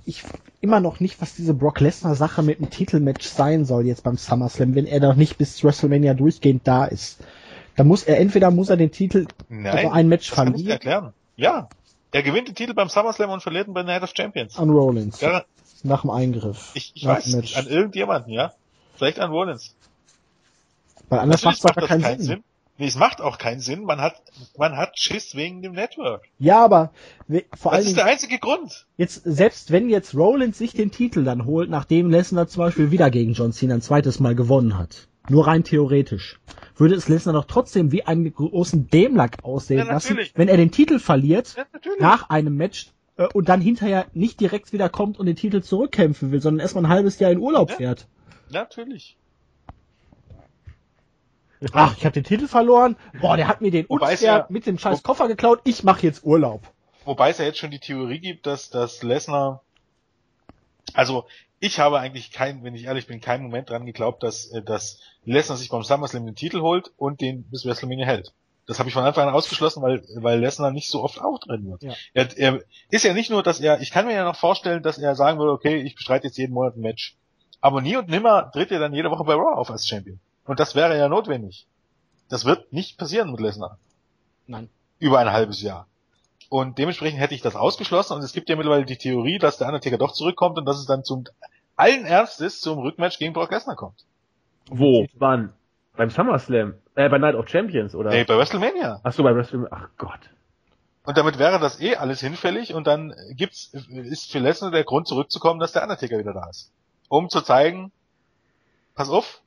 ich 0.05 0.23
immer 0.61 0.79
noch 0.79 0.99
nicht, 0.99 1.21
was 1.21 1.35
diese 1.35 1.53
Brock 1.53 1.79
Lesnar 1.79 2.15
Sache 2.15 2.41
mit 2.41 2.59
dem 2.59 2.69
Titelmatch 2.69 3.25
sein 3.27 3.65
soll 3.65 3.85
jetzt 3.85 4.03
beim 4.03 4.17
SummerSlam, 4.17 4.75
wenn 4.75 4.87
er 4.87 4.99
doch 4.99 5.15
nicht 5.15 5.37
bis 5.37 5.63
WrestleMania 5.63 6.13
durchgehend 6.13 6.67
da 6.67 6.85
ist. 6.85 7.19
Da 7.75 7.83
muss 7.83 8.03
er 8.03 8.19
entweder 8.19 8.51
muss 8.51 8.69
er 8.69 8.77
den 8.77 8.91
Titel 8.91 9.27
Nein, 9.49 9.67
also 9.67 9.89
ein 9.91 10.07
Match 10.07 10.29
das 10.29 10.35
kann 10.35 10.47
ich 10.47 10.53
dir 10.63 10.71
verlieren 10.71 10.71
erklären. 10.71 11.13
Ja. 11.35 11.69
Er 12.11 12.23
gewinnt 12.23 12.47
den 12.47 12.55
Titel 12.55 12.73
beim 12.73 12.89
SummerSlam 12.89 13.29
und 13.29 13.41
verliert 13.41 13.67
ihn 13.67 13.73
bei 13.73 13.83
Night 13.83 14.03
of 14.03 14.11
Champions. 14.15 14.57
an 14.57 14.69
Rollins 14.69 15.21
Ja, 15.21 15.45
nach 15.83 16.01
dem 16.01 16.09
Eingriff. 16.09 16.71
ich, 16.73 16.91
ich 16.95 17.05
weiß 17.05 17.27
nicht. 17.35 17.57
An 17.57 17.67
irgendjemanden, 17.67 18.33
ja. 18.33 18.53
Vielleicht 18.95 19.19
an 19.19 19.31
Rollins. 19.31 19.73
Weil 21.09 21.19
anders 21.19 21.43
macht 21.43 21.59
es 21.65 21.87
keinen 21.87 22.19
Sinn. 22.21 22.43
Nee, 22.77 22.87
es 22.87 22.95
macht 22.95 23.21
auch 23.21 23.37
keinen 23.37 23.59
Sinn. 23.59 23.83
Man 23.83 24.01
hat, 24.01 24.15
man 24.57 24.75
hat 24.75 24.97
Schiss 24.97 25.35
wegen 25.35 25.61
dem 25.61 25.73
Network. 25.73 26.23
Ja, 26.39 26.63
aber 26.65 26.91
vor 27.55 27.71
Das 27.71 27.79
allen 27.79 27.87
ist 27.87 27.97
der 27.97 28.05
einzige 28.05 28.39
Grund. 28.39 28.87
jetzt 28.97 29.21
selbst 29.23 29.71
wenn 29.71 29.89
jetzt 29.89 30.15
Rollins 30.15 30.57
sich 30.57 30.73
den 30.73 30.89
Titel 30.91 31.23
dann 31.23 31.45
holt, 31.45 31.69
nachdem 31.69 32.09
Lesnar 32.09 32.47
zum 32.47 32.63
Beispiel 32.63 32.89
wieder 32.91 33.11
gegen 33.11 33.33
John 33.33 33.53
Cena 33.53 33.75
ein 33.75 33.81
zweites 33.81 34.19
Mal 34.19 34.35
gewonnen 34.35 34.77
hat, 34.77 35.07
nur 35.29 35.47
rein 35.47 35.63
theoretisch, 35.63 36.39
würde 36.75 36.95
es 36.95 37.07
Lesnar 37.07 37.33
doch 37.33 37.45
trotzdem 37.45 37.91
wie 37.91 38.03
einen 38.03 38.33
großen 38.33 38.89
Dämlack 38.89 39.37
aussehen 39.43 39.79
Ja, 39.87 39.93
lassen, 39.93 40.17
wenn 40.35 40.47
er 40.47 40.57
den 40.57 40.71
Titel 40.71 40.99
verliert 40.99 41.55
Ja, 41.55 41.65
nach 41.99 42.29
einem 42.29 42.55
Match 42.55 42.91
äh, 43.17 43.27
und 43.27 43.49
dann 43.49 43.61
hinterher 43.61 44.07
nicht 44.13 44.39
direkt 44.39 44.73
wieder 44.73 44.89
kommt 44.89 45.19
und 45.19 45.25
den 45.25 45.35
Titel 45.35 45.61
zurückkämpfen 45.61 46.31
will, 46.31 46.41
sondern 46.41 46.61
erstmal 46.61 46.85
ein 46.85 46.89
halbes 46.91 47.19
Jahr 47.19 47.31
in 47.31 47.39
Urlaub 47.39 47.69
Ja. 47.69 47.75
fährt. 47.75 48.07
Natürlich. 48.49 49.17
Ach, 51.73 51.95
ich 51.95 52.05
habe 52.05 52.13
den 52.13 52.23
Titel 52.23 52.47
verloren. 52.47 52.95
Boah, 53.19 53.37
der 53.37 53.47
hat 53.47 53.61
mir 53.61 53.69
den 53.71 53.85
unfair 53.85 54.47
mit 54.49 54.65
dem 54.65 54.79
scheiß 54.79 55.03
Koffer 55.03 55.27
geklaut. 55.27 55.61
Ich 55.63 55.83
mache 55.83 56.01
jetzt 56.03 56.23
Urlaub. 56.23 56.61
Wobei 57.05 57.29
es 57.29 57.37
ja 57.37 57.45
jetzt 57.45 57.59
schon 57.59 57.71
die 57.71 57.79
Theorie 57.79 58.19
gibt, 58.19 58.47
dass, 58.47 58.69
dass 58.69 59.03
Lesnar, 59.03 59.63
also 60.93 61.25
ich 61.59 61.79
habe 61.79 61.99
eigentlich 61.99 62.31
kein, 62.31 62.63
wenn 62.63 62.75
ich 62.75 62.85
ehrlich 62.85 63.07
bin, 63.07 63.21
keinen 63.21 63.43
Moment 63.43 63.69
dran 63.69 63.85
geglaubt, 63.85 64.23
dass, 64.23 64.47
äh, 64.47 64.61
dass 64.61 64.99
Lesnar 65.25 65.57
sich 65.57 65.69
beim 65.69 65.83
SummerSlam 65.83 66.25
den 66.25 66.35
Titel 66.35 66.61
holt 66.61 66.91
und 66.97 67.21
den 67.21 67.43
bis 67.43 67.65
WrestleMania 67.65 68.05
hält. 68.05 68.33
Das 68.65 68.79
habe 68.79 68.89
ich 68.89 68.93
von 68.93 69.03
Anfang 69.03 69.27
an 69.27 69.33
ausgeschlossen, 69.33 69.81
weil, 69.81 70.03
weil 70.15 70.39
Lesnar 70.39 70.71
nicht 70.71 70.89
so 70.89 71.03
oft 71.03 71.19
auftreten 71.19 71.69
wird. 71.69 71.83
Ja. 71.83 71.93
Er, 72.13 72.37
er 72.37 72.61
ist 72.89 73.03
ja 73.03 73.13
nicht 73.13 73.29
nur, 73.29 73.43
dass 73.43 73.59
er, 73.59 73.81
ich 73.81 73.91
kann 73.91 74.05
mir 74.05 74.13
ja 74.13 74.23
noch 74.23 74.35
vorstellen, 74.35 74.81
dass 74.83 74.97
er 74.97 75.15
sagen 75.15 75.39
würde, 75.39 75.51
okay, 75.51 75.77
ich 75.77 75.95
bestreite 75.95 76.27
jetzt 76.27 76.37
jeden 76.37 76.53
Monat 76.53 76.75
ein 76.75 76.81
Match. 76.81 77.17
Aber 77.59 77.81
nie 77.81 77.95
und 77.95 78.09
nimmer 78.09 78.51
tritt 78.51 78.71
er 78.71 78.79
dann 78.79 78.93
jede 78.93 79.11
Woche 79.11 79.23
bei 79.23 79.33
Raw 79.33 79.55
auf 79.55 79.69
als 79.69 79.87
Champion. 79.87 80.19
Und 80.45 80.59
das 80.59 80.73
wäre 80.73 80.97
ja 80.97 81.09
notwendig. 81.09 81.67
Das 82.29 82.45
wird 82.45 82.71
nicht 82.71 82.97
passieren 82.97 83.31
mit 83.31 83.39
Lesnar 83.39 83.77
Nein. 84.47 84.69
über 84.99 85.19
ein 85.19 85.31
halbes 85.31 85.61
Jahr. 85.61 85.87
Und 86.51 86.77
dementsprechend 86.79 87.21
hätte 87.21 87.33
ich 87.33 87.41
das 87.41 87.55
ausgeschlossen 87.55 88.17
und 88.17 88.23
es 88.23 88.33
gibt 88.33 88.49
ja 88.49 88.57
mittlerweile 88.57 88.83
die 88.83 88.97
Theorie, 88.97 89.37
dass 89.37 89.57
der 89.57 89.67
Undertaker 89.67 89.97
doch 89.97 90.11
zurückkommt 90.11 90.57
und 90.57 90.65
dass 90.65 90.79
es 90.79 90.85
dann 90.85 91.05
zum 91.05 91.23
allen 91.77 92.03
Ernstes 92.03 92.59
zum 92.59 92.79
Rückmatch 92.79 93.19
gegen 93.19 93.31
Brock 93.31 93.51
Lesnar 93.51 93.77
kommt. 93.77 94.03
Wo? 94.69 95.07
Wann? 95.13 95.53
Beim 95.95 96.09
SummerSlam? 96.09 96.73
Äh, 96.95 97.07
bei 97.07 97.19
Night 97.19 97.35
of 97.35 97.47
Champions, 97.47 97.95
oder? 97.95 98.09
Nee, 98.09 98.25
bei 98.25 98.37
WrestleMania. 98.37 98.99
Ach 99.01 99.13
so, 99.13 99.23
bei 99.23 99.33
WrestleMania. 99.33 99.69
Ach 99.71 99.87
Gott. 99.97 100.19
Und 101.05 101.17
damit 101.17 101.39
wäre 101.39 101.57
das 101.57 101.79
eh 101.79 101.95
alles 101.95 102.19
hinfällig 102.19 102.73
und 102.73 102.85
dann 102.85 103.15
gibt's, 103.31 103.73
ist 103.73 104.29
für 104.29 104.39
Lesnar 104.39 104.71
der 104.71 104.83
Grund 104.83 105.07
zurückzukommen, 105.07 105.61
dass 105.61 105.71
der 105.71 105.83
Undertaker 105.83 106.19
wieder 106.19 106.33
da 106.33 106.49
ist. 106.49 106.69
Um 107.07 107.29
zu 107.29 107.39
zeigen, 107.39 107.93
pass 108.93 109.09
auf, 109.09 109.41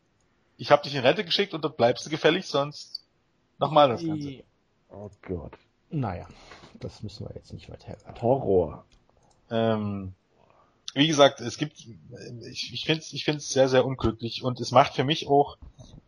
ich 0.57 0.71
habe 0.71 0.83
dich 0.83 0.95
in 0.95 1.03
Rente 1.03 1.23
geschickt 1.23 1.53
und 1.53 1.63
dort 1.63 1.77
bleibst 1.77 2.07
du 2.07 2.09
gefällig, 2.09 2.47
sonst 2.47 3.05
nochmal 3.59 3.91
das 3.91 4.03
Ganze. 4.03 4.43
Oh 4.89 5.11
Gott. 5.21 5.53
Naja, 5.91 6.27
das 6.81 7.03
müssen 7.03 7.27
wir 7.27 7.35
jetzt 7.35 7.53
nicht 7.53 7.71
weiter. 7.71 7.97
Horror. 8.21 8.85
Ähm, 9.51 10.15
wie 10.95 11.09
gesagt, 11.09 11.41
es 11.41 11.59
gibt, 11.59 11.87
ich, 12.51 12.73
ich 12.73 12.85
finde 12.85 13.01
es 13.01 13.13
ich 13.13 13.25
find's 13.25 13.51
sehr, 13.51 13.69
sehr 13.69 13.85
unglücklich 13.85 14.45
und 14.45 14.61
es 14.61 14.71
macht 14.71 14.95
für 14.95 15.05
mich 15.05 15.27
auch, 15.29 15.59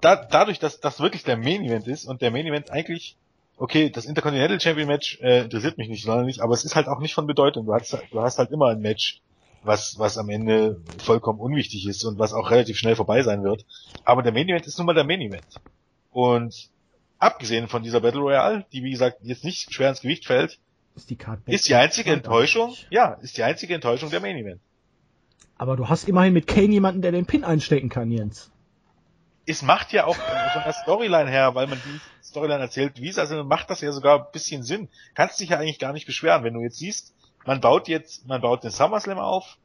da, 0.01 0.16
dadurch, 0.16 0.59
dass 0.59 0.80
das 0.80 1.01
wirklich 1.01 1.24
der 1.24 1.36
Main 1.36 1.64
Event 1.64 1.88
ist 1.88 2.06
und 2.06 2.22
der 2.22 2.30
Main 2.30 2.47
Event 2.47 2.70
eigentlich, 2.70 3.16
okay, 3.56 3.90
das 3.90 4.05
Intercontinental 4.05 4.60
Champion 4.60 4.86
Match 4.86 5.18
äh, 5.20 5.43
interessiert 5.43 5.76
mich 5.78 5.88
nicht 5.88 6.05
sonderlich, 6.05 6.43
aber 6.43 6.55
es 6.55 6.64
ist 6.64 6.76
halt 6.76 6.86
auch 6.86 7.01
nicht 7.01 7.14
von 7.14 7.26
Bedeutung. 7.26 7.66
Du 7.66 7.74
hast, 7.74 7.97
du 8.10 8.20
hast 8.20 8.38
halt 8.38 8.52
immer 8.52 8.68
ein 8.68 8.80
Match, 8.80 9.20
was, 9.64 9.98
was 9.98 10.18
am 10.18 10.28
Ende 10.28 10.80
vollkommen 10.98 11.40
unwichtig 11.40 11.86
ist 11.86 12.05
und 12.05 12.20
was 12.20 12.32
auch 12.32 12.51
relativ 12.51 12.78
schnell 12.78 12.94
vorbei 12.94 13.22
sein 13.22 13.43
wird. 13.43 13.66
Aber 14.05 14.22
der 14.22 14.32
Main 14.32 14.48
Event 14.48 14.66
ist 14.66 14.78
nun 14.78 14.86
mal 14.86 14.94
der 14.94 15.05
Main 15.05 15.20
Event. 15.20 15.47
Und 16.12 16.70
abgesehen 17.18 17.68
von 17.68 17.82
dieser 17.82 18.01
Battle 18.01 18.20
Royale, 18.20 18.66
die 18.72 18.82
wie 18.82 18.90
gesagt 18.90 19.18
jetzt 19.22 19.44
nicht 19.44 19.72
schwer 19.72 19.90
ins 19.90 20.01
Gewicht 20.01 20.26
fällt, 20.26 20.59
Ist 20.94 21.10
die 21.10 21.16
Card 21.16 21.40
ist 21.47 21.68
die 21.68 21.74
einzige 21.74 22.12
Enttäuschung, 22.12 22.74
ja, 22.90 23.14
ist 23.14 23.36
die 23.36 23.43
einzige 23.43 23.74
Enttäuschung 23.74 24.10
der 24.10 24.20
Main 24.20 24.36
Event. 24.36 24.60
Aber 25.59 25.76
du 25.76 25.88
hast 25.88 26.09
immerhin 26.09 26.32
mit 26.32 26.47
Kane 26.47 26.72
jemanden, 26.72 27.02
der 27.02 27.12
den 27.12 27.26
Pin 27.26 27.44
einstecken 27.44 27.88
kann, 27.88 28.10
Jens. 28.10 28.51
Es 29.47 29.62
macht 29.62 29.93
ja 29.93 30.06
auch 30.06 30.16
von 30.16 30.62
der 30.64 30.72
Storyline 30.72 31.30
her, 31.30 31.55
weil 31.55 31.66
man 31.68 31.80
die 31.84 32.01
Storyline 32.24 32.60
erzählt, 32.60 33.01
wie 33.01 33.09
es, 33.09 33.18
also 33.18 33.44
macht 33.44 33.70
das 33.70 33.80
ja 33.80 33.93
sogar 33.93 34.18
ein 34.18 34.32
bisschen 34.32 34.62
Sinn. 34.62 34.88
Kannst 35.14 35.40
dich 35.40 35.51
ja 35.51 35.59
eigentlich 35.59 35.78
gar 35.78 35.93
nicht 35.93 36.06
beschweren, 36.06 36.43
wenn 36.44 36.55
du 36.55 36.60
jetzt 36.60 36.78
siehst, 36.78 37.14
man 37.47 37.60
baut 37.60 37.88
jetzt, 37.88 38.26
man 38.26 38.40
baut 38.40 38.64
den 38.64 38.72
SummerSlam 38.72 39.18
auf 39.18 39.56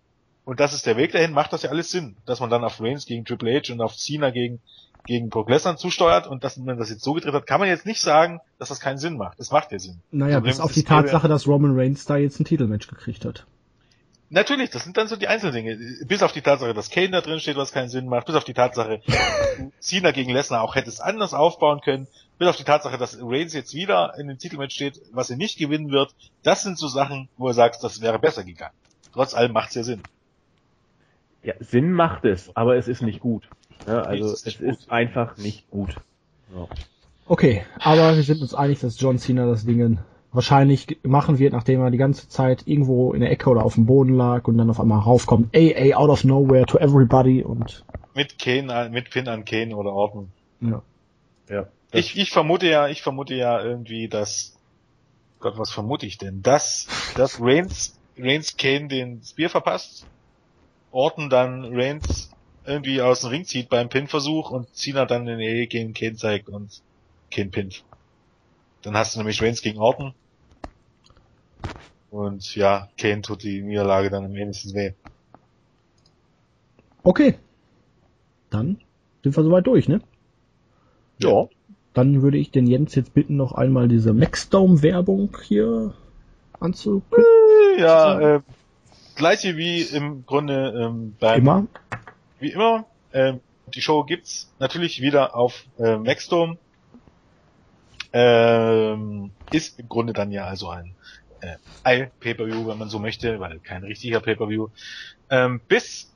und 0.46 0.60
das 0.60 0.74
ist 0.74 0.86
der 0.86 0.98
Weg 0.98 1.12
dahin, 1.12 1.34
macht 1.34 1.52
das 1.52 1.64
ja 1.64 1.72
alles 1.72 1.90
Sinn, 1.90 2.16
dass 2.26 2.40
man 2.40 2.50
dann 2.50 2.64
auf 2.64 2.80
Reigns 2.80 3.06
gegen 3.06 3.26
Triple 3.26 3.60
H 3.60 3.74
und 3.74 3.82
auf 3.82 3.96
Cena 3.98 4.30
gegen 4.30 4.62
gegen 5.06 5.30
Brock 5.30 5.50
Lesnar 5.50 5.78
zusteuert 5.78 6.28
und 6.28 6.44
dass 6.44 6.58
man 6.58 6.78
das 6.78 6.90
jetzt 6.90 7.04
so 7.04 7.14
gedreht 7.14 7.34
hat, 7.34 7.48
kann 7.48 7.60
man 7.60 7.70
jetzt 7.70 7.86
nicht 7.86 8.02
sagen, 8.02 8.40
dass 8.60 8.70
das 8.70 8.80
keinen 8.80 8.98
Sinn 8.98 9.18
macht. 9.18 9.40
Es 9.40 9.52
macht 9.52 9.72
ja 9.72 9.80
Sinn. 9.80 10.00
Naja, 10.12 10.36
Problem 10.36 10.52
bis 10.52 10.60
auf 10.60 10.72
es 10.72 10.76
die 10.76 10.84
Tatsache, 10.84 11.28
dass 11.28 11.48
Roman 11.48 11.78
Reigns 11.78 12.06
da 12.06 12.18
jetzt 12.18 12.40
ein 12.40 12.46
Titelmatch 12.46 12.88
gekriegt 12.88 13.26
hat. 13.26 13.46
Natürlich, 14.34 14.70
das 14.70 14.86
sind 14.86 14.96
dann 14.96 15.10
so 15.10 15.18
die 15.18 15.28
Einzeldinge. 15.28 15.78
Bis 16.06 16.24
auf 16.24 16.32
die 16.32 16.42
Tatsache, 16.42 16.74
dass 16.74 16.90
Kane 16.90 17.10
da 17.10 17.20
drin 17.20 17.42
steht, 17.42 17.58
was 17.58 17.74
keinen 17.74 17.90
Sinn 17.90 18.08
macht. 18.08 18.28
Bis 18.28 18.36
auf 18.36 18.46
die 18.46 18.54
Tatsache, 18.54 19.02
Cena 19.82 20.12
gegen 20.12 20.32
Lesnar 20.32 20.62
auch 20.62 20.76
hättest 20.76 21.04
anders 21.04 21.34
aufbauen 21.34 21.82
können. 21.82 22.08
Bis 22.40 22.48
auf 22.48 22.56
die 22.56 22.64
Tatsache, 22.64 22.98
dass 22.98 23.18
Reigns 23.22 23.54
jetzt 23.54 23.74
wieder 23.74 24.14
in 24.18 24.30
dem 24.30 24.38
Titelmatch 24.38 24.74
steht, 24.74 25.02
was 25.12 25.30
er 25.30 25.36
nicht 25.36 25.58
gewinnen 25.58 25.92
wird. 25.92 26.16
Das 26.44 26.64
sind 26.64 26.78
so 26.78 26.88
Sachen, 26.88 27.28
wo 27.38 27.50
er 27.50 27.54
sagt, 27.54 27.84
das 27.84 28.00
wäre 28.00 28.20
besser 28.20 28.46
gegangen. 28.46 28.74
Trotz 29.12 29.34
allem 29.34 29.52
macht's 29.52 29.76
ja 29.76 29.84
Sinn. 29.84 30.02
Ja, 31.44 31.56
Sinn 31.60 31.92
macht 31.92 32.24
es, 32.24 32.56
aber 32.56 32.78
es 32.78 32.88
ist 32.88 33.02
nicht 33.02 33.20
gut. 33.20 33.50
Ja, 33.88 34.04
also 34.04 34.26
es 34.26 34.32
es 34.34 34.48
ist 34.48 34.56
ist, 34.56 34.62
nicht 34.62 34.80
gut. 34.82 34.92
einfach 34.92 35.38
nicht 35.38 35.70
gut. 35.72 35.96
Ja. 36.56 36.68
Okay, 37.28 37.64
aber 37.80 38.16
wir 38.16 38.24
sind 38.24 38.42
uns 38.42 38.54
einig, 38.54 38.80
dass 38.80 39.00
John 39.00 39.18
Cena 39.18 39.46
das 39.46 39.66
Ding 39.66 40.00
wahrscheinlich 40.34 41.00
machen 41.04 41.40
wird, 41.40 41.54
nachdem 41.54 41.82
er 41.82 41.92
die 41.92 41.98
ganze 41.98 42.28
Zeit 42.30 42.64
irgendwo 42.66 43.14
in 43.14 43.22
der 43.22 43.32
Ecke 43.32 43.50
oder 43.50 43.64
auf 43.66 43.76
dem 43.76 43.86
Boden 43.86 44.16
lag 44.16 44.48
und 44.48 44.58
dann 44.58 44.70
auf 44.70 44.80
einmal 44.80 45.00
raufkommt, 45.00 45.50
ey, 45.52 45.74
ey, 45.74 45.94
out 45.94 46.10
of 46.10 46.24
nowhere 46.24 46.66
to 46.66 46.78
everybody 46.78 47.44
und 47.44 47.84
Mit 48.14 48.38
Kane, 48.40 48.74
an- 48.74 48.92
mit 48.92 49.10
Pin 49.10 49.28
an 49.28 49.46
Kane 49.46 49.76
oder 49.76 49.92
Orton. 49.94 50.32
ja. 50.62 50.82
Ja. 51.50 51.68
Ich, 51.94 52.18
ich 52.18 52.32
vermute 52.32 52.68
ja, 52.70 52.88
ich 52.88 53.02
vermute 53.02 53.36
ja 53.36 53.62
irgendwie, 53.62 54.08
dass, 54.08 54.56
Gott, 55.42 55.58
was 55.58 55.72
vermute 55.72 56.06
ich 56.06 56.18
denn? 56.18 56.42
Dass, 56.42 56.88
dass 57.16 57.40
Reigns, 57.42 57.98
Reigns 58.18 58.56
Kane 58.56 58.88
den 58.88 59.22
Spear 59.24 59.50
verpasst, 59.50 60.06
Orton 60.94 61.30
dann 61.30 61.66
Reigns 61.76 62.31
irgendwie 62.66 63.02
aus 63.02 63.22
dem 63.22 63.30
Ring 63.30 63.46
zieht 63.46 63.70
beim 63.70 63.90
Pin-Versuch 63.90 64.52
und 64.52 64.74
Cena 64.76 65.06
dann 65.06 65.26
den 65.26 65.40
E 65.40 65.66
gegen 65.68 65.94
Kane 65.94 66.16
zeigt 66.16 66.50
und 66.50 66.82
Kane 67.32 67.50
pinnt. 67.50 67.84
Dann 68.82 68.96
hast 68.96 69.16
du 69.16 69.20
nämlich 69.20 69.42
Reigns 69.42 69.62
gegen 69.62 69.80
Orton. 69.80 70.14
Und 72.10 72.56
ja, 72.56 72.90
Kane 72.98 73.22
tut 73.22 73.44
die 73.44 73.62
Niederlage 73.62 74.10
dann 74.10 74.26
am 74.26 74.34
wenigsten 74.34 74.74
weh. 74.74 74.92
Okay. 77.04 77.36
Dann 78.50 78.82
sind 79.24 79.36
wir 79.36 79.44
soweit 79.44 79.66
durch, 79.66 79.88
ne? 79.88 80.02
Ja. 81.20 81.48
Dann 81.94 82.22
würde 82.22 82.38
ich 82.38 82.52
den 82.52 82.68
Jens 82.68 82.96
jetzt 82.96 83.14
bitten, 83.14 83.38
noch 83.38 83.54
einmal 83.54 83.88
diese 83.88 84.14
Maxdome-Werbung 84.14 85.38
hier 85.44 85.94
anzukündigen. 86.60 87.26
Ja, 87.78 88.36
äh, 88.36 88.42
gleiche 89.16 89.58
wie 89.58 89.82
im 89.82 90.26
Grunde 90.26 90.74
ähm, 90.78 91.16
beim 91.20 91.42
Immer. 91.42 91.68
Wie 92.42 92.52
immer, 92.52 92.86
ähm, 93.14 93.42
die 93.68 93.82
Show 93.82 94.04
gibt's 94.04 94.54
natürlich 94.60 95.02
wieder 95.02 95.36
auf 95.36 95.64
äh, 95.78 95.98
Maxdome. 95.98 96.58
Ähm, 98.14 99.32
ist 99.52 99.80
im 99.80 99.88
Grunde 99.88 100.14
dann 100.14 100.32
ja 100.32 100.46
also 100.46 100.70
ein 100.70 100.96
äh, 101.40 102.08
Pay-Per-View, 102.20 102.68
wenn 102.68 102.78
man 102.78 102.90
so 102.90 103.00
möchte, 103.00 103.40
weil 103.40 103.60
kein 103.62 103.84
richtiger 103.84 104.20
Pay-Per-View. 104.20 104.68
Ähm, 105.30 105.62
bis, 105.68 106.14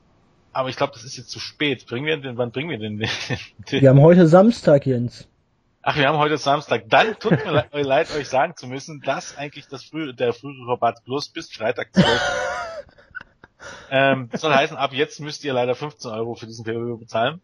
aber 0.52 0.68
ich 0.68 0.76
glaube, 0.76 0.92
das 0.92 1.04
ist 1.04 1.16
jetzt 1.16 1.30
zu 1.30 1.40
spät. 1.40 1.86
Bringen 1.86 2.06
wir 2.06 2.16
den, 2.18 2.36
wann 2.36 2.52
bringen 2.52 2.70
wir 2.70 2.78
den? 2.78 3.00
Wir 3.70 3.88
haben 3.88 4.00
heute 4.02 4.26
Samstag, 4.26 4.86
Jens. 4.86 5.28
Ach, 5.82 5.96
wir 5.96 6.08
haben 6.08 6.18
heute 6.18 6.36
Samstag. 6.36 6.84
Dann 6.88 7.14
tut 7.20 7.30
mir 7.44 7.52
le- 7.72 7.82
leid, 7.82 8.12
euch 8.14 8.28
sagen 8.28 8.54
zu 8.56 8.66
müssen, 8.66 9.00
dass 9.02 9.36
eigentlich 9.36 9.68
das 9.68 9.84
frühe, 9.84 10.12
der 10.14 10.32
frühere 10.32 10.72
Rabatt 10.72 11.04
plus 11.04 11.28
bis 11.28 11.50
Freitag 11.52 11.94
12. 11.94 12.06
ähm, 13.90 14.28
das 14.30 14.40
soll 14.40 14.54
heißen, 14.54 14.76
ab 14.76 14.92
jetzt 14.92 15.20
müsst 15.20 15.44
ihr 15.44 15.52
leider 15.52 15.74
15 15.74 16.10
Euro 16.10 16.34
für 16.34 16.46
diesen 16.46 16.64
Pay-Per-View 16.64 16.98
bezahlen. 16.98 17.40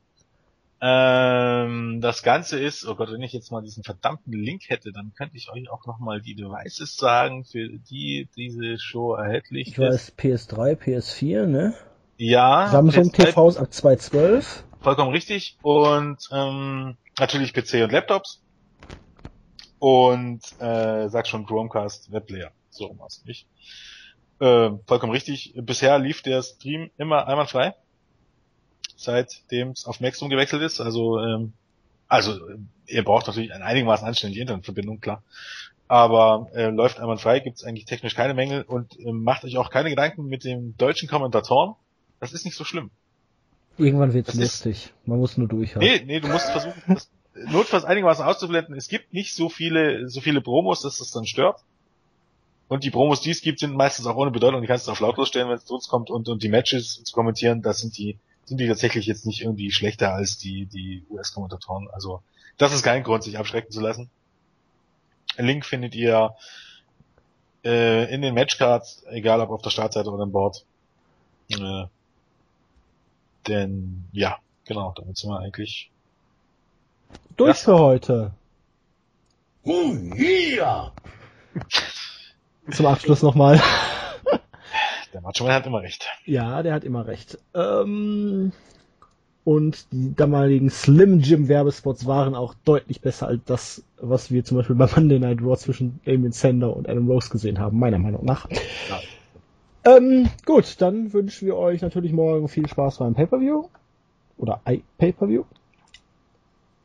Ähm, 0.84 2.00
das 2.00 2.24
Ganze 2.24 2.58
ist, 2.58 2.84
oh 2.86 2.96
Gott, 2.96 3.12
wenn 3.12 3.22
ich 3.22 3.32
jetzt 3.32 3.52
mal 3.52 3.62
diesen 3.62 3.84
verdammten 3.84 4.32
Link 4.32 4.62
hätte, 4.66 4.90
dann 4.90 5.12
könnte 5.16 5.36
ich 5.36 5.48
euch 5.48 5.70
auch 5.70 5.86
nochmal 5.86 6.20
die 6.20 6.34
Devices 6.34 6.96
sagen, 6.96 7.44
für 7.44 7.68
die 7.68 8.28
diese 8.36 8.78
Show 8.80 9.14
erhältlich 9.14 9.68
Ich 9.68 9.78
ist. 9.78 9.80
weiß, 9.80 10.18
PS3, 10.18 10.76
PS4, 10.76 11.46
ne? 11.46 11.74
Ja, 12.16 12.68
Samsung 12.68 13.10
PS3 13.10 13.32
TVs 13.32 13.56
ab 13.58 13.72
212. 13.72 14.64
Vollkommen 14.80 15.12
richtig. 15.12 15.56
Und 15.62 16.18
ähm, 16.32 16.96
natürlich 17.20 17.54
PC 17.54 17.84
und 17.84 17.92
Laptops. 17.92 18.42
Und 19.78 20.40
äh, 20.58 21.08
sag 21.08 21.28
schon 21.28 21.46
Chromecast 21.46 22.10
Webplayer. 22.12 22.50
So 22.70 22.86
rum 22.86 22.98
war's 22.98 23.22
nicht. 23.24 23.46
Äh, 24.42 24.70
vollkommen 24.86 25.12
richtig. 25.12 25.52
Bisher 25.56 25.98
lief 26.00 26.22
der 26.22 26.42
Stream 26.42 26.90
immer 26.98 27.28
einwandfrei. 27.28 27.74
Seitdem 28.96 29.70
es 29.70 29.86
auf 29.86 30.00
Maxdom 30.00 30.28
gewechselt 30.30 30.62
ist. 30.62 30.80
Also, 30.80 31.20
ähm, 31.20 31.52
also 32.08 32.32
äh, 32.48 32.56
ihr 32.86 33.04
braucht 33.04 33.26
natürlich 33.28 33.52
eine 33.52 33.64
einigermaßen 33.64 34.06
anständige 34.06 34.40
Internetverbindung, 34.42 35.00
klar. 35.00 35.22
Aber 35.88 36.48
äh, 36.54 36.70
läuft 36.70 36.98
einwandfrei, 36.98 37.38
gibt's 37.40 37.64
eigentlich 37.64 37.84
technisch 37.84 38.14
keine 38.14 38.34
Mängel 38.34 38.62
und 38.62 38.98
äh, 38.98 39.12
macht 39.12 39.44
euch 39.44 39.58
auch 39.58 39.70
keine 39.70 39.90
Gedanken 39.90 40.26
mit 40.26 40.42
den 40.44 40.76
deutschen 40.76 41.08
Kommentatoren. 41.08 41.74
Das 42.18 42.32
ist 42.32 42.44
nicht 42.44 42.56
so 42.56 42.64
schlimm. 42.64 42.90
Irgendwann 43.78 44.12
wird's 44.12 44.26
Das 44.26 44.36
ist- 44.36 44.64
lustig. 44.64 44.92
Man 45.06 45.18
muss 45.18 45.36
nur 45.38 45.48
durchhalten. 45.48 45.88
Nee, 45.88 46.02
nee, 46.04 46.20
du 46.20 46.28
musst 46.28 46.50
versuchen, 46.50 46.82
das 46.88 47.10
notfalls 47.46 47.84
einigermaßen 47.84 48.24
auszublenden. 48.24 48.74
Es 48.74 48.88
gibt 48.88 49.12
nicht 49.12 49.34
so 49.34 49.48
viele, 49.48 50.08
so 50.08 50.20
viele 50.20 50.40
Promos, 50.40 50.82
dass 50.82 50.98
das 50.98 51.10
dann 51.12 51.26
stört. 51.26 51.60
Und 52.68 52.84
die 52.84 52.90
Promos, 52.90 53.20
die 53.20 53.30
es 53.30 53.42
gibt, 53.42 53.58
sind 53.58 53.74
meistens 53.76 54.06
auch 54.06 54.16
ohne 54.16 54.30
Bedeutung. 54.30 54.60
Die 54.62 54.66
kannst 54.66 54.86
du 54.88 54.92
auf 54.92 55.00
lautlos 55.00 55.28
stellen, 55.28 55.48
wenn 55.48 55.56
es 55.56 55.64
zu 55.66 55.74
uns 55.74 55.88
kommt. 55.88 56.10
Und, 56.10 56.28
und 56.28 56.42
die 56.42 56.48
Matches 56.48 57.02
zu 57.04 57.12
kommentieren, 57.14 57.60
da 57.62 57.72
sind 57.74 57.98
die, 57.98 58.18
sind 58.46 58.58
die 58.58 58.66
tatsächlich 58.68 59.06
jetzt 59.06 59.26
nicht 59.26 59.42
irgendwie 59.42 59.70
schlechter 59.70 60.14
als 60.14 60.38
die, 60.38 60.66
die 60.66 61.04
US-Kommentatoren. 61.10 61.88
Also, 61.92 62.22
das 62.56 62.72
ist 62.72 62.82
kein 62.82 63.02
Grund, 63.02 63.24
sich 63.24 63.36
abschrecken 63.38 63.70
zu 63.72 63.80
lassen. 63.80 64.08
Link 65.36 65.64
findet 65.66 65.94
ihr 65.94 66.34
äh, 67.64 68.12
in 68.12 68.22
den 68.22 68.34
Matchcards, 68.34 69.04
egal 69.10 69.40
ob 69.40 69.50
auf 69.50 69.62
der 69.62 69.70
Startseite 69.70 70.10
oder 70.10 70.22
an 70.22 70.32
Bord. 70.32 70.64
Äh, 71.50 71.84
denn, 73.48 74.04
ja, 74.12 74.38
genau, 74.64 74.92
damit 74.96 75.16
sind 75.18 75.30
wir 75.30 75.40
eigentlich 75.40 75.90
Durch 77.36 77.50
das- 77.50 77.62
für 77.64 77.78
heute. 77.78 78.32
Oh 79.64 79.92
yeah! 80.16 80.92
Zum 82.70 82.86
Abschluss 82.86 83.22
nochmal. 83.22 83.60
Der 85.12 85.20
Macho 85.20 85.44
Man 85.44 85.52
hat 85.52 85.66
immer 85.66 85.82
recht. 85.82 86.08
Ja, 86.24 86.62
der 86.62 86.74
hat 86.74 86.84
immer 86.84 87.06
recht. 87.06 87.38
Ähm, 87.54 88.52
und 89.44 89.92
die 89.92 90.14
damaligen 90.14 90.70
Slim 90.70 91.18
Jim 91.20 91.48
Werbespots 91.48 92.06
waren 92.06 92.34
auch 92.34 92.54
deutlich 92.64 93.00
besser 93.00 93.26
als 93.26 93.40
das, 93.44 93.84
was 94.00 94.30
wir 94.30 94.44
zum 94.44 94.58
Beispiel 94.58 94.76
bei 94.76 94.86
Monday 94.86 95.18
Night 95.18 95.42
Raw 95.42 95.56
zwischen 95.56 96.00
Damien 96.04 96.32
Sander 96.32 96.74
und 96.74 96.88
Adam 96.88 97.10
Rose 97.10 97.28
gesehen 97.28 97.58
haben, 97.58 97.78
meiner 97.78 97.98
Meinung 97.98 98.24
nach. 98.24 98.48
Ja. 98.88 99.00
Ähm, 99.96 100.30
gut, 100.46 100.80
dann 100.80 101.12
wünschen 101.12 101.46
wir 101.46 101.56
euch 101.56 101.82
natürlich 101.82 102.12
morgen 102.12 102.48
viel 102.48 102.68
Spaß 102.68 102.98
beim 102.98 103.14
Pay-Per-View. 103.14 103.64
Oder 104.38 104.60
I-Pay-Per-View. 104.66 105.44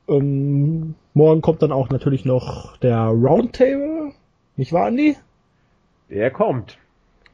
Ähm, 0.07 0.95
morgen 1.13 1.41
kommt 1.41 1.61
dann 1.61 1.71
auch 1.71 1.89
natürlich 1.89 2.25
noch 2.25 2.77
der 2.77 2.97
Roundtable. 2.97 4.13
Nicht 4.55 4.73
wahr, 4.73 4.87
Andi? 4.87 5.15
Der 6.09 6.31
kommt. 6.31 6.77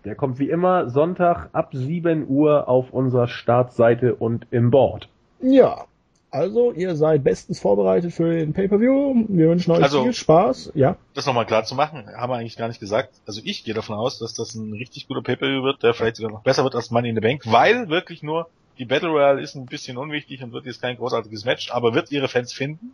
Der 0.06 0.16
kommt 0.16 0.40
wie 0.40 0.50
immer 0.50 0.90
Sonntag 0.90 1.50
ab 1.54 1.70
7 1.74 2.28
Uhr 2.28 2.68
auf 2.68 2.92
unserer 2.92 3.28
Startseite 3.28 4.16
und 4.16 4.48
im 4.52 4.70
Board. 4.72 5.08
Ja, 5.42 5.86
also 6.32 6.72
ihr 6.74 6.96
seid 6.96 7.24
bestens 7.24 7.60
vorbereitet 7.60 8.12
für 8.12 8.34
den 8.36 8.54
Pay-Per-View. 8.54 9.26
Wir 9.30 9.50
wünschen 9.50 9.72
euch 9.72 9.84
Also- 9.84 10.04
viel 10.04 10.14
Spaß. 10.14 10.72
Ja, 10.76 10.98
Das 11.14 11.26
nochmal 11.26 11.46
klar 11.46 11.64
zu 11.64 11.76
machen, 11.76 12.06
haben 12.18 12.32
wir 12.32 12.36
eigentlich 12.38 12.58
gar 12.58 12.68
nicht 12.68 12.80
gesagt. 12.80 13.14
Also 13.26 13.42
ich 13.44 13.64
gehe 13.64 13.74
davon 13.74 13.96
aus, 13.96 14.20
dass 14.20 14.34
das 14.34 14.56
ein 14.56 14.74
richtig 14.74 15.08
guter 15.08 15.22
Pay-Per-View 15.22 15.64
wird, 15.64 15.84
der 15.84 15.94
vielleicht 15.94 16.18
sogar 16.18 16.32
noch 16.32 16.42
besser 16.42 16.64
wird 16.64 16.76
als 16.76 16.92
Money 16.92 17.10
in 17.10 17.16
the 17.16 17.22
Bank, 17.22 17.44
weil 17.46 17.88
wirklich 17.90 18.24
nur 18.24 18.48
die 18.80 18.86
Battle 18.86 19.10
Royale 19.10 19.42
ist 19.42 19.56
ein 19.56 19.68
bisschen 19.68 19.98
unwichtig 19.98 20.44
und 20.44 20.52
wird 20.52 20.66
jetzt 20.66 20.82
kein 20.82 20.98
großartiges 20.98 21.46
Match, 21.46 21.72
aber 21.72 21.94
wird 21.94 22.12
ihre 22.12 22.28
Fans 22.28 22.52
finden, 22.52 22.92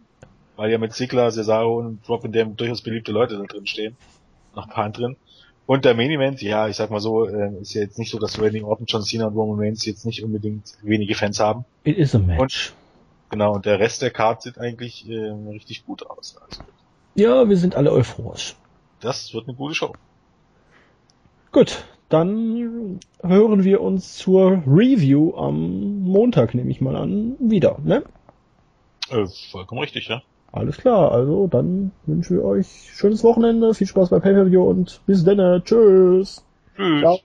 weil 0.57 0.69
ja 0.69 0.77
mit 0.77 0.91
Ziggler, 0.93 1.31
Cesaro 1.31 1.79
und 1.79 2.05
Drop 2.07 2.25
in 2.25 2.33
Dem 2.33 2.57
durchaus 2.57 2.81
beliebte 2.81 3.13
Leute 3.13 3.37
da 3.37 3.45
drin 3.45 3.65
stehen. 3.65 3.95
Noch 4.55 4.65
ein 4.67 4.73
paar 4.73 4.89
drin. 4.89 5.15
Und 5.69 5.85
der 5.85 5.93
Main 5.93 6.09
Event, 6.09 6.41
ja, 6.41 6.67
ich 6.67 6.77
sag 6.77 6.89
mal 6.89 6.99
so, 6.99 7.27
äh, 7.27 7.61
ist 7.61 7.75
ja 7.75 7.81
jetzt 7.81 7.99
nicht 7.99 8.09
so, 8.09 8.17
dass 8.17 8.41
Randy 8.41 8.63
Orton, 8.63 8.87
John 8.87 9.03
Cena 9.03 9.27
und 9.27 9.35
Roman 9.35 9.59
Reigns 9.59 9.85
jetzt 9.85 10.03
nicht 10.03 10.23
unbedingt 10.23 10.73
wenige 10.81 11.13
Fans 11.13 11.39
haben. 11.39 11.63
it 11.83 11.95
is 11.95 12.15
a 12.15 12.17
match. 12.17 12.73
Genau, 13.29 13.53
und 13.53 13.67
der 13.67 13.77
Rest 13.77 14.01
der 14.01 14.09
Card 14.09 14.41
sieht 14.41 14.57
eigentlich 14.57 15.07
äh, 15.07 15.29
richtig 15.51 15.85
gut 15.85 16.09
aus. 16.09 16.37
Also, 16.43 16.63
ja, 17.13 17.47
wir 17.47 17.55
sind 17.55 17.75
alle 17.75 17.91
euphorisch. 17.91 18.55
das 18.99 19.31
wird 19.31 19.47
eine 19.47 19.55
gute 19.55 19.75
Show. 19.75 19.93
Gut, 21.51 21.85
dann 22.09 22.99
hören 23.21 23.63
wir 23.63 23.81
uns 23.81 24.17
zur 24.17 24.63
Review 24.65 25.35
am 25.37 25.99
Montag, 26.01 26.55
nehme 26.55 26.71
ich 26.71 26.81
mal 26.81 26.95
an, 26.95 27.35
wieder. 27.39 27.77
Ne? 27.83 28.01
Äh, 29.11 29.27
vollkommen 29.51 29.81
richtig, 29.81 30.07
ja. 30.07 30.23
Alles 30.51 30.77
klar, 30.77 31.11
also 31.11 31.47
dann 31.47 31.91
wünschen 32.05 32.37
wir 32.37 32.43
euch 32.43 32.67
schönes 32.93 33.23
Wochenende, 33.23 33.73
viel 33.73 33.87
Spaß 33.87 34.09
bei 34.09 34.19
Pay-Per-View 34.19 34.63
und 34.63 35.01
bis 35.05 35.23
dann. 35.23 35.63
Tschüss. 35.63 36.43
Tschüss. 36.75 36.99
Ciao. 37.01 37.19